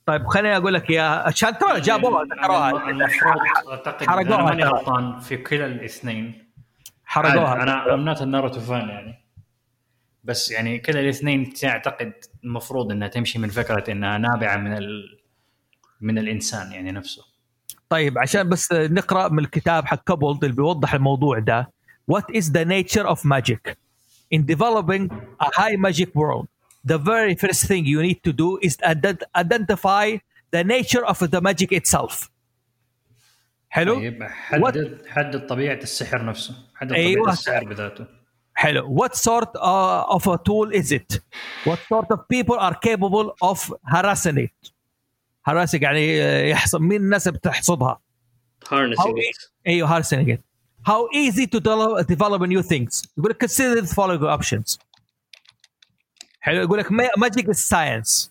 طيب 0.07 0.27
خليني 0.27 0.57
أقول 0.57 0.75
لك 0.75 0.91
يا 0.91 1.31
ترى 1.31 1.81
جابوها 1.81 2.25
ذكروها. 2.25 2.71
حرقوها 3.99 4.41
أنا 4.41 4.43
ماني. 4.43 4.65
غلطان 4.65 5.21
في 5.21 5.37
كلا 5.37 5.67
الاثنين. 5.67 6.49
حرقوها. 7.05 7.63
أنا 7.63 7.95
I'm 7.95 8.01
not 8.01 8.23
a 8.23 8.28
Naruto 8.28 8.61
fan 8.61 8.89
يعني. 8.89 9.25
بس 10.25 10.51
يعني 10.51 10.79
كلا 10.79 11.01
الاثنين 11.01 11.53
تعتقد 11.53 12.13
المفروض 12.45 12.93
إنها 12.93 13.09
تمشي 13.09 13.39
من 13.39 13.49
فكرة 13.49 13.93
إنها 13.93 14.19
نابعة 14.19 14.57
من 14.57 14.77
ال... 14.77 15.19
من 16.01 16.19
الإنسان 16.19 16.73
يعني 16.73 16.93
نفسه. 16.93 17.23
طيب 17.89 18.19
عشان 18.19 18.49
بس 18.49 18.73
نقرأ 18.73 19.29
من 19.29 19.39
الكتاب 19.39 19.87
حق 19.87 20.05
كابولد 20.05 20.45
اللي 20.45 20.57
بيوضح 20.57 20.95
الموضوع 20.95 21.39
ده. 21.39 21.71
What 22.14 22.26
is 22.40 22.46
the 22.58 22.66
nature 22.66 23.06
of 23.14 23.20
magic? 23.36 23.62
In 24.36 24.42
developing 24.54 25.04
a 25.40 25.50
high 25.60 25.76
magic 25.88 26.10
world, 26.16 26.48
the 26.92 26.98
very 27.12 27.36
first 27.44 27.62
thing 27.70 27.82
you 27.94 28.00
need 28.08 28.20
to 28.28 28.32
do 28.44 28.50
is 28.68 28.74
ident- 28.94 29.26
identify 29.44 30.06
the 30.56 30.64
nature 30.76 31.04
of 31.12 31.18
the 31.34 31.40
magic 31.42 31.72
itself. 31.80 32.30
حلو؟ 33.70 33.96
طيب 33.96 34.24
حدد 34.24 35.02
حدد 35.08 35.48
طبيعه 35.48 35.76
السحر 35.76 36.26
نفسه 36.26 36.56
حدد 36.76 36.90
طبيعه 36.90 37.06
أيوة. 37.08 37.32
السحر 37.32 37.64
بذاته 37.64 38.06
حلو. 38.56 38.98
What 38.98 39.16
sort 39.16 39.50
uh, 39.56 40.16
of 40.16 40.28
a 40.28 40.38
tool 40.38 40.72
is 40.72 40.92
it? 40.92 41.20
What 41.66 41.80
sort 41.94 42.08
of 42.12 42.20
people 42.28 42.58
are 42.60 42.76
capable 42.76 43.34
of 43.42 43.74
harassing 43.94 44.38
it? 44.38 44.72
harassing 45.50 45.82
يعني 45.84 46.22
آه، 46.22 46.44
يحصل 46.46 46.82
مين 46.84 47.02
الناس 47.02 47.28
اللي 47.28 47.40
بتحصدها؟ 47.40 48.00
هارنسنج 48.72 49.06
How- 49.06 49.50
ايوه 49.68 49.96
هارسنج 49.96 50.32
it. 50.36 50.40
How 50.89 51.01
easy 51.23 51.47
to 51.47 51.59
develop, 51.61 52.07
develop 52.07 52.41
new 52.47 52.63
things. 52.63 53.09
يقول 53.19 53.31
لك 53.31 53.45
consider 53.45 53.81
the 53.81 53.95
following 53.95 54.39
options. 54.41 54.79
حلو 56.41 56.63
يقول 56.63 56.79
لك 56.79 56.87
ma- 56.87 57.21
magic 57.25 57.45
is 57.49 57.59
science. 57.69 58.31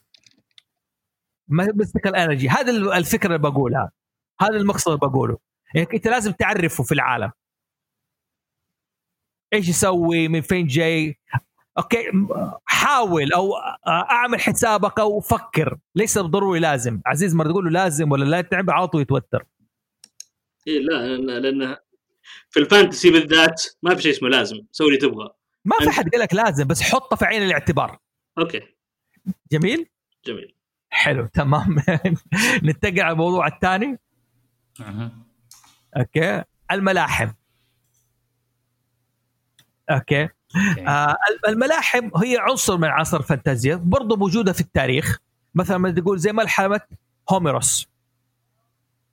ما- 1.48 1.66
mystical 1.66 2.12
energy 2.12 2.50
هذا 2.50 2.72
ال- 2.72 2.94
الفكرة 2.94 3.28
اللي 3.36 3.50
بقولها. 3.50 3.92
هذا 4.42 4.58
المقصد 4.58 4.88
اللي 4.88 5.00
بقوله. 5.00 5.38
يعني 5.76 5.88
أنت 5.94 6.08
لازم 6.08 6.32
تعرفه 6.32 6.84
في 6.84 6.92
العالم. 6.92 7.32
إيش 9.54 9.70
يسوي؟ 9.70 10.28
من 10.28 10.42
فين 10.42 10.68
جاي؟ 10.68 11.18
أوكي 11.78 12.12
حاول 12.66 13.34
أو 13.34 13.54
أعمل 13.88 14.40
حسابك 14.42 15.00
أو 15.00 15.20
فكر 15.20 15.78
ليس 15.96 16.18
بالضروري 16.18 16.60
لازم 16.60 17.02
عزيز 17.06 17.36
مرة 17.36 17.48
تقول 17.52 17.66
له 17.66 17.72
لازم 17.72 18.12
ولا 18.12 18.26
لا 18.26 18.42
تعب 18.42 18.70
على 18.70 18.88
طول 18.88 19.02
يتوتر 19.02 19.46
إيه 20.68 20.80
لا 20.80 21.40
لأن 21.40 21.78
في 22.50 22.60
ال 22.60 22.66
fantasy 22.66 23.12
بالذات 23.12 23.64
ما 23.84 23.96
في 23.96 24.02
شيء 24.02 24.12
اسمه 24.12 24.30
لازم 24.30 24.62
سوي 24.72 24.88
اللي 24.88 25.00
تبغى. 25.00 25.30
ما 25.66 25.76
في 25.80 25.90
حد 25.90 26.10
قال 26.10 26.22
لك 26.22 26.34
لازم 26.34 26.68
بس 26.68 26.82
حطه 26.82 27.16
في 27.16 27.26
عين 27.26 27.44
الاعتبار. 27.44 28.00
أوكي. 28.38 28.62
جميل؟ 29.52 29.90
جميل. 30.26 30.56
حلو 30.90 31.26
تمام. 31.26 31.76
نتقل 32.64 33.00
على 33.02 33.12
الموضوع 33.12 33.48
الثاني. 33.48 34.00
أوكي. 35.98 36.44
الملاحم. 36.72 37.32
أوكي. 39.90 40.22
أوكي. 40.22 40.88
آه 40.88 41.18
الملاحم 41.48 42.10
هي 42.18 42.38
عنصر 42.38 42.78
من 42.78 42.88
عناصر 42.88 43.18
الفانتازيا 43.18 43.76
برضه 43.76 44.18
موجودة 44.18 44.54
في 44.54 44.62
التاريخ. 44.62 45.18
مثلا 45.56 45.78
ما 45.78 45.92
تقول 45.92 46.20
زي 46.20 46.32
ملحمة 46.32 46.82
هوميروس. 47.30 47.88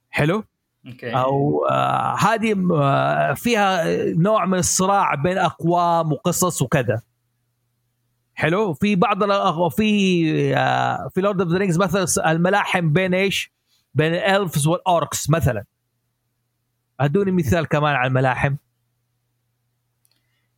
حلو؟ 0.09 0.43
أوكي. 0.87 1.15
أو 1.15 1.65
آه 1.65 2.15
هذه 2.19 2.67
آه 2.73 3.33
فيها 3.33 3.83
نوع 4.13 4.45
من 4.45 4.57
الصراع 4.57 5.15
بين 5.15 5.37
أقوام 5.37 6.11
وقصص 6.11 6.61
وكذا. 6.61 7.01
حلو؟ 8.35 8.73
في 8.73 8.95
بعض 8.95 9.23
الأغ- 9.23 9.75
في 9.75 10.55
آه 10.57 11.07
في 11.07 11.21
Lord 11.21 11.41
of 11.41 11.49
the 11.51 11.57
Rings 11.57 11.77
مثلا 11.77 12.31
الملاحم 12.31 12.93
بين 12.93 13.13
إيش؟ 13.13 13.51
بين 13.93 14.13
ال 14.13 14.22
elves 14.22 14.67
وال 14.67 14.88
orcs 14.88 15.29
مثلا. 15.29 15.63
أدوني 16.99 17.31
مثال 17.31 17.67
كمان 17.67 17.95
على 17.95 18.07
الملاحم. 18.07 18.55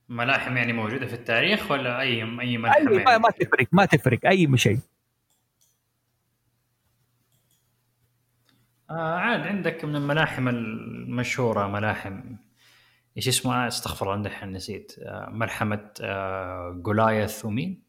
ملاحم 0.09 0.57
يعني 0.57 0.73
موجودة 0.73 1.05
في 1.05 1.13
التاريخ 1.13 1.71
ولا 1.71 1.99
أي 1.99 2.21
أي 2.21 2.57
ملحمه 2.57 2.75
أي 2.77 2.83
ما, 2.83 3.11
يعني؟ 3.11 3.19
ما 3.23 3.29
تفرق 3.29 3.67
ما 3.71 3.85
تفرق 3.85 4.19
أي 4.25 4.57
شيء. 4.57 4.79
آه 8.89 9.15
عاد 9.15 9.39
عندك 9.47 9.85
من 9.85 9.95
الملاحم 9.95 10.47
المشهورة 10.47 11.67
ملاحم 11.67 12.21
إيش 13.17 13.27
اسمه؟ 13.27 13.63
آه، 13.63 13.67
استغفر 13.67 14.13
الله 14.13 14.23
دحين 14.23 14.51
نسيت. 14.51 14.95
آه 14.99 15.29
ملحمة 15.31 15.89
آه 16.01 16.71
Goliath 16.83 17.45
ومين؟ 17.45 17.83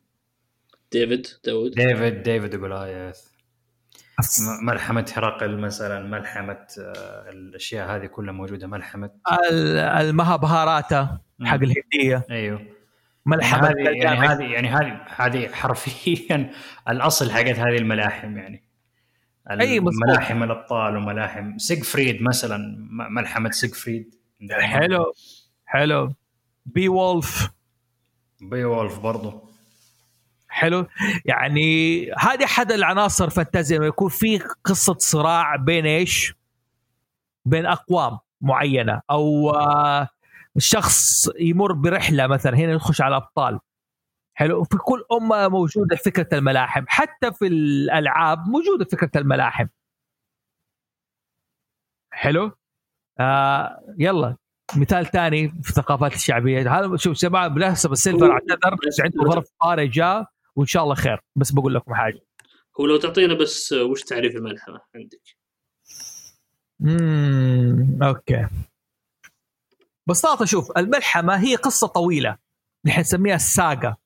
ديفيد 0.92 1.26
داود 1.44 1.70
David 1.70 2.22
David 2.22 2.54
و 2.54 2.62
Goliath 2.62 3.18
م- 4.18 4.66
ملحمة 4.66 5.12
هرقل 5.16 5.58
مثلا 5.58 6.06
ملحمة 6.08 6.66
آه 6.80 7.30
الأشياء 7.30 7.96
هذه 7.96 8.06
كلها 8.06 8.32
موجودة 8.32 8.66
ملحمة. 8.66 9.10
ال- 9.50 9.76
المهابهاراتا 9.78 11.18
حق 11.44 11.56
مم. 11.56 11.62
الهندية. 11.62 12.26
أيوه. 12.30 12.58
يعني 12.58 12.72
ملحمه 13.26 13.68
هذه 13.68 13.74
يعني 14.04 14.18
هذه 14.28 14.42
يعني 14.42 14.68
هذه 14.68 15.00
هذه 15.16 15.48
حرفيا 15.48 16.50
الأصل 16.88 17.30
حقت 17.30 17.58
هذه 17.58 17.76
الملاحم 17.76 18.38
يعني. 18.38 18.67
مظبوط. 19.80 20.08
ملاحم 20.08 20.42
الأبطال 20.42 20.96
وملاحم 20.96 21.58
سيجفريد 21.58 22.22
مثلا 22.22 22.76
ملحمه 22.90 23.50
سيجفريد؟ 23.50 24.14
حلو. 24.50 25.12
حلو. 25.66 26.14
بي 26.66 26.88
وولف. 26.88 27.50
بي 28.40 28.64
وولف 28.64 28.98
برضو. 28.98 29.48
حلو. 30.48 30.86
يعني 31.24 32.02
هذه 32.12 32.44
أحد 32.44 32.72
العناصر 32.72 33.24
الفانتازيا 33.24 33.78
لما 33.78 33.86
يكون 33.86 34.08
في 34.08 34.38
قصة 34.64 34.96
صراع 34.98 35.56
بين 35.56 35.86
إيش؟ 35.86 36.34
بين 37.44 37.66
أقوام 37.66 38.18
معينة 38.40 39.00
أو 39.10 39.50
آه، 39.50 40.08
شخص 40.58 41.28
يمر 41.40 41.72
برحلة 41.72 42.26
مثلا 42.26 42.56
هنا 42.56 42.74
نخش 42.74 43.00
على 43.00 43.16
الأبطال. 43.16 43.58
حلو. 44.38 44.64
في 44.64 44.76
كل 44.78 45.04
أمة 45.12 45.48
موجودة 45.48 45.96
فكرة 45.96 46.38
الملاحم. 46.38 46.84
حتى 46.88 47.32
في 47.32 47.46
الألعاب 47.46 48.38
موجودة 48.48 48.84
فكرة 48.84 49.10
الملاحم. 49.20 49.66
حلو؟ 52.10 52.52
آه 53.20 53.94
يلا. 53.98 54.36
مثال 54.76 55.06
ثاني 55.06 55.48
في 55.48 55.70
الثقافات 55.70 56.14
الشعبية. 56.14 56.78
هذا 56.78 56.96
شوف 56.96 57.16
شباب 57.16 57.54
بنحسب 57.54 57.92
السيلفر 57.92 58.32
اعتذر 58.32 58.74
بس- 58.88 59.00
عنده 59.00 59.24
ظرف 59.24 59.48
طارئ 59.60 59.86
جاء 59.86 60.26
وإن 60.56 60.66
شاء 60.66 60.82
الله 60.82 60.94
خير. 60.94 61.20
بس 61.36 61.52
بقول 61.52 61.74
لكم 61.74 61.94
حاجة. 61.94 62.20
هو 62.80 62.86
لو 62.86 62.96
تعطينا 62.96 63.34
بس 63.34 63.72
وش 63.72 64.02
تعريف 64.02 64.36
الملحمة 64.36 64.80
عندك؟ 64.94 65.22
امم 66.82 68.02
أوكي. 68.02 68.46
ببساطة 70.06 70.44
شوف 70.44 70.70
الملحمة 70.76 71.36
هي 71.40 71.56
قصة 71.56 71.86
طويلة. 71.86 72.36
نحن 72.84 73.00
نسميها 73.00 73.34
ال 73.36 73.46
saga. 73.46 73.96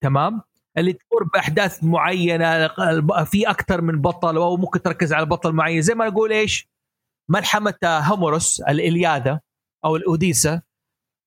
تمام؟ 0.00 0.42
اللي 0.78 0.92
تمر 0.92 1.22
بأحداث 1.34 1.84
معينة 1.84 2.68
في 3.24 3.50
أكثر 3.50 3.80
من 3.80 4.00
بطل 4.00 4.36
أو 4.36 4.56
ممكن 4.56 4.82
تركز 4.82 5.12
على 5.12 5.26
بطل 5.26 5.52
معين. 5.52 5.82
زي 5.82 5.94
ما 5.94 6.08
نقول 6.08 6.32
إيش؟ 6.32 6.68
ملحمة 7.28 7.78
هوموروس 7.84 8.60
الالياده 8.60 9.42
أو 9.84 9.96
الاوديسا 9.96 10.62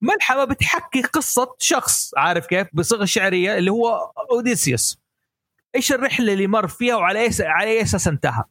ملحمة 0.01 0.43
بتحكي 0.43 1.01
قصة 1.01 1.55
شخص 1.59 2.11
عارف 2.17 2.47
كيف؟ 2.47 2.67
بصيغة 2.73 3.05
شعرية 3.05 3.57
اللي 3.57 3.71
هو 3.71 4.11
أوديسيوس. 4.31 4.99
إيش 5.75 5.91
الرحلة 5.91 6.33
اللي 6.33 6.47
مر 6.47 6.67
فيها 6.67 6.95
وعلى 6.95 7.19
اي 7.19 7.29
على 7.39 7.69
أي 7.71 7.81
أساس 7.81 8.07
انتهى؟ 8.07 8.43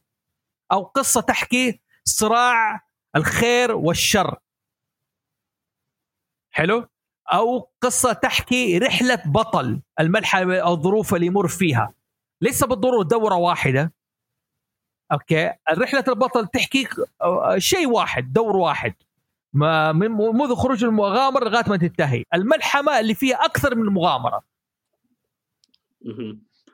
أو 0.71 0.83
قصة 0.83 1.21
تحكي 1.21 1.81
صراع 2.03 2.81
الخير 3.15 3.71
والشر. 3.71 4.39
حلو؟ 6.51 6.87
أو 7.33 7.69
قصة 7.81 8.13
تحكي 8.13 8.77
رحلة 8.77 9.21
بطل 9.25 9.81
الملحمة 9.99 10.57
أو 10.57 10.73
الظروف 10.73 11.15
اللي 11.15 11.25
يمر 11.25 11.47
فيها 11.47 11.93
ليس 12.41 12.63
بالضروره 12.63 13.03
دورة 13.03 13.35
واحدة 13.35 13.93
أوكي 15.11 15.53
الرحله 15.71 16.03
البطل 16.07 16.47
تحكي 16.47 16.87
شيء 17.57 17.87
واحد 17.89 18.33
دور 18.33 18.57
واحد 18.57 18.93
ما 19.53 19.91
من 19.91 20.11
منذ 20.11 20.55
خروج 20.55 20.83
المغامرة 20.83 21.49
لغاية 21.49 21.69
ما 21.69 21.77
تنتهي 21.77 22.23
الملحمة 22.33 22.99
اللي 22.99 23.13
فيها 23.15 23.45
أكثر 23.45 23.75
من 23.75 23.85
مغامرة. 23.85 24.41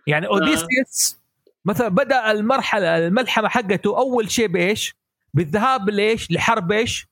يعني 0.07 0.27
اوديسيوس 0.27 1.17
مثلا 1.65 1.87
بدأ 1.87 2.31
المرحلة 2.31 2.97
الملحمة 2.97 3.47
حقته 3.49 3.97
أول 3.97 4.31
شيء 4.31 4.47
بإيش؟ 4.47 4.95
بالذهاب 5.33 5.89
ليش؟ 5.89 6.31
لحرب 6.31 6.71
إيش؟ 6.71 7.07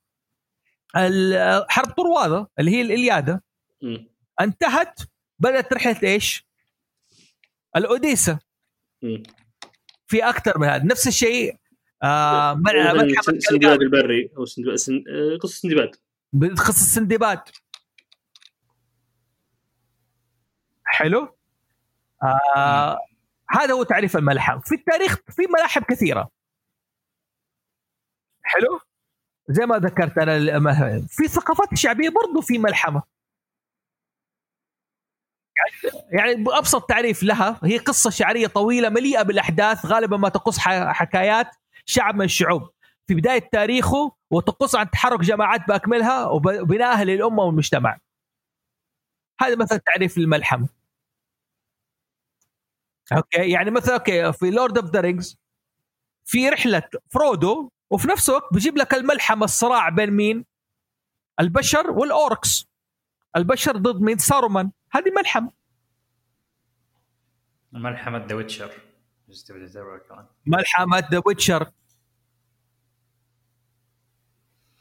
حرب 1.69 1.91
طروادة 1.97 2.49
اللي 2.59 2.71
هي 2.71 2.81
الإليادة. 2.81 3.43
مم. 3.81 4.07
انتهت 4.41 4.99
بدأت 5.39 5.73
رحلة 5.73 5.99
إيش؟ 6.03 6.47
الاوديسا 7.75 8.39
مم. 9.01 9.23
في 10.07 10.29
أكثر 10.29 10.59
من 10.59 10.67
هذا. 10.67 10.83
نفس 10.83 11.07
الشيء 11.07 11.57
آه 12.03 12.61
سندباد 13.39 13.81
البري 13.81 14.29
أو 14.37 14.45
سندباد 14.45 14.75
سن... 14.75 14.93
آه، 15.09 15.37
قصة 15.37 15.61
سندباد. 15.61 15.95
بخص 16.33 16.81
السندباد 16.81 17.39
حلو؟ 20.85 21.37
آه 22.55 22.97
هذا 23.49 23.73
هو 23.73 23.83
تعريف 23.83 24.17
الملحم. 24.17 24.59
في 24.59 24.75
التاريخ 24.75 25.15
في 25.29 25.41
ملاحم 25.57 25.81
كثيرة. 25.81 26.31
حلو؟ 28.43 28.79
زي 29.49 29.65
ما 29.65 29.77
ذكرت 29.77 30.17
أنا 30.17 30.61
في 31.07 31.23
الثقافات 31.23 31.73
الشعبيه 31.73 32.09
برضو 32.09 32.41
في 32.41 32.57
ملحمة 32.57 33.03
يعني- 35.57 36.03
يعني 36.11 36.43
بأبسط 36.43 36.85
تعريف 36.89 37.23
لها 37.23 37.59
هي 37.63 37.77
قصة 37.77 38.09
شعرية 38.09 38.47
طويلة 38.47 38.89
مليئة 38.89 39.21
بالأحداث 39.23 39.85
غالبا 39.85 40.17
ما 40.17 40.29
تقص 40.29 40.57
حكايات 40.59 41.47
شعب 41.85 42.15
من 42.15 42.25
الشعوب 42.25 42.69
في 43.07 43.13
بداية 43.15 43.49
تاريخه 43.51 44.15
وتقص 44.31 44.75
عن 44.75 44.89
تحرك 44.89 45.19
جماعات 45.19 45.67
بأكملها 45.67 46.25
وب- 46.27 46.61
وبنائها 46.61 47.03
للأمة 47.03 47.43
والمجتمع. 47.43 47.99
هذا 49.41 49.55
مثلا 49.55 49.77
تعريف 49.77 50.17
الملحمة. 50.17 50.69
أوكي 53.17 53.51
يعني 53.51 53.71
مثلا 53.71 53.93
أوكي 53.95 54.33
في 54.33 54.49
Lord 54.51 54.77
of 54.77 54.89
the 54.89 55.01
Rings 55.01 55.37
في 56.25 56.49
رحلة 56.49 56.83
فرودو 57.11 57.69
وفي 57.93 58.07
نفس 58.07 58.29
الوقت 58.29 58.53
بيجيب 58.53 58.77
لك 58.77 58.93
الملحمة 58.93 59.43
الصراع 59.43 59.89
بين 59.89 60.11
مين؟ 60.11 60.45
البشر 61.39 61.91
وال 61.91 62.13
Orcs. 62.13 62.67
البشر 63.35 63.77
ضد 63.77 64.01
مين؟ 64.01 64.17
سارومان، 64.17 64.71
هذه 64.91 65.11
ملحمة. 65.11 65.51
ملحمه 67.71 68.25
The 68.25 68.35
Witcher 68.35 68.71
ملحمة 70.45 70.99
The 71.11 71.21
Witcher 71.25 71.71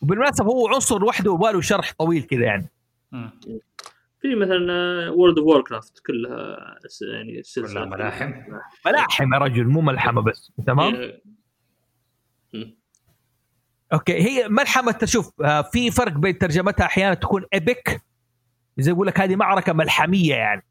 وبالمناسبة 0.03 0.47
هو 0.47 0.69
عنصر 0.69 0.99
لوحده 0.99 1.33
وباله 1.33 1.61
شرح 1.61 1.93
طويل 1.99 2.23
كذا 2.23 2.45
يعني. 2.45 2.69
في 4.21 4.35
مثلا 4.35 4.59
World 5.11 5.39
of 5.39 5.47
Warcraft 5.47 5.99
كلها 6.07 6.79
يعني 7.15 7.43
سلسلة 7.43 7.85
ملاحم. 7.85 8.33
ملاحم 8.87 9.35
يا 9.35 9.39
رجل 9.39 9.65
مو 9.65 9.81
ملحمة 9.81 10.23
بس 10.23 10.53
تمام 10.67 10.93
مم. 12.55 12.82
أوكي 13.93 14.23
هي 14.23 14.49
ملحمة 14.49 14.99
شوف 15.05 15.31
آه، 15.45 15.63
في 15.63 15.91
فرق 15.91 16.13
بين 16.13 16.39
ترجمتها 16.39 16.87
أحيانا 16.87 17.15
تكون 17.15 17.45
epic 17.55 18.03
زي 18.79 18.91
يقول 18.91 19.07
لك 19.07 19.21
هذه 19.21 19.37
معركة 19.37 19.73
ملحمية 19.73 20.35
يعني. 20.35 20.65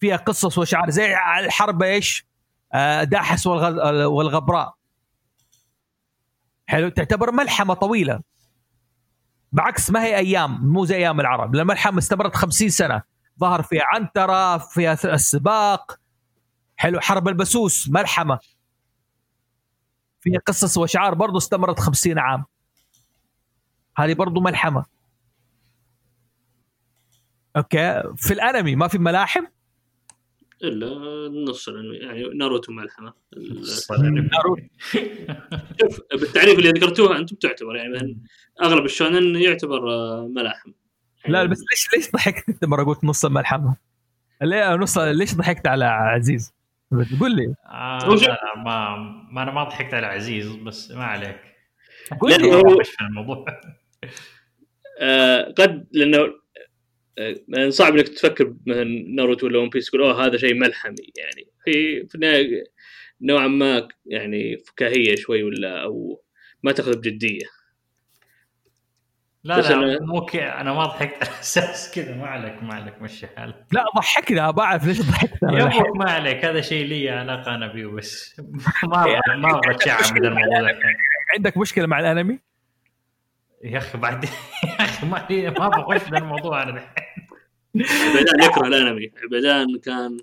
فيها 0.00 0.16
قصص 0.16 0.58
وأشعار 0.58 0.90
زي 0.90 1.14
الحرب 1.40 1.82
إيش؟ 1.82 2.26
آه، 2.72 3.04
داحس 3.04 3.46
والغ- 3.46 4.06
والغبراء. 4.06 4.74
حلو؟ 6.66 6.88
تعتبر 6.88 7.32
ملحمة 7.32 7.74
طويلة. 7.74 8.20
بعكس 9.52 9.90
ما 9.90 10.04
هي 10.04 10.16
أيام 10.16 10.66
مو 10.72 10.84
زي 10.84 10.96
أيام 10.96 11.20
العرب. 11.20 11.54
الملحمة 11.54 11.98
استمرت 11.98 12.34
50 12.36 12.68
سنة. 12.68 13.02
ظهر 13.40 13.62
فيها 13.62 13.82
عنترة 13.92 14.58
فيها 14.58 14.98
السباق 15.04 15.98
حلو؟ 16.76 17.00
حرب 17.00 17.28
البسوس 17.28 17.88
ملحمة. 17.90 18.38
فيها 20.26 20.40
قصص 20.46 20.78
وأشعار 20.78 21.14
برضو 21.14 21.38
استمرت 21.38 21.80
50 21.80 22.18
عام. 22.18 22.44
هذه 23.96 24.14
برضو 24.14 24.40
ملحمة. 24.40 24.84
أوكي. 27.56 28.02
في 28.16 28.34
الأنمي 28.34 28.76
ما 28.76 28.88
في 28.88 28.98
ملاحم؟ 28.98 29.44
إلا 30.64 30.88
نص 31.50 31.68
الأنمي، 31.68 31.96
يعني 31.96 32.38
ناروتو 32.38 32.72
ملحمة. 32.72 33.12
ناروتو. 34.32 34.62
شوف 35.80 36.00
بالتعريف 36.12 36.58
اللي 36.58 36.70
ذكرتوها 36.70 37.18
أنتم 37.18 37.36
تعتبر 37.36 37.76
يعني 37.76 38.18
أغلب 38.62 38.84
ال 38.84 38.91
shonen 38.91 39.36
يعتبر 39.36 39.90
آه، 39.90 40.28
ملاحم. 40.36 40.72
لا 41.28 41.44
بس 41.44 41.58
ليش 41.70 41.88
ليش 41.96 42.12
ضحكت 42.12 42.48
أنت 42.48 42.64
مرة 42.64 42.84
قلت 42.84 43.04
نص 43.04 43.24
الملحمه؟ 43.24 43.76
ليه 44.42 44.74
نص 44.74 44.98
ليش 44.98 45.34
ضحكت 45.34 45.66
على 45.66 45.84
عزيز؟ 45.84 46.52
قول 47.20 47.36
لي. 47.36 47.54
آه 47.66 47.98
ما 48.56 48.96
ما 49.32 49.42
أنا 49.42 49.50
ما 49.52 49.64
ضحكت 49.64 49.94
على 49.94 50.06
عزيز 50.06 50.56
بس 50.56 50.90
ما 50.90 51.04
عليك. 51.04 51.40
قول 52.20 52.30
لي. 52.30 52.84
في 52.84 53.00
الموضوع؟ 53.00 53.44
آه 55.00 55.42
قد 55.56 55.88
لأنه 55.92 56.18
آه، 57.18 57.34
لأن 57.48 57.70
صعب 57.70 57.94
إنك 57.96 58.08
تفكر 58.08 58.54
مثلا 58.66 58.84
ناروتو 59.16 59.46
ولا 59.46 59.58
One 59.58 59.68
Piece 59.68 59.86
تقول 59.86 60.02
أوه 60.02 60.26
هذا 60.26 60.36
شيء 60.36 60.54
ملحمي. 60.54 61.12
يعني 61.16 61.50
في 61.64 62.06
في 62.06 62.14
النهاية 62.14 62.64
نوعا 63.20 63.46
ما 63.46 63.88
يعني 64.06 64.58
فكاهية 64.58 65.16
شوي 65.16 65.42
ولا 65.42 65.82
أو 65.82 66.22
ما 66.62 66.72
تاخذ 66.72 66.98
بجدية. 66.98 67.46
لا 69.46 69.54
لا 69.60 69.98
أنا- 69.98 70.02
مو 70.02 70.26
أنا 70.34 70.72
ما 70.72 70.84
ضحكت 70.84 71.14
على 71.28 71.38
أساس 71.40 71.90
كذا 71.94 72.14
ما 72.16 72.26
عليك 72.26 72.62
ما 72.62 72.74
عليك 72.74 73.02
مشي 73.02 73.26
حالك 73.26 73.64
لا 73.72 73.84
ضحكنا 73.96 74.50
بعرف 74.50 74.84
ليش 74.86 75.00
ضحكت 75.02 75.42
يا 75.42 75.82
ما 75.96 76.10
عليك 76.10 76.44
هذا 76.44 76.60
شيء 76.60 76.86
لي 76.86 77.10
علاقة 77.10 77.54
أنا 77.54 77.66
بيه 77.72 77.86
بس 77.86 78.40
ما 78.84 79.02
أبغى 79.02 79.20
ما 79.36 79.50
أبغى 79.50 79.74
اتشعب 79.74 80.14
من 80.18 80.24
الموضوع. 80.26 80.70
عندك 81.34 81.56
مشكلة 81.56 81.86
مع 81.86 82.00
الأنمي؟ 82.00 82.38
يا 83.64 83.78
أخي 83.78 83.98
بعدين 83.98 84.30
يا 84.80 84.84
أخي 84.84 85.06
ما 85.06 85.26
لي- 85.30 85.50
ما 85.50 85.66
أبغى 85.66 85.96
أخش 85.96 86.02
في 86.08 86.16
الموضوع 86.18 86.62
أنا 86.62 86.70
الحين 86.70 88.08
عبيدان 88.10 88.42
يكره 88.42 88.66
الأنمي 88.66 89.10
عبيدان 89.24 89.66
كان. 89.84 90.16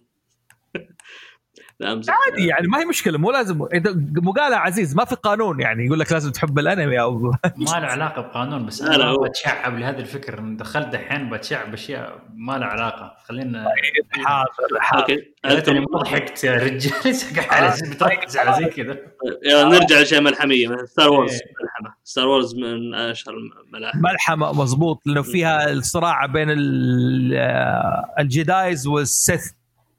عادي 1.85 2.47
يعني 2.47 2.67
ما 2.67 2.79
هي 2.79 2.85
مشكلة 2.85 3.17
مو 3.17 3.31
لازم 3.31 3.61
إذا 3.73 3.93
مقالة 4.15 4.55
عزيز 4.55 4.95
ما 4.95 5.05
في 5.05 5.15
قانون 5.15 5.59
يعني 5.59 5.85
يقول 5.85 5.99
لك 5.99 6.11
لازم 6.11 6.31
تحب 6.31 6.59
الأنمي 6.59 7.01
أو 7.01 7.17
ما 7.19 7.31
له 7.65 7.73
علاقة 7.87 8.21
بقانون 8.21 8.65
بس 8.65 8.81
أنا 8.81 9.03
هو- 9.05 9.23
بتشعب 9.23 9.77
لهذا 9.79 9.99
الفكر 9.99 10.39
دخلت 10.39 10.87
دحين 10.87 11.29
بتشعب 11.29 11.73
اشياء 11.73 12.19
ما 12.35 12.57
لها 12.57 12.67
علاقة. 12.67 13.13
خلينا 13.25 13.65
حاضر 14.11 14.79
حاضر. 14.79 15.17
ما 15.45 15.99
ضحكت 15.99 16.43
يا 16.43 16.55
رجال 16.55 17.13
زي 17.13 17.91
بتركز 17.91 18.37
على 18.37 18.63
زي 18.63 18.69
كذا. 18.69 18.97
يلا 19.45 19.63
نرجع 19.63 19.97
لاشياء 19.97 20.21
ملحمية. 20.21 20.67
مثلا 20.67 20.85
Star 20.85 21.11
Wars 21.11 21.31
إيه. 21.31 21.39
ملحمة. 21.63 21.95
Star 22.03 22.27
Wars 22.27 22.55
من 22.55 22.93
أشهر 22.95 23.33
الملاحم. 23.67 23.99
ملحمة 24.01 24.51
مضبوط 24.53 25.01
لأنه 25.05 25.21
فيها 25.21 25.69
الصراع 25.69 26.25
بين 26.25 26.49
ال- 26.49 27.33
آه، 27.35 28.13
ال 28.19 28.30
Jedis 28.30 28.87
وال 28.87 29.05
Sith. 29.05 29.51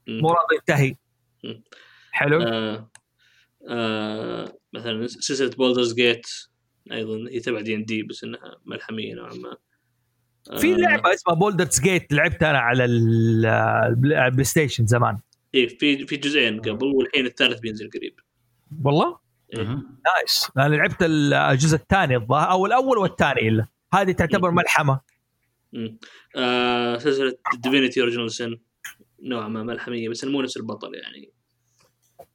مو 0.07 0.29
راضي 0.29 0.55
ينتهي. 0.59 0.95
حلو. 2.11 2.41
آه 2.41 2.91
آه 3.69 4.57
مثلا 4.73 5.07
سلسلة 5.07 5.49
Baldur's 5.49 5.93
Gate 5.93 6.27
أيضا 6.91 7.29
هي 7.31 7.39
تبع 7.39 7.61
دي 7.61 7.75
ان 7.75 7.85
دي 7.85 8.03
بس 8.03 8.23
إنها 8.23 8.57
ملحمية 8.65 9.13
نوعا 9.13 9.33
ما. 9.33 9.57
آه، 10.51 10.57
في 10.57 10.75
لعبة 10.75 11.13
اسمها 11.13 11.35
Baldur's 11.35 11.79
Gate 11.79 12.13
لعبتها 12.13 12.49
أنا 12.49 12.59
على 12.59 12.85
ال- 12.85 13.45
ال 13.89 13.95
Play 13.95 14.19
ال 14.19 14.25
PlayStation 14.25 14.85
زمان. 14.85 15.17
إيه 15.55 15.67
في 15.67 16.07
في 16.07 16.17
جزئين 16.17 16.59
قبل 16.61 16.85
والحين 16.85 17.25
الثالث 17.25 17.59
بينزل 17.59 17.89
قريب. 17.89 18.19
والله؟ 18.83 19.19
مهم. 19.55 19.99
nice. 20.05 20.51
أنا 20.57 20.75
لعبت 20.75 20.97
الجزء 21.01 21.75
الثاني 21.77 22.15
الظاهر 22.15 22.51
أو 22.51 22.65
الأول 22.65 22.97
والثاني 22.97 23.47
إلا. 23.49 23.67
هذه 23.93 24.11
تعتبر 24.11 24.51
ملحمة. 24.51 24.99
مم. 25.73 25.97
آه 26.35 26.97
سلسلة 26.97 27.37
Divinity 27.57 28.01
Original 28.01 28.31
Sin 28.31 28.57
نوعا 29.21 29.47
ما 29.47 29.63
ملحمية 29.63 30.09
بس 30.09 30.25
مو 30.25 30.41
نفس 30.41 30.57
البطل 30.57 30.95
يعني. 30.95 31.31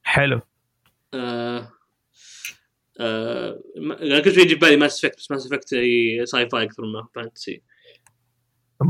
حلو. 0.02 0.40
آه 1.14 1.72
آه 3.00 3.60
أنا 4.02 4.20
كل 4.20 4.32
شوي 4.34 4.42
يجي 4.42 4.54
ببالي 4.54 4.76
Mass 4.76 5.04
Effect 5.04 5.18
بس 5.18 5.30
Mass 5.30 5.46
Effect 5.46 5.74
هي 5.74 6.26
sci-fi 6.26 6.62
أكثر 6.64 6.82
ما 6.82 7.08
فانتسي 7.14 7.62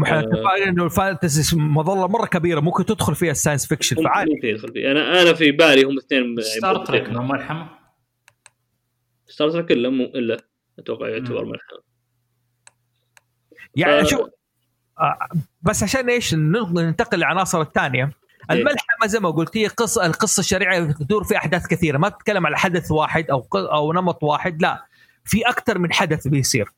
إحنا 0.04 0.16
آه. 0.18 0.20
اتفقنا 0.20 0.68
إنه 0.68 0.84
ال 0.84 0.93
fantasy 0.93 1.56
مظلة 1.56 2.06
مرة 2.08 2.26
كبيرة 2.26 2.60
ممكن 2.60 2.84
تدخل 2.86 3.14
فيها 3.14 3.30
ال 3.30 3.35
science 3.35 3.66
fiction 3.66 3.96
فعادي 4.04 4.30
ممكن 4.34 4.48
يدخل 4.48 4.72
فيه 4.72 4.90
أنا 4.90 5.22
أنا 5.22 5.32
في 5.34 5.50
بالي 5.52 5.82
هم 5.84 5.98
اثنين 5.98 6.40
Star 6.40 6.86
Trek 6.86 7.08
لو 7.08 7.22
ملحمه 7.22 7.68
Star 9.26 9.50
Trek 9.50 9.70
الا 9.70 9.88
مو 9.88 10.04
إلا 10.04 10.36
أتوقع 10.78 11.08
يعتبر. 11.08 11.44
ملحمه 11.44 11.78
يعني 13.76 14.04
ف- 14.04 14.08
شوف 14.08 14.20
آه، 15.00 15.18
بس 15.62 15.82
عشان 15.82 16.10
إيش؟ 16.10 16.34
نن- 16.34 16.72
ننتقل 16.74 17.18
للعناصر 17.18 17.60
الثانية. 17.60 18.12
الملحمة 18.50 19.06
زي 19.06 19.20
ما 19.20 19.30
قلت 19.30 19.56
هي 19.56 19.66
قصه 19.66 20.06
القصة 20.06 20.40
الشريعة 20.40 20.92
تدور 20.92 21.24
في 21.24 21.36
أحداث 21.36 21.66
كثيرة. 21.66 21.98
ما 21.98 22.08
تتكلم 22.08 22.46
على 22.46 22.58
حدث 22.58 22.90
واحد 22.90 23.30
أو 23.30 23.46
أو 23.54 23.92
نمط 23.92 24.22
واحد 24.22 24.62
لا. 24.62 24.84
في 25.24 25.42
أكثر 25.42 25.78
من 25.78 25.92
حدث 25.92 26.28
بيصير. 26.28 26.72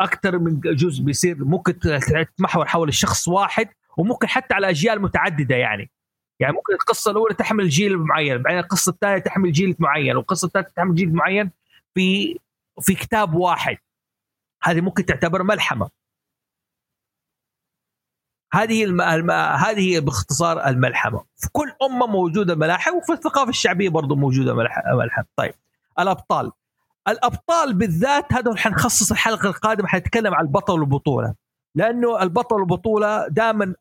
أكثر 0.00 0.38
من 0.38 0.60
جزء 0.60 1.02
بيصير. 1.02 1.44
ممكن 1.44 1.78
تتمحور 1.78 2.66
حول 2.66 2.88
الشخص 2.88 3.28
واحد 3.28 3.68
وممكن 3.96 4.28
حتى 4.28 4.54
على 4.54 4.70
أجيال 4.70 5.02
متعددة 5.02 5.56
يعني. 5.56 5.90
يعني 6.40 6.52
ممكن 6.52 6.72
القصة 6.72 7.10
الأولى 7.10 7.34
تحمل 7.34 7.68
جيل 7.68 7.98
معين 7.98 8.42
بعدين 8.42 8.58
القصة 8.58 8.90
الثانية 8.90 9.18
تحمل 9.18 9.52
جيل 9.52 9.76
معين 9.78 10.16
والقصة 10.16 10.46
الثالثة 10.46 10.70
تحمل 10.76 10.94
جيل 10.94 11.14
معين 11.14 11.50
في 11.94 12.38
في 12.80 12.94
كتاب 12.94 13.34
واحد. 13.34 13.76
هذه 14.62 14.80
ممكن 14.80 15.06
تعتبر 15.06 15.42
ملحمة. 15.42 15.90
هذه 18.52 18.84
الم... 18.84 19.00
الم... 19.00 19.30
هذه 19.30 20.00
باختصار 20.00 20.68
الملحمة. 20.68 21.24
في 21.36 21.48
كل 21.52 21.72
أمة 21.82 22.06
موجودة 22.06 22.54
ملاحم 22.54 22.96
وفي 22.96 23.12
الثقافة 23.12 23.50
الشعبية 23.50 23.88
برضو 23.88 24.14
موجودة 24.16 24.54
ملح... 24.54 24.82
ملحم. 24.94 25.22
طيب 25.36 25.54
الأبطال. 25.98 26.52
الأبطال 27.08 27.74
بالذات 27.74 28.32
هذا 28.32 28.56
حنخصص 28.56 29.10
الحلقة 29.10 29.48
القادمة 29.48 29.88
حنتكلم 29.88 30.34
عن 30.34 30.44
البطل 30.44 30.80
والبطولة. 30.80 31.34
لأنه 31.74 32.22
البطل 32.22 32.56
والبطولة 32.56 33.28
دائما 33.28 33.74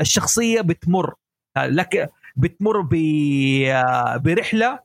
الشخصية 0.00 0.60
بتمر. 0.60 1.14
لك 1.56 2.12
بتمر 2.36 2.80
ب... 2.80 2.94
برحلة 4.16 4.78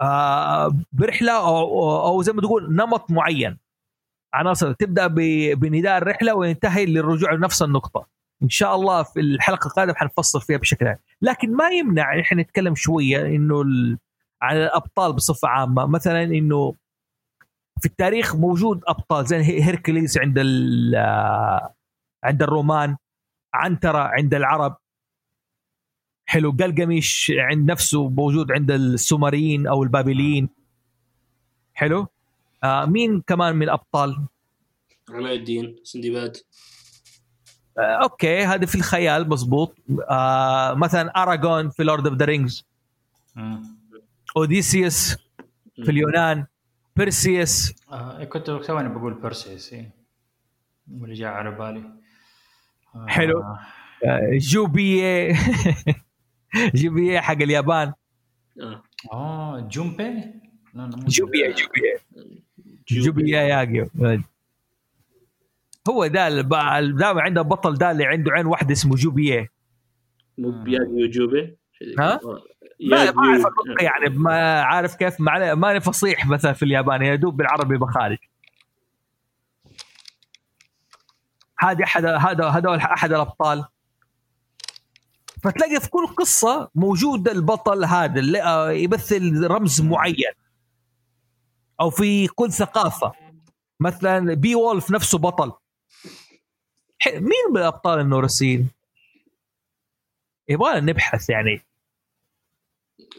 آه، 0.00 0.74
برحلة 0.92 1.32
أو 2.06 2.22
زي 2.22 2.32
ما 2.32 2.42
تقول 2.42 2.74
نمط 2.74 3.10
معين. 3.10 3.58
عناصر. 4.34 4.72
تبدأ 4.72 5.06
بنداء 5.54 5.98
الرحلة 5.98 6.34
وينتهي 6.34 6.86
للرجوع 6.86 7.32
لنفس 7.32 7.62
النقطة. 7.62 8.06
إن 8.42 8.48
شاء 8.48 8.74
الله 8.74 9.02
في 9.02 9.20
الحلقة 9.20 9.66
القادمة 9.66 9.94
حنفصل 9.94 10.40
فيها 10.40 10.56
بشكل 10.56 10.86
عام. 10.86 10.98
لكن 11.22 11.56
ما 11.56 11.68
يمنع 11.68 12.20
إحنا 12.20 12.42
نتكلم 12.42 12.74
شوية 12.74 13.26
إنه 13.26 13.62
ال... 13.62 13.98
عن 14.42 14.56
الأبطال 14.56 15.12
بصفة 15.12 15.48
عامة. 15.48 15.86
مثلا 15.86 16.22
إنه 16.22 16.74
في 17.80 17.86
التاريخ 17.86 18.36
موجود 18.36 18.82
أبطال. 18.88 19.26
زي 19.26 19.36
هيركليس 19.36 20.18
عند 20.18 20.38
ال... 20.38 20.96
عند 22.24 22.42
الرومان. 22.42 22.96
عنترة 23.54 23.98
عند 23.98 24.34
العرب. 24.34 24.76
حلو. 26.26 26.50
قلقمش 26.50 27.32
عند 27.36 27.70
نفسه 27.70 28.08
موجود 28.08 28.52
عند 28.52 28.70
السومريين 28.70 29.66
أو 29.66 29.82
البابليين. 29.82 30.48
حلو. 31.74 32.06
آه 32.64 32.86
مين 32.86 33.20
كمان 33.20 33.56
من 33.56 33.62
الأبطال؟ 33.62 34.26
علاء 35.10 35.34
الدين 35.36 35.76
سندباد 35.84 36.36
آه 37.78 38.02
أوكي 38.02 38.44
هذا 38.44 38.66
في 38.66 38.74
الخيال 38.74 39.28
مزبوط. 39.28 39.76
آه 40.10 40.74
مثلا 40.74 41.22
Aragorn 41.22 41.70
في 41.70 41.82
Lord 41.82 42.06
of 42.06 42.16
the 42.16 42.24
Rings 42.24 42.64
أوديسيوس 44.36 45.16
في 45.84 45.90
اليونان. 45.90 46.46
بيرسيوس. 46.96 47.74
آه 47.92 48.24
كنت 48.24 48.50
ثواني 48.50 48.88
بقول 48.88 49.14
بيرسيوس 49.14 49.72
إيه. 49.72 49.90
اللي 50.88 51.14
جاء 51.14 51.32
على 51.32 51.50
بالي. 51.50 51.90
آه 52.94 53.06
حلو. 53.06 53.42
آه 54.04 54.30
جوبيه 54.32 55.36
جوبيه 56.74 57.20
حق 57.20 57.42
اليابان. 57.42 57.92
آه, 58.60 58.82
آه 59.12 59.60
جومبي؟ 59.60 60.40
جوبيه 60.74 61.54
جوبيه 61.54 61.96
جوبيه 62.92 63.38
ياجيو 63.38 63.88
هو 65.88 66.06
ده 66.06 66.40
دائما 66.80 67.22
عنده 67.22 67.42
بطل 67.42 67.74
ده 67.74 67.90
اللي 67.90 68.06
عنده 68.06 68.32
عين 68.32 68.46
واحدة 68.46 68.72
اسمه 68.72 68.96
جوبيه 68.96 69.50
مو 70.38 70.50
بياجيو 70.50 71.10
جوبي 71.10 71.56
ها؟ 71.98 72.20
ما 72.80 72.96
أعرف 72.96 73.44
يعني 73.80 74.08
ما 74.08 74.60
عارف 74.62 74.96
كيف 74.96 75.20
ماني 75.20 75.80
فصيح 75.80 76.26
مثلا 76.26 76.52
في 76.52 76.62
الياباني 76.62 77.06
يا 77.06 77.14
دوب 77.14 77.36
بالعربي 77.36 77.78
بخارج 77.78 78.18
هذه 81.58 81.84
احد 81.84 82.04
هذا 82.04 82.46
هذول 82.46 82.78
أحد 82.78 83.12
الأبطال. 83.12 83.64
فتلاقي 85.42 85.80
في 85.80 85.90
كل 85.90 86.06
قصة 86.06 86.70
موجود 86.74 87.28
البطل 87.28 87.84
هذا 87.84 88.20
اللي 88.20 88.42
آه، 88.42 88.70
يمثل 88.70 89.46
رمز 89.46 89.80
معين. 89.80 90.32
أو 91.80 91.90
في 91.90 92.26
كل 92.26 92.52
ثقافة. 92.52 93.12
مثلا 93.80 94.34
بي 94.34 94.54
وولف 94.54 94.90
نفسه 94.90 95.18
بطل. 95.18 95.52
مين 97.06 97.44
من 97.50 97.56
الأبطال 97.56 98.00
النورسيين؟ 98.00 98.70
يبغى 100.48 100.80
نبحث 100.80 101.30
يعني. 101.30 101.66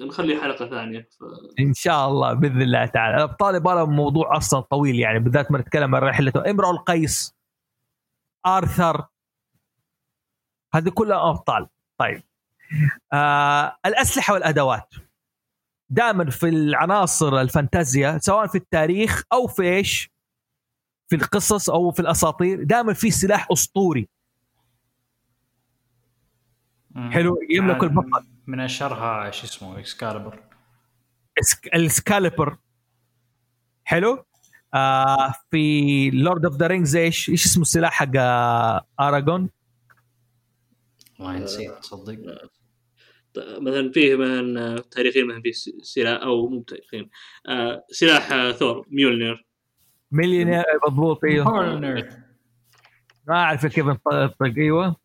نخلي 0.01 0.41
حلقة 0.41 0.69
ثانية. 0.69 1.09
ف... 1.19 1.23
إن 1.59 1.73
شاء 1.73 2.07
الله 2.07 2.33
بإذن 2.33 2.61
الله 2.61 2.85
تعالى. 2.85 3.15
الأبطال 3.15 3.55
يبغى 3.55 3.85
موضوع 3.85 4.37
أصلا 4.37 4.59
طويل 4.61 4.99
يعني 4.99 5.19
بالذات 5.19 5.51
ما 5.51 5.59
نتكلم 5.59 5.95
عن 5.95 6.01
رحلته 6.01 6.49
امرؤ 6.49 6.69
القيس 6.69 7.35
آرثر. 8.45 9.07
هذه 10.73 10.89
كلها 10.89 11.29
أبطال. 11.29 11.67
طيب. 11.97 12.23
آه 13.13 13.77
الأسلحة 13.85 14.33
والأدوات. 14.33 14.93
دائما 15.91 16.29
في 16.29 16.49
العناصر 16.49 17.41
الفانتازيا 17.41 18.17
سواء 18.17 18.47
في 18.47 18.57
التاريخ 18.57 19.23
أو 19.33 19.47
في 19.47 19.63
إيش؟ 19.63 20.11
في 21.09 21.15
القصص 21.15 21.69
أو 21.69 21.91
في 21.91 21.99
الأساطير 21.99 22.63
دائما 22.63 22.93
في 22.93 23.11
سلاح 23.11 23.47
أسطوري. 23.51 24.09
حلو 26.95 27.37
يملك 27.49 27.83
البطل. 27.83 28.27
من 28.47 28.59
أشهرها 28.59 29.31
شو 29.31 29.45
اسمه؟ 29.45 29.79
اكسكالبر 29.79 30.43
السكالبر 31.75 32.57
حلو. 33.83 34.25
آه 34.73 35.33
في 35.51 36.09
Lord 36.09 36.45
of 36.45 36.55
the 36.55 36.67
Rings 36.67 36.95
إيش؟ 36.95 37.29
إيش 37.29 37.45
اسمه 37.45 37.61
السلاح 37.61 37.93
حق 37.93 38.17
Aragorn 38.99 39.49
والله 41.19 41.37
نسيت 41.37 41.71
تصدق. 41.71 42.51
مثلا 43.37 43.91
فيه 43.91 44.15
مثلا 44.15 44.83
تاريخيا 44.91 45.23
مثلا 45.23 45.41
في 45.41 45.51
سلاح 45.81 46.21
أو 46.21 46.49
مو 46.49 46.63
تاريخيا. 46.63 47.09
آه 47.47 47.85
سلاح 47.89 48.31
آه 48.31 48.51
ثور 48.51 48.87
ميولنير. 48.89 49.45
ميولنير 50.11 50.63
مضبوط 50.87 51.23
إيوه. 51.23 51.79
ما 53.27 53.35
أعرف 53.35 53.65
كيف 53.65 53.85
نطق 53.85 54.43
إيوه. 54.57 54.95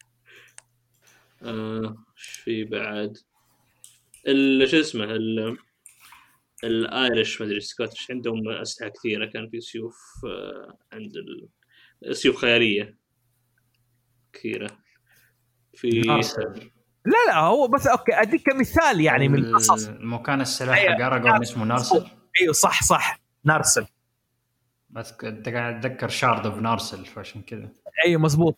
آه 1.43 1.97
في 2.17 2.65
بعد؟ 2.65 3.17
شو 4.65 4.81
اسمه 4.81 5.05
ال 6.65 6.77
Irish 6.77 7.41
ما 7.41 7.47
أدري 7.47 7.61
Scottish 7.61 8.11
عندهم 8.11 8.49
أسلحة 8.49 8.91
كثيرة 8.91 9.27
كان 9.27 9.51
في 9.51 9.61
سيوف 9.61 9.97
آه 10.27 10.79
عند 10.93 11.13
سيوف 12.13 12.37
خيالية 12.37 12.97
كثيرة. 14.33 14.79
في 15.75 16.21
لا 17.07 17.27
لا 17.27 17.39
هو 17.39 17.69
بس 17.69 17.87
okay 17.87 18.15
أديك 18.15 18.43
كمثال 18.51 19.01
يعني 19.01 19.29
من 19.29 19.39
القصص. 19.39 19.89
مكان 20.01 20.41
السلاح 20.41 20.79
حق 20.79 21.01
اراجون 21.05 21.43
اسمه 21.43 21.65
نارسل. 21.65 22.07
أيوه 22.41 22.53
صح 22.53 22.83
صح 22.83 23.21
نارسل. 23.45 23.87
بس 24.91 25.15
أنت 25.25 25.49
قاعد 25.49 25.87
اتذكر 25.87 26.09
shard 26.09 26.47
of 26.47 26.59
Narsil 26.59 27.07
فعشان 27.07 27.43
كذا. 27.43 27.69
أيوه 28.07 28.21
مزبوط 28.21 28.57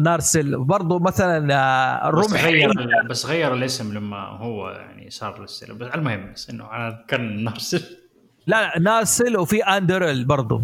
نارسل. 0.00 0.58
برضه 0.58 0.98
مثلا 0.98 1.54
آه، 1.54 2.08
الرمح 2.08 2.24
بس 2.26 2.44
غير 2.44 2.72
بس 3.10 3.26
غير 3.26 3.54
الاسم 3.54 3.94
لما 3.94 4.18
هو 4.18 4.70
يعني 4.70 5.10
صار 5.10 5.40
للسلم 5.40 5.78
بس 5.78 5.94
المهم 5.94 6.32
بس 6.32 6.50
إنه 6.50 6.70
أنا 6.72 7.04
كان 7.08 7.44
نارسل. 7.44 7.98
لا 8.46 8.62
لا 8.62 8.78
نارسل 8.78 9.36
وفي 9.36 9.64
اندرل 9.64 10.24
برضه 10.24 10.62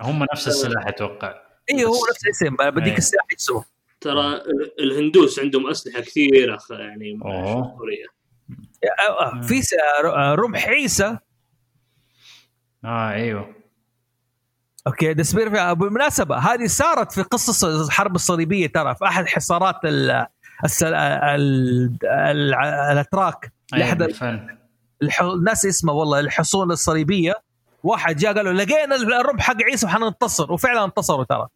هم 0.00 0.26
نفس 0.32 0.48
السلاح 0.48 0.86
أتوقع. 0.86 1.34
أيوه 1.70 1.90
هو 1.90 1.96
نفس 2.10 2.24
الاسم 2.24 2.56
بديك 2.56 2.92
إيه. 2.92 2.98
السلاح 2.98 3.26
يسوى 3.38 3.64
ترى 4.06 4.40
الهندوس 4.80 5.38
عندهم 5.38 5.70
أسلحة 5.70 6.00
كثيرة 6.00 6.58
يعني 6.70 7.18
اسطوريه 7.24 8.06
آه، 9.10 9.40
في 9.40 9.60
رمح 10.34 10.68
عيسى. 10.68 11.18
آه 12.84 13.10
أيوه. 13.10 13.54
okay 14.86 15.14
the 15.14 15.36
spear 15.36 15.74
بالمناسبه 15.74 16.38
هذه 16.38 16.66
صارت 16.66 17.12
في 17.12 17.22
قصص 17.22 17.64
الحرب 17.64 18.14
الصليبية 18.14 18.66
ترى 18.66 18.94
في 18.94 19.04
أحد 19.04 19.26
حصارات 19.26 19.84
ال 19.84 20.26
السل... 20.64 20.94
ال... 20.94 21.98
ال... 22.04 22.54
الأتراك. 22.92 23.52
لحد 23.72 24.02
الح... 25.02 25.22
الناس 25.22 25.66
اسمه 25.66 25.92
والله 25.92 26.20
الحصون 26.20 26.70
الصليبية. 26.70 27.34
واحد 27.82 28.16
جاء 28.16 28.34
قال 28.34 28.44
له 28.44 28.52
لقينا 28.52 28.96
الرمح 28.96 29.42
حق 29.42 29.62
عيسى 29.62 29.86
وحننتصر. 29.86 30.52
وفعلا 30.52 30.84
انتصروا 30.84 31.24
ترى. 31.24 31.46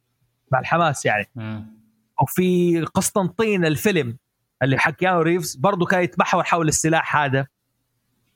مع 0.53 0.61
الحماس 0.61 1.07
يعني. 1.07 1.29
م. 1.37 1.80
وفي 2.23 2.81
قسطنطين 2.81 3.65
الفيلم 3.65 4.17
اللي 4.63 4.79
حق 4.79 4.91
كيانو 4.91 5.21
ريفز 5.21 5.57
برضه 5.57 5.87
كان 5.87 6.03
يتمحور 6.03 6.45
حول 6.45 6.69
السلاح 6.69 7.17
هذا. 7.17 7.47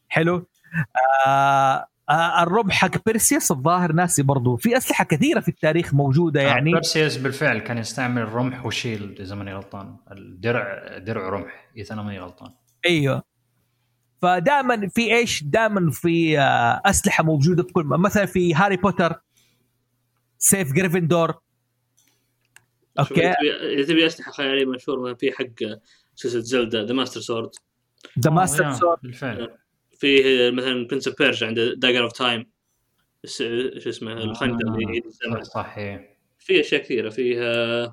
حلو؟ 0.08 0.46
آه 1.26 1.86
آه 2.10 2.42
الرمح 2.42 2.74
حق 2.74 3.04
بيرسيوس 3.06 3.50
الظاهر 3.50 3.92
ناسي 3.92 4.22
برضو. 4.22 4.56
في 4.56 4.76
أسلحة 4.76 5.04
كثيرة 5.04 5.40
في 5.40 5.48
التاريخ 5.48 5.94
موجودة 5.94 6.40
آه، 6.40 6.44
يعني. 6.44 6.70
آه 6.70 6.74
بيرسيوس 6.74 7.16
بالفعل 7.16 7.58
كان 7.58 7.78
يستعمل 7.78 8.32
رمح 8.32 8.66
و 8.66 8.74
shield 8.74 9.20
إذا 9.20 9.34
ماني 9.34 9.54
غلطان. 9.54 9.96
الدرع 10.12 10.98
درع 10.98 11.28
رمح 11.28 11.70
إذا 11.76 11.94
أنا 11.94 12.02
ماني 12.02 12.20
غلطان. 12.20 12.50
أيوه. 12.86 13.22
فدائما 14.22 14.88
في 14.88 15.14
إيش؟ 15.14 15.44
دائما 15.44 15.90
في 15.90 16.38
آه 16.38 16.82
أسلحة 16.84 17.24
موجودة 17.24 17.62
في 17.62 17.72
كل 17.72 17.84
مثلا 17.84 18.26
في 18.26 18.54
هاري 18.54 18.76
بوتر 18.76 19.20
سيف 20.38 20.72
جريفندور 20.72 21.43
okay. 22.98 23.26
إذا 23.30 23.82
تبي 23.82 24.06
اسلحه 24.06 24.32
خيالية 24.32 24.64
مشهور 24.64 25.00
مثلا 25.00 25.14
في 25.14 25.32
حق 25.32 25.78
سلسله 26.14 26.40
زلدا 26.40 26.84
the 26.84 26.94
Master 26.94 27.20
Sword 27.20 27.50
the 28.20 28.30
آه، 28.30 28.34
Master 28.34 28.72
Sword 28.72 28.98
بالفعل. 29.02 29.58
فيه 29.98 30.50
مثلا 30.50 30.86
Prince 30.86 31.08
of 31.08 31.18
Persia 31.18 31.44
عند 31.44 31.60
Dagger 31.60 32.02
of 32.02 32.12
Time 32.12 32.46
شو 33.24 33.88
اسمه 33.88 34.12
الخنجر 34.12 34.68
اللي 34.68 34.82
يعيد 34.84 35.06
الزمن 35.06 35.44
صح 35.44 35.52
صح 35.52 35.78
إيه. 35.78 36.18
في 36.38 36.60
أشياء 36.60 36.82
كثيرة 36.82 37.10
فيها 37.10 37.84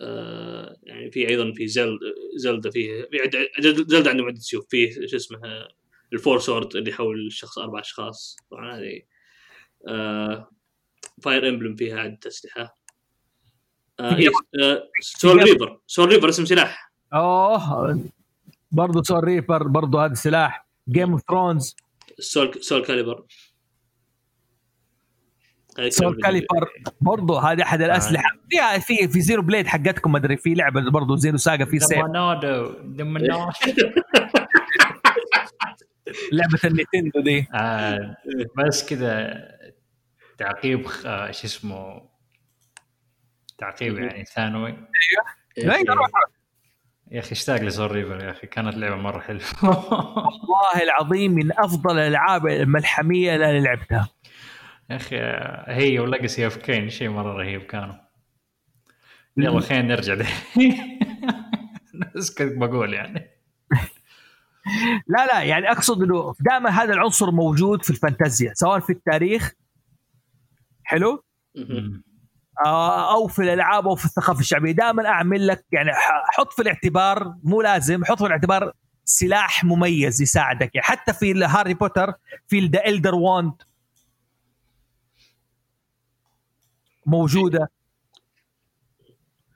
آه 0.00 0.76
يعني 0.82 1.10
في 1.10 1.28
أيضا 1.28 1.52
في 1.52 1.66
زلد 1.66 1.98
زلدا 2.36 2.70
فيه 2.70 3.08
في 3.10 3.30
زلدا 3.86 4.10
عنده 4.10 4.24
عدة 4.24 4.40
سيوف. 4.40 4.66
فيه 4.70 5.06
شو 5.06 5.16
اسمه 5.16 5.40
ال 6.12 6.17
Four 6.17 6.38
Sword 6.38 6.76
اللي 6.76 6.90
يحول 6.90 7.26
الشخص 7.26 7.58
أربع 7.58 7.80
أشخاص. 7.80 8.36
طبعا 8.50 8.78
هذه 8.78 9.02
آه 9.88 10.50
Fire 11.22 11.48
Emblem 11.48 11.76
فيها 11.76 12.00
عدة 12.00 12.18
أسلحة. 12.26 12.60
آه 12.60 12.64
آه 12.64 12.74
Soul 15.00 15.42
Reaver 15.42 15.78
Soul 15.86 16.08
Reaver 16.08 16.28
اسم 16.28 16.44
سلاح. 16.44 16.92
أوه. 17.14 18.00
برضه 18.72 19.02
Soul 19.02 19.24
Reaver 19.24 19.62
برضه 19.68 20.04
هذا 20.04 20.14
سلاح. 20.14 20.66
Game 20.88 21.12
of 21.12 21.22
Thrones 21.28 21.76
Soul 22.18 22.54
Soulcalibur. 22.60 23.24
Soulcalibur. 25.88 26.68
برضه 27.00 27.40
هذه 27.52 27.62
أحد 27.62 27.82
الأسلحة. 27.82 28.28
فيها 28.50 28.78
في 28.78 29.08
في 29.08 29.20
زيرو 29.20 29.42
blade 29.42 29.66
حقتكم 29.66 30.12
ما 30.12 30.18
أدري. 30.18 30.36
في 30.36 30.54
لعبة 30.54 30.90
برضه 30.90 31.16
زيرو 31.16 31.36
ساجا 31.36 31.64
في 31.64 31.78
سيف 31.78 31.98
لعبة 36.32 36.58
النينتندو 36.64 37.20
دي. 37.20 37.46
آه، 37.54 38.16
بس 38.58 38.88
كذا 38.88 39.34
تعقيب 40.38 40.86
خ- 40.86 41.06
آه، 41.06 41.30
شو 41.30 41.46
اسمه 41.46 42.02
تعقيب 43.58 43.98
يعني 43.98 44.24
ثانوي. 44.24 44.74
لا، 45.56 45.76
روح. 45.88 46.10
يا 47.10 47.20
أخي 47.20 47.32
اشتاق 47.32 47.60
ل 47.60 47.66
Soul 47.66 47.92
Reaver 47.92 48.24
يا 48.24 48.30
أخي 48.30 48.46
كانت 48.46 48.76
لعبة 48.76 48.96
مرة 48.96 49.20
حلوة. 49.20 49.42
والله 49.64 50.82
العظيم 50.82 51.32
من 51.32 51.52
أفضل 51.58 51.98
الألعاب 51.98 52.46
الملحمية 52.46 53.34
اللي 53.34 53.50
أنا 53.50 53.58
لعبتها. 53.58 54.08
يا 54.90 54.96
أخي 54.96 55.16
هي 55.74 55.98
و 55.98 56.05
Legacy 56.05 56.44
of 56.44 56.56
Kain 56.56 56.90
شيء 56.90 57.08
مرة 57.08 57.32
رهيب 57.32 57.62
كانوا. 57.62 57.94
يلا 59.36 59.60
خلينا 59.60 59.82
نرجع 59.82 60.14
بس 62.14 62.34
كنت 62.34 62.58
بقول 62.58 62.94
يعني. 62.94 63.30
لا 65.08 65.26
لا 65.26 65.42
يعني 65.42 65.70
أقصد 65.70 66.02
إنه 66.02 66.34
دائما 66.40 66.70
هذا 66.70 66.94
العنصر 66.94 67.30
موجود 67.30 67.82
في 67.82 67.90
الفانتازيا 67.90 68.52
سواء 68.54 68.80
في 68.80 68.90
التاريخ. 68.90 69.52
حلو؟ 70.84 71.24
أو 72.66 73.26
في 73.26 73.42
الألعاب 73.42 73.88
أو 73.88 73.96
في 73.96 74.04
الثقافة 74.04 74.40
الشعبية. 74.40 74.72
دائما 74.72 75.06
أعمل 75.06 75.46
لك 75.46 75.64
يعني 75.72 75.90
حط 76.32 76.52
في 76.52 76.62
الاعتبار 76.62 77.34
مو 77.42 77.62
لازم 77.62 78.04
حط 78.04 78.18
في 78.18 78.26
الاعتبار 78.26 78.72
سلاح 79.04 79.64
مميز 79.64 80.22
يساعدك. 80.22 80.74
يعني 80.74 80.86
حتى 80.86 81.12
في 81.12 81.44
هاري 81.44 81.74
بوتر 81.74 82.12
في 82.48 82.66
the 82.66 82.86
Elder 82.86 83.14
Wand 83.14 83.52
موجودة. 87.06 87.70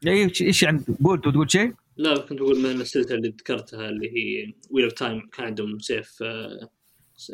إيش 0.06 0.42
إيش 0.42 0.62
يعني؟ 0.62 0.84
قلت 1.04 1.28
تقول 1.28 1.50
شيء؟ 1.50 1.74
لا 1.98 2.18
كنت 2.18 2.38
بقول 2.38 2.60
مثلا 2.60 2.82
السلسله 2.82 3.14
اللي 3.14 3.28
ذكرتها 3.28 3.88
اللي 3.88 4.08
هي 4.08 4.54
Wheel 4.70 4.84
of 4.84 4.92
Time 4.92 5.28
كان 5.32 5.46
عندهم 5.46 5.78
سيف 5.78 6.22
آه، 6.22 6.68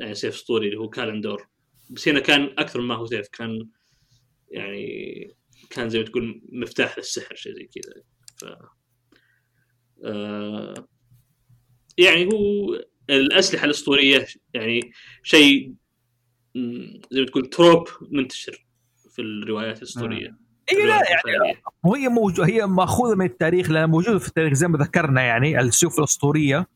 يعني 0.01 0.15
سيف 0.15 0.35
أسطوري 0.35 0.67
اللي 0.67 0.79
هو 0.79 0.89
كالندور 0.89 1.47
بس 1.91 2.09
هنا 2.09 2.21
كان 2.21 2.55
أكثر 2.59 2.81
مما 2.81 2.95
هو 2.95 3.07
سيف 3.07 3.29
كان 3.29 3.69
يعني 4.51 5.37
كان 5.75 5.89
زي 5.89 5.99
ما 5.99 6.05
تقول 6.05 6.43
مفتاح 6.53 6.99
للسحر 6.99 7.35
شيء 7.35 7.53
زي 7.55 7.69
كذا. 7.75 8.03
ف 8.37 8.45
آه، 10.05 10.75
يعني 11.99 12.25
هو 12.33 12.75
الأسلحة 13.11 13.65
الأسطورية 13.65 14.27
يعني 14.55 14.81
شيء 15.23 15.75
زي 17.11 17.21
ما 17.21 17.27
تقول 17.27 17.47
trope 17.51 17.89
منتشر 18.11 18.67
في 19.15 19.23
الروايات 19.23 19.79
الأسطورية. 19.79 20.37
اي 20.73 20.87
لا 20.87 20.97
يعني. 21.11 21.63
وهي 21.85 22.09
موجو 22.09 22.43
هي 22.43 22.67
مأخوذة 22.67 23.15
من 23.15 23.27
التاريخ 23.27 23.71
لأنها 23.71 23.87
موجودة 23.87 24.19
في 24.19 24.29
التاريخ 24.29 24.53
زي 24.53 24.69
ما 24.69 24.79
ذكرنا 24.79 25.23
يعني 25.23 25.61
السيوف 25.61 25.99
الأسطورية. 25.99 26.67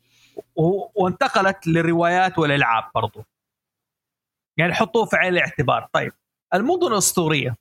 و- 0.57 1.03
وانتقلت 1.05 1.67
للروايات 1.67 2.39
والإلعاب 2.39 2.85
برضو. 2.95 3.25
يعني 4.57 4.75
حطوه 4.75 5.05
في 5.07 5.17
عين 5.17 5.33
الاعتبار. 5.33 5.89
طيب 5.93 6.13
المدن 6.55 6.87
الأسطورية. 6.87 7.57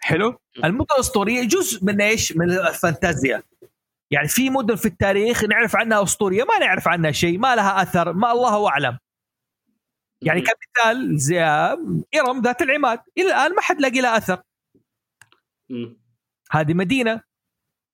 حلو؟ 0.00 0.38
المدن 0.64 0.86
الأسطورية 0.94 1.44
جزء 1.44 1.84
من 1.84 2.00
إيش؟ 2.00 2.36
من 2.36 2.50
الفانتازيا. 2.50 3.42
يعني 4.10 4.28
في 4.28 4.50
مدن 4.50 4.74
في 4.76 4.86
التاريخ 4.86 5.44
نعرف 5.44 5.76
عنها 5.76 6.02
أسطورية 6.02 6.44
ما 6.44 6.58
نعرف 6.58 6.88
عنها 6.88 7.10
شيء 7.10 7.38
ما 7.38 7.56
لها 7.56 7.82
أثر 7.82 8.12
ما 8.12 8.32
الله 8.32 8.68
أعلم. 8.68 8.98
يعني. 10.22 10.40
كمثال 10.40 11.18
زي 11.18 11.42
ارم 12.20 12.42
ذات 12.42 12.62
العماد. 12.62 13.00
إلى 13.18 13.26
الآن 13.26 13.54
ما 13.54 13.62
حد 13.62 13.80
لاقي 13.80 14.00
لها 14.00 14.16
أثر. 14.16 14.42
هذه 16.50 16.74
مدينة. 16.74 17.20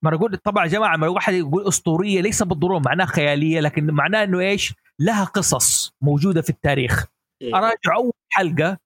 ما 0.02 0.14
أقول 0.14 0.36
طبعا 0.36 0.64
يا 0.64 0.70
جماعة 0.70 0.96
ما 0.96 1.08
واحد 1.08 1.34
يقول 1.34 1.68
أسطورية 1.68 2.20
ليس 2.20 2.42
بالضرورة 2.42 2.78
معناها 2.78 3.06
خيالية 3.06 3.60
لكن 3.60 3.86
معناه 3.86 4.24
إنه 4.24 4.40
إيش؟ 4.40 4.74
لها 4.98 5.24
قصص 5.24 5.94
موجودة 6.00 6.42
في 6.42 6.50
التاريخ. 6.50 7.06
إيه. 7.42 7.56
أراجع 7.56 7.96
أول 7.96 8.12
حلقة 8.30 8.78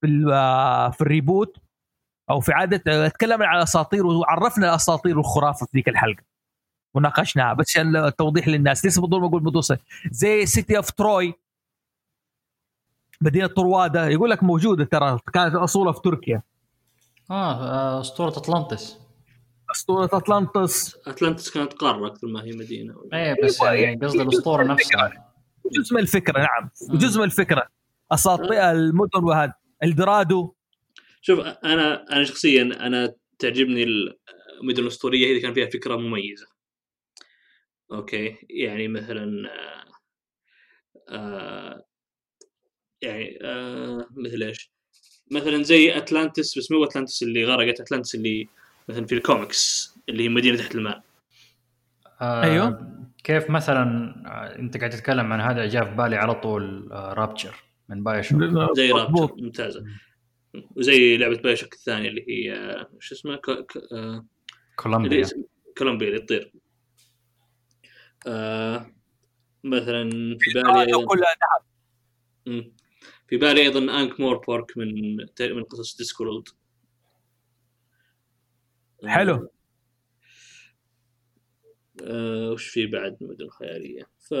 في 0.00 0.30
آه، 0.32 0.90
في 0.90 1.00
ال 1.00 1.08
reboot. 1.08 1.63
أو 2.30 2.40
في 2.40 2.52
عادة 2.52 3.08
تكلمنا 3.08 3.46
عن 3.46 3.56
الأساطير 3.56 4.06
وعرفنا 4.06 4.68
الأساطير 4.68 5.18
والخرافة 5.18 5.66
في 5.66 5.72
ذيك 5.74 5.88
الحلقة. 5.88 6.22
وناقشناها 6.94 7.54
بس 7.54 7.70
عشان 7.70 7.96
التوضيح 7.96 8.48
للناس. 8.48 8.84
ليس 8.84 8.98
بالضروره 8.98 9.26
أقول 9.28 9.42
مدينة 9.42 9.78
زي 10.10 10.46
City 10.46 10.76
of 10.76 10.90
Troy 10.90 11.34
مدينة 13.20 13.46
طروادة. 13.46 14.08
يقول 14.08 14.30
لك 14.30 14.42
موجودة 14.42 14.84
ترى. 14.84 15.18
كانت 15.32 15.54
اصولها 15.54 15.92
في 15.92 16.00
تركيا. 16.00 16.42
آه 17.30 17.52
آه، 17.52 18.00
أسطورة 18.00 18.28
أطلانتس. 18.28 18.98
أسطورة 19.70 20.10
أطلانتس. 20.12 20.96
اتلانتس 21.06 21.50
كانت 21.50 21.72
قارة 21.72 22.06
أكثر 22.06 22.26
ما 22.26 22.44
هي 22.44 22.52
مدينة. 22.52 22.94
إيه 23.12 23.36
بس 23.44 23.60
يعني 23.60 24.06
قصدي 24.06 24.22
الأسطورة 24.22 24.64
نفسها. 24.64 25.30
جزء 25.72 25.94
من 25.94 26.00
الفكرة 26.00 26.38
نعم. 26.38 26.70
جزء 26.90 27.18
من 27.18 27.24
الفكرة. 27.24 27.68
أساطير 28.12 28.70
المدن 28.70 29.24
وهذا. 29.24 29.54
إلدورادو. 29.82 30.54
شوف 31.26 31.40
أنا 31.40 32.12
أنا 32.12 32.24
شخصيا 32.24 32.62
أنا 32.62 33.14
تعجبني 33.38 33.82
المدن 33.82 34.82
الأسطورية 34.82 35.26
هي 35.26 35.30
اللي 35.30 35.40
كان 35.40 35.54
فيها 35.54 35.66
فكرة 35.66 35.96
مميزة 35.96 36.46
أوكي 37.92 38.36
يعني 38.50 38.88
مثلا 38.88 39.48
آه 39.48 39.84
آه 41.08 41.84
يعني 43.02 43.38
آه 43.42 44.06
مثل 44.10 44.42
إيش؟ 44.42 44.70
مثلا 45.30 45.62
زي 45.62 45.96
أتلانتس 45.96 46.58
بس 46.58 46.70
مو 46.70 46.84
أتلانتس 46.84 47.22
اللي 47.22 47.44
غرقت 47.44 47.80
أتلانتس 47.80 48.14
اللي 48.14 48.48
مثلا 48.88 49.06
في 49.06 49.14
الكوميكس 49.14 49.94
اللي 50.08 50.24
هي 50.24 50.28
مدينة 50.28 50.58
تحت 50.58 50.74
الماء 50.74 51.02
آه 52.20 52.42
أيوه. 52.42 52.94
كيف 53.24 53.50
مثلا 53.50 54.14
آه، 54.26 54.58
أنت 54.58 54.76
قاعد 54.76 54.90
تتكلم 54.90 55.32
عن 55.32 55.40
هذا 55.40 55.66
جاء 55.66 55.84
في 55.84 55.90
بالي 55.90 56.16
على 56.16 56.34
طول 56.34 56.92
آه 56.92 57.12
Rapture 57.12 57.64
من 57.88 58.04
BioShock 58.04 58.40
زي. 58.76 58.92
Rapture 58.92 59.34
ممتازة 59.36 59.84
وزي 60.76 61.16
لعبة 61.16 61.36
BioShock 61.36 61.74
الثانية 61.74 62.08
اللي 62.08 62.24
هي 62.28 62.54
آه، 62.54 62.90
شو 62.98 63.14
اسمها؟ 63.14 63.36
ك... 63.36 63.50
ك... 63.50 63.76
آه 63.92 64.26
كولومبيا. 64.76 65.28
كولومبيا 65.78 66.08
اللي 66.08 66.20
تطير. 66.20 66.52
آه 68.26 68.94
مثلا 69.64 70.10
في 70.40 70.50
بالي 70.54 70.62
درادو 70.62 70.80
أيضا 70.80 71.06
كلها 71.06 71.34
نعم. 72.46 72.72
في 73.28 73.36
بالي 73.36 73.62
أيضا 73.62 73.80
انك 73.80 74.20
مور 74.20 74.36
بورك 74.36 74.78
من 74.78 75.16
من 75.40 75.64
قصص 75.64 75.96
ديسكورلد 75.96 76.48
حلو. 79.06 79.50
آه 82.02 82.50
وش 82.50 82.68
في 82.68 82.86
بعد 82.86 83.16
مدن 83.20 83.48
خيالية؟ 83.48 84.08
ف 84.18 84.34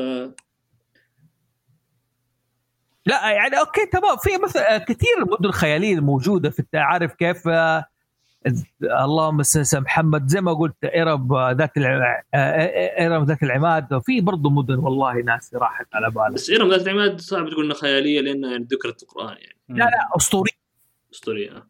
لا 3.06 3.30
يعني 3.30 3.58
أوكي 3.60 3.86
تمام. 3.86 4.16
في 4.16 4.36
مثلا 4.44 4.78
كثير 4.78 5.24
مدن 5.40 5.50
خياليه 5.50 6.00
موجوده 6.00 6.50
في 6.50 6.64
عارف 6.74 7.14
كيف؟ 7.14 7.48
آه، 7.48 7.84
اللهم 8.82 9.40
على 9.40 9.80
محمد 9.80 10.26
زي 10.28 10.40
ما 10.40 10.52
قلت 10.52 10.76
ارب 10.84 11.32
آه، 11.32 11.50
ذات 11.52 11.76
الع- 11.76 12.22
آه، 12.34 12.36
آه، 12.36 13.06
ارب 13.06 13.28
ذات 13.28 13.42
العماد. 13.42 13.98
في 14.02 14.20
برضه 14.20 14.50
مدن 14.50 14.74
والله 14.78 15.12
ناس 15.14 15.54
راحت 15.54 15.86
على 15.94 16.10
بالي 16.10 16.34
بس 16.34 16.50
إرم 16.50 16.70
ذات 16.70 16.80
العماد 16.80 17.20
صعب 17.20 17.48
تقول 17.50 17.64
إنها 17.64 17.76
خيالية 17.76 18.20
لأنها 18.20 18.50
يعني 18.50 18.66
ذكرت 18.72 19.02
القرآن 19.02 19.36
يعني. 19.36 19.56
لا 19.68 19.84
لا 19.84 20.16
أسطورية. 20.16 20.52
أسطورية 21.14 21.66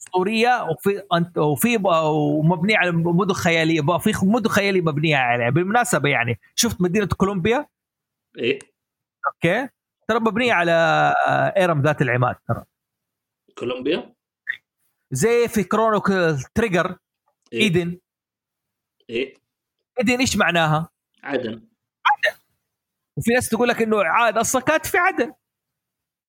أسطورية. 0.00 0.62
وفي 0.70 1.02
أنت 1.14 1.38
وفي 1.38 1.76
ومبنية 1.86 2.76
على 2.76 2.92
مدن 2.92 3.32
خيالية. 3.34 3.80
في 3.98 4.12
مدن 4.22 4.48
خيالية 4.50 4.80
مبنية 4.80 5.16
عليها. 5.16 5.50
بالمناسبة 5.50 6.08
يعني 6.08 6.38
شفت 6.54 6.80
مدينة 6.80 7.06
كولومبيا؟ 7.06 7.66
إيه. 8.38 8.58
okay. 9.26 9.68
ترى 10.08 10.20
مبنية 10.20 10.52
على 10.52 10.72
ارم 11.56 11.82
ذات 11.82 12.02
العماد 12.02 12.36
ترى. 12.48 12.64
كولومبيا؟ 13.58 14.14
زي 15.10 15.48
في 15.48 15.64
Chrono 15.64 16.02
Trigger 16.54 16.98
إيه. 17.52 17.60
إيدن. 17.60 17.98
إيه. 19.10 19.34
إيدن 19.98 20.18
إيش 20.18 20.36
معناها؟ 20.36 20.88
عدن. 21.22 21.68
وفي 23.16 23.30
ناس 23.30 23.48
تقول 23.48 23.68
لك 23.68 23.82
إنه 23.82 24.04
عاد 24.04 24.38
أصلا 24.38 24.62
كانت 24.62 24.86
في 24.86 24.98
عدن. 24.98 25.32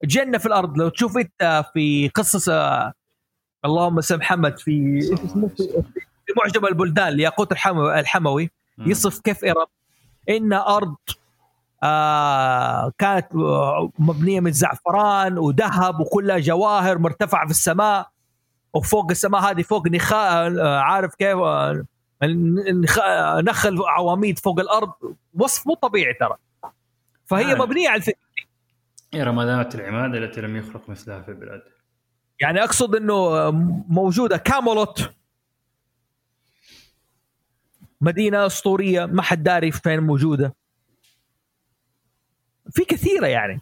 جنة 0.03 0.37
في 0.37 0.45
الأرض. 0.45 0.77
لو 0.77 0.89
تشوف 0.89 1.17
أنت 1.17 1.65
في 1.73 2.09
قصص 2.09 2.49
آه، 2.49 2.93
اللهم 3.65 4.01
سم 4.01 4.17
محمد 4.17 4.59
في 4.59 5.01
في 6.25 6.33
معجم 6.37 6.65
البلدان 6.65 7.13
لياقوت 7.13 7.51
الحمو 7.51 7.91
الحموي. 7.91 8.51
يصف 8.77 9.19
كيف 9.19 9.45
ارم 9.45 9.65
إن 10.29 10.53
أرض 10.53 10.95
آه 11.83 12.91
كانت 12.97 13.35
آه، 13.35 13.91
مبنية 13.99 14.39
من 14.39 14.51
زعفران 14.51 15.37
وذهب 15.37 15.99
وكلها 15.99 16.39
جواهر 16.39 16.97
مرتفعة 16.97 17.45
في 17.45 17.51
السماء. 17.51 18.09
وفوق 18.73 19.11
السماء 19.11 19.41
هذه 19.41 19.61
فوق 19.61 19.87
نخاء 19.87 20.59
آه، 20.59 20.79
عارف 20.79 21.15
كيف؟ 21.15 21.37
آه، 21.37 21.85
نخل 23.41 23.77
عواميد 23.87 24.39
فوق 24.39 24.59
الأرض. 24.59 24.91
وصف 25.33 25.67
مو 25.67 25.73
طبيعي 25.73 26.13
ترى. 26.13 26.35
فهي 27.25 27.51
آه. 27.53 27.55
مبنية 27.55 27.89
على 27.89 27.97
الفكرة 27.97 28.29
هي 29.13 29.23
رمضانات 29.23 29.75
العماد 29.75 30.15
التي 30.15 30.41
لم 30.41 30.55
يخلق 30.55 30.89
مثلها 30.89 31.21
في 31.21 31.29
البلاد. 31.29 31.61
يعني 32.39 32.63
أقصد 32.63 32.95
إنه 32.95 33.51
موجودة. 33.89 34.37
كامولوت. 34.37 35.09
مدينة 38.01 38.45
أسطورية. 38.45 39.05
ما 39.05 39.21
حد 39.21 39.43
داري 39.43 39.71
فين 39.71 39.99
موجودة. 39.99 40.55
في 42.71 42.85
كثيرة 42.85 43.27
يعني. 43.27 43.61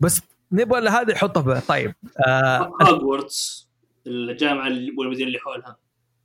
بس 0.00 0.20
نبغى 0.52 0.88
هذا 0.88 1.12
يحطها 1.12 1.60
في 1.60 1.66
طيب 1.66 1.94
آه 2.26 2.72
هوجورتس 2.82 3.68
الجامعة 4.06 4.66
اللي- 4.66 4.94
والمدينة 4.98 5.26
اللي 5.26 5.38
حولها. 5.38 5.76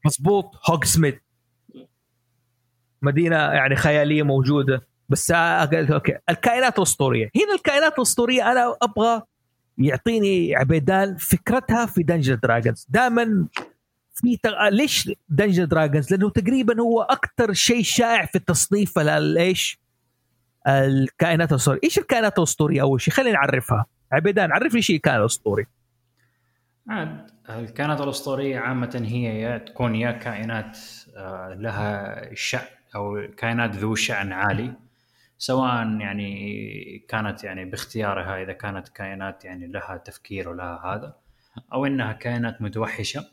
مضبوط 0.06 0.52
Hogsmeade 0.70 1.16
مدينة 3.02 3.36
يعني 3.36 3.76
خيالية 3.76 4.24
موجودة 4.24 4.88
بس 5.10 5.32
آه، 5.32 5.66
قلت 5.66 5.92
okay. 5.91 6.18
الكائنات 6.30 6.78
الأسطورية. 6.78 7.30
هنا 7.36 7.54
الكائنات 7.56 7.94
الأسطورية 7.98 8.52
أنا 8.52 8.78
أبغى 8.82 9.22
يعطيني 9.78 10.56
عبيدان 10.56 11.18
فكرتها 11.18 11.86
في 11.86 12.04
Dungeon 12.04 12.40
Dragons 12.44 12.86
دائما 12.90 13.48
في 14.14 14.38
تغ... 14.38 14.70
ليش 14.70 15.10
Dungeon 15.30 15.68
Dragons 15.68 16.12
لأنه 16.14 16.30
تقريبا 16.30 16.82
هو 16.82 17.02
أكثر 17.02 17.54
شيء 17.54 17.84
شائع 17.84 18.26
في 18.26 18.36
التصنيف 18.36 19.00
ال- 19.00 19.38
إيش 19.38 19.80
الكائنات 20.68 21.52
الأسطورية. 21.52 21.80
إيش 21.84 21.98
الكائنات 21.98 22.38
الأسطورية 22.38 22.81
أول 22.81 23.02
شيء؟ 23.02 23.14
خلينا 23.14 23.31
نعرفها 23.34 23.85
عبيدان 24.11 24.52
عرفني 24.52 24.81
شيء 24.81 24.99
كائن 24.99 25.23
أسطوري. 25.23 25.65
عاد 26.90 27.31
الكائنات 27.49 28.02
الأسطورية 28.02 28.60
عامة 28.60 29.02
هي 29.06 29.41
يا 29.41 29.57
تكون 29.57 29.95
يا 29.95 30.11
كائنات 30.11 30.77
آه، 31.15 31.57
لها 31.60 32.30
شأن 32.34 32.68
أو 32.95 33.27
كائنات 33.38 33.76
ذو 33.76 33.95
شأن 33.95 34.34
عالي. 34.34 34.73
سواء 35.38 35.88
يعني 35.99 37.06
كانت 37.10 37.44
يعني 37.44 37.65
باختيارها 37.65 38.44
إذا 38.44 38.53
كانت 38.53 38.90
كائنات 38.90 39.45
يعني 39.45 39.68
لها 39.68 39.98
تفكير 39.98 40.49
ولها 40.49 40.81
هذا 40.85 41.15
أو 41.73 41.85
إنها 41.85 42.14
كائنات 42.14 42.61
متوحشة 42.61 43.26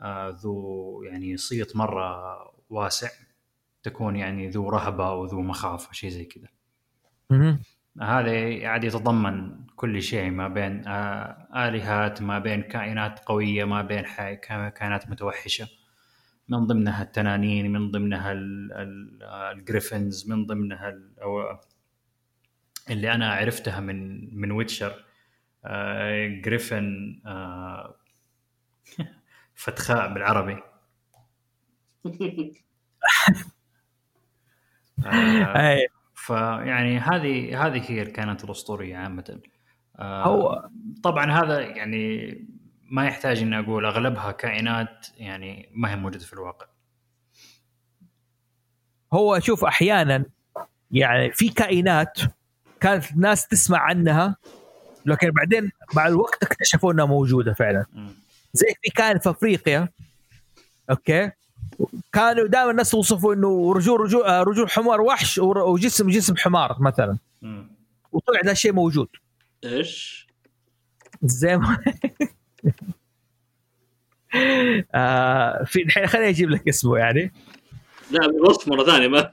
آه، 0.00 0.36
ذو 0.40 1.02
يعني 1.02 1.36
صيت 1.36 1.76
مرة 1.76 2.36
واسع. 2.70 3.08
تكون 3.84 4.16
يعني 4.16 4.48
ذو 4.48 4.68
رهبة 4.68 5.12
وذو 5.12 5.40
مخافه 5.42 5.92
شيء 5.92 6.10
زي 6.10 6.24
كذا. 6.24 6.48
هذا 8.00 8.66
عاد 8.68 8.84
يتضمن 8.84 9.66
كل 9.76 10.02
شيء 10.02 10.30
ما 10.30 10.48
بين 10.48 10.82
آلهات 11.56 12.22
ما 12.22 12.38
بين 12.38 12.62
كائنات 12.62 13.18
قوية 13.18 13.64
ما 13.64 13.82
بين 13.82 14.02
كائنات 14.70 15.10
متوحشة. 15.10 15.68
من 16.48 16.66
ضمنها 16.66 17.02
التنانين 17.02 17.72
من 17.72 17.90
ضمنها 17.90 18.32
ال- 18.32 18.72
ال- 18.72 19.22
ال 19.22 19.34
griffins 19.34 20.30
من 20.30 20.46
ضمنها 20.46 20.94
أو 21.22 21.58
اللي 22.90 23.12
أنا 23.12 23.32
عرفتها 23.32 23.80
من 23.80 24.28
من 24.40 24.52
Witcher 24.52 25.04
griffin 26.44 26.84
فتخاء 29.54 30.14
بالعربي. 30.14 30.56
اي 35.06 35.88
فيعني 36.14 36.98
هذه 36.98 37.66
هذه 37.66 37.90
هي 37.90 38.02
الكائنات 38.02 38.44
الأسطورية 38.44 38.96
عامة. 38.96 39.40
آه، 39.98 40.24
هو- 40.24 40.68
طبعا 41.02 41.32
هذا 41.32 41.60
يعني 41.60 42.34
ما 42.90 43.06
يحتاج 43.06 43.42
إني 43.42 43.58
أقول 43.58 43.86
أغلبها 43.86 44.32
كائنات 44.32 45.06
يعني 45.16 45.68
ما 45.72 45.90
هي 45.90 45.96
موجودة 45.96 46.18
في 46.24 46.32
الواقع. 46.32 46.66
هو 49.12 49.40
شوف 49.40 49.64
أحيانا 49.64 50.24
يعني 50.90 51.32
في 51.32 51.48
كائنات 51.48 52.18
كانت 52.80 53.10
الناس 53.10 53.46
تسمع 53.48 53.78
عنها 53.78 54.36
لكن 55.06 55.30
بعدين 55.30 55.70
مع 55.96 56.06
الوقت 56.06 56.42
اكتشفوا 56.42 56.92
إنها 56.92 57.04
موجودة 57.04 57.52
فعلا. 57.52 57.86
زي 58.52 58.66
في 58.82 58.90
كائن 58.90 59.18
في 59.18 59.30
أفريقيا 59.30 59.88
أوكي؟ 60.90 61.30
كانوا 62.12 62.46
دائما 62.46 62.70
الناس 62.70 62.90
توصفوا 62.90 63.34
إنه 63.34 63.72
رجول 63.72 64.00
رجول 64.00 64.22
آه، 64.22 64.42
رجول 64.42 64.70
حمار 64.70 65.00
وحش 65.00 65.38
وجسم 65.38 66.10
جسم 66.10 66.36
حمار 66.36 66.76
مثلا. 66.80 67.18
وطلع 68.12 68.40
ده 68.44 68.50
الشيء 68.52 68.72
موجود. 68.72 69.08
إيش؟ 69.64 70.26
زي 71.22 71.56
ما 71.56 71.78
آه 74.94 75.64
في 75.64 75.82
الحين 75.82 76.06
خليني 76.06 76.28
أجيب 76.28 76.50
لك 76.50 76.68
اسمه 76.68 76.98
يعني. 76.98 77.32
لا 78.10 78.26
بالوصف 78.26 78.68
مرة 78.68 78.84
ثانية 78.84 79.08
ما 79.08 79.30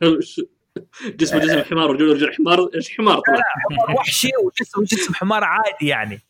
جسم 1.06 1.40
جسم 1.40 1.62
حمار 1.62 1.90
ورجول 1.90 2.10
رجول 2.10 2.34
حمار 2.36 2.70
إيش 2.76 2.98
حمار؟ 2.98 3.20
طلع 3.20 3.44
حمار 3.70 3.96
وحشي 3.98 4.30
وجسم 4.44 4.84
جسم 4.84 5.14
حمار 5.14 5.44
عادي 5.44 5.88
يعني. 5.88 6.22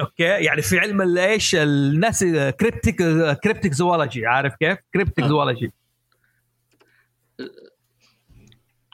okay؟ 0.00 0.22
يعني 0.22 0.62
في 0.62 0.78
علم 0.78 1.02
ال- 1.02 1.18
إيش؟ 1.18 1.54
الناس 1.54 2.24
cryptic 2.60 2.96
cryptic 3.44 3.72
zoology 3.72 4.26
عارف 4.26 4.54
كيف؟ 4.54 4.78
cryptic 4.94 5.24
آه. 5.24 5.28
zoology 5.28 5.72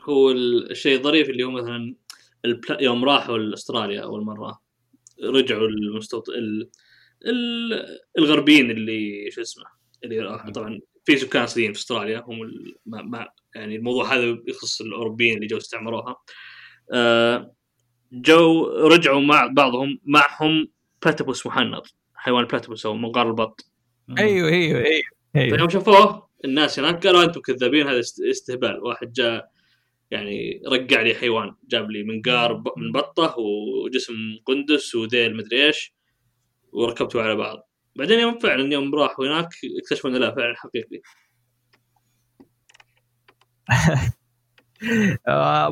هو 0.03 0.31
الشيء 0.31 0.97
الظريف 0.97 1.31
اللي 1.31 1.45
هو 1.45 1.51
مثلا 1.51 1.95
البلا... 2.45 2.83
يوم 2.83 3.05
راحوا 3.05 3.55
استراليا 3.55 4.03
أول 4.03 4.25
مرة 4.25 4.61
رجعوا 5.25 5.69
المستوط... 5.69 6.29
ال... 6.29 6.71
ال... 7.27 7.99
الغربيين 8.19 8.71
اللي 8.71 9.31
شو 9.31 9.41
اسمه 9.41 9.65
اللي 10.05 10.19
راحوا. 10.21 10.51
طبعا 10.51 10.81
في 11.05 11.17
سكان 11.17 11.43
اصليين 11.43 11.73
في 11.73 11.79
أستراليا 11.79 12.25
هم 12.27 12.43
ال... 12.43 12.75
ما... 12.87 13.03
ما... 13.03 13.29
يعني 13.55 13.77
الموضوع 13.77 14.15
هذا 14.15 14.39
يخص 14.49 14.81
الأوروبيين 14.81 15.35
اللي 15.35 15.47
جو 15.47 15.57
استعمروها. 15.57 16.17
آه... 16.93 17.55
جو 18.13 18.67
رجعوا 18.67 19.21
مع 19.21 19.47
بعضهم 19.47 20.01
معهم 20.05 20.69
platypus 21.05 21.47
محنط 21.47 21.95
حيوان 22.15 22.45
platypus 22.45 22.87
أو 22.87 22.95
منقار 22.95 23.29
البط. 23.29 23.71
أيوه 24.19 24.49
أيوه 24.49 24.85
أيوه 24.85 25.03
أيوه. 25.37 25.57
فيوم 25.57 25.69
شافوه 25.69 26.29
الناس 26.45 26.79
هناك 26.79 27.07
قالوا 27.07 27.25
أنتم 27.25 27.41
كذابين 27.41 27.87
هذا 27.89 27.99
است- 28.01 28.23
استهبال. 28.31 28.79
واحد 28.81 29.13
جاء 29.13 29.51
يعني 30.11 30.63
رقع 30.73 31.03
لي 31.03 31.15
حيوان 31.15 31.55
جاب 31.69 31.91
لي 31.91 32.03
منقار 32.03 32.63
من 32.77 32.93
بطه 32.93 33.35
وجسم 33.39 34.15
قندس 34.47 34.95
وذيل 34.95 35.37
مدري 35.37 35.67
إيش 35.67 35.95
وركبته 36.73 37.23
على 37.23 37.37
بعض. 37.37 37.69
بعدين 37.97 38.19
يوم 38.21 38.39
فعلا 38.39 38.73
يوم 38.73 38.95
راحوا 38.95 39.27
هناك 39.27 39.49
اكتشفوا 39.83 40.11
إنه 40.11 40.19
لا 40.19 40.35
فعلا 40.35 40.55
حقيقي. 40.57 41.01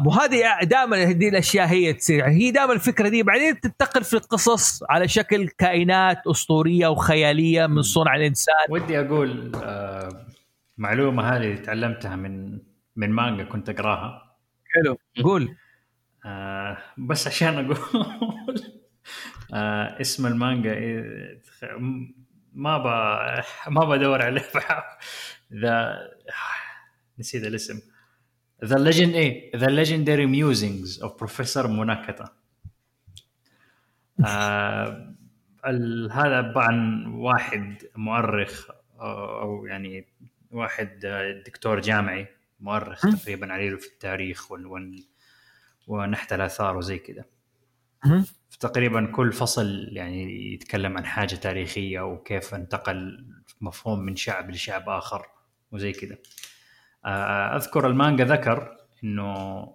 وهذه 0.07 0.43
دائما 0.63 1.03
هذه 1.03 1.29
الأشياء 1.29 1.67
هي 1.67 1.93
تصير. 1.93 2.19
يعني 2.19 2.35
هي 2.35 2.51
دائما 2.51 2.73
الفكرة 2.73 3.09
دي. 3.09 3.23
بعدين 3.23 3.61
تنتقل 3.61 4.05
في 4.05 4.15
القصص 4.15 4.83
على 4.91 5.09
شكل 5.09 5.49
كائنات 5.49 6.27
أسطورية 6.27 6.87
وخيالية 6.87 7.67
من 7.67 7.83
صنع 7.83 8.17
الإنسان. 8.17 8.67
ودي 8.71 9.01
أقول 9.01 9.53
آه، 9.57 10.27
معلومة 10.79 11.23
هذه 11.23 11.55
تعلمتها 11.57 12.17
من 12.17 12.59
من 12.97 13.11
مانجا 13.11 13.45
كنت 13.45 13.69
أقراها. 13.69 14.37
حلو. 14.75 14.99
قول. 15.25 15.57
آه، 16.27 16.79
بس 16.99 17.27
عشان 17.27 17.65
أقول 17.65 17.79
آه، 19.55 20.01
اسم 20.01 20.27
المانجا 20.27 20.73
إيه، 20.73 21.41
ما 22.55 22.79
ب 22.79 22.87
ما 23.71 23.85
بدور 23.85 24.23
عليه. 24.23 24.43
ذا 25.63 25.99
نسيت 27.19 27.45
الاسم. 27.45 27.92
The 28.65 28.77
Legend 28.77 29.15
إيه 29.15 29.57
The 29.57 29.67
Legendary 29.67 30.27
Musings 30.27 31.03
of 31.03 31.17
Professor 31.19 31.67
Munakata 31.67 32.29
هذا 36.11 36.53
عن 36.57 37.07
واحد 37.07 37.83
مؤرخ 37.97 38.71
أو 39.01 39.67
يعني 39.67 40.07
واحد 40.51 41.05
آه، 41.05 41.43
دكتور 41.47 41.81
جامعي 41.81 42.27
مؤرخ. 42.61 43.01
تقريبا 43.01 43.53
عليه 43.53 43.77
في 43.77 43.87
التاريخ 43.87 44.49
ونحت 45.87 46.33
الاثار 46.33 46.77
وزي 46.77 46.99
كذا. 46.99 47.25
تقريبا 48.61 49.13
كل 49.15 49.33
فصل 49.33 49.89
يعني 49.93 50.53
يتكلم 50.55 50.97
عن 50.97 51.05
حاجة 51.07 51.35
تاريخية 51.35 52.01
وكيف 52.01 52.55
انتقل 52.55 53.27
مفهوم 53.61 53.99
من 53.99 54.17
شعب 54.17 54.51
لشعب 54.51 54.89
آخر 54.89 55.27
وزي 55.73 55.93
كذا 55.93 56.19
أذكر 57.57 57.87
المانجا 57.87 58.25
ذكر 58.25 58.77
إنه 59.05 59.67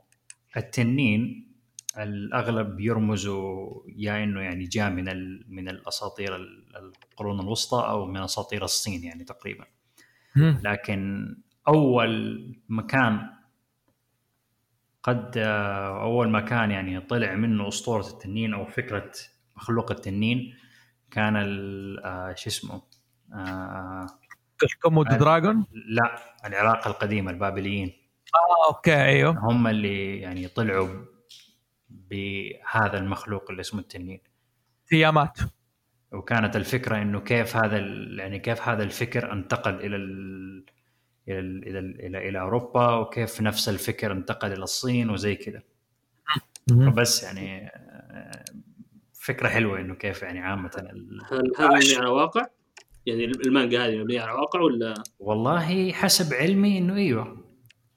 التنين 0.58 1.48
الأغلب 1.98 2.80
يرمزوا 2.80 3.82
يا 3.96 4.24
إنه 4.24 4.42
يعني 4.42 4.64
جاء 4.64 4.90
من 4.90 5.06
من 5.56 5.70
الأساطير 5.70 6.36
ال- 6.36 6.76
القرون 6.76 7.40
الوسطى 7.40 7.88
أو 7.90 8.06
من 8.06 8.18
أساطير 8.18 8.64
الصين 8.64 9.04
يعني 9.04 9.24
تقريبا. 9.24 9.66
لكن 10.64 11.28
أول 11.68 12.56
مكان 12.70 13.30
قد 15.04 15.38
آه، 15.38 16.02
أول 16.04 16.30
مكان 16.30 16.72
يعني 16.72 17.00
طلع 17.00 17.36
منه 17.36 17.68
أسطورة 17.68 18.08
التنين 18.08 18.54
أو 18.54 18.66
فكرة 18.66 19.12
مخلوق 19.56 19.92
التنين 19.92 20.54
كان 21.12 21.36
آه، 22.06 22.34
شو 22.38 22.50
اسمه 22.50 22.82
ال 24.64 24.71
Komodo 24.71 25.12
آه. 25.16 25.18
dragon 25.18 25.66
لا 25.88 26.20
العراق 26.46 26.88
القديمه 26.88 27.32
البابليين 27.32 27.94
آه 28.36 28.68
okay 28.74 28.96
أيوه 29.04 29.32
هم 29.40 29.68
اللي 29.68 30.20
يعني 30.20 30.48
طلعوا 30.48 31.06
بهذا 31.90 32.98
المخلوق 32.98 33.50
اللي 33.50 33.60
اسمه 33.62 33.80
التنين 33.80 34.22
تيامات 34.88 35.40
وكانت 36.12 36.56
الفكرة 36.56 37.02
إنه 37.02 37.20
كيف 37.20 37.56
هذا 37.56 37.78
ال- 37.78 38.20
يعني 38.20 38.40
كيف 38.40 38.62
هذا 38.70 38.84
الفكر 38.84 39.32
انتقل 39.34 39.76
إلى 39.76 39.96
ال 39.96 40.66
إلى 41.28 41.40
ال 41.40 41.68
إلى 41.68 41.80
ال 41.80 42.06
إلى, 42.06 42.30
إلى 42.30 42.40
أوروبا 42.40 42.96
وكيف 42.96 43.42
نفس 43.42 43.70
الفكر 43.70 44.12
انتقل 44.12 44.54
إلى 44.54 44.64
الصين 44.64 45.10
وزي 45.10 45.36
كذا. 45.36 45.62
فبس 46.70 47.24
يعني 47.24 47.68
آه، 47.68 48.46
فكرة 49.14 49.48
حلوة 49.48 49.80
إنه 49.80 49.96
كيف 49.96 50.22
يعني 50.22 50.40
عامة 50.40 50.72
ال... 50.78 51.20
هل 51.32 51.52
هذا 51.58 51.98
على 52.00 52.10
واقع؟ 52.10 52.46
يعني 53.08 53.26
المانجا 53.26 53.86
هذه 53.88 53.98
مبنية 53.98 54.22
على 54.22 54.32
واقع 54.32 54.60
ولا؟ 54.60 54.94
والله 55.20 55.92
حسب 55.92 56.34
علمي 56.34 56.78
إنه 56.78 56.96
إيوه. 56.96 57.44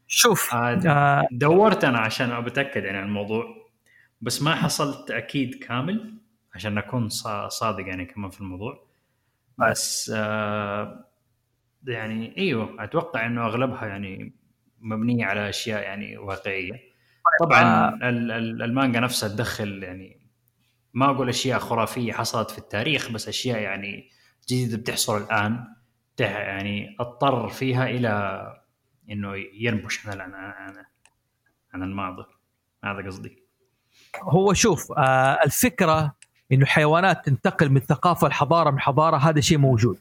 شوف 0.06 0.54
آه، 0.54 0.80
آه 0.86 1.26
دورت 1.32 1.84
أنا 1.84 1.98
عشان 1.98 2.40
بتاكد 2.40 2.84
يعني 2.84 2.98
عن 2.98 3.04
الموضوع 3.04 3.44
بس 4.20 4.42
ما 4.42 4.54
حصلت 4.54 5.08
تاكيد 5.08 5.54
كامل 5.54 6.14
عشان 6.54 6.78
أكون 6.78 7.08
صا- 7.08 7.48
صادق 7.48 7.86
يعني 7.88 8.04
كمان 8.04 8.30
في 8.30 8.40
الموضوع. 8.40 8.86
بس 9.58 10.12
آه 10.16 11.04
يعني 11.86 12.38
إيوه 12.38 12.84
أتوقع 12.84 13.26
إنه 13.26 13.46
أغلبها 13.46 13.86
يعني 13.86 14.32
مبنية 14.80 15.24
على 15.26 15.48
أشياء 15.48 15.82
يعني 15.82 16.18
واقعية. 16.18 16.72
طبعا 17.40 17.88
ال- 18.08 18.30
ال- 18.32 18.62
المانجا 18.62 19.00
نفسها 19.00 19.28
تدخل 19.28 19.82
يعني 19.82 20.20
ما 20.94 21.10
أقول 21.10 21.28
أشياء 21.28 21.58
خرافية 21.58 22.12
حصلت 22.12 22.50
في 22.50 22.58
التاريخ 22.58 23.10
بس 23.12 23.28
أشياء 23.28 23.58
يعني 23.60 24.10
جديده 24.48 24.76
بتحصل 24.76 25.22
الآن 25.22 25.66
يعني 26.18 26.96
اضطر 27.00 27.48
فيها 27.48 27.86
إلى 27.86 28.42
إنه 29.10 29.34
ينبش 29.54 30.06
عن 30.06 30.20
عن 30.20 30.84
عن, 31.74 31.82
الماضي. 31.82 32.24
هذا 32.84 33.06
قصدي. 33.06 33.42
هو 34.22 34.52
شوف 34.52 34.92
آه 34.92 35.38
الفكرة 35.44 36.14
إنه 36.52 36.66
حيوانات 36.66 37.26
تنتقل 37.26 37.70
من 37.70 37.80
ثقافة 37.80 38.28
لحضاره 38.28 38.70
من 38.70 38.80
حضارة 38.80 39.16
هذا 39.16 39.40
شيء 39.40 39.58
موجود. 39.58 39.98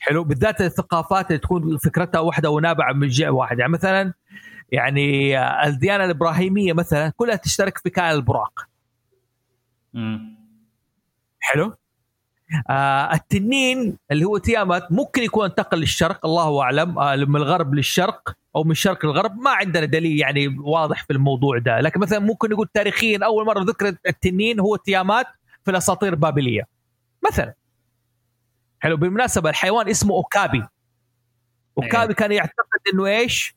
حلو؟ 0.00 0.24
بالذات 0.24 0.60
الثقافات 0.60 1.26
اللي 1.26 1.38
تكون 1.38 1.78
فكرتها 1.78 2.18
واحدة 2.18 2.50
ونابعة 2.50 2.92
من 2.92 3.08
جهة 3.08 3.30
واحد 3.30 3.58
يعني 3.58 3.72
مثلا 3.72 4.14
يعني 4.72 5.38
آه، 5.38 5.66
الديانة 5.66 6.04
الإبراهيمية 6.04 6.72
مثلا 6.72 7.12
كلها 7.16 7.36
تشترك 7.36 7.78
في 7.78 7.90
كائن 7.90 8.16
البراق. 8.16 8.68
مم. 9.94 10.38
حلو؟ 11.40 11.74
آه 12.70 13.14
التنين 13.14 13.96
اللي 14.10 14.24
هو 14.24 14.38
تيامات 14.38 14.92
ممكن 14.92 15.22
يكون 15.22 15.44
انتقل 15.44 15.78
للشرق 15.78 16.26
الله 16.26 16.62
أعلم. 16.62 16.98
آه 16.98 17.16
من 17.16 17.36
الغرب 17.36 17.74
للشرق 17.74 18.34
أو 18.56 18.64
من 18.64 18.70
الشرق 18.70 19.06
للغرب. 19.06 19.38
ما 19.38 19.50
عندنا 19.50 19.84
دليل 19.84 20.20
يعني 20.20 20.48
واضح 20.48 21.04
في 21.04 21.12
الموضوع 21.12 21.58
ده. 21.58 21.80
لكن 21.80 22.00
مثلا 22.00 22.18
ممكن 22.18 22.50
نقول 22.50 22.68
تاريخيا 22.74 23.18
أول 23.24 23.46
مرة 23.46 23.62
ذكر 23.62 23.96
التنين 24.06 24.60
هو 24.60 24.76
تيامات 24.76 25.26
في 25.64 25.70
الأساطير 25.70 26.12
البابليه 26.12 26.62
مثلا. 27.26 27.54
حلو. 28.80 28.96
بالمناسبة 28.96 29.50
الحيوان 29.50 29.88
اسمه 29.88 30.14
أوكابي. 30.14 30.62
أوكابي 31.78 32.14
كان 32.14 32.32
يعتقد 32.32 32.80
إنه 32.94 33.06
إيش؟ 33.06 33.54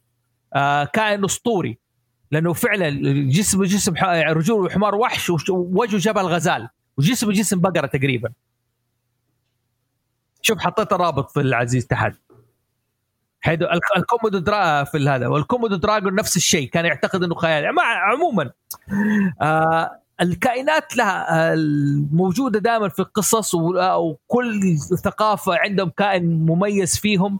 آه 0.54 0.84
كائن 0.84 1.26
أسطوري. 1.26 1.78
لأنه 2.32 2.54
فعلا 2.54 2.90
جسمه 3.30 3.66
جسم 3.66 3.94
رجوله 4.14 4.70
حمار 4.70 4.96
وحش 4.96 5.50
ووجهه 5.50 5.98
جبل 5.98 6.22
غزال. 6.22 6.70
وجسمه 6.98 7.32
جسم 7.32 7.60
بقرة 7.60 7.88
تقريبا. 7.88 8.30
شوف 10.42 10.60
حطيت 10.60 10.94
الرابط 10.94 11.32
في 11.32 11.40
العزيز 11.40 11.88
تحت. 11.88 12.14
حيث 13.42 13.62
ال- 13.62 13.80
ال 13.98 14.03
Komodo 14.03 14.38
dra 14.38 14.84
في 14.84 15.10
هذا 15.10 15.28
وال 15.28 15.40
Komodo 15.40 15.76
dragon 15.76 16.16
نفس 16.16 16.38
الشيء 16.38 16.70
كان 16.70 16.86
يعتقد 16.86 17.24
إنه 17.24 17.36
خيال. 17.36 17.76
مع 17.76 17.84
عموما 17.84 18.52
آه 19.42 19.92
الكائنات 20.22 20.98
لها 20.98 21.52
آه، 21.52 21.56
موجوده 22.14 22.60
دائما 22.60 22.90
في 22.90 23.00
القصص 23.00 23.56
آه، 23.56 23.98
وكل 23.98 24.78
ثقافة 25.04 25.58
عندهم 25.58 25.90
كائن 25.90 26.46
مميز 26.46 26.98
فيهم. 27.00 27.40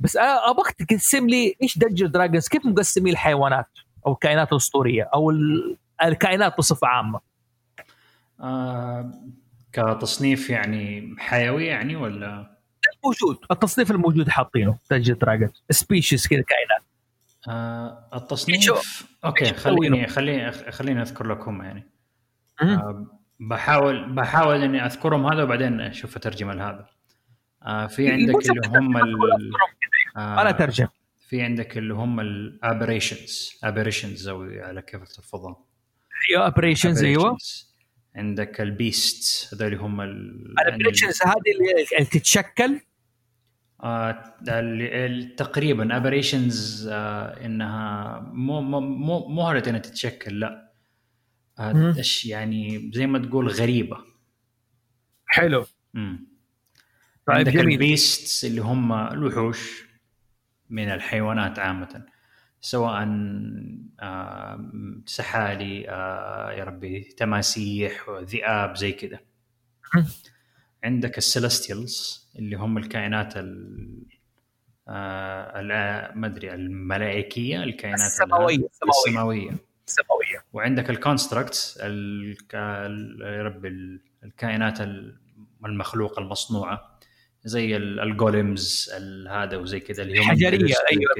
بس 0.00 0.16
أنا 0.16 0.50
أبغاك 0.50 0.72
تقسم 0.72 1.28
لي 1.28 1.56
إيش 1.62 1.78
Dungeon 1.78 2.06
Dragons 2.06 2.48
كيف 2.48 2.66
مقسمين 2.66 3.12
الحيوانات 3.12 3.68
أو 4.06 4.12
الكائنات 4.12 4.52
الأسطورية 4.52 5.02
أو 5.14 5.30
ال- 5.30 5.76
الكائنات 6.02 6.58
بصفة 6.58 6.86
عامة؟ 6.86 7.20
آه 8.40 9.10
كتصنيف 9.76 10.50
يعني 10.50 11.14
حيوي 11.18 11.66
يعني 11.66 11.96
ولا؟ 11.96 12.56
موجود 13.04 13.38
التصنيف 13.50 13.90
الموجود 13.90 14.28
حاطينه 14.28 14.78
Dungeon 14.90 15.14
Dragons 15.14 15.62
species 15.70 16.26
كذا 16.26 16.42
كائنات. 16.42 16.82
آه 17.48 18.08
التصنيف 18.14 18.60
شوف. 18.60 19.06
okay 19.24 19.44
خليني 19.44 20.06
خليني 20.06 20.52
خليني 20.52 21.02
أذكر 21.02 21.26
لكم 21.26 21.62
يعني. 21.62 21.86
آه 22.62 23.06
بحاول 23.40 24.12
بحاول 24.14 24.62
إني 24.62 24.86
أذكرهم 24.86 25.26
هذا 25.26 25.42
وبعدين 25.42 25.80
أشوف 25.80 26.16
اترجم 26.16 26.50
لهذا. 26.50 26.86
آه 27.62 27.86
في 27.86 28.10
عندك 28.10 28.50
اللي 28.50 28.78
هم 28.78 28.96
ال 28.96 29.14
آه 30.16 30.42
أنا 30.42 30.50
ترجم 30.50 30.86
في 31.28 31.42
عندك 31.42 31.78
اللي 31.78 31.94
هم 31.94 32.20
ال 32.20 32.32
aberrations 32.32 33.60
aberrations 33.64 34.28
أو 34.28 34.42
على 34.42 34.82
كيف 34.82 35.02
تلفظها 35.02 35.56
أيوه 36.30 36.44
aberrations 36.44 37.04
أيوه. 37.04 37.36
عندك 38.16 38.60
ال 38.60 38.76
beast 38.76 39.54
هذول 39.54 39.74
هم 39.74 40.00
ال 40.00 40.54
ال 40.60 40.65
aberrations 40.65 41.22
هذه 41.22 41.34
اللي 41.54 41.86
اللي 41.96 42.04
تتشكل؟ 42.04 42.80
آه 43.82 44.34
تقريبا 45.36 45.96
aberrations 45.96 46.88
آه 46.92 47.46
إنها 47.46 48.20
مو 48.32 48.60
مو 48.60 48.80
مو 48.80 49.28
مو 49.28 49.42
هرت 49.42 49.68
إنها 49.68 49.80
تتشكل 49.80 50.40
لا. 50.40 50.72
آه. 51.58 51.94
إيش 51.96 52.26
يعني 52.26 52.90
زي 52.94 53.06
ما 53.06 53.18
تقول 53.18 53.48
غريبة. 53.48 53.98
حلو. 55.26 55.66
مم. 55.94 56.26
طيب 57.26 57.36
عندك 57.36 57.52
جميل. 57.52 57.68
ال 57.68 57.79
beasts 57.79 58.44
اللي 58.44 58.60
هم 58.60 58.92
الوحوش 58.92 59.84
من 60.70 60.88
الحيوانات 60.88 61.58
عامة. 61.58 62.06
سواء 62.70 63.08
آه، 64.00 64.70
سحالي 65.06 65.88
آه، 65.90 66.50
يا 66.52 66.64
ربي 66.64 67.00
تماسيح 67.16 68.06
ذئاب 68.22 68.76
زي 68.76 68.92
كذا. 68.92 69.18
عندك 70.84 71.18
ال 71.18 71.28
celestials 71.28 72.28
اللي 72.38 72.56
هم 72.56 72.78
الكائنات 72.78 73.36
ال 73.36 74.02
آه، 74.88 76.12
ما 76.14 76.26
أدري 76.26 76.54
الملائكية 76.54 77.62
الكائنات 77.64 78.00
ال- 78.00 78.06
السماوية، 78.06 78.56
السماوية. 78.56 78.70
السماوية 79.10 79.50
سماويه 79.86 80.44
وعندك 80.52 80.90
ال 80.90 80.98
constructs 80.98 81.76
يا 81.76 83.42
رب 83.42 83.66
ال- 83.66 84.00
الكائنات 84.24 84.80
ال- 84.80 85.16
المخلوقه 85.66 86.20
المصنوعة 86.20 86.98
زي 87.44 87.76
ال- 87.76 88.00
ال 88.00 88.13
golems 88.13 88.90
ال- 88.96 89.28
هذا 89.28 89.56
وزي 89.56 89.80
كذا 89.80 90.02
اللي 90.02 90.18
هم 90.18 90.30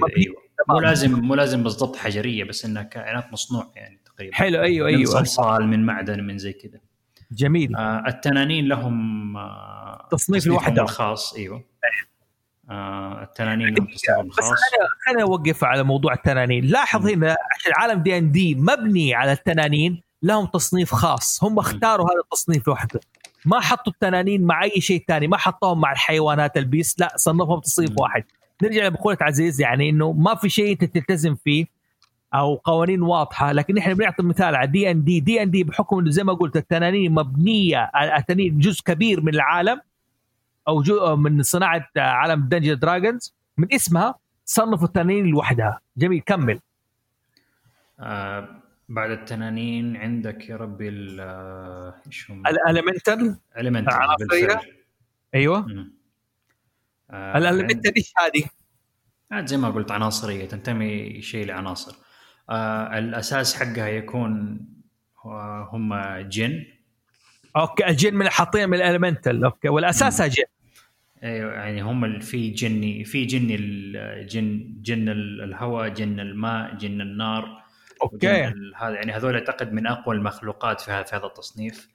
مبنية. 0.02 0.16
أيوه 0.16 0.45
مو 0.68 0.80
لازم 0.80 1.20
مو 1.20 1.34
لازم 1.34 1.62
بالضبط 1.62 1.96
حجرية 1.96 2.44
بس 2.44 2.64
إنها 2.64 2.82
كائنات 2.82 3.32
مصنوع 3.32 3.72
يعني 3.76 4.00
تقريبا. 4.04 4.34
حلو 4.34 4.62
أيوه 4.62 4.88
من 4.88 4.94
أيوه. 4.94 5.10
صلصال 5.10 5.66
من 5.66 5.86
معدن 5.86 6.24
من 6.24 6.38
زي 6.38 6.52
كذا. 6.52 6.80
جميل. 7.32 7.76
آه 7.76 8.04
التنانين 8.08 8.68
لهم 8.68 9.36
آه 9.36 10.08
تصنيف 10.10 10.46
لوحدهم. 10.46 10.84
الخاص 10.84 11.34
أيوه. 11.34 11.64
آه 12.70 13.22
التنانين 13.22 13.74
لهم 13.74 13.86
تصنيفهم 13.86 14.28
بس 14.28 14.38
الخاص. 14.38 14.58
خلينا 14.70 14.88
خلينا 15.06 15.20
نوقف 15.20 15.64
على 15.64 15.82
موضوع 15.82 16.12
التنانين. 16.12 16.64
لاحظ 16.64 17.06
هنا 17.06 17.36
عشان 17.58 17.72
عالم 17.76 18.02
دي 18.02 18.18
ان 18.18 18.30
دي 18.32 18.54
مبني 18.54 19.14
على 19.14 19.32
التنانين 19.32 20.00
لهم 20.22 20.46
تصنيف 20.46 20.94
خاص. 20.94 21.44
هم 21.44 21.58
اختاروا 21.58 22.06
هذا 22.06 22.20
التصنيف 22.24 22.68
لوحده. 22.68 23.00
ما 23.44 23.60
حطوا 23.60 23.92
التنانين 23.92 24.42
مع 24.42 24.62
أي 24.62 24.80
شيء 24.80 25.04
ثاني 25.08 25.28
ما 25.28 25.36
حطوهم 25.36 25.80
مع 25.80 25.92
الحيوانات 25.92 26.56
البيس 26.56 27.00
لا 27.00 27.12
صنفهم 27.16 27.60
تصنيف. 27.60 27.90
واحد. 27.98 28.24
نرجع 28.62 28.86
لمقولة 28.86 29.18
عزيز 29.20 29.60
يعني 29.60 29.90
إنه 29.90 30.12
ما 30.12 30.34
في 30.34 30.48
شيء 30.48 30.72
أنت 30.72 30.84
تلتزم 30.84 31.34
فيه 31.34 31.66
أو 32.34 32.54
قوانين 32.54 33.02
واضحة 33.02 33.52
لكن 33.52 33.78
إحنا 33.78 33.94
بنعطي 33.94 34.22
مثال 34.22 34.54
على 34.56 34.66
دي 34.66 34.90
ان 34.90 35.04
دي 35.04 35.20
دي 35.20 35.42
ان 35.42 35.50
دي 35.50 35.64
بحكم 35.64 35.98
إنه 35.98 36.10
زي 36.10 36.24
ما 36.24 36.32
قلت 36.32 36.56
التنانين 36.56 37.12
مبنية 37.12 37.90
التنانين 38.18 38.58
جزء 38.58 38.82
كبير 38.84 39.20
من 39.20 39.34
العالم 39.34 39.80
أو 40.68 40.82
جو 40.82 41.16
من 41.16 41.42
صناعة 41.42 41.88
عالم 41.96 42.48
Dungeon 42.48 42.78
Dragons 42.78 43.34
من 43.56 43.72
اسمها 43.74 44.14
صنفوا 44.44 44.86
التنانين 44.86 45.26
لوحدها. 45.26 45.80
جميل 45.96 46.20
كمل. 46.26 46.60
آه 48.00 48.48
بعد 48.88 49.10
التنانين 49.10 49.96
عندك 49.96 50.48
يا 50.48 50.56
ربي 50.56 50.88
ال- 50.88 51.20
آه، 51.20 51.94
إيش 52.06 52.30
هم؟ 52.30 52.46
ال 52.46 52.55
elemental 52.55 53.36
Elemental 53.54 53.58
العناصرية. 53.94 54.46
بالفعل. 54.46 55.90
مم. 57.10 57.16
آه، 57.16 57.38
ال 57.38 57.44
elemental 57.44 57.94
إيش 57.96 58.12
هذه؟ 58.18 58.48
عاد 59.30 59.46
زي 59.46 59.56
ما 59.56 59.70
قلت 59.70 59.90
عناصرية 59.90 60.44
تنتمي 60.46 61.22
شيء 61.22 61.46
لعناصر. 61.46 61.96
آه 62.50 62.98
الأساس 62.98 63.54
حقها 63.54 63.88
يكون 63.88 64.60
هو- 65.18 65.68
هم 65.72 65.94
جن. 66.20 66.64
أوكي 67.56 67.86
الجن 67.86 68.14
من 68.14 68.28
حاطين 68.28 68.68
من 68.68 68.76
ال 68.76 68.82
elemental. 68.82 69.44
أوكي 69.44 69.68
والاساسها 69.68 70.26
جن. 70.26 70.44
أيوه 71.22 71.52
يعني 71.52 71.82
هم 71.82 72.20
في 72.20 72.50
جني 72.50 73.04
في 73.04 73.24
جني 73.24 73.54
الجن 73.54 74.74
جن 74.82 75.08
ال- 75.08 75.40
الهواء 75.42 75.88
جن 75.88 76.20
الماء 76.20 76.74
جن 76.74 77.00
النار. 77.00 77.62
أوكي. 78.02 78.52
هذا 78.76 78.94
يعني 78.94 79.12
هذول 79.12 79.34
أعتقد 79.34 79.72
من 79.72 79.86
أقوى 79.86 80.16
المخلوقات 80.16 80.80
في 80.80 80.90
هذا 80.90 81.02
في 81.02 81.16
هذا 81.16 81.26
التصنيف. 81.26 81.88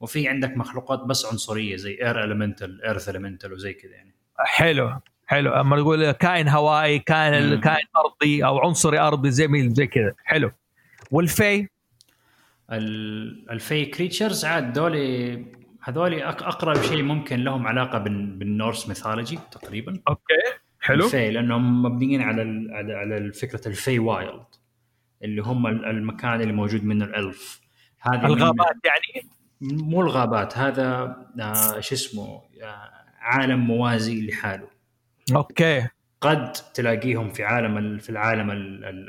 وفي 0.00 0.28
عندك 0.28 0.56
مخلوقات 0.56 1.00
بس 1.00 1.26
عنصرية 1.26 1.76
زي 1.76 1.98
air 2.02 2.24
elemental 2.24 2.84
earth 2.84 3.08
elemental 3.08 3.52
وزي 3.52 3.72
كذا 3.72 3.92
يعني. 3.92 4.14
حلو 4.38 4.92
حلو. 5.26 5.52
أما 5.52 5.76
نقول 5.76 6.10
كائن 6.12 6.48
هوائي 6.48 6.98
كائن. 6.98 7.60
كائن 7.60 7.86
أرضي 7.96 8.44
أو 8.44 8.58
عنصري 8.58 8.98
أرضي 8.98 9.30
زي 9.30 9.48
مين 9.48 9.74
زي 9.74 9.86
كذا. 9.86 10.14
حلو. 10.24 10.50
وال 11.10 11.29
fey؟ 11.29 11.68
ال- 12.72 13.50
ال 13.50 13.59
fey 13.59 13.84
creatures 13.84 14.44
عاد 14.44 14.72
دولي 14.72 15.44
هذول 15.80 16.22
أقرب 16.22 16.82
شيء 16.82 17.02
ممكن 17.02 17.44
لهم 17.44 17.66
علاقة 17.66 17.98
بال- 17.98 18.26
بال 18.26 18.44
Norse 18.44 18.88
mythology 18.88 19.38
تقريبا. 19.52 20.00
أوكي. 20.08 20.22
حلو. 20.80 21.04
ال 21.04 21.10
fey 21.10 21.30
لأنهم 21.30 21.82
مبنيين 21.82 22.22
على 22.22 22.42
على 22.72 22.94
على 22.94 23.32
فكرة 23.32 23.68
ال 23.68 23.98
Feywild 23.98 24.44
اللي 25.24 25.42
هم 25.42 25.66
ال- 25.66 25.84
المكان 25.84 26.40
اللي 26.40 26.52
موجود 26.52 26.84
منه 26.84 27.04
ال 27.04 27.15
elf. 27.15 27.60
هذه 28.00 28.26
الغابات 28.26 28.76
يعني؟ 28.84 29.28
مو 29.60 30.00
الغابات 30.00 30.58
هذا 30.58 31.16
آه 31.40 31.80
شو 31.80 31.94
اسمه 31.94 32.42
آه 32.62 33.03
عالم 33.24 33.58
موازي 33.60 34.26
لحاله. 34.26 34.68
أوكي. 35.36 35.88
قد 36.20 36.52
تلاقيهم 36.52 37.30
في 37.30 37.44
عالم 37.44 37.78
ال- 37.78 38.00
في 38.00 38.10
العالم 38.10 38.50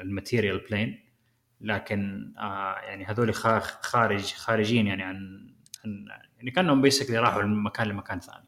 ال 0.02 0.08
material 0.08 0.58
plane 0.70 1.00
لكن 1.62 2.34
آه 2.38 2.76
يعني 2.80 3.06
هذول 3.06 3.34
خا- 3.36 3.82
خارج 3.82 4.34
خارجين 4.34 4.88
يعني 4.88 5.04
عن, 5.04 5.48
عن 5.86 6.06
يعني 6.38 6.52
كأنهم 6.52 6.82
basically 6.82 7.18
راحوا 7.20 7.44
من 7.44 7.64
مكان 7.64 7.88
لمكان 7.88 8.20
ثاني. 8.20 8.46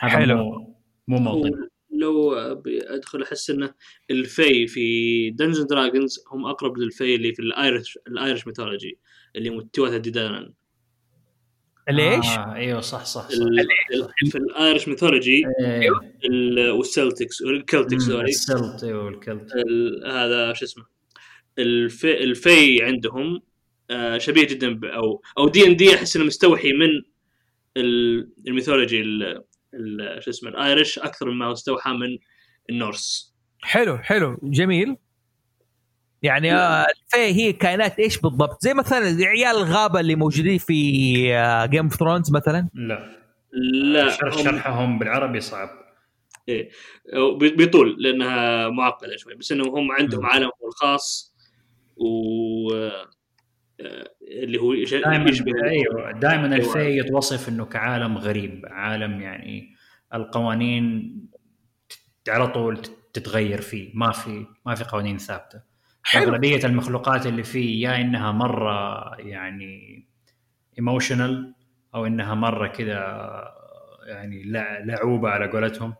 هذا 0.00 0.10
حلو. 0.12 0.36
مو 0.36 0.74
مو 1.08 1.18
موطن 1.18 1.68
لو 1.90 2.34
أدخل 2.68 3.22
أحس 3.22 3.50
انه 3.50 3.74
ال 4.10 4.24
fey 4.24 4.66
في 4.66 5.30
Dungeon 5.30 5.66
Dragons 5.66 6.24
هم 6.32 6.46
أقرب 6.46 6.78
لل 6.78 6.92
fey 6.92 7.14
اللي 7.14 7.34
في 7.34 7.42
ال 7.42 7.51
Irish 7.51 7.98
ال 8.06 8.13
Irish 8.13 8.46
mythology 8.46 8.98
اللي 9.36 9.48
هم 9.48 9.60
Tuatha 9.60 9.92
Dé 9.94 10.09
Danann 10.09 10.52
ليش؟ 11.90 12.26
آه 12.26 12.54
إيوه 12.54 12.80
صح 12.80 13.04
صح 13.04 13.28
صح. 13.28 13.28
في 14.30 14.38
ال 14.38 14.46
Irish 14.46 14.88
mythology. 14.88 15.42
ال- 16.24 16.70
وال 16.70 16.86
Celtics 16.86 17.42
وال 17.42 17.55
Celtics 17.55 18.02
sorry 18.02 18.28
ال 18.28 18.39
Celt 18.39 18.84
إيوه 18.84 19.04
وال 19.04 19.20
Celt 19.20 19.52
ال- 19.56 20.10
هذا 20.12 20.52
شو 20.52 20.64
اسمه؟ 20.64 20.84
ال 21.58 21.71
fey, 21.71 22.24
ال 22.24 22.39
fey 22.39 22.82
عندهم 22.84 23.40
آه، 23.90 24.18
شبيه 24.18 24.46
جدا 24.46 24.74
ب- 24.74 24.84
أو 24.84 25.22
أو 25.38 25.48
دي 25.48 25.66
ان 25.66 25.76
دي 25.76 25.94
أحس 25.94 26.16
إنه 26.16 26.24
مستوحي 26.24 26.72
من 26.72 26.88
ال- 27.76 28.30
ال 28.48 28.53
mythology 28.53 29.00
ال- 29.00 29.44
ال- 29.74 30.22
شو 30.22 30.30
اسمه 30.30 30.50
ال 30.50 30.58
Irish 30.58 30.98
أكثر 30.98 31.30
مما 31.30 31.46
هو 31.46 31.52
استوحى 31.52 31.90
من 31.92 32.18
ال 32.70 32.79
Norse. 32.79 33.34
حلو 33.62 33.98
حلو 33.98 34.38
جميل. 34.42 34.96
يعني 36.22 36.54
آه، 36.54 36.82
ال 36.84 36.92
fey 36.92 37.16
هي 37.40 37.52
كائنات 37.52 37.98
إيش 37.98 38.18
بالضبط؟ 38.20 38.62
زي 38.62 38.74
مثلا 38.74 38.98
عيال 39.26 39.56
الغابة 39.56 40.00
اللي 40.00 40.14
موجودين 40.14 40.58
في 40.58 40.92
Game 41.70 41.84
of 41.84 41.94
Thrones 41.94 42.32
مثلا 42.32 42.68
لا 42.74 43.08
لا 43.92 44.08
شرح 44.10 44.34
هم- 44.34 44.44
شرحهم 44.44 44.98
بالعربي 44.98 45.40
صعب 45.40 45.68
بي- 47.38 47.50
بيطول 47.56 47.96
لأنها 48.02 48.68
معقدة 48.68 49.16
شوي 49.16 49.34
بس 49.34 49.52
انهم 49.52 49.68
هم 49.76 49.92
عندهم 49.92 50.20
مم. 50.20 50.26
عالمهم 50.26 50.52
الخاص 50.66 51.34
و 51.96 52.74
آه، 52.74 53.08
اللي 54.22 54.58
هو 54.58 54.74
دائما 54.74 55.30
يشبه 55.30 55.52
أيوه 55.64 56.12
دائما 56.12 56.44
أيوة. 56.54 56.56
ال 56.56 56.66
fey 56.66 56.98
يتوصف 56.98 57.48
إنه 57.48 57.64
كعالم 57.64 58.18
غريب 58.18 58.66
عالم 58.70 59.20
يعني 59.20 59.74
القوانين 60.14 61.14
على 62.28 62.46
طول 62.48 62.78
تتغير 63.12 63.60
فيه 63.60 63.90
ما 63.94 64.12
في 64.12 64.46
ما 64.66 64.74
في 64.74 64.84
قوانين 64.84 65.18
ثابتة 65.18 65.60
حلو. 66.02 66.22
أغلبية 66.22 66.64
المخلوقات 66.66 67.26
اللي 67.26 67.42
فيه 67.42 67.88
يا 67.88 67.96
إنها 68.00 68.32
مرة 68.32 69.14
يعني 69.18 70.04
emotional 70.78 71.54
أو 71.94 72.06
إنها 72.06 72.34
مرة 72.34 72.66
كذا 72.68 72.94
يعني 74.06 74.42
لع- 74.42 74.78
لعوبة 74.78 75.28
على 75.30 75.46
قولتهم 75.50 75.94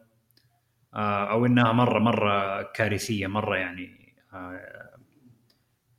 آه، 0.94 1.30
أو 1.30 1.46
إنها 1.46 1.72
مرة 1.72 1.98
مرة 1.98 2.62
كارثية 2.62 3.26
مرة 3.26 3.56
يعني 3.56 4.14
آه، 4.32 4.60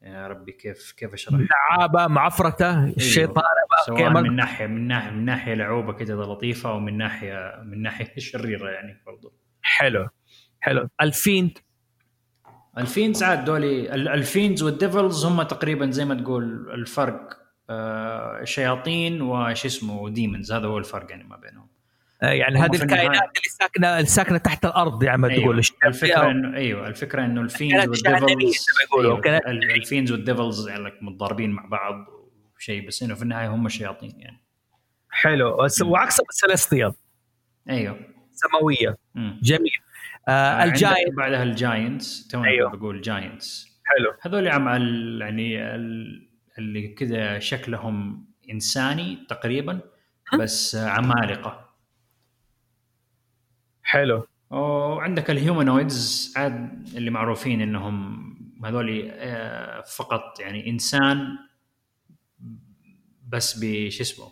يا 0.04 0.28
ربي 0.28 0.52
كيف 0.52 0.92
كيف 0.98 1.14
أشرح؟ 1.14 1.40
لعابة 1.70 2.08
معفرتة 2.08 2.84
الشيطان 2.86 3.34
بقى 3.72 3.86
سواء. 3.86 4.22
من 4.24 4.36
ناحية 4.36 4.68
من 4.68 4.88
ناحية 4.88 5.12
من 5.12 5.26
ناحية 5.26 5.54
لعوبة 5.54 5.94
كذا 5.94 6.16
لطيفة 6.16 6.70
أو 6.70 6.80
من 6.80 6.98
ناحية 6.98 7.62
من 7.66 7.82
ناحية 7.82 8.14
شريرة 8.30 8.70
يعني 8.70 9.02
برضو. 9.06 9.34
حلو 9.62 10.08
حلو. 10.60 10.90
ال 11.02 11.10
fiend. 11.10 11.58
ال 12.78 12.84
fiends 12.84 13.24
عاد 13.24 13.46
دولي 13.46 13.96
ال- 13.96 14.08
ال 14.08 14.16
fiends 14.16 14.64
وال 14.64 14.79
devils 14.79 15.26
هم 15.26 15.42
تقريبا 15.44 15.92
زي 15.92 16.06
ما 16.06 16.16
تقول 16.16 16.72
الفرق 16.74 17.40
آه 17.70 18.44
شياطين 18.44 19.22
وش 19.22 19.66
اسمه 19.66 20.10
demons 20.10 20.52
هذا 20.52 20.68
هو 20.68 20.78
الفرق 20.78 21.12
يعني 21.12 21.24
ما 21.24 21.36
بينهم. 21.38 21.68
آه، 22.22 22.30
يعني 22.30 22.60
هذه 22.60 22.76
الكائنات 22.84 23.22
اللي 23.22 23.50
ساكنه 23.60 24.04
ساكنة 24.04 24.38
تحت 24.38 24.66
الأرض 24.66 25.04
يعني 25.04 25.18
ما 25.22 25.28
تقول. 25.28 25.40
أيوة. 25.42 25.58
الش- 25.58 25.74
الفكرة 25.86 26.32
انه 26.32 26.58
أيوه. 26.58 26.88
الفكرة 26.88 27.26
إنه 27.26 27.42
ال 27.42 27.48
fiends 27.48 27.88
وال 27.88 28.03
devils 28.03 28.48
أيوة. 29.00 29.22
ال 29.48 29.57
fiends 29.57 30.12
وال 30.12 30.26
devils 30.26 30.68
يعني 30.68 30.84
لك 30.84 30.98
متضاربين 31.02 31.52
مع 31.52 31.66
بعض 31.66 32.06
وشيء 32.58 32.88
بس 32.88 33.04
إنه 33.04 33.16
في 33.16 33.22
النهاية 33.22 33.48
هم 33.48 33.70
شياطين 33.70 34.14
يعني. 34.20 34.42
حلو. 35.10 35.68
وعكس 35.84 36.20
ال 36.20 36.27
celestial 36.27 36.94
أيوه. 37.70 38.00
سماوية. 38.32 38.98
مم. 39.16 39.40
جميل. 39.44 39.72
آه 40.28 40.54
عندك 40.62 40.74
ال 40.74 40.79
giant. 40.79 41.14
بعدها 41.18 41.44
ال 41.44 41.56
giants 41.56 42.28
too 42.28 42.44
أيوة. 42.44 42.70
بقول 42.76 43.02
giants. 43.02 43.80
حلو. 43.86 44.14
هذول 44.22 44.48
عم 44.48 44.68
يعني 45.22 45.76
ال- 45.76 46.30
اللي 46.58 46.88
كذا 46.88 47.40
شكلهم 47.40 48.26
إنساني 48.52 49.26
تقريبا 49.30 49.80
بس 50.40 50.76
عمالقة. 50.76 51.70
حلو. 53.84 54.28
وعندك 54.50 55.30
ال 55.32 55.42
humanoids 55.42 56.34
عاد 56.38 56.88
اللي 56.96 57.12
معروفين 57.12 57.62
إنهم 57.62 58.30
هذول 58.66 59.10
آه، 59.12 59.82
فقط 59.82 60.40
يعني 60.40 60.70
إنسان 60.70 61.38
بس 63.28 63.60
بش 63.64 64.02
اسمه؟ 64.02 64.26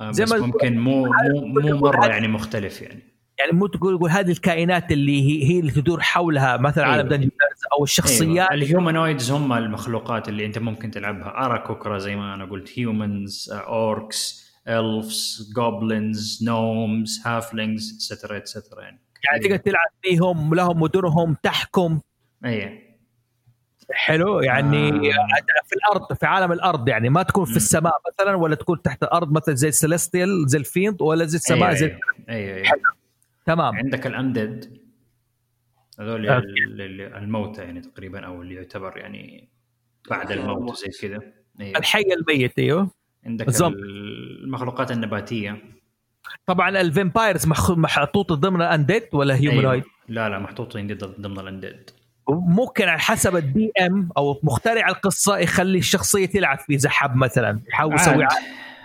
آه، 0.00 0.10
بس 0.10 0.32
ممكن 0.32 0.78
مو 0.78 1.04
مو 1.04 1.60
مو 1.60 1.76
مرة 1.78 2.06
يعني 2.06 2.28
مختلف 2.28 2.82
يعني. 2.82 3.02
يعني 3.38 3.52
مو 3.52 3.66
تقول 3.66 3.98
تقول 3.98 4.10
هذه 4.10 4.30
الكائنات 4.30 4.92
اللي 4.92 5.22
هي, 5.22 5.50
هي 5.50 5.60
اللي 5.60 5.70
تدور 5.70 6.00
حولها 6.00 6.56
مثلا 6.56 6.84
أيوة. 6.84 6.96
عالم 6.96 7.08
Dungeon 7.08 7.30
أو 7.72 7.84
الشخصيات 7.84 8.50
أيوة. 8.50 8.54
ال 8.54 8.62
humanoids 8.62 9.30
هم 9.30 9.52
المخلوقات 9.52 10.28
اللي 10.28 10.46
أنت 10.46 10.58
ممكن 10.58 10.90
تلعبها 10.90 11.46
aarakocra 11.46 11.98
زي 11.98 12.16
ما 12.16 12.34
أنا 12.34 12.44
قلت 12.44 12.78
humans 12.78 13.50
orcs 13.52 14.48
elves 14.68 15.52
goblins 15.56 16.44
gnomes 16.44 17.22
halflings 17.26 17.94
etcetera 17.94 18.36
etcetera 18.36 18.82
يعني 18.82 19.00
يعني 19.24 19.44
تقدر 19.44 19.56
تلعب 19.56 19.90
فيهم 20.02 20.54
لهم 20.54 20.82
مدنهم 20.82 21.36
تحكم 21.42 22.00
أي 22.44 22.88
حلو 23.92 24.40
يعني 24.40 24.88
آه. 24.88 25.26
في 25.66 25.72
الأرض 25.76 26.12
في 26.12 26.26
عالم 26.26 26.52
الأرض 26.52 26.88
يعني 26.88 27.08
ما 27.08 27.22
تكون 27.22 27.44
في 27.44 27.50
مم. 27.50 27.56
السماء 27.56 27.94
مثلا 28.12 28.36
ولا 28.36 28.54
تكون 28.54 28.82
تحت 28.82 29.02
الأرض 29.02 29.32
مثلا 29.32 29.54
زي 29.54 29.68
ال 29.68 29.76
celestial 29.76 30.44
زي 30.48 30.58
ال 30.58 30.65
fiend 30.65 31.02
ولا 31.02 31.24
زي 31.24 31.36
السماء 31.36 31.74
زي 31.74 31.96
أي 32.28 32.54
أي 32.54 32.64
حلو. 32.64 32.80
تمام. 33.48 33.74
عندك 33.74 34.06
ال 34.06 34.16
undead 34.16 34.78
هذول 36.00 36.28
الموتى 37.16 37.62
يعني 37.62 37.80
تقريبا 37.80 38.26
أو 38.26 38.42
اللي 38.42 38.54
يعتبر 38.54 38.98
يعني 38.98 39.48
بعد 40.10 40.32
الموت 40.32 40.76
زي 40.76 41.08
كذا. 41.08 41.20
أيوة. 41.60 41.78
الحي 41.78 42.04
الميت 42.20 42.58
أيوه. 42.58 42.90
عندك 43.26 43.46
بالضبط. 43.46 43.74
المخلوقات 44.44 44.90
النباتية. 44.90 45.62
طبعا 46.46 46.80
ال 46.80 46.87
vampires 46.87 47.46
محطوط 47.70 48.32
ضمن 48.32 48.62
ال 48.62 48.68
undead 48.68 49.02
ولا 49.12 49.34
humanoid 49.36 49.82
أيوة. 49.82 49.84
لا 50.08 50.28
لا 50.28 50.38
محطوطين 50.38 50.86
ضمن 50.96 51.38
ال 51.38 51.44
undead. 51.44 51.90
ممكن 52.28 52.88
على 52.88 53.00
حسب 53.00 53.36
ال 53.36 53.70
DM 53.80 54.08
أو 54.16 54.40
مخترع 54.42 54.88
القصة 54.88 55.38
يخلي 55.38 55.78
الشخصية 55.78 56.26
تلعب 56.26 56.58
في 56.58 56.78
زحب 56.78 57.16
مثلا. 57.16 57.60
يحاول 57.68 57.94
يسوي 57.94 58.26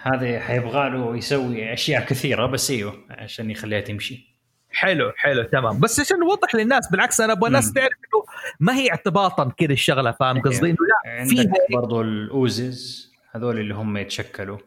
هذا 0.01 0.39
حيبغى 0.39 0.89
له 0.89 1.17
يسوي 1.17 1.73
أشياء 1.73 2.05
كثيرة 2.05 2.45
بس 2.45 2.71
أيوه 2.71 3.05
عشان 3.09 3.51
يخليها 3.51 3.81
تمشي. 3.81 4.32
حلو 4.73 5.11
حلو 5.17 5.43
تمام. 5.43 5.79
بس 5.79 5.99
عشان 5.99 6.19
نوضح 6.19 6.55
للناس 6.55 6.91
بالعكس 6.91 7.21
أنا 7.21 7.33
أبغى 7.33 7.47
الناس. 7.47 7.73
تعرف 7.73 7.91
إنه 7.91 8.25
ما 8.59 8.75
هي 8.75 8.89
اعتباطا 8.89 9.49
كذا 9.49 9.73
الشغلة 9.73 10.11
فاهم 10.11 10.41
قصدي؟ 10.41 10.69
إنه 10.69 10.77
لا 11.05 11.25
فيها 11.25 11.53
برضو 11.71 12.01
ال 12.01 12.20
oozes 12.20 13.11
هذول 13.31 13.59
اللي 13.59 13.73
هم 13.73 13.97
يتشكلوا. 13.97 14.57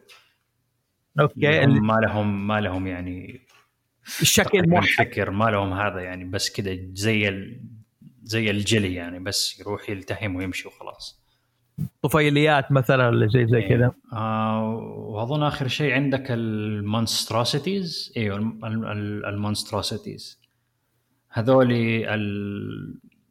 أوكي. 1.19 1.63
هم 1.65 1.87
ما 1.87 1.93
لهم 1.93 2.47
ما 2.47 2.61
لهم 2.61 2.87
يعني 2.87 3.47
الشكل 4.21 4.69
موحد. 4.69 4.87
فكر 4.97 5.31
ما 5.31 5.45
لهم 5.45 5.73
هذا 5.73 5.99
يعني 5.99 6.23
بس 6.23 6.51
كذا 6.51 6.77
زي 6.93 7.27
ال... 7.27 7.61
زي 8.23 8.49
الجلي 8.49 8.95
يعني 8.95 9.19
بس 9.19 9.59
يروح 9.59 9.89
يلتهم 9.89 10.35
ويمشي 10.35 10.67
وخلاص. 10.67 11.26
طفيليات 12.01 12.71
مثلا 12.71 13.07
ولا 13.07 13.29
شيء 13.29 13.47
زي 13.47 13.61
كذا. 13.61 13.91
آه 14.13 14.69
وأظن 14.97 15.43
آخر 15.43 15.67
شيء 15.67 15.93
عندك 15.93 16.31
ال 16.31 16.43
monstrosities. 16.43 18.13
أيوه 18.17 18.37
ال 19.29 19.36
monstrosities. 19.36 20.41
هذول. 21.29 21.71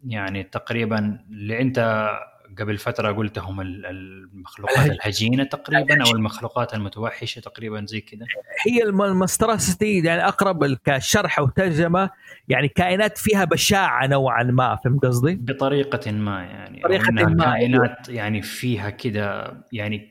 يعني 0.08 0.42
تقريبا 0.42 1.20
اللي 1.30 1.60
أنت 1.60 2.08
قبل 2.58 2.78
فترة 2.78 3.12
قلتهم 3.12 3.60
ال- 3.60 3.86
المخلوقات 3.86 4.86
الهجينة 4.90 5.44
تقريبا 5.44 6.04
أو 6.06 6.10
المخلوقات 6.16 6.74
المتوحشة 6.74 7.40
تقريبا 7.40 7.84
زي 7.88 8.00
كذا. 8.00 8.26
هي 8.66 8.82
الم- 8.82 9.02
المستراسيتي 9.02 9.98
يعني 9.98 10.28
أقرب 10.28 10.64
كشرح 10.84 11.38
أو 11.38 11.48
ترجمة 11.48 12.10
يعني 12.48 12.68
كائنات 12.68 13.18
فيها 13.18 13.44
بشاعة 13.44 14.06
نوعا 14.06 14.42
ما 14.42 14.76
فهمت 14.84 15.04
قصدي؟ 15.04 15.34
بطريقة 15.34 16.12
ما 16.12 16.42
يعني 16.44 16.82
إنها 17.08 17.24
ما، 17.28 17.44
كائنات 17.44 18.08
يعني 18.08 18.42
فيها 18.42 18.90
كذا 18.90 19.60
يعني 19.72 20.10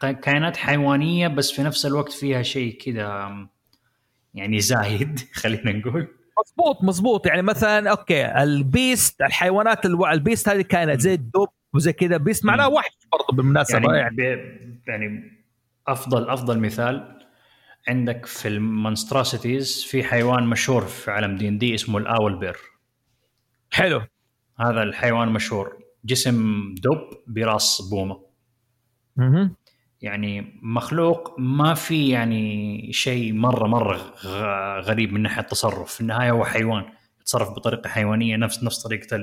كائنات 0.00 0.56
حيوانية 0.56 1.28
بس 1.28 1.50
في 1.52 1.62
نفس 1.62 1.86
الوقت 1.86 2.12
فيها 2.12 2.42
شيء 2.42 2.78
كذا 2.84 3.30
يعني 4.34 4.60
زايد 4.60 5.20
خلينا 5.42 5.72
نقول. 5.72 6.08
مضبوط 6.58 6.84
مضبوط. 6.84 7.26
يعني 7.26 7.42
مثلا 7.42 7.90
okay 7.90 8.26
ال 8.42 8.55
beast 8.55 9.20
الحيوانات 9.22 9.86
ألو... 9.86 10.06
ال 10.06 10.13
beast 10.13 10.48
هذه 10.48 10.62
كانت 10.62 11.00
زي 11.00 11.14
الدب 11.14 11.46
وزي 11.74 11.92
كذا 11.92 12.16
beast 12.16 12.44
معناه 12.44 12.68
مم. 12.68 12.74
وحش 12.74 12.98
برضه 13.12 13.36
بالمناسبة 13.36 13.94
يعني, 13.94 14.22
يعني, 14.22 14.82
يعني, 14.86 15.32
أفضل 15.86 16.28
أفضل 16.30 16.58
مثال 16.58 17.18
عندك 17.88 18.26
في 18.26 18.48
ال 18.48 18.58
monstrosities 18.58 19.84
في 19.84 20.04
حيوان 20.04 20.46
مشهور 20.46 20.82
في 20.82 21.10
عالم 21.10 21.36
دي 21.36 21.48
ان 21.48 21.58
دي 21.58 21.74
اسمه 21.74 21.98
ال 21.98 22.38
owlbear 22.38 22.56
حلو. 23.72 24.02
هذا 24.60 24.82
الحيوان 24.82 25.28
مشهور. 25.28 25.78
جسم 26.04 26.74
دب 26.74 27.10
براس 27.26 27.88
بومة. 27.90 28.20
مهم. 29.16 29.54
يعني 30.02 30.60
مخلوق 30.62 31.34
ما 31.38 31.74
في 31.74 32.08
يعني 32.08 32.92
شيء 32.92 33.32
مرة 33.32 33.66
مرة 33.66 34.14
غريب 34.80 35.12
من 35.12 35.22
ناحية 35.22 35.40
التصرف. 35.42 35.94
في 35.94 36.00
النهاية 36.00 36.30
هو 36.30 36.44
حيوان 36.44 36.84
يتصرف 37.20 37.50
بطريقة 37.50 37.88
حيوانية 37.88 38.36
نفس 38.36 38.64
نفس 38.64 38.82
طريقة 38.82 39.16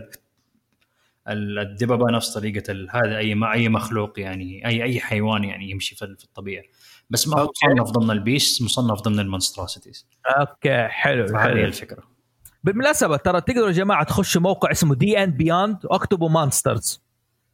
الدببة 1.27 2.11
نفس 2.11 2.33
طريقة 2.33 2.87
هذا 2.89 3.17
أي 3.17 3.35
ما 3.35 3.51
أي 3.51 3.69
مخلوق 3.69 4.19
يعني 4.19 4.67
اي 4.67 4.83
أي 4.83 4.99
حيوان 4.99 5.43
يعني 5.43 5.69
يمشي 5.69 5.95
في 5.95 6.05
الطبيعة. 6.05 6.63
بس 7.09 7.27
ما 7.27 7.35
هو 7.37 7.41
أوكي. 7.41 7.67
مصنف 7.67 7.91
ضمن 7.91 8.11
البيست 8.11 8.61
مصنف 8.61 9.01
ضمن 9.01 9.19
المونستراسيتيز 9.19 10.07
أوكي 10.25 10.87
حلو 10.87 11.27
فهذه 11.27 11.41
حلو. 11.41 11.65
الفكرة. 11.65 12.03
بالمناسبة 12.63 13.17
ترى 13.17 13.41
تقدروا 13.41 13.67
يا 13.67 13.71
جماعة 13.71 14.03
تخشوا 14.03 14.41
موقع 14.41 14.71
اسمه 14.71 14.95
D&D 14.95 15.23
Beyond 15.23 15.77
واكتبوا 15.85 16.29
monsters 16.29 17.01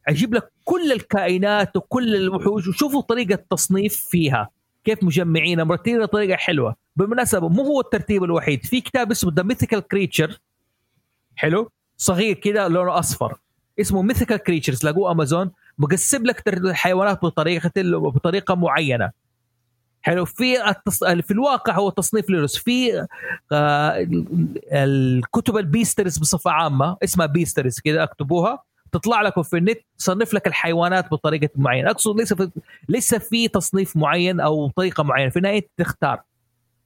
أجيب 0.08 0.34
لك 0.34 0.52
كل 0.64 0.92
الكائنات 0.92 1.76
وكل 1.76 2.16
الوحوش 2.16 2.68
وشوفوا 2.68 3.00
طريقة 3.00 3.44
تصنيف 3.50 3.96
فيها. 3.96 4.50
كيف 4.84 5.04
مجمعينها 5.04 5.64
مرتبين 5.64 6.02
بطريقه 6.02 6.36
حلوة. 6.36 6.76
بالمناسبة 6.96 7.48
مو 7.48 7.62
هو 7.62 7.80
الترتيب 7.80 8.24
الوحيد 8.24 8.66
في 8.66 8.80
كتاب 8.80 9.10
اسمه 9.10 9.32
The 9.34 9.42
Mythical 9.42 9.80
Creature 9.80 10.38
حلو؟ 11.36 11.70
صغير 11.96 12.34
كده 12.34 12.68
لونه 12.68 12.98
أصفر. 12.98 13.38
اسمه 13.80 14.02
Mythical 14.02 14.36
Creatures 14.36 14.84
لاقوه 14.84 15.12
امازون 15.12 15.50
مقسم 15.78 16.22
لك 16.24 16.48
الحيوانات 16.48 17.22
بطريقه 17.22 17.70
بطريقة 17.98 18.54
معينة. 18.54 19.10
حلو 20.02 20.24
في 20.24 20.68
التص... 20.68 21.04
في 21.04 21.30
الواقع 21.30 21.74
هو 21.74 21.90
تصنيف 21.90 22.30
ليروس. 22.30 22.56
في 22.56 23.06
آه 23.52 24.06
الكتب 24.72 25.56
ال 25.56 25.62
bestiaries 25.62 26.18
بصفة 26.18 26.50
عامة 26.50 26.96
اسمها 27.04 27.26
bestiaries 27.26 27.80
كذا 27.80 28.02
اكتبوها. 28.02 28.62
تطلع 28.92 29.22
لكم 29.22 29.42
في 29.42 29.56
النت 29.56 29.78
تصنف 29.98 30.34
لك 30.34 30.46
الحيوانات 30.46 31.10
بطريقة 31.10 31.48
معينة. 31.56 31.90
اقصد 31.90 32.16
ليس 32.16 32.34
في 32.34 32.50
ليس 32.88 33.14
في 33.14 33.48
تصنيف 33.48 33.96
معين 33.96 34.40
أو 34.40 34.70
طريقة 34.70 35.02
معينة 35.02 35.30
في 35.30 35.36
النهايه 35.36 35.68
تختار. 35.76 36.22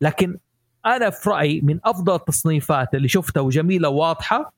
لكن 0.01 0.39
أنا 0.87 1.11
في 1.11 1.31
رأيي 1.31 1.61
من 1.61 1.79
أفضل 1.85 2.15
التصنيفات 2.15 2.95
اللي 2.95 3.09
شفتها 3.09 3.41
وجميلة 3.41 3.89
وواضحة 3.89 4.53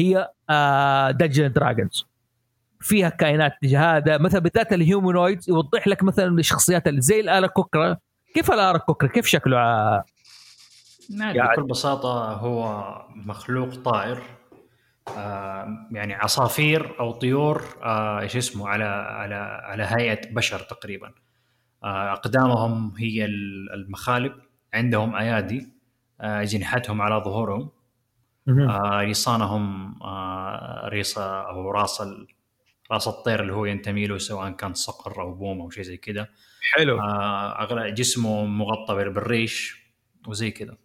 هي 0.00 0.28
Dungeons 1.12 1.52
Dragons 1.52 2.06
فيها 2.80 3.08
كائنات 3.08 3.52
هذا 3.76 4.18
مثلا 4.18 4.40
بالذات 4.40 4.72
ال 4.72 4.80
humanoids 4.80 5.48
يوضح 5.50 5.88
لك 5.88 6.02
مثلا 6.02 6.38
الشخصيات 6.38 6.88
اللي 6.88 7.00
زي 7.00 7.20
ال 7.20 7.46
aarakocra. 7.46 7.96
كيف 8.34 8.50
ال 8.50 8.78
aarakocra؟ 8.78 9.08
كيف 9.08 9.26
شكله 9.26 9.56
آه، 9.58 10.04
يعني 11.10 11.38
بكل 11.48 11.62
بساطة 11.62 12.32
هو 12.32 12.84
مخلوق 13.16 13.74
طائر 13.74 14.22
آه 15.18 15.88
يعني 15.92 16.14
عصافير 16.14 17.00
أو 17.00 17.12
طيور 17.12 17.62
آه 17.82 18.20
إيش 18.20 18.36
اسمه 18.36 18.68
على 18.68 18.84
على 18.84 19.34
على 19.64 19.82
هيئة 19.88 20.34
بشر 20.34 20.60
تقريبا. 20.60 21.12
آه 21.84 22.12
أقدامهم 22.12 22.92
هي 22.98 23.24
ال- 23.24 23.72
المخالب 23.74 24.32
عندهم 24.74 25.16
أيادي 25.16 25.68
آه 26.20 26.42
أجنحتهم 26.42 27.02
على 27.02 27.14
ظهورهم. 27.24 27.70
آه 28.48 29.00
ريسانهم 29.00 29.94
آه 30.02 30.88
ريسه 30.88 31.48
أو 31.48 31.70
راس 31.70 32.02
راس 32.90 33.08
الطير 33.08 33.42
اللي 33.42 33.52
هو 33.52 33.64
ينتمي 33.64 34.06
له 34.06 34.18
سواء 34.18 34.50
كان 34.50 34.74
صقر 34.74 35.20
أو 35.22 35.34
بوم 35.34 35.60
أو 35.60 35.70
شيء 35.70 35.82
زي 35.82 35.96
كذا 35.96 36.28
حلو. 36.74 37.00
آه 37.00 37.62
أغلب 37.62 37.94
جسمه 37.94 38.44
مغطى 38.44 38.94
بالريش 38.94 39.78
وزي 40.26 40.50
كذا 40.50 40.76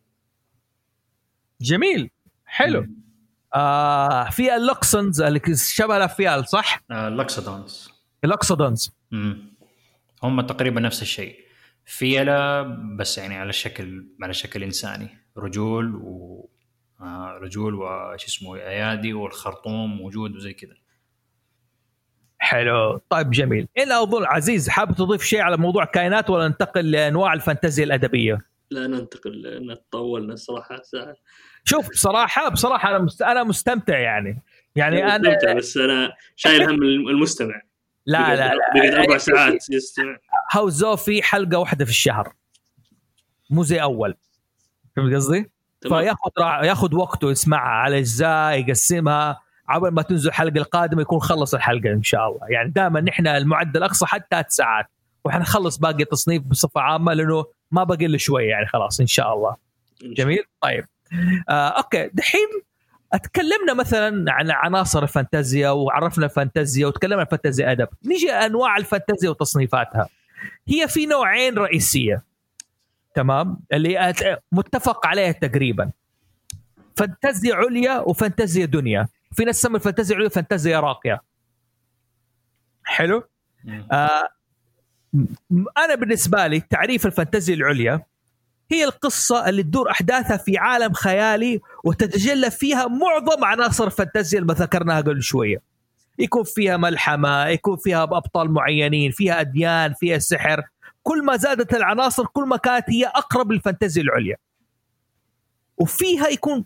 جميل. 1.61 2.09
حلو. 2.45 2.87
آه 3.55 4.29
في 4.29 4.55
ال 4.55 4.63
loxodons 4.63 5.21
اللي 5.21 5.41
شبه 5.55 5.97
الأفيال 5.97 6.47
صح؟ 6.49 6.79
آه 6.91 7.09
loxodons 7.09 7.91
ال 8.23 8.31
loxodons 8.31 8.95
مم. 9.11 9.53
هم 10.23 10.41
تقريبا 10.41 10.81
نفس 10.81 11.01
الشيء. 11.01 11.43
فيلة 11.85 12.61
بس 12.97 13.17
يعني 13.17 13.35
على 13.35 13.53
شكل 13.53 14.07
على 14.21 14.33
شكل 14.33 14.63
إنساني. 14.63 15.09
رجول 15.37 15.95
و 15.95 16.49
رجول 17.41 17.73
وش 17.73 18.25
اسمه 18.25 18.55
ايادي 18.55 19.13
والخرطوم 19.13 19.97
موجود 19.97 20.35
وزي 20.35 20.53
كذا. 20.53 20.75
حلو. 22.39 23.01
طيب 23.09 23.31
جميل. 23.31 23.67
إلى 23.77 24.01
أظن 24.01 24.25
عزيز 24.25 24.69
حابب 24.69 24.95
تضيف 24.95 25.23
شيء 25.23 25.41
على 25.41 25.57
موضوع 25.57 25.85
كائنات 25.85 26.29
ولا 26.29 26.47
ننتقل 26.47 26.91
لأنواع 26.91 27.33
الفانتازيا 27.33 27.83
الأدبية؟ 27.83 28.45
لا 28.71 28.87
ننتقل 28.87 29.41
لأن 29.41 29.77
طولنا 29.91 30.33
الصراحة 30.33 30.81
ساعة. 30.81 31.15
شوف 31.63 31.89
بصراحة 31.89 32.49
بصراحة 32.49 32.89
أنا 32.89 32.99
مست... 32.99 33.21
أنا 33.21 33.43
مستمتع 33.43 33.99
يعني. 33.99 34.43
يعني 34.75 35.03
أنا 35.15 35.17
مستمتع، 35.29 35.53
بس 35.53 35.77
أنا 35.77 36.13
شايل 36.35 36.63
هم 36.63 36.83
المستمع. 36.83 37.61
لا 38.05 38.19
بقعد- 38.21 38.37
لا 38.37 38.57
بقعد 38.75 38.93
لا 38.93 38.99
أربع 38.99 39.17
ساعات 39.17 39.69
يستمع. 39.69 40.17
هاوس 40.51 40.73
زوفي 40.73 41.23
حلقة 41.23 41.57
واحدة 41.57 41.85
في 41.85 41.91
الشهر. 41.91 42.33
مو 43.49 43.63
زي 43.63 43.81
أول. 43.81 44.15
فهمت 44.95 45.15
قصدي؟ 45.15 45.51
فياخذ 45.89 46.31
ياخذ 46.63 46.95
وقته 46.95 47.31
يسمعها 47.31 47.69
على 47.69 47.97
أجزاء 47.97 48.59
يقسمها. 48.59 49.39
عبر 49.69 49.91
ما 49.91 50.01
تنزل 50.01 50.29
الحلقة 50.29 50.57
القادمة 50.57 51.01
يكون 51.01 51.19
خلص 51.19 51.53
الحلقة 51.53 51.91
إن 51.91 52.03
شاء 52.03 52.27
الله. 52.27 52.47
يعني 52.49 52.69
دائما 52.69 53.01
نحن 53.01 53.27
المعدل 53.27 53.77
الأقصى 53.77 54.05
حتى 54.05 54.25
ثلاث 54.31 54.45
ساعات 54.49 54.85
وحنخلص 55.25 55.77
باقي 55.77 56.03
التصنيف 56.03 56.41
بصفة 56.43 56.81
عامة 56.81 57.13
لأنه 57.13 57.45
ما 57.71 57.83
باقي 57.83 58.07
له 58.07 58.17
شوية 58.17 58.49
يعني 58.49 58.67
خلاص 58.67 58.99
إن 58.99 59.07
شاء 59.07 59.33
الله. 59.33 59.55
جميل؟ 60.03 60.43
طيب. 60.61 60.85
آه 61.49 61.67
okay. 61.67 62.09
دحين 62.13 62.47
أتكلمنا 63.13 63.73
مثلا 63.73 64.31
عن 64.31 64.51
عناصر 64.51 65.03
الفانتازيا 65.03 65.69
وعرفنا 65.69 66.25
الفانتازيا 66.25 66.87
وتكلمنا 66.87 67.17
عن 67.17 67.25
الفانتازيا 67.25 67.71
أدب. 67.71 67.87
نيجي 68.05 68.31
أنواع 68.31 68.77
الفانتازيا 68.77 69.29
وتصنيفاتها. 69.29 70.09
هي 70.67 70.87
في 70.87 71.05
نوعين 71.05 71.57
رئيسية. 71.57 72.23
تمام؟ 73.13 73.59
اللي 73.73 74.13
متفق 74.51 75.07
عليها 75.07 75.31
تقريبا. 75.31 75.91
فانتازيا 76.97 77.55
عليا 77.55 77.99
وفانتازيا 77.99 78.65
دنيا. 78.65 79.07
في 79.31 79.45
ناس 79.45 79.59
تسمي 79.61 79.75
الفانتازيا 79.75 80.15
العليا 80.15 80.29
فانتازيا 80.29 80.79
راقية. 80.79 81.21
حلو. 82.83 83.23
آه 83.91 84.27
أنا 85.77 85.95
بالنسبة 85.95 86.47
لي 86.47 86.59
تعريف 86.59 87.05
الفانتازيا 87.05 87.55
العليا 87.55 88.01
هي 88.71 88.83
القصة 88.83 89.49
اللي 89.49 89.63
تدور 89.63 89.91
أحداثها 89.91 90.37
في 90.37 90.57
عالم 90.57 90.93
خيالي 90.93 91.61
وتتجلى 91.83 92.51
فيها 92.51 92.87
معظم 92.87 93.43
عناصر 93.43 93.85
الفانتازيا 93.85 94.39
اللي 94.39 94.53
ذكرناها 94.53 95.01
قبل 95.01 95.23
شوية. 95.23 95.61
يكون 96.19 96.43
فيها 96.43 96.77
ملحمة 96.77 97.47
يكون 97.47 97.77
فيها 97.77 98.03
أبطال 98.03 98.51
معينين 98.51 99.11
فيها 99.11 99.41
أديان 99.41 99.93
فيها 99.93 100.17
سحر. 100.17 100.63
كل 101.03 101.23
ما 101.25 101.37
زادت 101.37 101.73
العناصر 101.73 102.25
كل 102.25 102.43
ما 102.43 102.57
كانت 102.57 102.89
هي 102.89 103.05
أقرب 103.05 103.51
للفانتازيا 103.51 104.03
العليا. 104.03 104.37
وفيها 105.77 106.27
يكون 106.27 106.65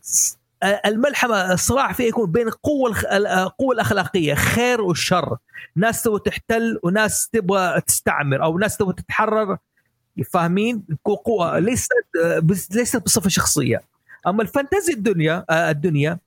الملحمة 0.85 1.53
الصراع 1.53 1.91
فيها 1.91 2.07
يكون 2.07 2.32
بين 2.32 2.48
القوة 2.48 2.95
القوة 3.14 3.74
الأخلاقية 3.74 4.33
خير 4.33 4.82
والشر 4.82 5.38
ناس 5.75 6.01
تبغى 6.01 6.19
تحتل 6.19 6.80
وناس 6.83 7.30
تبغى 7.30 7.82
تستعمر 7.82 8.43
أو 8.43 8.57
ناس 8.57 8.77
تبغى 8.77 8.93
تتحرر. 8.93 9.57
فاهمين؟ 10.33 10.83
قوة 11.06 11.59
ليست 11.59 11.91
ليست 12.72 12.98
بصفة 12.98 13.30
شخصية. 13.30 13.82
أما 14.27 14.41
الفانتازيا 14.43 14.95
الدنيا 14.95 15.45
الدنيا 15.51 16.19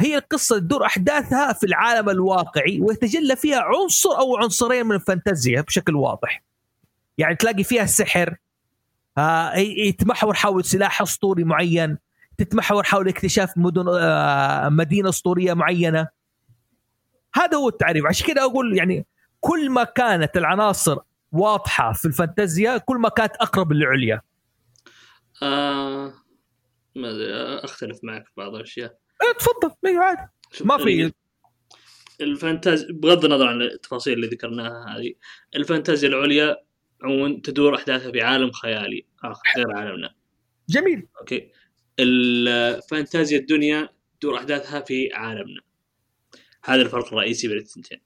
هي 0.00 0.16
القصة 0.16 0.58
تدور 0.58 0.86
أحداثها 0.86 1.52
في 1.52 1.66
العالم 1.66 2.08
الواقعي 2.10 2.80
ويتجلى 2.80 3.36
فيها 3.36 3.60
عنصر 3.60 4.10
أو 4.18 4.36
عنصرين 4.36 4.86
من 4.86 4.94
الفانتازيا 4.94 5.60
بشكل 5.60 5.96
واضح. 5.96 6.42
يعني 7.18 7.36
تلاقي 7.36 7.64
فيها 7.64 7.82
السحر 7.82 8.36
آه 9.18 9.56
يتمحور 9.56 10.34
حول 10.34 10.64
سلاح 10.64 11.02
أسطوري 11.02 11.44
معين 11.44 11.98
تتمحور 12.38 12.84
حول 12.84 13.08
اكتشاف 13.08 13.58
مدن 13.58 13.84
آه 13.88 14.68
مدينة 14.68 15.08
أسطورية 15.08 15.54
معينة. 15.54 16.08
هذا 17.34 17.56
هو 17.56 17.68
التعريف. 17.68 18.06
عشان 18.06 18.26
كذا 18.26 18.42
أقول 18.42 18.76
يعني 18.76 19.06
كل 19.40 19.70
ما 19.70 19.84
كانت 19.84 20.36
العناصر 20.36 20.98
واضحة 21.32 21.92
في 21.92 22.04
الفانتازيا 22.04 22.78
كل 22.78 22.96
ما 22.96 23.08
كانت 23.08 23.32
أقرب 23.36 23.72
للعليا. 23.72 24.20
آه 25.42 26.12
ما 26.96 27.10
أدري، 27.10 27.34
أختلف 27.64 27.98
معك 28.02 28.26
في 28.26 28.32
بعض 28.36 28.54
الأشياء. 28.54 28.98
أه، 29.22 29.38
تفضل. 29.38 29.74
أيوه 29.86 30.04
عادي. 30.04 30.28
ما 30.64 30.78
في. 30.78 31.12
الفانتازيا 32.20 32.88
بغض 32.92 33.24
النظر 33.24 33.46
عن 33.46 33.62
التفاصيل 33.62 34.12
اللي 34.12 34.26
ذكرناها 34.26 34.96
هذه 34.96 35.14
الفانتازيا 35.56 36.08
العليا 36.08 36.56
عموما 37.02 37.40
تدور 37.44 37.76
أحداثها 37.76 38.12
في 38.12 38.22
عالم 38.22 38.50
خيالي. 38.52 39.06
آخر 39.24 39.42
غير 39.56 39.76
عالمنا. 39.76 40.14
جميل. 40.68 41.06
okay. 41.20 41.50
الفانتازيا 41.98 43.38
الدنيا 43.38 43.88
تدور 44.20 44.38
أحداثها 44.38 44.80
في 44.80 45.12
عالمنا. 45.14 45.60
هذا 46.64 46.82
الفرق 46.82 47.06
الرئيسي 47.06 47.48
بين 47.48 47.56
الثنتين. 47.56 48.00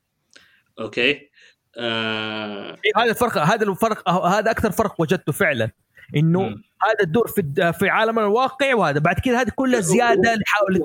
okay؟ 0.81 1.31
آه 1.77 2.79
هذا 2.97 3.11
الفرق 3.11 3.39
هذا 3.39 3.65
الفرق 3.65 4.09
هذا 4.09 4.51
أكثر 4.51 4.71
فرق 4.71 5.01
وجدته 5.01 5.33
فعلا. 5.33 5.71
إنه. 6.17 6.43
هذا 6.83 7.01
الدور 7.03 7.29
في 7.29 7.73
في 7.79 7.89
عالمنا 7.89 8.27
الواقع 8.27 8.75
وهذا 8.75 8.99
بعد 9.01 9.19
كذا 9.19 9.41
هذه 9.41 9.51
كلها 9.55 9.81
زيادة 9.81 10.35
نحاول 10.35 10.81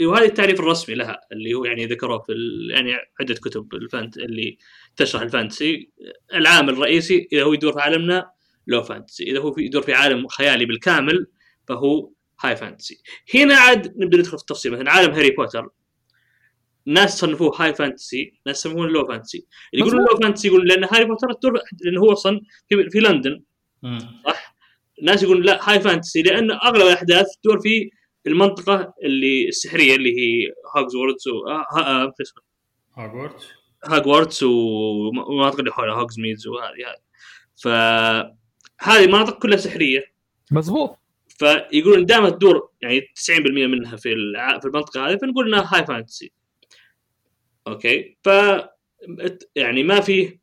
وهذا 0.00 0.10
وهذا 0.10 0.24
التعريف 0.24 0.60
الرسمي 0.60 0.94
لها 0.94 1.20
اللي 1.32 1.54
هو 1.54 1.64
يعني 1.64 1.86
ذكروه 1.86 2.18
في 2.18 2.32
يعني 2.70 2.92
عدة 3.20 3.34
كتب 3.34 3.74
ال 3.74 3.82
fant 3.82 4.16
اللي 4.16 4.58
تشرح 4.96 5.22
ال 5.22 5.30
fantasy 5.30 5.90
العامل 6.34 6.70
الرئيسي 6.70 7.28
إذا 7.32 7.42
هو 7.42 7.52
يدور 7.52 7.72
في 7.72 7.80
عالمنا 7.80 8.30
low 8.66 8.82
fantasy 8.82 9.24
إذا 9.24 9.40
هو 9.40 9.54
يدور 9.58 9.82
في 9.82 9.92
عالم 9.92 10.28
خيالي 10.28 10.64
بالكامل 10.64 11.26
فهو 11.68 12.10
high 12.40 12.56
fantasy 12.56 13.02
هنا 13.34 13.54
عاد 13.54 13.94
نبدأ 13.96 14.18
ندخل 14.18 14.36
في 14.36 14.42
التفصيل 14.42 14.72
مثلا 14.72 14.90
عالم 14.90 15.12
هاري 15.12 15.30
بوتر 15.30 15.68
ناس 16.86 17.18
صنفوه 17.18 17.62
high 17.62 17.74
fantasy 17.74 18.32
ناس 18.46 18.66
يسمونه 18.66 18.88
low 18.88 19.06
fantasy 19.06 19.46
اللي 19.74 19.86
يقولون. 19.86 20.06
low 20.10 20.16
fantasy 20.16 20.48
يقولون 20.48 20.66
لأن 20.66 20.84
هاري 20.84 21.04
بوتر 21.04 21.32
تدور 21.32 21.60
لأنه 21.84 22.00
هو 22.00 22.12
أصلا 22.12 22.40
في, 22.68 22.90
في 22.90 23.00
لندن. 23.00 23.42
صح؟ 24.26 24.56
ناس 25.02 25.22
يقولون 25.22 25.42
لا 25.42 25.70
high 25.70 25.80
fantasy 25.80 26.22
لأن 26.22 26.50
أغلب 26.50 26.86
الأحداث 26.86 27.26
تدور 27.42 27.60
في 27.60 27.90
المنطقة 28.28 28.94
اللي 29.04 29.48
السحرية 29.48 29.96
اللي 29.96 30.10
هي 30.10 30.52
اسمه؟ 32.20 32.42
Hogwarts 32.94 33.48
Hogwarts 33.84 34.42
ومناطق 34.42 35.58
اللي 35.58 35.72
حولها 35.72 35.94
Hogsmeade 35.94 36.46
وهذه 36.46 36.74
هذه. 36.86 37.00
ف 37.62 37.68
هذه 38.80 39.06
مناطق 39.06 39.38
كلها 39.38 39.56
سحرية. 39.56 40.04
مزبوط 40.50 40.98
فيقولون 41.28 42.06
دائما 42.06 42.30
تدور 42.30 42.70
يعني 42.82 43.00
90% 43.00 43.00
منها 43.50 43.96
في. 43.96 44.14
في 44.60 44.64
المنطقة 44.64 45.08
هذه 45.08 45.16
فنقول 45.16 45.46
إنها 45.54 45.74
high 45.74 45.86
fantasy 45.86 46.32
okay؟ 47.66 48.18
ف 48.22 48.28
يعني 49.56 49.82
ما 49.82 50.00
في 50.00 50.38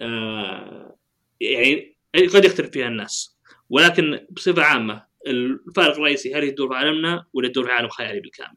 آه 0.00 0.96
يعني 1.40 1.96
قد 2.14 2.44
يختلف 2.44 2.70
فيها 2.70 2.88
الناس 2.88 3.38
ولكن 3.70 4.26
بصفة 4.30 4.62
عامة 4.62 5.06
الفارق 5.26 5.94
الرئيسي 5.94 6.34
هل 6.34 6.50
تدور 6.50 6.68
في 6.68 6.74
عالمنا 6.74 7.24
ولا 7.32 7.48
تدور 7.48 7.64
في 7.64 7.72
عالم 7.72 7.88
خيالي 7.88 8.20
بالكامل؟ 8.20 8.56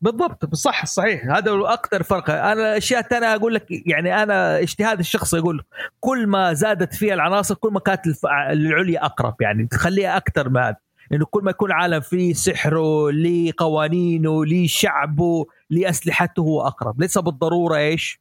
بالضبط 0.00 0.54
صح 0.54 0.86
صحيح. 0.86 1.26
هذا 1.36 1.50
هو 1.50 1.66
أكثر 1.66 2.02
فرق. 2.02 2.30
أنا 2.30 2.52
الاشياء 2.52 3.00
الثانية 3.00 3.34
أقول 3.34 3.54
لك 3.54 3.66
يعني 3.70 4.22
أنا 4.22 4.58
اجتهاد 4.58 4.98
الشخصي 4.98 5.36
يقول 5.36 5.64
كل 6.00 6.26
ما 6.26 6.52
زادت 6.52 6.94
فيها 6.94 7.14
العناصر 7.14 7.54
كل 7.54 7.72
ما 7.72 7.80
كانت 7.80 8.06
العليا 8.50 9.04
أقرب 9.04 9.34
يعني 9.40 9.66
تخليها 9.66 10.16
أكثر 10.16 10.48
من 10.48 10.56
هذا. 10.56 10.76
إنه 11.12 11.24
كل 11.24 11.42
ما 11.44 11.50
يكون 11.50 11.72
عالم 11.72 12.00
فيه 12.00 12.32
سحره 12.32 13.10
ليه 13.10 13.52
قوانينه 13.56 14.44
ليه 14.44 14.66
شعبه 14.66 15.46
ليه 15.70 15.90
أسلحته 15.90 16.40
هو 16.40 16.60
أقرب. 16.66 17.00
ليس 17.00 17.18
بالضرورة 17.18 17.76
إيش؟ 17.76 18.20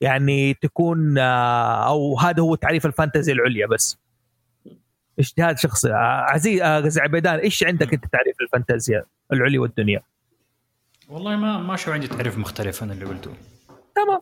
يعني 0.00 0.54
تكون 0.54 1.18
آه، 1.18 1.88
أو 1.88 2.18
هذا 2.18 2.42
هو 2.42 2.54
تعريف 2.54 2.86
الفانتزي 2.86 3.32
العليا 3.32 3.66
بس. 3.66 3.98
اجتهاد 5.18 5.58
شخصي 5.58 5.92
آه، 5.92 5.96
عزيز 6.30 6.60
آه، 6.60 6.78
غزي 6.80 7.00
عبيدان 7.00 7.38
إيش 7.38 7.64
عندك 7.64 7.92
أنت 7.94 8.04
تعريف 8.12 8.36
الفانتازيا 8.40 9.04
العليا 9.32 9.60
والدنيا؟ 9.60 10.00
والله 11.08 11.36
ما 11.36 11.58
ما 11.58 11.76
شو 11.76 11.92
عندي 11.92 12.08
تعريف 12.08 12.38
مختلف 12.38 12.82
عن 12.82 12.90
اللي 12.90 13.04
قلته. 13.04 13.30
تمام. 13.94 14.20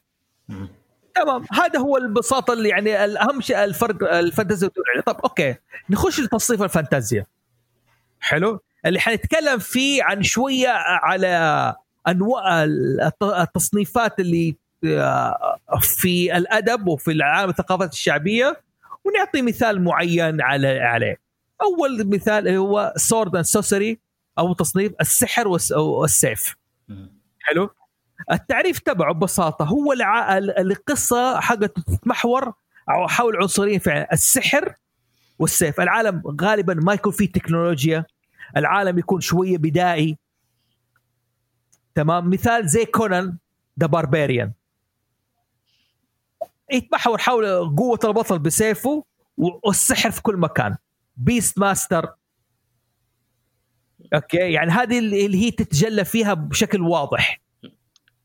مم. 0.48 0.68
تمام. 1.14 1.44
هذا 1.52 1.78
هو 1.78 1.96
البساطة 1.96 2.52
اللي 2.52 2.68
يعني 2.68 3.04
الاهم 3.04 3.40
شيء 3.40 3.64
الفرق 3.64 4.14
الفانتازيا 4.14 4.68
والدنيا. 4.76 5.02
طب 5.06 5.20
أوكي. 5.24 5.54
نخش 5.90 6.20
لتصنيف 6.20 6.62
الفانتازيا. 6.62 7.26
حلو. 8.20 8.60
اللي 8.86 9.00
حنتكلم 9.00 9.58
فيه 9.58 10.02
عن 10.04 10.22
شوية 10.22 10.68
على 10.78 11.74
أنواع 12.08 12.64
الت- 12.64 13.22
التصنيفات 13.22 14.20
اللي 14.20 14.56
آه، 14.84 15.56
في 15.80 16.36
الأدب 16.36 16.86
وفي 16.86 17.10
العالم 17.10 17.50
الثقافات 17.50 17.92
الشعبية. 17.92 18.60
ونعطي 19.06 19.42
مثال 19.42 19.84
معين 19.84 20.40
على 20.40 20.78
عليه. 20.80 21.20
أول 21.62 22.08
مثال 22.08 22.48
هو 22.48 22.92
سورد 22.96 23.36
اند 23.36 23.44
سوسري 23.44 23.98
أو 24.38 24.52
تصنيف 24.52 24.92
السحر 25.00 25.48
والس- 25.48 25.72
والسيف. 25.72 26.56
حلو؟ 27.40 27.70
التعريف 28.32 28.78
تبعه 28.78 29.12
ببساطة 29.14 29.64
هو 29.64 29.92
القصة 30.58 31.40
حقته 31.40 31.82
تتمحور 31.82 32.52
حول 32.88 33.36
عنصرين 33.36 33.78
فعلا 33.78 34.12
السحر 34.12 34.74
والسيف. 35.38 35.80
العالم 35.80 36.22
غالبا 36.40 36.74
ما 36.74 36.94
يكون 36.94 37.12
فيه 37.12 37.32
تكنولوجيا 37.32 38.04
العالم 38.56 38.98
يكون 38.98 39.20
شوية 39.20 39.58
بدائي. 39.58 40.18
تمام؟ 41.94 42.30
مثال 42.30 42.68
زي 42.68 42.84
كونان 42.84 43.36
ذا 43.80 43.86
باربيريان 43.86 44.52
يتمحور 46.72 47.18
حول 47.18 47.76
قوة 47.76 47.98
البطل 48.04 48.38
بسيفه 48.38 49.04
والسحر 49.36 50.10
في 50.10 50.22
كل 50.22 50.36
مكان. 50.36 50.76
بيست 51.16 51.58
ماستر 51.58 52.14
أوكي 54.14 54.52
يعني 54.52 54.70
هذه 54.70 54.98
اللي 54.98 55.44
هي 55.44 55.50
تتجلى 55.50 56.04
فيها 56.04 56.34
بشكل 56.34 56.80
واضح. 56.82 57.42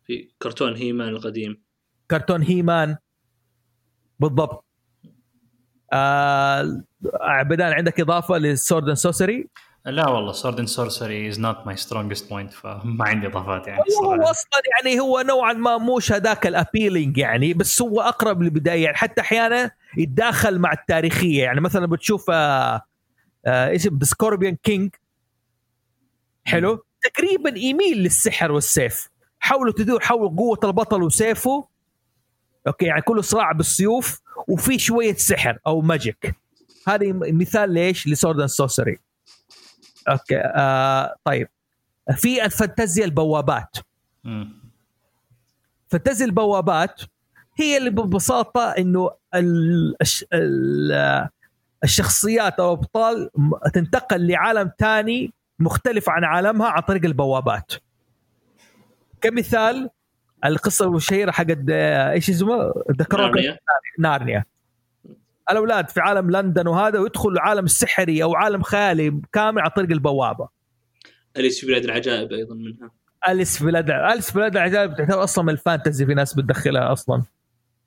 في 0.06 0.30
كرتون 0.42 0.76
هيمان 0.76 1.10
القديم. 1.10 1.64
كرتون 2.12 2.42
هيمان. 2.42 2.98
بالضبط. 4.20 4.66
آه 5.94 6.84
عبدان 7.14 7.74
عندك 7.74 8.00
إضافة 8.00 8.38
للسورد 8.38 8.88
أند 8.88 8.98
سوسري 8.98 9.48
لا 9.86 10.08
والله 10.10 10.32
سورد 10.32 10.60
اند 10.60 10.68
سورسري 10.68 11.30
از 11.30 11.40
نوت 11.40 11.58
ماي 11.66 11.78
سترونجست 11.78 12.30
بوينت 12.30 12.54
فما 12.54 13.06
عندي 13.06 13.28
إضافات 13.28 13.68
يعني 13.68 13.82
هو 14.04 14.24
أصلا 14.24 14.62
يعني 14.78 15.00
هو 15.00 15.22
نوعا 15.22 15.54
ما 15.54 15.78
موش 15.78 16.12
هذاك 16.12 16.48
الابيلينج 16.48 17.18
يعني 17.18 17.54
بس 17.54 17.82
هو 17.82 18.02
أقرب 18.02 18.42
للبداية 18.42 18.84
يعني. 18.84 18.98
حتى 18.98 19.22
أحيانا 19.22 19.72
يتداخل 19.98 20.60
مع 20.60 20.74
التاريخية 20.74 21.44
يعني. 21.44 21.62
مثلا 21.62 21.86
بتشوف 21.86 22.30
آه 22.30 22.82
آه 23.46 23.76
اسم 23.76 23.98
ذا 23.98 24.06
سكوربيون 24.06 24.56
كينج 24.56 24.96
حلو؟ 26.44 26.86
تقريبا 27.02 27.60
يميل 27.60 27.98
للسحر 27.98 28.52
والسيف. 28.52 29.10
حاولوا 29.40 29.74
تدور 29.74 30.00
حول 30.00 30.36
قوة 30.36 30.60
البطل 30.64 31.04
وسيفه. 31.04 31.68
أوكي 32.68 32.86
يعني 32.86 33.02
كله 33.02 33.22
صراع 33.22 33.52
بالسيوف 33.52 34.22
وفي 34.48 34.80
شوية 34.80 35.16
سحر 35.16 35.60
أو 35.68 35.82
ماجيك 35.82 36.36
هذه 36.88 37.14
مثال 37.14 37.74
ليش 37.74 38.08
لسورد 38.08 38.40
أند 38.40 38.50
سوسري 38.50 39.00
أوكي 40.10 40.38
آه 40.40 41.16
طيب 41.24 41.48
في 42.16 42.46
الفانتازيا 42.46 43.06
البوابات. 43.06 43.78
فانتازيا 45.88 46.26
البوابات 46.26 47.02
هي 47.60 47.78
اللي 47.78 47.90
ببساطة 47.90 48.70
إنه 48.72 49.12
ال... 49.36 49.96
الش- 50.02 50.26
ال... 50.34 51.28
الشخصيات 51.84 52.60
أو 52.60 52.74
الابطال 52.74 53.30
تنتقل 53.74 54.28
لعالم 54.28 54.72
ثاني 54.80 55.34
مختلف 55.60 56.10
عن 56.10 56.24
عالمها 56.24 56.68
عن 56.70 56.82
طريق 56.82 57.06
البوابات 57.06 57.72
كمثال 59.22 59.90
القصة 60.46 60.96
الشهيره 60.96 61.32
حقت 61.32 61.58
آه، 61.70 62.12
إيش 62.12 62.30
اسمه؟ 62.30 62.74
ذكروك 62.92 63.32
نارنيا. 64.00 64.46
الأولاد 65.52 65.90
في 65.90 66.00
عالم 66.00 66.32
لندن 66.32 66.68
وهذا 66.68 67.00
ويدخلوا 67.00 67.42
عالم 67.42 67.68
سحري 67.68 68.24
أو 68.24 68.36
عالم 68.36 68.62
خيالي 68.62 69.22
كامل 69.34 69.62
عن 69.62 69.70
طريق 69.70 69.92
البوابة. 69.92 70.50
أليس 71.38 71.60
في 71.60 71.68
بلاد 71.68 71.84
العجائب 71.84 72.34
أيضا 72.34 72.56
منها؟ 72.56 72.92
أليس 73.30 73.58
في 73.58 73.66
بلاد 73.66 73.90
أليس 73.90 74.32
في 74.32 74.38
بلاد 74.38 74.58
العجائب؟ 74.58 74.96
تعتبر 74.96 75.24
أصلا 75.24 75.44
من 75.46 75.54
الفانتزي 75.54 76.06
في 76.06 76.14
ناس 76.14 76.34
بتدخلها 76.34 76.92
أصلا. 76.92 77.24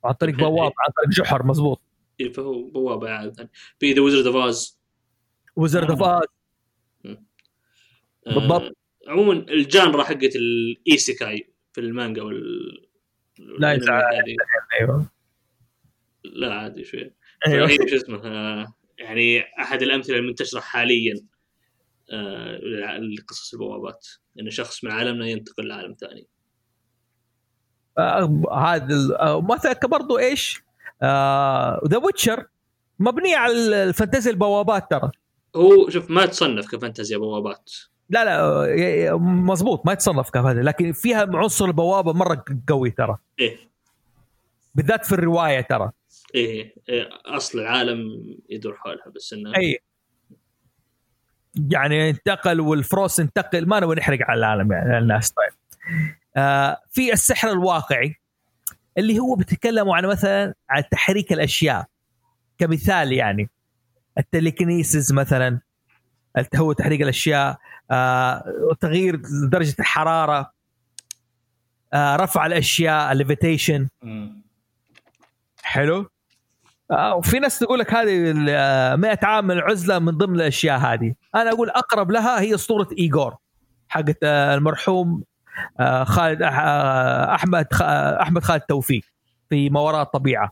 عن 0.03 0.13
طريق 0.13 0.35
بوابة 0.35 0.61
عن 0.63 0.91
طريق 0.97 1.09
جحر 1.09 1.45
مزبوط. 1.45 1.81
إيه، 2.19 2.31
فهو 2.31 2.63
بوابة 2.63 3.09
عاده 3.09 3.49
في 3.79 3.93
ذا 3.93 4.01
ويزرد 4.01 4.27
أوف 4.27 4.35
أوز. 4.35 4.79
وزرد 5.55 5.89
أوف 5.89 6.03
آه، 6.03 6.21
بالضبط. 8.25 8.77
عموما 9.07 9.33
الجانرا 9.33 10.03
حقت 10.03 10.35
الايسيكاي 10.35 11.53
في 11.73 11.81
المانجا 11.81 12.21
وال 12.21 12.87
لا 13.59 13.73
يزعل. 13.73 14.03
أيوه. 14.79 15.09
لا 16.23 16.53
عادي 16.53 16.83
شوي 16.83 17.14
أيوه. 17.47 17.67
فهي 17.67 17.77
شو 17.89 17.95
اسمه 17.95 18.21
آه، 18.25 18.73
يعني 18.99 19.43
أحد 19.59 19.81
الأمثلة 19.81 20.17
المنتشرة 20.17 20.59
حاليا 20.59 21.15
آه، 22.11 22.59
لقصص 22.99 23.53
البوابات 23.53 24.07
إنه 24.39 24.49
شخص 24.49 24.83
من 24.83 24.91
عالمنا 24.91 25.27
ينتقل 25.27 25.67
لعالم 25.67 25.95
ثاني. 25.99 26.27
هذا 28.51 29.17
آه، 29.19 29.41
مثلا 29.41 29.79
برضو 29.83 30.17
إيش 30.17 30.63
ذا 31.87 31.97
ويتشر 32.03 32.47
مبنيه 32.99 33.37
على 33.37 33.53
الفانتازيا 33.83 34.31
البوابات 34.31 34.89
ترى. 34.89 35.11
هو 35.55 35.89
شوف 35.89 36.09
ما 36.09 36.25
تصنف 36.25 36.71
كفانتازيا 36.71 37.17
بوابات. 37.17 37.71
لا 38.09 38.25
لا 38.25 39.17
مزبوط 39.17 39.85
ما 39.85 39.93
يتصنف 39.93 40.29
كهذا 40.29 40.61
لكن 40.61 40.91
فيها 40.91 41.27
عنصر 41.33 41.65
البوابة 41.65 42.13
مرة 42.13 42.43
قوي 42.69 42.91
ترى. 42.91 43.17
إيه. 43.39 43.57
بالذات 44.75 45.05
في 45.05 45.11
الرواية 45.11 45.61
ترى. 45.61 45.91
إيه, 46.35 46.75
إيه 46.89 47.09
أصل 47.25 47.59
العالم 47.59 47.99
يدور 48.49 48.75
حولها 48.75 49.09
بس 49.15 49.33
إنه 49.33 49.57
أي. 49.57 49.79
يعني 51.71 52.09
انتقل 52.09 52.59
والفروس 52.59 53.19
انتقل 53.19 53.67
ما 53.67 53.79
نبغى 53.79 53.95
نحرق 53.95 54.19
على 54.21 54.39
العالم 54.39 54.71
يعني 54.71 54.89
على 54.89 54.97
الناس. 54.97 55.31
طيب. 55.31 55.53
آه 56.37 56.81
في 56.91 57.13
السحر 57.13 57.51
الواقعي 57.51 58.15
اللي 58.97 59.19
هو 59.19 59.35
بيتكلموا 59.35 59.95
عن 59.95 60.05
مثلا 60.05 60.53
عن 60.69 60.83
تحريك 60.91 61.33
الأشياء 61.33 61.85
كمثال 62.57 63.13
يعني 63.13 63.49
التليكنيسيس 64.17 65.11
مثلا 65.11 65.59
هو 66.55 66.73
تحريك 66.73 67.01
الأشياء 67.01 67.57
آه 67.91 68.43
تغيير 68.79 69.21
درجة 69.51 69.75
الحرارة 69.79 70.51
آه 71.93 72.15
رفع 72.15 72.45
الأشياء 72.45 73.11
الليفيتيشن 73.11 73.87
حلو. 75.63 75.99
آه 75.99 76.14
وفي 76.91 77.39
ناس 77.39 77.59
تقول 77.59 77.79
لك 77.79 77.93
هذه 77.93 78.31
ال- 78.31 78.49
آه، 78.49 78.95
100 78.95 79.19
عام 79.23 79.45
من 79.47 79.51
العزلة 79.57 79.99
من 79.99 80.11
ضمن 80.17 80.35
الأشياء 80.35 80.77
هذه. 80.79 81.13
أنا 81.35 81.49
أقول 81.51 81.69
أقرب 81.69 82.11
لها 82.11 82.41
هي 82.41 82.55
اسطوره 82.55 82.87
ايجور 82.99 83.35
حقت 83.89 84.17
آه، 84.23 84.55
المرحوم 84.55 85.23
آه، 85.79 86.03
خالد 86.03 86.41
آه، 86.41 87.35
أحمد 87.35 87.67
آه، 87.81 88.21
أحمد 88.21 88.43
خالد 88.43 88.61
توفيق 88.61 89.03
في 89.49 89.69
ما 89.69 89.79
وراء 89.79 90.01
الطبيعه 90.01 90.51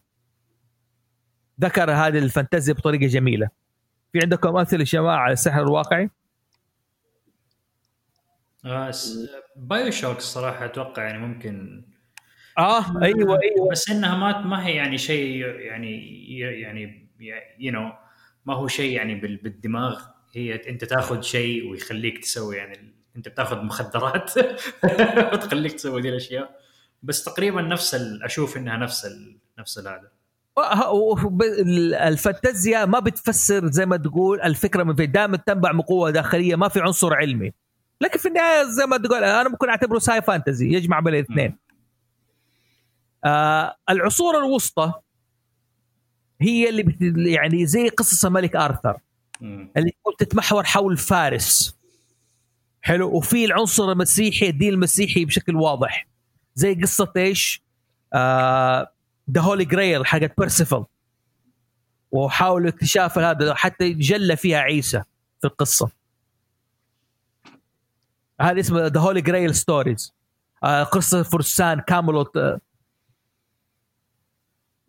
ذكر 1.62 1.92
هذه 1.92 2.18
الفانتازيا 2.18 2.74
بطريقة 2.74 3.08
جميلة. 3.08 3.50
في 4.14 4.20
عندكم 4.24 4.58
أمثلة 4.58 4.84
جماعة 4.84 5.18
على 5.18 5.34
السحر 5.34 5.62
الواقعي؟ 5.64 6.10
آه، 8.66 8.92
بايو 9.56 9.92
شوك 9.92 10.18
الصراحه 10.18 10.66
أتوقع 10.66 11.04
يعني 11.04 11.18
ممكن 11.18 11.84
آه 12.58 13.02
أيوه 13.02 13.40
أيوه. 13.42 13.70
بس 13.72 13.90
إنها 13.90 14.18
ما 14.18 14.42
ما 14.42 14.66
هي 14.68 14.76
يعني 14.76 14.98
شيء 14.98 15.46
يعني 15.46 16.24
يعني 16.40 17.10
يو 17.60 17.72
نو 17.72 17.92
ما 18.46 18.54
هو 18.56 18.68
شيء 18.68 18.96
يعني 18.96 19.16
بال- 19.16 19.38
بالدماغ. 19.38 20.02
هي 20.36 20.56
أنت 20.70 20.86
تاخذ 20.86 21.22
شيء 21.22 21.72
ويخليك 21.72 22.18
تسوي 22.18 22.56
يعني 22.56 22.94
أنت 23.16 23.28
بتاخذ 23.28 23.62
مخدرات 23.64 24.32
وتخليك 25.34 25.72
تسوي 25.72 26.02
دي 26.02 26.10
الأشياء. 26.10 26.60
بس 27.04 27.24
تقريبا 27.24 27.62
نفس. 27.62 27.96
أشوف 28.24 28.58
إنها 28.58 28.78
نفس 28.78 29.06
ال... 29.06 29.38
نفس 29.60 29.80
هذا 29.80 30.12
آه، 30.58 31.16
الفانتازيا 32.08 32.86
ما 32.86 33.00
بتفسر 33.00 33.66
زي 33.66 33.86
ما 33.86 33.98
تقول 33.98 34.42
الفكرة 34.42 34.84
من 34.84 34.96
دائما 34.96 35.38
تنبع 35.38 35.72
من 35.72 35.82
قوة 35.82 36.12
داخلية 36.12 36.56
ما 36.56 36.68
في 36.70 36.80
عنصر 36.82 37.14
علمي. 37.14 37.54
لكن 38.02 38.20
في 38.20 38.28
النهاية 38.28 38.64
زي 38.64 38.86
ما 38.86 38.98
تقول 38.98 39.24
أنا 39.24 39.50
ممكن 39.50 39.70
أعتبره 39.70 40.00
ساي 40.00 40.22
فانتزي 40.22 40.68
يجمع 40.74 41.00
بين 41.00 41.14
الاثنين. 41.14 41.58
آه 43.26 43.76
العصور 43.90 44.38
الوسطى 44.38 44.94
هي 46.42 46.70
اللي 46.70 46.84
بت... 46.84 46.98
يعني 47.18 47.66
زي 47.66 47.90
قصص 47.90 48.26
الملك 48.26 48.56
آرثر 48.56 48.98
اللي 49.78 49.92
تقول 50.02 50.16
تتمحور 50.20 50.64
حول 50.64 50.98
فارس. 50.98 51.78
حلو. 52.82 53.18
وفي 53.18 53.46
العنصر 53.46 53.92
المسيحي 53.92 54.50
الدين 54.50 54.74
المسيحي 54.74 55.26
بشكل 55.26 55.56
واضح. 55.56 56.08
زي 56.56 56.74
قصة 56.74 57.14
إيش؟ 57.18 57.64
ذا 59.32 59.42
هولي 59.42 59.66
جريل 59.66 60.06
حقت 60.06 60.32
بيرسيفل 60.38 60.86
وحاولوا 62.12 62.70
اكتشاف 62.70 63.18
هذا 63.20 63.54
حتى 63.54 63.90
جل 63.94 64.38
فيها 64.38 64.58
عيسى 64.58 65.04
في 65.42 65.48
القصة. 65.48 65.90
هذا 68.42 68.60
اسمه 68.60 68.88
ذا 68.88 69.00
هولي 69.00 69.22
جريل 69.22 69.56
ستوريز 69.56 70.14
قصة 70.92 71.24
فرسان 71.24 71.80
كاملوت 71.80 72.38
آه، 72.38 72.60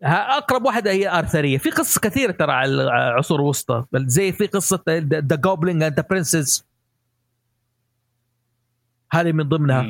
أقرب 0.03 0.65
واحدة 0.65 0.91
هي 0.91 1.09
آرثرية. 1.09 1.57
في 1.57 1.69
قصص 1.69 1.99
كثيرة 1.99 2.31
ترى 2.31 2.51
على 2.51 2.71
العصور 2.83 3.39
الوسطى 3.39 3.85
زي 3.95 4.31
في 4.31 4.47
قصة 4.47 4.83
ذا 4.89 5.35
جوبلينج 5.35 5.83
اند 5.83 5.93
ذا 5.93 6.05
برنسس 6.09 6.65
هذه 9.11 9.31
من 9.31 9.49
ضمنها. 9.49 9.89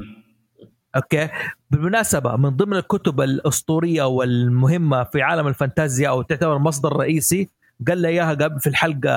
أوكي؟ 0.96 1.30
بالمناسبة 1.72 2.36
من 2.36 2.50
ضمن 2.50 2.78
الكتب 2.78 3.22
الأسطورية 3.22 4.04
والمهمة 4.04 5.04
في 5.04 5.22
عالم 5.22 5.48
الفانتازيا 5.48 6.10
أو 6.10 6.22
تعتبر 6.22 6.58
مصدر 6.58 6.94
رئيسي 6.98 7.50
قال 7.88 7.98
لي 7.98 8.08
إياها 8.08 8.34
قبل 8.34 8.60
في 8.60 8.68
الحلقة 8.68 9.12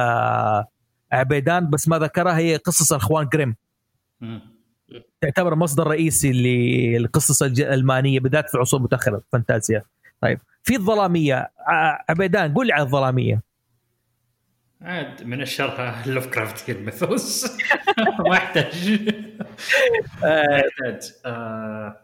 عبيدان 1.12 1.70
بس 1.70 1.88
ما 1.88 1.98
ذكرها 1.98 2.36
هي 2.38 2.56
قصص 2.56 2.92
الأخوان 2.92 3.28
جريم 3.32 3.56
تعتبر 5.20 5.54
مصدر 5.54 5.86
رئيسي 5.86 6.32
للقصص 6.32 7.42
الالمانيه 7.42 8.20
بالذات 8.20 8.50
في 8.50 8.58
عصور 8.58 8.82
متأخرة 8.82 9.22
فانتازيا 9.32 9.82
طيب. 10.20 10.40
في 10.64 10.76
الظلامية. 10.76 11.50
ع- 11.58 12.04
عبيدان 12.08 12.54
قول 12.54 12.66
لي 12.66 12.72
على 12.72 12.82
الظلامية. 12.82 13.42
عاد 14.82 15.22
من 15.22 15.42
الشرح 15.42 16.06
لوف 16.06 16.26
كرافت 16.26 16.70
ميثوس 16.70 17.52
ما 18.28 18.36
يحتاج 18.36 19.00
ما 20.22 20.44
يحتاج 20.58 21.12
آه، 21.26 22.00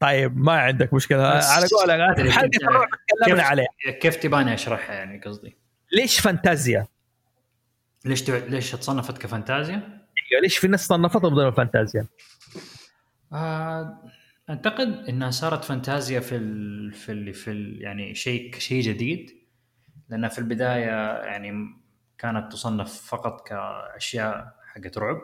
طيب 0.00 0.36
ما 0.38 0.52
عندك 0.52 0.94
مشكلة. 0.94 1.22
على 1.26 1.66
قولك 1.66 1.90
أدري 2.00 2.30
حلقه 2.32 2.46
كنت- 2.48 2.62
الرعب 2.62 2.88
تكلمنا 3.20 3.36
كيف- 3.42 3.50
عليها 3.50 3.68
كيف 4.00 4.16
تباني 4.16 4.54
أشرحها 4.54 4.94
يعني 4.94 5.20
قصدي؟ 5.20 5.56
ليش 5.92 6.20
فانتازيا؟ 6.20 6.86
ليش 8.04 8.22
تع- 8.22 8.36
ليش 8.36 8.70
تصنفت 8.72 9.18
كفانتازيا؟ 9.18 9.74
أيوة، 9.74 10.42
ليش 10.42 10.58
في 10.58 10.68
ناس 10.68 10.86
صنفتها 10.86 11.18
ضمن 11.28 11.46
الفانتازيا؟ 11.46 12.06
آه، 13.32 14.02
أعتقد 14.50 15.08
إنها 15.08 15.30
صارت 15.30 15.64
فانتازيا 15.64 16.20
في 16.20 16.36
ال... 16.36 16.92
في 16.92 17.12
ال... 17.12 17.34
في 17.34 17.50
ال... 17.50 17.82
يعني 17.82 18.14
شيء 18.14 18.58
شيء 18.58 18.82
جديد. 18.82 19.30
لأنها 20.08 20.28
في 20.28 20.38
البداية 20.38 21.22
يعني 21.24 21.52
كانت 22.18 22.52
تصنف 22.52 22.92
فقط 22.92 23.48
كأشياء 23.48 24.54
حقت 24.64 24.98
رعب. 24.98 25.20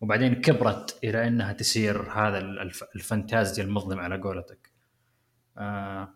وبعدين 0.00 0.34
كبرت 0.34 0.98
إلى 1.04 1.28
إنها 1.28 1.52
تسير 1.52 2.02
هذا 2.12 2.38
الف... 2.38 2.84
الفانتازيا 2.96 3.64
المظلم 3.64 4.00
على 4.00 4.16
قولتك. 4.16 4.72
آه، 5.58 6.08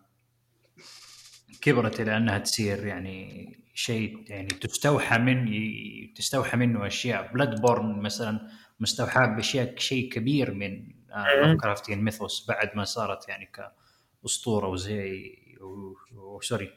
كبرت 1.61 2.01
إلى 2.01 2.17
إنها 2.17 2.37
تصير 2.37 2.85
يعني 2.87 3.55
شيء 3.73 4.23
يعني 4.27 4.47
تستوحى 4.47 5.17
من 5.17 5.47
تستوحى 6.13 6.57
منه 6.57 6.87
أشياء. 6.87 7.33
بلاد 7.33 7.61
بورن 7.61 7.99
مثلا 7.99 8.47
مستوحاة 8.79 9.25
بأشياء 9.25 9.77
شيء 9.77 10.11
كبير 10.11 10.53
من 10.53 10.98
كرافتين 11.61 12.03
ميثوس 12.03 12.45
بعد 12.47 12.69
ما 12.75 12.83
صارت 12.83 13.29
يعني 13.29 13.49
كأسطورة 14.23 14.67
وزي 14.67 15.35
وسوري 16.15 16.71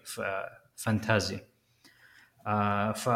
فانتازيا. 0.76 1.40
آه 2.46 2.92
ف 2.92 3.10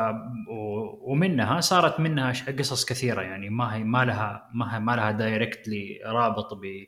ومنها 1.01 1.61
صارت 1.61 2.01
منها 2.01 2.33
قصص 2.59 2.85
كثيرة 2.85 3.23
يعني 3.23 3.51
ما 3.51 3.75
هي 3.75 3.85
ما 3.85 4.05
لها 4.05 4.51
ما 4.55 4.77
هي 4.77 4.81
ما 4.81 4.97
لها 4.97 5.11
دايركتلي 5.11 6.01
رابط 6.07 6.55
ب 6.55 6.87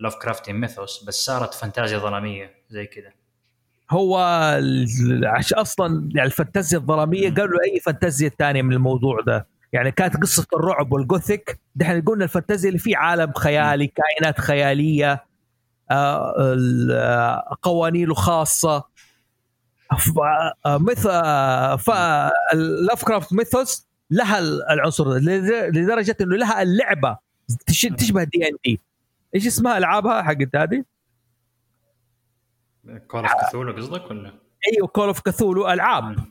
لوف 0.00 0.14
كرافتين 0.14 0.56
ميثوس 0.56 1.04
بس 1.04 1.14
صارت 1.14 1.54
فانتازيا 1.54 1.98
ظلامية 1.98 2.54
زي 2.68 2.86
كذا. 2.86 3.12
هو 3.90 4.18
أصلا 5.54 6.10
يعني 6.14 6.26
الفانتازيا 6.26 6.78
الظلامية 6.78 7.34
قالوا 7.34 7.58
أي 7.64 7.80
فانتازيا 7.80 8.28
تانية 8.28 8.62
من 8.62 8.72
الموضوع 8.72 9.20
ده. 9.20 9.46
يعني 9.72 9.90
كانت 9.90 10.16
قصة 10.16 10.46
الرعب 10.54 10.92
والجوثيك 10.92 11.60
دحين 11.74 12.00
قلنا 12.02 12.24
الفانتازيا 12.24 12.68
اللي 12.68 12.78
فيه 12.78 12.96
عالم 12.96 13.32
خيالي 13.32 13.86
كائنات 13.86 14.40
خيالية 14.40 15.24
آه، 15.90 16.34
آه، 16.92 17.56
قوانينه 17.62 18.14
خاصة. 18.14 18.84
مثل 20.66 21.08
لاف 22.86 23.04
كرافت 23.04 23.32
ميثوس 23.32 23.86
لها 24.10 24.38
ال- 24.38 24.62
العنصر 24.70 25.14
لدرجة 25.74 26.16
إنه 26.20 26.36
لها 26.36 26.62
اللعبة 26.62 27.18
تش- 27.66 27.82
تشبه 27.98 28.24
دي 28.24 28.48
ان 28.48 28.56
دي 28.64 28.80
إيش 29.34 29.46
اسمها 29.46 29.78
ألعابها 29.78 30.22
حقت 30.22 30.56
هذه؟ 30.56 30.84
Call 33.08 33.20
of 33.26 33.32
Cthulhu 33.48 33.72
قصدك 33.76 34.10
ولا؟ 34.10 34.32
أيوه 34.72 34.88
Call 34.88 35.06
of 35.06 35.20
Cthulhu 35.20 35.68
ألعاب. 35.70 36.04
الع- 36.10 36.24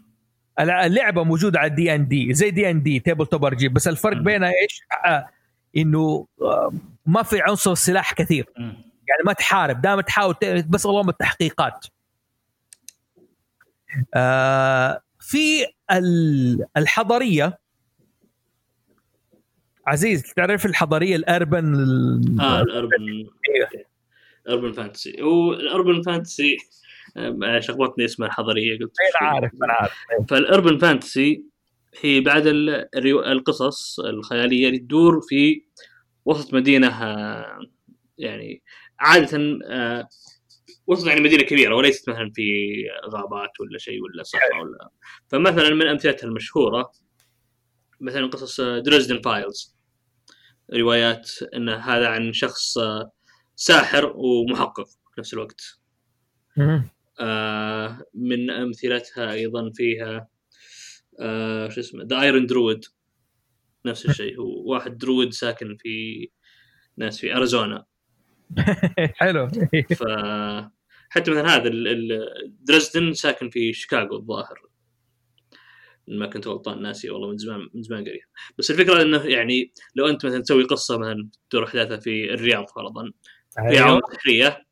اللعبة 0.59 1.23
موجودة 1.23 1.59
على 1.59 1.69
الدي 1.69 1.95
ان 1.95 2.07
دي 2.07 2.33
زي 2.33 2.51
دي 2.51 2.69
ان 2.71 2.83
دي 2.83 2.99
تيبل 2.99 3.25
توب 3.25 3.45
ار 3.45 3.53
جي 3.53 3.67
بس 3.67 3.87
الفرق. 3.87 4.17
بينها 4.17 4.49
إيش؟ 4.63 4.81
آه، 5.05 5.29
إنه 5.77 6.27
آه، 6.41 6.73
ما 7.05 7.23
في 7.23 7.41
عنصر 7.41 7.75
سلاح 7.75 8.13
كثير. 8.13 8.45
يعني 8.57 9.23
ما 9.25 9.33
تحارب 9.33 9.81
دائما 9.81 10.01
تحاول 10.01 10.35
بس 10.69 10.85
اللهم 10.85 11.09
التحقيقات 11.09 11.85
آه 14.13 15.01
في 15.19 15.65
ال- 15.91 16.65
الحضرية 16.77 17.59
عزيز 19.87 20.23
تعرف 20.33 20.65
الحضرية 20.65 21.15
ال 21.15 21.25
urban 21.25 21.73
ال- 21.75 22.41
آه 22.41 22.61
ال 22.61 22.72
urban 22.72 23.27
urban 24.49 24.71
fantasy 24.71 25.21
هو 25.21 25.53
ال 25.53 25.61
urban 25.61 26.01
fantasy 26.01 26.57
شخبطني 27.59 28.05
اسمها 28.05 28.27
الحضرية 28.27 28.79
قلت 28.79 28.91
أنا 29.21 29.29
عارف 29.29 29.51
أنا 29.63 29.73
عارف. 29.73 29.93
فال 30.29 30.43
urban 30.43 30.77
fantasy 30.77 31.43
هي 32.01 32.19
بعد 32.19 32.43
القصص 33.25 33.99
الخيالية 33.99 34.67
اللي 34.67 34.79
تدور 34.79 35.21
في 35.21 35.63
وسط 36.25 36.53
مدينة 36.53 36.87
يعني 38.17 38.63
عادة 38.99 39.59
آه، 39.65 40.07
وسط 40.87 41.07
يعني 41.07 41.21
مدينة 41.21 41.43
كبيرة 41.43 41.75
وليست 41.75 42.09
مثلا 42.09 42.31
في 42.35 42.73
غابات 43.09 43.59
ولا 43.59 43.77
شيء 43.77 44.03
ولا 44.03 44.23
صحراء 44.23 44.61
ولا. 44.63 44.89
فمثلا 45.27 45.69
من 45.69 45.87
أمثلتها 45.87 46.27
المشهورة 46.27 46.91
مثلا 48.01 48.27
قصص 48.27 48.61
Dresden 48.61 49.21
Files 49.21 49.75
روايات 50.73 51.31
إن 51.55 51.69
هذا 51.69 52.07
عن 52.07 52.33
شخص 52.33 52.77
آه، 52.77 53.11
ساحر 53.55 54.13
ومحقق 54.15 54.87
في 54.87 55.19
نفس 55.19 55.33
الوقت. 55.33 55.61
من 58.13 58.49
أمثلتها 58.49 59.31
أيضا 59.31 59.71
فيها 59.75 60.27
آه، 61.19 61.69
شو 61.69 61.79
اسمه 61.79 62.03
The 62.03 62.21
Iron 62.21 62.45
Druid 62.45 62.85
نفس 63.85 64.05
الشيء 64.09 64.39
هو 64.39 64.71
واحد 64.71 64.97
druid 64.97 65.33
ساكن 65.33 65.77
في 65.79 66.27
ناس 66.97 67.19
في 67.19 67.35
أريزونا. 67.35 67.85
حلو. 69.19 69.47
ف 69.99 70.03
حتى 71.09 71.31
مثلا 71.31 71.55
هذا 71.55 71.71
دريسدن 72.61 73.13
ساكن 73.13 73.49
في 73.49 73.73
شيكاغو 73.73 74.15
الظاهر. 74.15 74.61
ما 76.07 76.25
كنت 76.27 76.47
غلطان 76.47 76.81
ناسي 76.81 77.09
والله 77.09 77.29
من 77.29 77.37
زمان 77.37 77.69
من 77.73 77.81
زمان 77.83 78.03
قريب. 78.03 78.21
بس 78.57 78.71
الفكرة 78.71 79.01
إنه 79.01 79.25
يعني 79.25 79.73
لو 79.95 80.07
أنت 80.07 80.25
مثلا 80.25 80.41
تسوي 80.41 80.63
قصة 80.63 80.97
مثلا 80.97 81.29
تدور 81.49 81.63
احداثها 81.63 81.97
في 81.97 82.33
الرياض 82.33 82.65
فرضا 82.75 83.11
في 83.49 83.61
أيوه. 83.61 83.81
عوامل 83.81 84.01
سحريه 84.13 84.65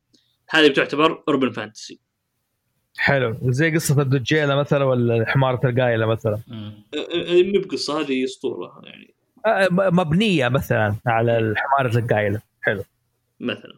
هذه 0.49 0.69
بتعتبر 0.69 1.23
اوربن 1.27 1.51
فانتسي 1.51 2.06
حلو. 2.97 3.37
زي 3.41 3.71
قصة 3.71 4.01
الدجيلة 4.01 4.55
مثلا 4.55 4.85
ولا 4.85 5.25
حمارة 5.27 5.69
القايلة 5.69 6.05
مثلا. 6.05 6.39
مو 6.47 7.61
بقصة 7.61 8.01
هذه 8.01 8.23
أسطورة 8.23 8.81
يعني. 8.83 9.13
آه، 9.45 9.67
مبنية 9.71 10.47
مثلا 10.47 10.95
على 11.05 11.53
حماره 11.57 11.97
القايلة. 11.97 12.41
حلو. 12.61 12.83
مثلا. 13.39 13.73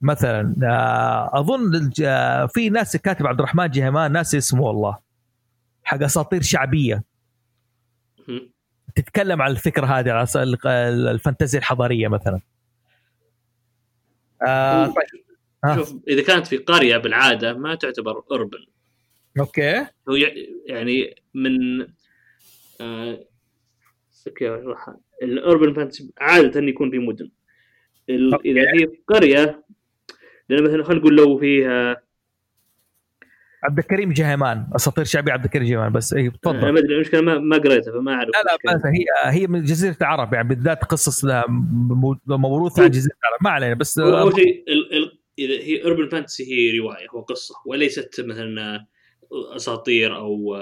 مثلا 0.00 0.54
آه، 0.62 1.40
أظن 1.40 1.90
آه، 2.04 2.46
في 2.46 2.70
ناس 2.70 2.96
كاتب 2.96 3.26
عبد 3.26 3.38
الرحمن 3.38 3.70
جهمان 3.70 4.12
ناس 4.12 4.34
اسمه 4.34 4.62
والله 4.62 4.98
حق 5.84 6.02
أساطير 6.02 6.42
شعبية. 6.42 7.02
تتكلم 8.94 9.42
عن 9.42 9.50
الفكرة 9.50 9.86
هذه 9.86 10.10
على 10.12 10.26
الفانتازيا 11.10 11.58
الحضرية 11.58 12.08
مثلا. 12.08 12.40
آه 14.46 14.86
طيب. 14.86 15.21
آه. 15.64 15.76
شوف 15.76 15.94
إذا 16.08 16.22
كانت 16.22 16.46
في 16.46 16.56
قرية 16.56 16.96
بالعادة 16.96 17.52
ما 17.54 17.74
تعتبر 17.74 18.22
urban 18.30 18.58
okay 19.40 19.86
هو 20.08 20.14
يع- 20.14 20.34
يعني 20.66 21.14
من 21.34 21.80
آه 22.80 23.24
أشرحها؟ 24.40 25.00
ال 25.22 25.31
urban 25.31 25.74
fantasy 25.74 26.12
عادة 26.18 26.60
يكون 26.60 26.90
في 26.90 26.98
مدن. 26.98 27.30
إذا 28.44 28.60
هي 28.74 28.88
قرية 29.08 29.64
لأن 30.48 30.62
مثلا 30.62 30.84
خلينا 30.84 31.00
نقول 31.00 31.16
لو 31.16 31.38
فيها 31.38 32.02
عبد 33.64 33.78
الكريم 33.78 34.12
جهيمان 34.12 34.66
أساطير 34.76 35.04
شعبيه 35.04 35.32
عبد 35.32 35.44
الكريم 35.44 35.64
جهيمان 35.68 35.92
بس 35.92 36.14
اي 36.14 36.20
أنا 36.20 36.30
تفضل 36.42 36.72
ما 36.72 36.78
أدري 36.80 36.94
المشكلة 36.94 37.20
ما, 37.20 37.38
ما 37.38 37.56
قريتها 37.58 37.92
فما 37.92 38.12
أعرف 38.14 38.28
لا 38.28 38.70
لا. 38.70 38.74
بس 38.76 38.86
هي 38.86 39.04
هي 39.40 39.46
من 39.46 39.62
جزيرة 39.62 39.96
العرب 40.00 40.34
يعني 40.34 40.48
بالذات 40.48 40.84
قصص 40.84 41.24
موروثه 42.26 42.82
عن 42.82 42.90
جزيرة 42.90 43.14
العرب 43.24 43.38
ما 43.44 43.50
علينا 43.50 43.74
بس 43.74 43.98
اول 43.98 44.34
شيء 44.34 44.64
إذا 45.44 45.64
هي 45.64 45.84
urban 45.84 46.08
fantasy 46.08 46.44
هي 46.44 46.78
رواية 46.78 47.06
هو 47.10 47.20
قصة 47.20 47.54
وليست 47.66 48.20
مثلا 48.20 48.86
أساطير 49.32 50.16
أو 50.16 50.56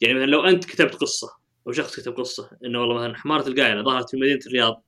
يعني 0.00 0.14
مثلا 0.14 0.26
لو 0.26 0.44
أنت 0.44 0.64
كتبت 0.64 0.94
قصة 0.94 1.28
أو 1.66 1.72
شخص 1.72 2.00
كتب 2.00 2.12
قصة 2.12 2.50
إنه 2.64 2.80
والله 2.80 2.94
مثلا 2.94 3.16
حمارة 3.16 3.48
القايلة 3.48 3.82
ظهرت 3.82 4.10
في 4.10 4.16
مدينة 4.16 4.40
الرياض 4.46 4.84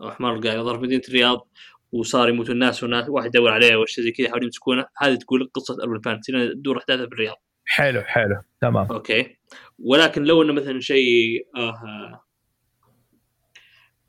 أو 0.00 0.10
حمار 0.10 0.34
القايلة 0.34 0.62
ظهر 0.62 0.78
في 0.78 0.82
مدينة 0.82 1.02
الرياض 1.08 1.48
وصار 1.92 2.28
يموت 2.28 2.50
الناس 2.50 2.82
والناس 2.82 3.08
واحد 3.08 3.26
يدور 3.26 3.50
عليه 3.50 3.84
شيء 3.86 4.04
زي 4.04 4.10
كذا 4.10 4.26
يحاولون 4.26 4.44
يمسكونه 4.44 4.86
هذه 4.98 5.14
تقول 5.14 5.50
قصة 5.54 5.76
urban 5.80 6.00
fantasy 6.00 6.48
تدور 6.48 6.78
أحداثها 6.78 7.06
في 7.06 7.12
الرياض. 7.12 7.36
حلو 7.64 8.02
حلو 8.02 8.40
تمام. 8.60 8.86
okay. 8.92 9.36
ولكن 9.78 10.24
لو 10.24 10.42
إنه 10.42 10.52
مثلا 10.52 10.80
شيء 10.80 11.46
آه 11.56 12.24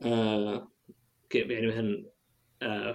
آه 0.01 0.71
يعني 1.35 1.67
مثلا 1.67 2.05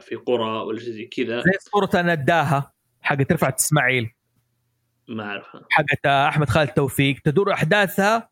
في 0.00 0.14
قرى 0.26 0.60
ولا 0.60 0.78
شيء 0.78 0.92
زي 0.92 1.04
كذا. 1.04 1.40
زي 1.40 1.50
صورة 1.60 2.02
نداها 2.02 2.72
حقت 3.02 3.32
رفعت 3.32 3.58
إسماعيل. 3.58 4.10
ما 5.08 5.24
أعرفها. 5.24 5.62
حقت 5.70 6.06
أحمد 6.06 6.48
خالد 6.50 6.68
توفيق. 6.68 7.16
تدور 7.24 7.52
أحداثها 7.52 8.28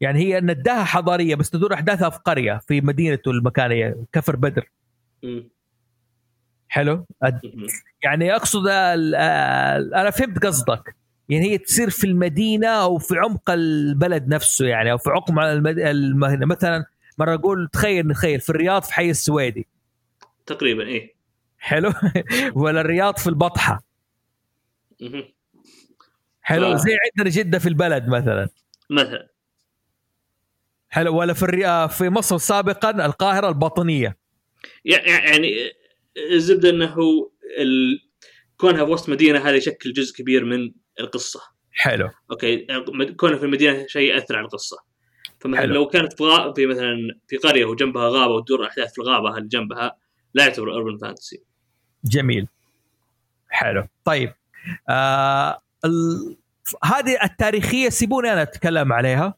يعني 0.00 0.18
هي 0.18 0.40
نداها 0.40 0.84
حضارية 0.84 1.34
بس 1.34 1.50
تدور 1.50 1.74
أحداثها 1.74 2.10
في 2.10 2.18
قرية 2.18 2.60
في 2.68 2.80
مدينته 2.80 3.30
المكانيه 3.30 3.96
كفر 4.12 4.36
بدر. 4.36 4.70
مم. 5.22 5.50
حلو؟ 6.68 7.06
أد- 7.24 7.40
مم. 7.54 7.66
يعني 8.02 8.36
أقصد 8.36 8.66
ال- 8.68 9.14
أنا 9.94 10.10
فهمت 10.10 10.46
قصدك. 10.46 10.96
يعني 11.28 11.50
هي 11.50 11.58
تصير 11.58 11.90
في 11.90 12.06
المدينة 12.06 12.68
أو 12.68 12.98
في 12.98 13.18
عمق 13.18 13.50
البلد 13.50 14.28
نفسه 14.28 14.66
يعني 14.66 14.92
أو 14.92 14.98
في 14.98 15.10
عمق 15.10 15.40
المد... 15.40 15.78
الم... 15.78 16.48
مثلا 16.48 16.84
مرة 17.18 17.34
أقول 17.34 17.68
تخيل 17.72 18.06
نتخيل 18.08 18.40
في 18.40 18.50
الرياض 18.50 18.82
في 18.82 18.94
حي 18.94 19.10
السويدي. 19.10 19.66
تقريبا 20.48 20.86
إيه. 20.86 21.14
حلو. 21.58 21.92
ولا 22.62 22.80
الرياض 22.80 23.16
في 23.16 23.26
البطحة. 23.26 23.82
حلو. 26.40 26.66
آه. 26.66 26.76
زي 26.76 26.96
عندنا 27.16 27.36
جدة 27.36 27.58
في 27.58 27.68
البلد 27.68 28.08
مثلا. 28.08 28.48
مثلا. 28.90 29.28
حلو. 30.88 31.16
ولا 31.18 31.32
في 31.32 31.42
الري... 31.42 31.88
في 31.88 32.08
مصر 32.08 32.38
سابقا 32.38 33.06
القاهرة 33.06 33.48
الباطنية. 33.48 34.16
يع- 34.84 35.06
يعني 35.06 35.56
الزبدة 36.32 36.70
إنه 36.70 36.96
ال... 37.58 38.00
كونها 38.56 38.84
في 38.84 38.90
وسط 38.90 39.08
مدينة 39.08 39.38
هذا 39.38 39.56
يشكل 39.56 39.92
جزء 39.92 40.16
كبير 40.16 40.44
من 40.44 40.72
القصة. 41.00 41.40
حلو. 41.72 42.10
أوكي. 42.30 42.66
كونها 43.16 43.38
في 43.38 43.44
المدينة 43.44 43.86
شيء 43.86 44.14
يأثر 44.14 44.36
على 44.36 44.44
القصة. 44.44 44.76
فمثلا. 45.40 45.66
لو 45.66 45.86
كانت 45.86 46.12
في. 46.12 46.52
في 46.56 46.66
مثلا 46.66 46.96
في 47.28 47.36
قرية 47.36 47.64
وجنبها 47.64 48.08
غابة 48.08 48.34
وتدور 48.34 48.66
أحداث 48.66 48.92
في 48.92 48.98
الغابة 48.98 49.36
اللي 49.36 49.48
جنبها 49.48 49.96
لا 50.34 50.44
يعتبر 50.44 50.72
urban 50.72 50.98
fantasy 50.98 51.42
جميل. 52.04 52.48
حلو. 53.48 53.86
طيب 54.04 54.34
آه 54.88 55.60
ال... 55.84 56.36
هذه 56.84 57.18
التاريخية 57.22 57.88
سيبوني 57.88 58.32
أنا 58.32 58.42
أتكلم 58.42 58.92
عليها. 58.92 59.34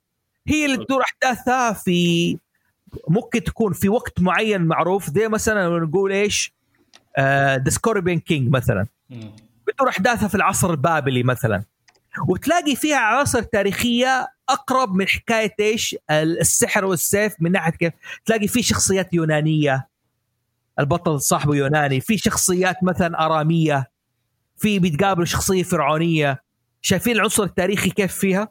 هي 0.49 0.65
اللي 0.65 0.77
تدور 0.77 1.03
أحداثها 1.03 1.73
في 1.73 2.39
ممكن 3.09 3.45
تكون 3.45 3.73
في 3.73 3.89
وقت 3.89 4.21
معين 4.21 4.63
معروف 4.63 5.11
زي 5.11 5.29
مثلا 5.29 5.79
نقول 5.79 6.13
إيش؟ 6.13 6.53
The 7.19 7.71
Scorpion 7.71 8.21
King 8.21 8.53
مثلا. 8.53 8.87
بتدور 9.67 9.89
أحداثها 9.89 10.29
في 10.29 10.35
العصر 10.35 10.71
البابلي 10.71 11.23
مثلا. 11.23 11.65
وتلاقي 12.29 12.77
فيها 12.77 12.97
عناصر 12.97 13.43
تاريخية 13.43 14.29
أقرب 14.49 14.95
من 14.95 15.09
حكاية 15.09 15.55
إيش؟ 15.61 15.97
السحر 16.11 16.85
والسيف 16.85 17.35
من 17.41 17.53
ناحية 17.53 17.73
كيف؟ 17.73 17.93
تلاقي 18.25 18.49
في 18.49 18.63
شخصيات 18.63 19.15
يونانية. 19.15 19.90
البطل 20.81 21.21
صاحبه 21.21 21.57
يوناني 21.57 22.01
في 22.01 22.19
شخصيات 22.19 22.77
مثلا 22.83 23.27
أرامية 23.27 23.91
في 24.57 24.79
بيتقابلوا 24.79 25.25
شخصية 25.25 25.63
فرعونية. 25.63 26.43
شايفين 26.83 27.17
العنصر 27.17 27.43
التاريخي 27.43 27.91
كيف 27.91 28.15
فيها؟ 28.15 28.49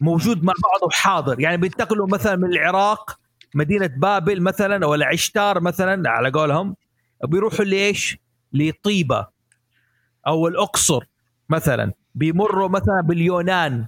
موجود 0.00 0.44
مع 0.44 0.52
بعضه 0.62 0.90
حاضر. 0.92 1.40
يعني 1.40 1.56
بينتقلوا 1.56 2.06
مثلا 2.06 2.36
من 2.36 2.52
العراق 2.52 3.18
مدينة 3.54 3.86
بابل 3.86 4.40
مثلا 4.42 4.86
ولا 4.86 5.06
عشتار 5.06 5.60
مثلا 5.60 6.10
على 6.10 6.30
قولهم 6.30 6.76
بيروحوا 7.24 7.64
لإيش؟ 7.64 8.16
لطيبة 8.52 9.26
أو 10.26 10.48
الأقصر 10.48 11.04
مثلا. 11.48 11.92
بيمروا 12.14 12.68
مثلا 12.68 13.00
باليونان. 13.04 13.86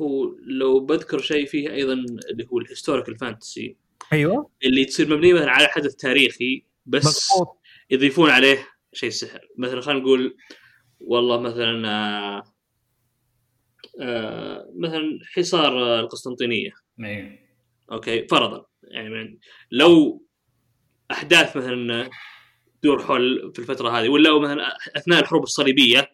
هو 0.00 0.34
لو 0.46 0.80
بذكر 0.86 1.18
شيء 1.18 1.46
فيه 1.46 1.70
أيضا 1.70 1.92
اللي 1.92 2.46
هو 2.52 2.58
ال 2.58 2.64
historical 2.64 3.18
fantasy 3.18 3.76
أيوه. 4.12 4.50
اللي 4.64 4.84
تصير 4.84 5.16
مبنيه 5.16 5.34
مثلا 5.34 5.50
على 5.50 5.68
حدث 5.68 5.94
تاريخي 5.94 6.66
بس 6.86 7.30
مضبوط. 7.32 7.60
يضيفون 7.90 8.30
عليه 8.30 8.68
شيء 8.92 9.10
سحر. 9.10 9.40
مثلا 9.58 9.80
خلينا 9.80 10.00
نقول 10.00 10.36
والله 11.00 11.40
مثلا 11.40 11.88
آه 11.88 12.42
آه 14.00 14.72
مثلا 14.76 15.18
حصار 15.34 16.00
القسطنطينية. 16.00 16.70
أيوه 17.00 17.38
okay 17.92 18.26
فرضا. 18.28 18.66
يعني 18.82 19.40
لو 19.70 20.22
أحداث 21.10 21.56
مثلا 21.56 22.10
تدور 22.82 23.02
حول 23.02 23.52
في 23.54 23.58
الفترة 23.58 23.88
هذه 23.88 24.08
ولا 24.08 24.38
مثلا 24.38 24.76
أثناء 24.96 25.20
الحروب 25.20 25.42
الصليبية 25.42 26.10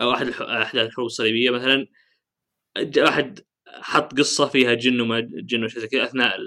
أو 0.00 0.12
أحد 0.12 0.28
أحداث 0.28 0.86
الحروب 0.86 1.06
الصليبية 1.06 1.50
مثلا 1.50 1.86
احد 3.08 3.40
حط 3.66 4.18
قصة 4.18 4.48
فيها 4.48 4.74
جن 4.74 5.00
وما 5.00 5.20
جن 5.20 5.64
وشيء 5.64 5.80
زي 5.80 5.88
كذا 5.88 6.04
أثناء 6.04 6.38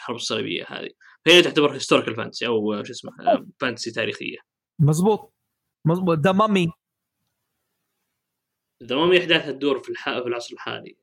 الحرب 0.00 0.16
الصليبية 0.16 0.64
هذه. 0.68 0.90
فهي 1.24 1.42
تعتبر 1.42 1.74
historical 1.74 2.14
fantasy 2.16 2.46
أو 2.46 2.82
شو 2.84 2.92
اسمه 2.92 3.12
آه، 3.20 3.46
fantasy 3.60 3.90
تاريخية. 3.90 4.38
مزبوط 4.78 5.34
مزبوط 5.84 6.18
The 6.18 6.32
Mummy 6.32 6.68
اذا 8.82 8.96
ما 8.96 9.14
هي 9.14 9.20
أحداثها 9.20 9.52
تدور 9.52 9.78
في, 9.78 9.88
الح... 9.90 10.18
في 10.18 10.26
العصر 10.26 10.54
الحالي. 10.54 10.96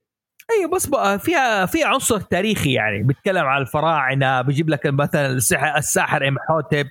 أيوه 0.51 0.72
بس 0.72 0.85
بقى 0.85 1.19
فيها 1.19 1.66
في 1.66 1.84
عنصر 1.84 2.19
تاريخي 2.19 2.74
يعني. 2.74 3.03
بيتكلم 3.03 3.45
عن 3.45 3.61
الفراعنة 3.61 4.42
بيجيب 4.42 4.69
لك 4.69 4.85
مثلا 4.85 5.27
السحر 5.27 5.77
الساحر 5.77 6.27
امحوتب 6.27 6.88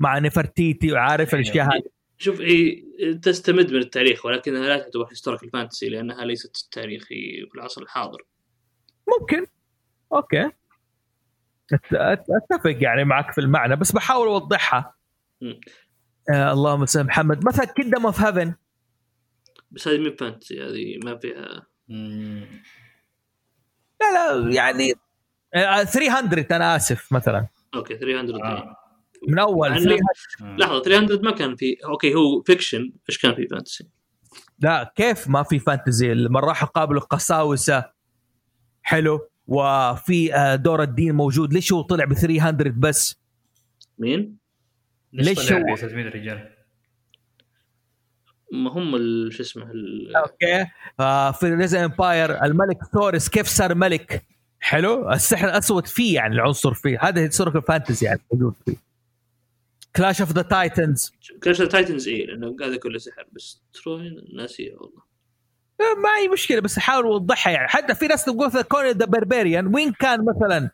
مع 0.00 0.18
نفرتيتي 0.18 0.92
وعارف 0.92 1.34
الأشياء 1.34 1.66
هذه؟ 1.66 1.82
شوف 2.18 2.40
هي 2.40 2.82
تستمد 3.22 3.72
من 3.72 3.78
التاريخ 3.78 4.26
ولكنها 4.26 4.60
لا 4.60 4.78
تعتبر 4.78 5.06
historical 5.10 5.50
fantasy 5.50 5.88
لأنها 5.88 6.24
ليست 6.24 6.68
تاريخي 6.72 7.46
في 7.50 7.54
العصر 7.54 7.82
الحاضر. 7.82 8.26
ممكن. 9.20 9.46
okay. 10.12 10.50
أتفق 11.92 12.82
يعني 12.82 13.04
معك 13.04 13.32
في 13.32 13.40
المعنى 13.40 13.76
بس 13.76 13.92
بحاول 13.92 14.28
أوضحها. 14.28 14.94
آه 16.32 16.52
اللهم 16.52 16.86
صل 16.86 16.98
على 16.98 17.08
محمد 17.08 17.46
مثلا 17.46 17.64
Kingdom 17.64 18.06
of 18.06 18.20
Heaven 18.20 18.54
بس 19.70 19.88
هذه 19.88 19.98
مي 19.98 20.16
fantasy 20.16 20.62
هذه 20.64 20.98
ما 21.04 21.18
فيها. 21.18 21.66
لا 24.00 24.34
لا 24.40 24.54
يعني 24.54 24.94
آه 25.54 25.84
300 25.84 26.46
أنا 26.50 26.76
آسف 26.76 27.12
مثلا 27.12 27.46
okay 27.74 27.98
300 27.98 28.44
آه. 28.44 28.76
من 29.28 29.38
أول 29.38 29.70
مع 29.70 29.76
إنه- 29.76 29.82
300 29.82 30.00
آه. 30.42 30.56
لحظة 30.56 30.82
300 30.82 31.20
ما 31.22 31.30
كان 31.30 31.56
في 31.56 31.76
okay 31.84 32.14
هو 32.14 32.42
fiction 32.42 32.92
إيش 33.08 33.18
كان 33.18 33.34
في 33.34 33.46
fantasy؟ 33.48 33.88
لا 34.58 34.92
كيف 34.96 35.28
ما 35.28 35.42
في 35.42 35.58
fantasy 35.58 36.14
لما 36.14 36.40
راحوا 36.40 36.68
قابلوا 36.68 37.00
قساوسة 37.00 37.84
حلو 38.82 39.28
وفي 39.48 40.34
آه، 40.34 40.54
دور 40.56 40.82
الدين 40.82 41.14
موجود. 41.14 41.52
ليش 41.52 41.72
هو 41.72 41.80
طلع 41.82 42.04
ب 42.04 42.12
300 42.14 42.50
بس؟ 42.76 43.16
مين؟ 43.98 44.36
ليش 45.12 45.52
هو- 45.52 45.74
ب 45.74 45.76
300 45.76 46.08
رجال؟ 46.08 46.48
ما 48.52 48.70
هم 48.72 48.90
شو 49.30 49.42
اسمه 49.42 49.70
ال- 49.70 50.16
okay. 50.16 50.66
آه 51.00 51.30
في 51.32 51.46
ريزا 51.54 51.84
إمباير 51.84 52.44
الملك 52.44 52.78
ثورس 52.92 53.28
كيف 53.28 53.46
صار 53.46 53.74
ملك؟ 53.74 54.24
حلو. 54.60 55.10
السحر 55.12 55.48
الأسود 55.48 55.86
فيه 55.86 56.14
يعني 56.14 56.34
العنصر 56.34 56.74
فيه. 56.74 56.98
هذا 57.02 57.20
هيستوريكال 57.22 57.62
فانتزي 57.62 58.06
يعني 58.06 58.20
موجود 58.32 58.54
فيه. 58.64 58.76
كلاش 59.96 60.20
اوف 60.20 60.32
ذا 60.32 60.42
تايتنز 60.42 61.12
كلاش 61.44 61.58
تايتنز 61.58 62.08
اي 62.08 62.26
لأنه 62.26 62.56
هذا 62.62 62.76
كله 62.76 62.98
سحر 62.98 63.26
بس 63.32 63.62
تروي 63.72 64.26
ناسيه 64.36 64.74
والله. 64.74 65.07
ما 65.80 66.08
اي 66.18 66.28
مشكلة 66.28 66.60
بس 66.60 66.78
أحاول 66.78 67.04
أوضحها 67.04 67.52
يعني. 67.52 67.68
حتى 67.68 67.94
في 67.94 68.06
ناس 68.06 68.24
تقول 68.24 68.62
كوني 68.62 68.90
ذا 68.90 69.06
بربريان 69.06 69.74
وين 69.74 69.92
كان 69.92 70.24
مثلا 70.24 70.70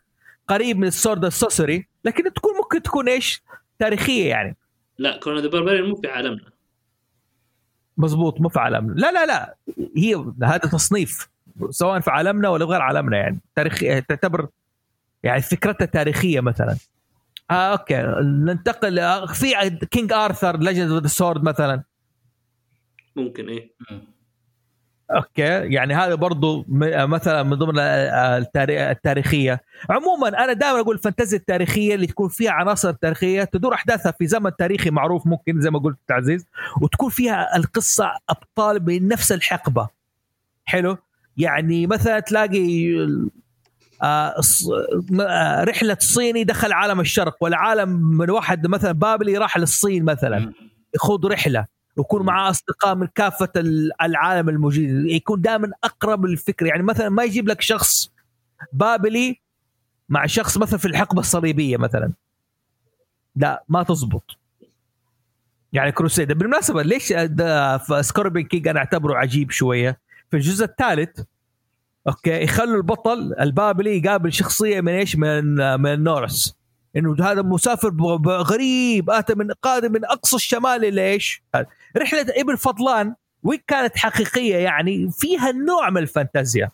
قريب 0.47 0.77
من 0.77 0.87
السورد 0.87 1.25
السوسري 1.25 1.87
لكن 2.05 2.33
تكون 2.33 2.57
ممكن 2.57 2.81
تكون 2.81 3.09
إيش؟ 3.09 3.41
تاريخية 3.79 4.29
يعني. 4.29 4.57
لا 4.97 5.19
كون 5.19 5.39
ذا 5.39 5.47
بارباريان 5.47 5.89
مو 5.89 5.95
في 5.95 6.07
عالمنا. 6.07 6.51
مزبوط 7.97 8.41
مو 8.41 8.49
في 8.49 8.59
عالمنا. 8.59 8.93
لا 8.93 9.11
لا 9.11 9.25
لا. 9.25 9.55
هي 9.97 10.25
هذا 10.43 10.57
تصنيف 10.57 11.29
سواء 11.69 11.99
في 11.99 12.11
عالمنا 12.11 12.49
ولا 12.49 12.65
غير 12.65 12.81
عالمنا 12.81 13.17
يعني. 13.17 13.39
تاريخي 13.55 14.01
تعتبر 14.01 14.47
يعني 15.23 15.41
فكرتها 15.41 15.85
تاريخية 15.85 16.39
مثلا. 16.39 16.75
آه 17.51 17.71
okay. 17.71 18.01
ننتقل 18.21 18.99
آه، 18.99 19.25
في 19.25 19.69
King 19.91 20.13
Arthur 20.13 20.57
Legend 20.57 20.91
of 20.91 21.01
the 21.01 21.07
Sword 21.07 21.43
مثلا. 21.43 21.83
ممكن 23.15 23.49
إيه. 23.49 23.75
okay. 25.11 25.41
يعني 25.73 25.93
هذا 25.93 26.15
برضو 26.15 26.65
مثلا 26.69 27.43
من 27.43 27.53
ضمن 27.55 27.79
التاري- 27.79 28.91
التاريخية. 28.91 29.61
عموما 29.89 30.27
أنا 30.43 30.53
دائما 30.53 30.79
أقول 30.79 30.95
الفانتازيا 30.95 31.37
التاريخية 31.37 31.95
اللي 31.95 32.07
تكون 32.07 32.29
فيها 32.29 32.51
عناصر 32.51 32.91
تاريخية 32.91 33.43
تدور 33.43 33.73
أحداثها 33.73 34.11
في 34.11 34.27
زمن 34.27 34.55
تاريخي 34.55 34.89
معروف 34.89 35.27
ممكن 35.27 35.61
زي 35.61 35.69
ما 35.69 35.79
قلت 35.79 35.97
عزيز 36.11 36.45
وتكون 36.81 37.09
فيها 37.09 37.55
القصة 37.55 38.11
أبطال 38.29 38.85
من 38.85 39.07
نفس 39.07 39.31
الحقبة. 39.31 39.87
حلو؟ 40.65 40.97
يعني 41.37 41.87
مثلا 41.87 42.19
تلاقي 42.19 42.95
آه، 44.03 44.35
آه، 45.21 45.63
رحلة 45.63 45.97
صيني 45.99 46.43
دخل 46.43 46.73
عالم 46.73 46.99
الشرق 46.99 47.37
ولا 47.41 47.57
عالم 47.57 47.89
من 48.17 48.29
واحد 48.29 48.67
مثلا 48.67 48.91
بابلي 48.91 49.37
راح 49.37 49.57
للصين 49.57 50.05
مثلا. 50.05 50.51
يخوض 50.95 51.25
رحلة. 51.25 51.65
ويكون 51.95 52.25
معاه 52.25 52.49
أصدقاء 52.49 52.95
من 52.95 53.07
كافة 53.07 53.49
ال- 53.55 54.01
العالم 54.01 54.49
الموجود 54.49 54.83
يكون 55.05 55.41
دائما 55.41 55.71
أقرب 55.83 56.25
للفكرة. 56.25 56.67
يعني 56.67 56.83
مثلا 56.83 57.09
ما 57.09 57.23
يجيب 57.23 57.47
لك 57.47 57.61
شخص 57.61 58.11
بابلي 58.73 59.41
مع 60.09 60.25
شخص 60.25 60.57
مثلا 60.57 60.79
في 60.79 60.85
الحقبة 60.85 61.19
الصليبية 61.19 61.77
مثلا. 61.77 62.11
لا 63.35 63.63
ما 63.69 63.83
تزبط. 63.83 64.23
يعني 65.73 65.91
Crusade 65.91 66.31
بالمناسبة 66.31 66.83
ليش 66.83 67.13
Scorpion 68.01 68.45
King 68.47 68.67
أنا 68.67 68.79
أعتبره 68.79 69.15
عجيب 69.15 69.51
شوية؟ 69.51 69.99
في 70.31 70.37
الجزء 70.37 70.65
الثالث 70.65 71.19
okay 72.07 72.43
يخلوا 72.43 72.77
البطل 72.77 73.35
البابلي 73.39 73.97
يقابل 73.97 74.33
شخصية 74.33 74.81
من 74.81 74.93
إيش؟ 74.93 75.15
من 75.15 75.55
من 75.81 75.93
ال 75.93 76.03
Norse 76.03 76.55
إنه 76.95 77.15
هذا 77.21 77.41
مسافر 77.41 77.89
غريب 78.27 79.09
اتى 79.09 79.35
من 79.35 79.51
قادم 79.51 79.91
من 79.91 80.05
أقصى 80.05 80.35
الشمال 80.35 80.85
إلى 80.85 81.11
إيش؟ 81.11 81.43
رحلة 81.97 82.25
ابن 82.29 82.55
فضلان 82.55 83.15
وين 83.43 83.59
كانت 83.67 83.97
حقيقية 83.97 84.55
يعني؟ 84.55 85.11
فيها 85.11 85.51
نوع 85.51 85.89
من 85.89 86.01
الفانتازيا. 86.01 86.71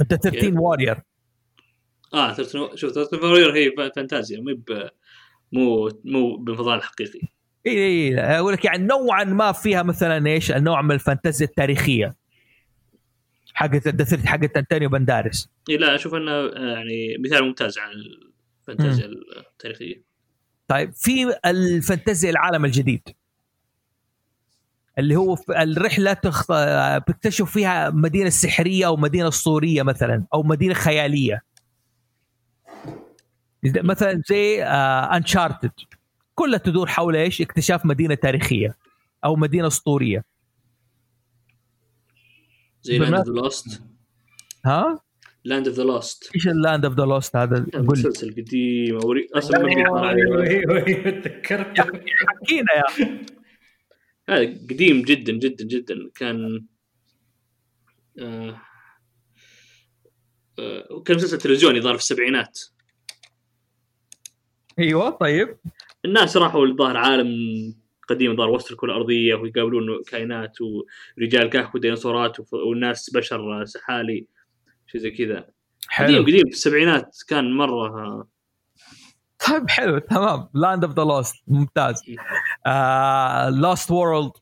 أنت 0.00 0.14
13 0.14 0.60
وارير 0.60 1.02
آه 2.14 2.32
13 2.32 2.76
شوف 2.76 2.92
13 2.92 3.20
فورير 3.20 3.54
هي 3.54 3.90
فانتازيا 3.96 4.40
مو 4.40 4.62
مو 5.52 5.90
مو 6.04 6.36
بنفضال 6.36 6.78
الحقيقي 6.78 7.20
إي 7.66 7.86
إي 7.86 8.20
أقول 8.20 8.52
لك 8.52 8.64
يعني 8.64 8.86
نوعا 8.86 9.24
ما 9.24 9.52
فيها 9.52 9.82
مثلا 9.82 10.26
إيش؟ 10.26 10.52
النوع 10.52 10.82
من 10.82 10.92
الفانتازيا 10.92 11.46
التاريخية. 11.46 12.16
حقت 13.54 13.86
الدثرت 13.86 14.26
حقت 14.26 14.56
أنطونيو 14.56 14.88
بندارس. 14.88 15.50
إيه 15.70 15.78
لا 15.78 15.94
أشوف 15.94 16.14
إنه 16.14 16.32
آه، 16.32 16.74
يعني 16.74 17.16
مثال 17.18 17.44
ممتاز 17.44 17.78
عن 17.78 17.90
الفانتازيا 18.60 19.06
التاريخية. 19.52 20.05
طيب 20.68 20.92
في 20.92 21.38
الفانتازيا 21.46 22.30
العالم 22.30 22.64
الجديد 22.64 23.08
اللي 24.98 25.16
هو 25.16 25.36
الرحلة 25.50 26.12
تخ... 26.12 26.52
بتكتشف 26.98 27.50
فيها 27.50 27.90
مدينة 27.90 28.30
سحرية 28.30 28.86
أو 28.86 28.96
مدينة 28.96 29.28
أسطورية 29.28 29.82
مثلا 29.82 30.24
أو 30.34 30.42
مدينة 30.42 30.74
خيالية 30.74 31.42
مثلا 33.64 34.22
زي 34.28 34.64
Uncharted 34.64 35.70
كلها 36.34 36.58
تدور 36.58 36.86
حول 36.86 37.16
إيش؟ 37.16 37.40
اكتشاف 37.40 37.86
مدينة 37.86 38.14
تاريخية 38.14 38.76
أو 39.24 39.36
مدينة 39.36 39.66
أسطورية 39.66 40.24
زي 42.82 42.98
Land 42.98 43.14
of 43.14 43.28
Lost 43.28 43.82
ها؟ 44.64 45.00
Land 45.46 45.68
of 45.68 45.76
the 45.76 45.82
Lost 45.82 46.30
إيش 46.34 46.48
ال 46.48 46.55
Land 46.55 46.84
of 46.84 46.94
the 46.94 47.04
Lost 47.04 47.36
هذا؟ 47.36 47.56
قول 47.56 47.64
لي. 47.72 47.80
مسلسل 47.82 48.30
قديم. 48.30 48.98
أصلا 49.34 49.68
أيوه 49.68 50.10
أيوه 50.10 50.42
أيوة، 50.42 51.10
تذكرت. 51.10 51.80
حكينا 51.80 52.72
يا 52.76 53.18
هذا 54.28 54.44
قديم 54.70 55.02
جدا 55.02 55.32
جدا 55.32 55.64
جدا. 55.64 56.10
كان 56.14 56.64
آه... 58.18 58.60
آه... 60.58 61.02
كان 61.04 61.16
مسلسل 61.16 61.38
تلفزيوني 61.38 61.80
ظهر 61.80 61.94
في 61.94 62.00
السبعينات. 62.00 62.60
أيوه 64.78 65.10
طيب. 65.10 65.56
الناس 66.04 66.36
راحوا 66.36 66.66
الظاهر 66.66 66.96
عالم 66.96 67.30
قديم 68.08 68.36
ظهر 68.36 68.50
وسط 68.50 68.70
الكرة 68.70 68.92
الأرضية 68.92 69.34
ويقابلون 69.34 70.02
كائنات 70.08 70.58
ورجال 70.60 71.50
كهف 71.50 71.74
وديناصورات 71.74 72.36
والناس 72.52 73.10
بشر 73.10 73.64
سحالي. 73.64 74.26
شيء 74.86 75.00
زي 75.00 75.10
كذا. 75.10 75.34
قديم 75.34 75.50
حلو. 75.88 76.22
قديم 76.22 76.44
في 76.44 76.52
السبعينات 76.52 77.16
كان 77.28 77.56
مرة. 77.56 78.28
طيب 79.48 79.70
حلو 79.70 79.98
تمام. 79.98 80.48
Land 80.54 80.84
of 80.84 80.94
the 80.94 81.02
Lost 81.02 81.34
ممتاز. 81.46 82.02
Lost 83.60 83.90
World 83.90 84.32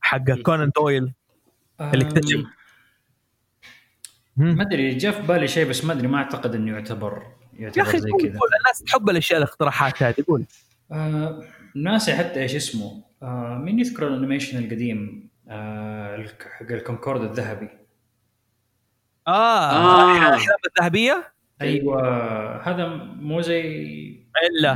حق 0.00 0.30
كونان 0.30 0.70
دويل 0.76 1.12
اللي 1.80 2.04
اكتشف 2.04 2.44
ما 4.36 4.62
أدري 4.62 4.94
جاء 4.94 5.12
في 5.12 5.26
بالي 5.26 5.48
شيء 5.48 5.68
بس 5.68 5.84
ما 5.84 5.92
أدري 5.92 6.08
ما 6.08 6.18
أعتقد 6.18 6.54
إنه 6.54 6.72
يعتبر 6.72 7.22
يا 7.52 7.60
يعتبر 7.60 7.82
أخي 7.82 7.98
زي 7.98 8.10
قول 8.10 8.20
كذا. 8.22 8.30
الناس 8.30 8.82
تحب 8.86 9.10
الأشياء 9.10 9.38
الاقتراحات 9.38 10.02
هذه 10.02 10.24
قول. 10.28 10.44
آه 10.92 11.44
ناسي 11.76 12.14
حتى 12.14 12.42
إيش 12.42 12.54
اسمه. 12.54 13.04
آه 13.22 13.58
مين 13.64 13.78
يذكر 13.78 14.08
ال 14.08 14.14
animation 14.14 14.64
القديم؟ 14.64 15.28
آه 15.48 16.26
حق 16.40 16.72
الكوندور 16.72 17.22
الذهبي. 17.22 17.68
آه, 19.28 19.70
آه. 19.70 20.28
الاحلام 20.28 20.58
الذهبية؟ 20.78 21.32
أيوه. 21.60 22.68
هذا 22.68 22.88
مو 23.16 23.40
زي 23.40 23.60
إلا. 24.50 24.74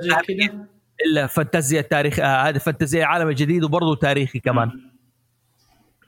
زي 0.00 0.08
الذهبية. 0.10 0.68
إلا. 1.06 1.26
فانتازيا 1.26 1.80
التاريخ 1.80 2.18
آه 2.18 2.48
هذا 2.48 2.58
فانتازيا 2.58 3.00
العالم 3.00 3.28
الجديد 3.28 3.64
وبرضه 3.64 3.94
تاريخي 3.96 4.38
كمان. 4.38 4.70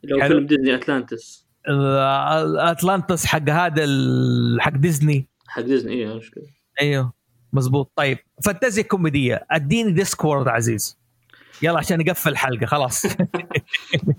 لو 0.04 0.20
حلو. 0.20 0.28
فيلم 0.28 0.46
ديزني 0.46 0.74
أتلانتس. 0.74 1.46
آه 1.68 2.70
أتلانتس 2.70 3.26
حق 3.26 3.48
هذا 3.50 3.84
ال- 3.84 4.58
حق 4.60 4.72
ديزني. 4.72 5.28
حق 5.48 5.62
ديزني 5.62 5.92
إيه 5.92 6.16
مشكله 6.16 6.44
أيوه. 6.80 7.12
مزبوط. 7.52 7.92
طيب. 7.96 8.18
فانتازيا 8.44 8.82
كوميدية. 8.82 9.46
أديني 9.50 9.92
Discworld 9.92 10.48
عزيز. 10.48 10.98
يلا 11.62 11.78
عشان 11.78 11.98
نقفل 11.98 12.30
الحلقة 12.30 12.66
خلاص. 12.66 13.06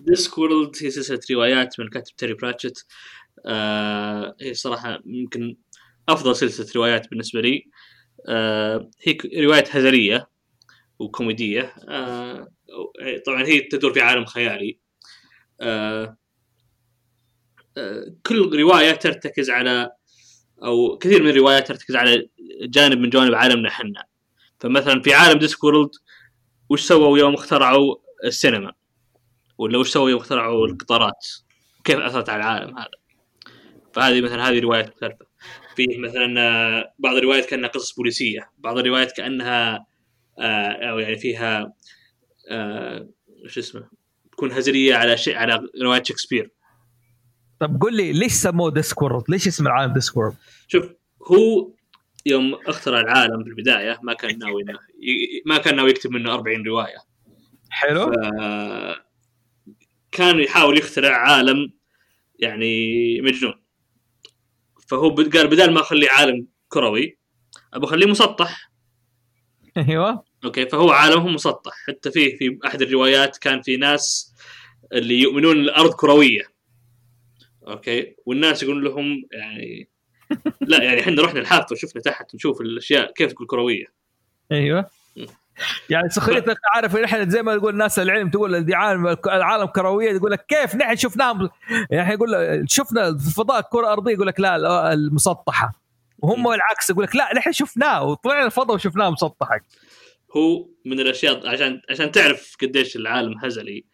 Discworld 0.07 0.75
هي 0.81 0.89
سلسله 0.89 1.19
روايات 1.31 1.79
من 1.79 1.89
كاتب 1.89 2.15
تيري 2.15 2.33
براتشيت. 2.33 2.85
آه 3.45 4.35
هي 4.41 4.53
صراحة 4.53 4.99
يمكن 5.05 5.57
أفضل 6.09 6.35
سلسلة 6.35 6.67
روايات 6.75 7.09
بالنسبة 7.09 7.41
لي. 7.41 7.69
آه 8.27 8.89
هي 9.01 9.17
رواية 9.37 9.63
هزلية 9.69 10.29
وكوميدية. 10.99 11.73
آه 11.89 12.47
طبعا 13.25 13.43
هي 13.43 13.59
تدور 13.59 13.93
في 13.93 14.01
عالم 14.01 14.25
خيالي. 14.25 14.79
كل 18.25 18.59
رواية 18.59 18.91
ترتكز 18.91 19.49
على 19.49 19.91
أو 20.63 20.97
كثير 20.97 21.23
من 21.23 21.29
الروايات 21.29 21.67
ترتكز 21.67 21.95
على 21.95 22.29
جانب 22.61 22.97
من 22.97 23.09
جوانب 23.09 23.35
عالمنا 23.35 23.69
إحنا 23.69 24.05
فمثلا 24.59 25.01
في 25.01 25.13
عالم 25.13 25.39
Discworld 25.39 25.89
وش 26.69 26.81
سووا 26.81 27.17
يوم 27.17 27.33
اخترعوا 27.33 27.95
السينما؟ 28.25 28.73
ولا 29.57 29.77
وش 29.77 29.89
سووا 29.89 30.09
يوم 30.09 30.19
اخترعوا 30.19 30.67
القطارات؟ 30.67 31.27
كيف 31.83 31.99
أثرت 31.99 32.29
على 32.29 32.43
العالم 32.43 32.77
هذا؟ 32.77 32.89
فهذه 33.95 34.21
مثلا 34.21 34.49
هذه 34.49 34.59
روايات 34.59 34.89
مختلفة. 34.89 35.25
في 35.75 35.97
مثلا 35.97 36.41
آه، 36.41 36.93
بعض 36.99 37.15
الروايات 37.15 37.45
كأنها 37.45 37.69
قصص 37.69 37.95
بوليسية 37.95 38.49
بعض 38.57 38.77
الروايات 38.77 39.11
كأنها 39.11 39.85
آه، 40.39 40.89
أو 40.89 40.99
يعني 40.99 41.17
فيها 41.17 41.73
آه، 42.49 43.09
شو 43.47 43.59
اسمه 43.59 43.89
تكون 44.31 44.51
هزلية 44.51 44.95
على 44.95 45.17
شيء 45.17 45.35
على 45.35 45.61
رواية 45.81 46.03
شكسبير. 46.03 46.51
طب 47.59 47.81
قول 47.81 47.97
لي 47.97 48.13
ليش 48.13 48.31
سموه 48.31 48.71
Discworld 48.71 49.23
ليش 49.29 49.47
اسم 49.47 49.67
العالم 49.67 49.93
Discworld 49.93 50.35
شوف 50.67 50.85
هو 51.31 51.71
يوم 52.25 52.53
اخترع 52.67 52.99
العالم 52.99 53.43
في 53.43 53.49
البداية 53.49 53.99
ما 54.03 54.13
كان 54.13 54.39
ناوي 54.39 54.63
ما 55.45 55.57
كان 55.57 55.75
ناوي 55.75 55.89
يكتب 55.89 56.11
منه 56.11 56.33
40 56.33 56.65
رواية. 56.67 56.97
حلو. 57.69 58.11
كان 60.11 60.39
يحاول 60.39 60.77
يخترع 60.77 61.17
عالم 61.17 61.73
يعني 62.39 63.21
مجنون. 63.21 63.64
فهو 64.85 65.15
قال 65.15 65.47
بدال 65.47 65.73
ما 65.73 65.81
اخليه 65.81 66.09
عالم 66.11 66.47
كروي 66.67 67.17
ابى 67.73 67.85
أخليه 67.85 68.07
مسطح. 68.07 68.71
أيوه. 69.77 70.23
أوكي 70.45 70.65
فهو 70.65 70.91
عالمهم 70.91 71.33
مسطح. 71.33 71.73
حتى 71.87 72.11
فيه 72.11 72.37
في 72.37 72.59
أحد 72.65 72.81
الروايات 72.81 73.37
كان 73.37 73.61
في 73.61 73.77
ناس 73.77 74.33
اللي 74.93 75.19
يؤمنون 75.19 75.59
الأرض 75.59 75.93
كروية. 75.93 76.43
أوكي 77.67 78.15
والناس 78.25 78.63
يقولون 78.63 78.83
لهم 78.83 79.23
يعني 79.31 79.89
لا 80.61 80.83
يعني 80.83 81.01
إحنا 81.01 81.21
رحنا 81.21 81.39
الحافه 81.39 81.67
وشفنا 81.71 82.01
تحت 82.01 82.35
نشوف 82.35 82.61
الأشياء 82.61 83.13
كيف 83.13 83.33
تقول 83.33 83.47
كروية. 83.47 83.85
أيوه. 84.51 84.89
يعني 85.89 86.09
سخريتك 86.09 86.57
عارف 86.75 86.95
إحنا 86.95 87.29
زي 87.29 87.41
ما 87.41 87.57
تقول 87.57 87.73
الناس 87.73 87.99
العلم 87.99 88.29
تقول 88.29 88.63
دي 88.63 88.75
عالم 88.75 89.17
العالم 89.25 89.65
كروية 89.65 90.17
تقول 90.17 90.31
لك 90.31 90.45
كيف 90.45 90.75
نحن 90.75 90.95
شفناهم؟ 90.95 91.49
يعني 91.89 92.13
يقول 92.13 92.31
لك 92.31 92.63
شفنا 92.67 93.17
في 93.17 93.27
الفضاء 93.27 93.59
الكرة 93.59 93.79
الأرضية 93.79 94.13
يقول 94.13 94.27
لك 94.27 94.39
لا 94.39 94.93
المسطحة. 94.93 95.85
وهم 96.19 96.47
العكس 96.47 96.89
يقول 96.89 97.03
لك 97.03 97.15
لا 97.15 97.35
نحن 97.35 97.51
شفناه 97.51 98.03
وطلعنا 98.03 98.45
الفضاء 98.45 98.75
وشفناه 98.75 99.09
مسطحة. 99.09 99.59
هو 100.37 100.67
من 100.85 100.99
الأشياء 100.99 101.47
عشان 101.47 101.81
عشان 101.89 102.11
تعرف 102.11 102.55
قديش 102.61 102.95
العالم 102.95 103.33
هزلي. 103.43 103.85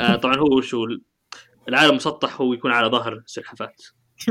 آه 0.00 0.16
طبعا 0.16 0.36
هو 0.36 0.60
شو 0.60 0.86
العالم 1.68 1.96
مسطح 1.96 2.40
هو 2.40 2.52
يكون 2.52 2.72
على 2.72 2.88
ظهر 2.88 3.22
سلحفات 3.26 3.82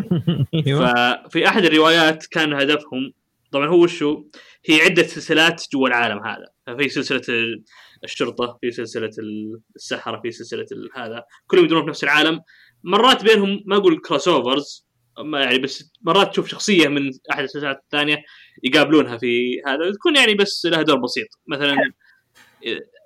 أيوه. 0.68 0.94
ففي 1.26 1.48
أحد 1.48 1.66
الروايات 1.66 2.26
كان 2.26 2.54
هدفهم 2.54 3.14
طبعا 3.52 3.68
هو 3.68 3.88
شو 3.88 4.24
هي 4.66 4.82
عدة 4.82 5.04
سلسلات 5.04 5.66
جوا 5.74 5.88
العالم 5.88 6.28
هذا. 6.28 6.46
ففي 6.74 6.90
سلسلة 6.90 7.22
ال- 7.30 7.64
الشرطة 8.04 8.58
في 8.62 8.72
سلسلة 8.72 9.10
ال- 9.20 9.60
السحرة 9.76 10.22
في 10.22 10.32
سلسلة 10.32 10.66
هذا. 10.96 11.24
كلهم 11.48 11.66
يدورون 11.66 11.84
في 11.84 11.90
نفس 11.90 12.04
العالم. 12.04 12.40
مرات 12.84 13.24
بينهم 13.24 13.64
ما 13.66 13.76
أقول 13.78 14.02
كروس 14.02 14.28
اوفرز 14.28 14.88
ما 15.20 15.40
يعني 15.44 15.60
بس 15.60 15.92
مرات 16.02 16.32
تشوف 16.32 16.48
شخصية 16.48 16.88
من 16.88 17.12
أحد 17.32 17.44
السلسلات 17.44 17.78
الثانية 17.84 18.18
يقابلونها 18.64 19.18
في 19.18 19.62
هذا. 19.68 19.92
تكون 19.92 20.16
يعني 20.16 20.34
بس 20.36 20.66
لها 20.66 20.82
دور 20.82 20.98
بسيط. 21.00 21.28
مثلا 21.48 21.76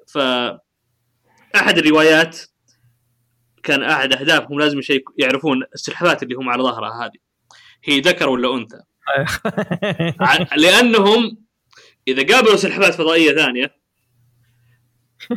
ف 0.07 0.17
أحد 1.55 1.77
الروايات 1.77 2.39
كان 3.63 3.83
أحد 3.83 4.13
أهدافهم 4.13 4.59
لازم 4.59 4.81
شيء 4.81 5.03
يعرفون 5.17 5.63
السلحفات 5.73 6.23
اللي 6.23 6.35
هم 6.35 6.49
على 6.49 6.63
ظهرها 6.63 7.05
هذه. 7.05 7.19
هي 7.83 7.99
ذكر 7.99 8.29
ولا 8.29 8.55
أنثى؟ 8.55 8.77
لأنهم 10.63 11.44
إذا 12.07 12.35
قابلوا 12.35 12.55
سلحفات 12.55 12.93
فضائية 12.93 13.35
ثانية 13.35 13.75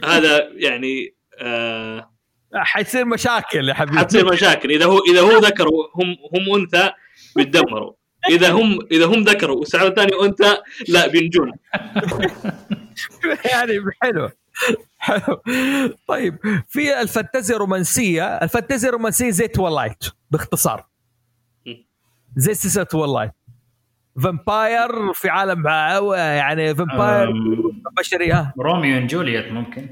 هذا 0.04 0.48
يعني 0.52 1.14
آه 1.38 2.10
حيصير 2.54 3.04
مشاكل 3.04 3.68
يا 3.68 3.74
حبيبي. 3.74 3.98
حتصير 3.98 4.32
مشاكل. 4.32 4.70
إذا 4.70 4.84
هو 4.84 4.98
إذا 4.98 5.20
هو 5.20 5.38
ذكر 5.38 5.68
وهم 5.68 6.16
هم 6.34 6.60
أنثى 6.60 6.92
بيتدمروا 7.36 7.92
إذا 8.30 8.50
هم 8.50 8.78
إذا 8.92 9.06
هم 9.06 9.22
ذكروا 9.22 9.56
والسلحفاه 9.56 9.88
الثانية 9.88 10.24
أنثى 10.24 10.56
لا 10.88 11.06
بينجون. 11.06 11.52
يعني 13.52 13.72
حلو. 14.02 14.30
حلو. 14.98 15.42
طيب 16.08 16.38
في 16.68 17.00
الفانتازيا 17.00 17.56
الرومانسيه 17.56 18.24
الفانتازيا 18.24 18.88
الرومانسيه 18.88 19.30
زي 19.30 19.48
Twilight 19.48 20.04
باختصار. 20.30 20.86
زي 22.36 22.54
سلسله 22.54 22.84
Twilight 22.84 23.30
vampire 24.22 25.12
في 25.12 25.28
عالم 25.28 25.66
يعني 25.66 26.74
vampire 26.74 27.32
بشري 27.98 28.32
ها. 28.32 28.54
Romeo 28.58 28.98
and 28.98 29.08
Juliet 29.10 29.52
ممكن. 29.52 29.88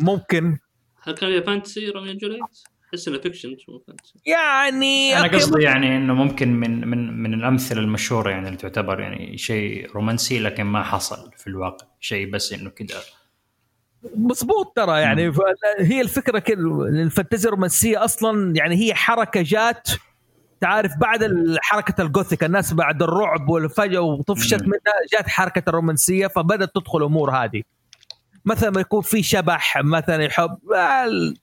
ممكن. 0.00 0.58
هل 1.02 1.14
كان 1.14 1.30
فيها 1.30 1.40
fantasy 1.40 1.88
روميو 1.90 2.16
جوليت؟ 2.16 2.40
أحس 2.88 3.08
إنه 3.08 3.18
fiction 3.18 3.48
مش 3.52 3.68
مو 3.68 3.78
fantasy. 3.86 4.14
يعني 4.26 5.18
أنا 5.18 5.26
قصدي 5.26 5.62
يعني 5.62 5.96
إنه 5.96 6.14
ممكن 6.14 6.52
من 6.52 6.88
من 6.88 7.22
من 7.22 7.34
الأمثلة 7.34 7.80
المشهورة 7.80 8.30
يعني 8.30 8.46
اللي 8.46 8.56
تعتبر 8.58 9.00
يعني 9.00 9.38
شيء 9.38 9.90
رومانسي 9.94 10.38
لكن 10.38 10.64
ما 10.64 10.82
حصل 10.82 11.30
في 11.36 11.46
الواقع. 11.46 11.86
شيء 12.00 12.30
بس 12.30 12.52
إنه 12.52 12.70
كذا 12.70 13.00
مظبوط 14.16 14.72
ترى 14.76 15.00
يعني 15.00 15.32
ف- 15.32 15.40
هي 15.78 16.00
الفكرة 16.00 16.38
كده 16.38 16.60
الفانتازيا 16.88 17.48
الرومانسية 17.48 18.04
أصلا 18.04 18.56
يعني 18.56 18.74
هي 18.76 18.94
حركة 18.94 19.42
جات 19.42 19.88
تعرف 20.60 20.92
بعد 20.96 21.34
حركة 21.62 22.02
الجوثيك 22.02 22.44
الناس 22.44 22.72
بعد 22.72 23.02
الرعب 23.02 23.48
والفجأة 23.48 24.00
وطفشت. 24.00 24.62
منها 24.62 24.94
جات 25.12 25.28
حركة 25.28 25.62
الرومانسية 25.68 26.26
فبدأت 26.26 26.74
تدخل 26.74 27.02
أمور 27.02 27.30
هذه. 27.30 27.62
مثلا 28.44 28.70
ما 28.70 28.80
يكون 28.80 29.02
في 29.02 29.22
شبح 29.22 29.78
مثلا 29.78 30.24
يحب 30.24 30.58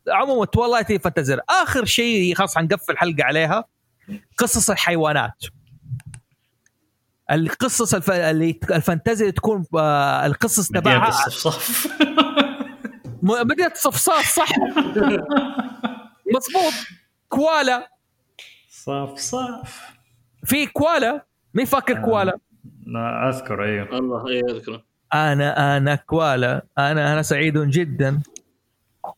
عموما 0.08 0.48
والله 0.56 0.84
فانتازيا 0.84 1.40
آخر 1.50 1.86
شيء 1.86 2.36
خلاص 2.36 2.58
حنقفل 2.58 2.98
حلقة 2.98 3.24
عليها 3.24 3.66
قصص 4.38 4.70
الحيوانات. 4.70 5.44
القصص 7.32 7.94
الف... 7.94 8.12
اللي 8.12 8.60
الفانتازيا 8.72 9.30
تكون 9.30 9.66
آه، 9.76 10.26
القصص 10.26 10.68
تبعها 10.68 11.10
الصفصاف. 11.10 11.88
مدينة 13.22 13.72
صفصاف 13.76 14.36
صح؟ 14.36 14.50
مضبوط. 16.34 16.74
كوالا. 17.30 17.97
صفصاف 18.88 19.90
في 20.46 20.66
كوالا؟ 20.68 21.26
مين 21.54 21.66
فاكر 21.66 22.02
كوالا؟ 22.02 22.40
لا 22.88 23.30
أذكر 23.30 23.64
أيوه. 23.64 23.98
الله 24.00 24.24
اذكره 24.52 24.84
أنا 25.14 25.78
أنا 25.78 25.96
كوالا. 25.96 26.66
أنا 26.78 27.14
أنا 27.14 27.22
سعيد 27.22 27.58
جدا. 27.58 28.22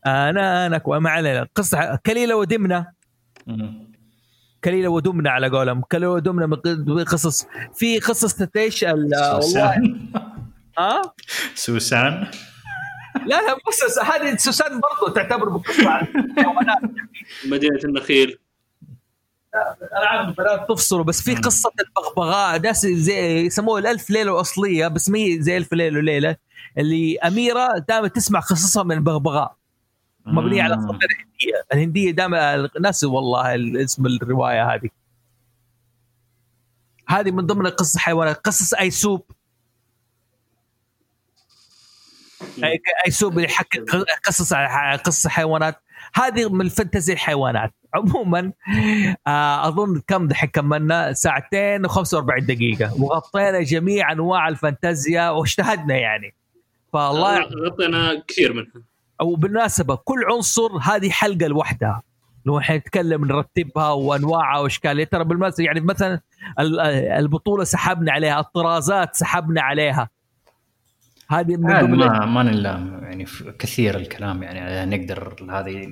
أنا 0.06 0.66
أنا 0.66 0.78
كوالا. 0.78 1.00
ما 1.00 1.10
علينا. 1.10 1.46
قصة 1.54 1.96
كليلة 2.06 2.36
ودمنة. 2.36 2.86
كليلة 4.64 4.88
ودمنة 4.88 5.30
على 5.30 5.48
قولهم. 5.48 5.80
كليلة 5.80 6.10
ودمنة 6.10 6.46
من 6.46 7.04
قصص 7.04 7.46
في 7.74 7.98
قصص 7.98 8.42
إيش 8.56 8.84
ال- 8.84 8.90
والله. 8.92 9.40
سوسان 9.40 10.12
ها 10.78 11.02
سوسان. 11.54 12.26
لا 13.26 13.36
لا 13.46 13.56
بص 13.68 13.98
هذه 13.98 14.36
سوسان 14.36 14.80
برضو 14.80 15.14
تعتبر 15.14 15.48
بقصة. 15.48 16.00
مدينة 17.50 17.80
النخيل. 17.84 18.38
عارف 19.92 20.28
البنات 20.28 20.68
تفصلوا 20.68 21.04
بس 21.04 21.22
في 21.22 21.34
قصة 21.34 21.72
البغبغاء 21.80 22.58
ناس 22.58 22.86
زي 22.86 23.46
يسموها 23.46 23.80
الألف 23.80 24.10
ليلة 24.10 24.32
واصليه 24.32 24.88
بس 24.88 25.08
مي 25.08 25.42
زي 25.42 25.56
ألف 25.56 25.72
ليلة 25.72 25.98
وليلة 25.98 26.36
اللي 26.78 27.18
أميرة 27.18 27.78
دائما 27.88 28.08
تسمع 28.08 28.40
قصصها 28.40 28.82
من 28.82 28.92
البغبغاء. 28.92 29.56
مبنية 30.26 30.62
على. 30.62 30.74
الصفه 30.74 30.90
الهندية. 30.92 31.64
الهندية 31.72 32.10
دائما 32.10 32.68
ناس 32.80 33.04
والله 33.04 33.54
اسم 33.84 34.06
الرواية 34.06 34.74
هذه. 34.74 34.88
هذه 37.08 37.30
من 37.30 37.46
ضمن 37.46 37.66
قصص 37.66 37.96
حيوانات 37.96 38.36
قصص 38.36 38.74
أيسوب. 38.74 39.30
أيسوب 43.06 43.32
اللي 43.32 43.44
يحكي 43.44 43.78
قصص 44.26 44.52
على 44.52 44.98
قصص 44.98 45.26
حيوانات. 45.26 45.82
هذه 46.14 46.48
من 46.52 46.60
الفانتزي 46.60 47.12
الحيوانات. 47.12 47.70
عموما 47.94 48.52
آه، 49.26 49.68
أظن 49.68 50.02
كم 50.06 50.28
دحين 50.28 50.48
كملنا؟ 50.50 51.12
ساعتين 51.12 51.88
و45 51.88 52.38
دقيقة. 52.42 53.02
وغطينا 53.02 53.62
جميع 53.62 54.12
أنواع 54.12 54.48
الفانتازيا 54.48 55.30
واجتهدنا 55.30 55.96
يعني. 55.96 56.34
فالله 56.92 57.40
غطينا 57.66 58.22
كثير 58.28 58.52
منها. 58.52 58.82
وبالمناسبة 59.22 59.94
كل 60.04 60.24
عنصر 60.32 60.76
هذه 60.82 61.10
حلقة 61.10 61.46
لوحدها. 61.46 62.02
لو 62.46 62.58
إحنا 62.58 62.76
نتكلم 62.76 63.24
نرتبها 63.24 63.90
وأنواعها 63.90 64.58
واشكالها 64.58 65.04
ترى 65.04 65.24
بالمناسبة 65.24 65.64
يعني 65.64 65.80
مثلا 65.80 66.20
ال- 66.60 66.80
البطولة 67.18 67.64
سحبنا 67.64 68.12
عليها 68.12 68.40
الطرازات 68.40 69.16
سحبنا 69.16 69.62
عليها. 69.62 70.08
هذه 71.30 71.56
من 71.56 71.80
ضمن 71.80 71.98
ما 71.98 72.26
ما 72.26 72.42
نلام 72.42 73.00
يعني 73.02 73.24
كثير 73.58 73.96
الكلام 73.96 74.42
يعني 74.42 74.96
نقدر 74.96 75.36
هذه 75.50 75.88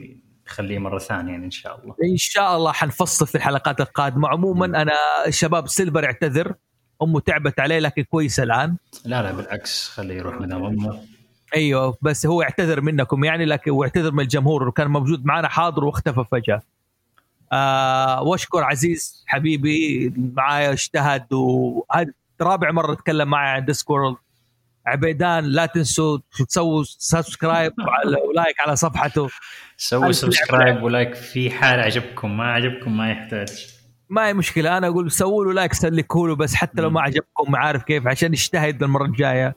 نخليه 0.46 0.78
مرة 0.78 0.98
ثانية 0.98 1.32
يعني 1.32 1.44
إن 1.44 1.50
شاء 1.50 1.80
الله. 1.80 1.94
إن 2.12 2.16
شاء 2.16 2.56
الله 2.56 2.72
حنفصل 2.72 3.26
في 3.26 3.34
الحلقات 3.34 3.80
القادمة. 3.80 4.28
عموما 4.28 4.66
أنا 4.66 4.94
شباب 5.28 5.68
سيلفر 5.68 6.04
اعتذر 6.04 6.54
أمه 7.02 7.20
تعبت 7.20 7.60
عليه 7.60 7.78
لكن 7.78 8.02
كويس 8.02 8.40
الآن. 8.40 8.76
لا 9.04 9.22
لا 9.22 9.32
بالعكس 9.32 9.88
خليه 9.88 10.14
يروح 10.14 10.40
مدام 10.40 10.64
أمه. 10.64 11.00
أيوه 11.54 11.98
بس 12.02 12.26
هو 12.26 12.42
اعتذر 12.42 12.80
منكم 12.80 13.24
يعني 13.24 13.44
لكن 13.44 13.70
واعتذر 13.70 14.12
من 14.12 14.20
الجمهور 14.20 14.68
وكان 14.68 14.86
موجود 14.86 15.24
معنا 15.24 15.48
حاضر 15.48 15.84
واختفى 15.84 16.24
فجأة. 16.32 16.62
آه 17.52 18.22
واشكر 18.22 18.64
عزيز 18.64 19.24
حبيبي 19.26 20.12
معايا 20.36 20.72
اجتهد 20.72 21.32
وهذه 21.32 22.12
رابع 22.40 22.70
مرة 22.70 22.92
اتكلم 22.92 23.28
معي 23.28 23.50
عن 23.50 23.64
Discworld 23.64 24.16
عبيدان 24.88 25.44
لا 25.44 25.66
تنسوا 25.66 26.18
تسووا 26.48 26.84
subscribe 26.84 27.72
و 28.28 28.35
like 28.35 28.60
على 28.60 28.76
صفحته. 28.76 29.28
سووا 29.76 30.12
subscribe 30.12 30.82
و 30.82 30.89
like 30.89 31.14
في 31.14 31.50
حال 31.50 31.80
عجبكم 31.80 32.36
ما 32.36 32.44
عجبكم 32.52 32.96
ما 32.96 33.10
يحتاج. 33.10 33.78
ما 34.10 34.28
هي 34.28 34.34
مشكلة 34.34 34.78
أنا 34.78 34.86
أقول 34.86 35.10
سووا 35.10 35.44
له 35.44 35.52
like 35.52 35.72
سلكوا 35.72 36.28
له 36.28 36.36
بس 36.36 36.54
حتى 36.54 36.82
لو 36.82 36.90
ما 36.90 37.00
عجبكم 37.00 37.56
عارف 37.56 37.82
كيف؟ 37.82 38.06
عشان 38.06 38.32
يجتهد 38.32 38.82
المرة 38.82 39.04
الجاية. 39.04 39.56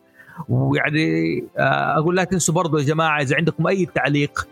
ويعني 0.49 1.43
آه، 1.57 1.97
أقول 1.97 2.15
لا 2.15 2.23
تنسوا 2.23 2.53
برضو 2.53 2.77
يا 2.77 2.83
جماعة 2.83 3.21
إذا 3.21 3.35
عندكم 3.35 3.67
أي 3.67 3.85
تعليق 3.85 4.47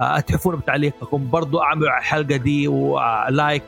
آه، 0.00 0.18
اتحفونا 0.18 0.56
بتعليقكم 0.56 1.30
برضو 1.30 1.62
اعملوا 1.62 1.90
على 1.90 2.00
الحلقة 2.00 2.36
دي 2.36 2.68
و 2.68 2.84
like. 2.84 3.62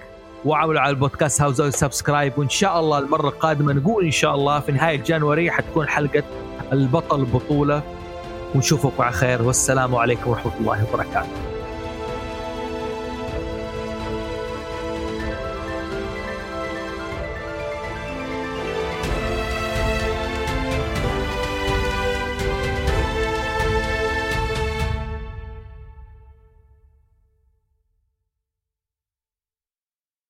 واعملوا 0.44 0.80
على 0.80 0.90
البودكاست 0.90 1.42
هاوس 1.42 1.60
subscribe 1.60 2.38
وإن 2.38 2.48
شاء 2.48 2.80
الله 2.80 2.98
المرة 2.98 3.28
القادمة 3.28 3.72
نقول 3.72 4.04
إن 4.04 4.10
شاء 4.10 4.34
الله 4.34 4.60
في 4.60 4.72
نهاية 4.72 5.02
January 5.02 5.50
حتكون 5.50 5.88
حلقة 5.88 6.22
البطل 6.72 7.20
البطوله 7.20 7.82
ونشوفكم 8.54 9.02
على 9.02 9.12
خير. 9.12 9.42
والسلام 9.42 9.94
عليكم 9.94 10.30
ورحمة 10.30 10.52
الله 10.60 10.84
وبركاته. 10.88 11.53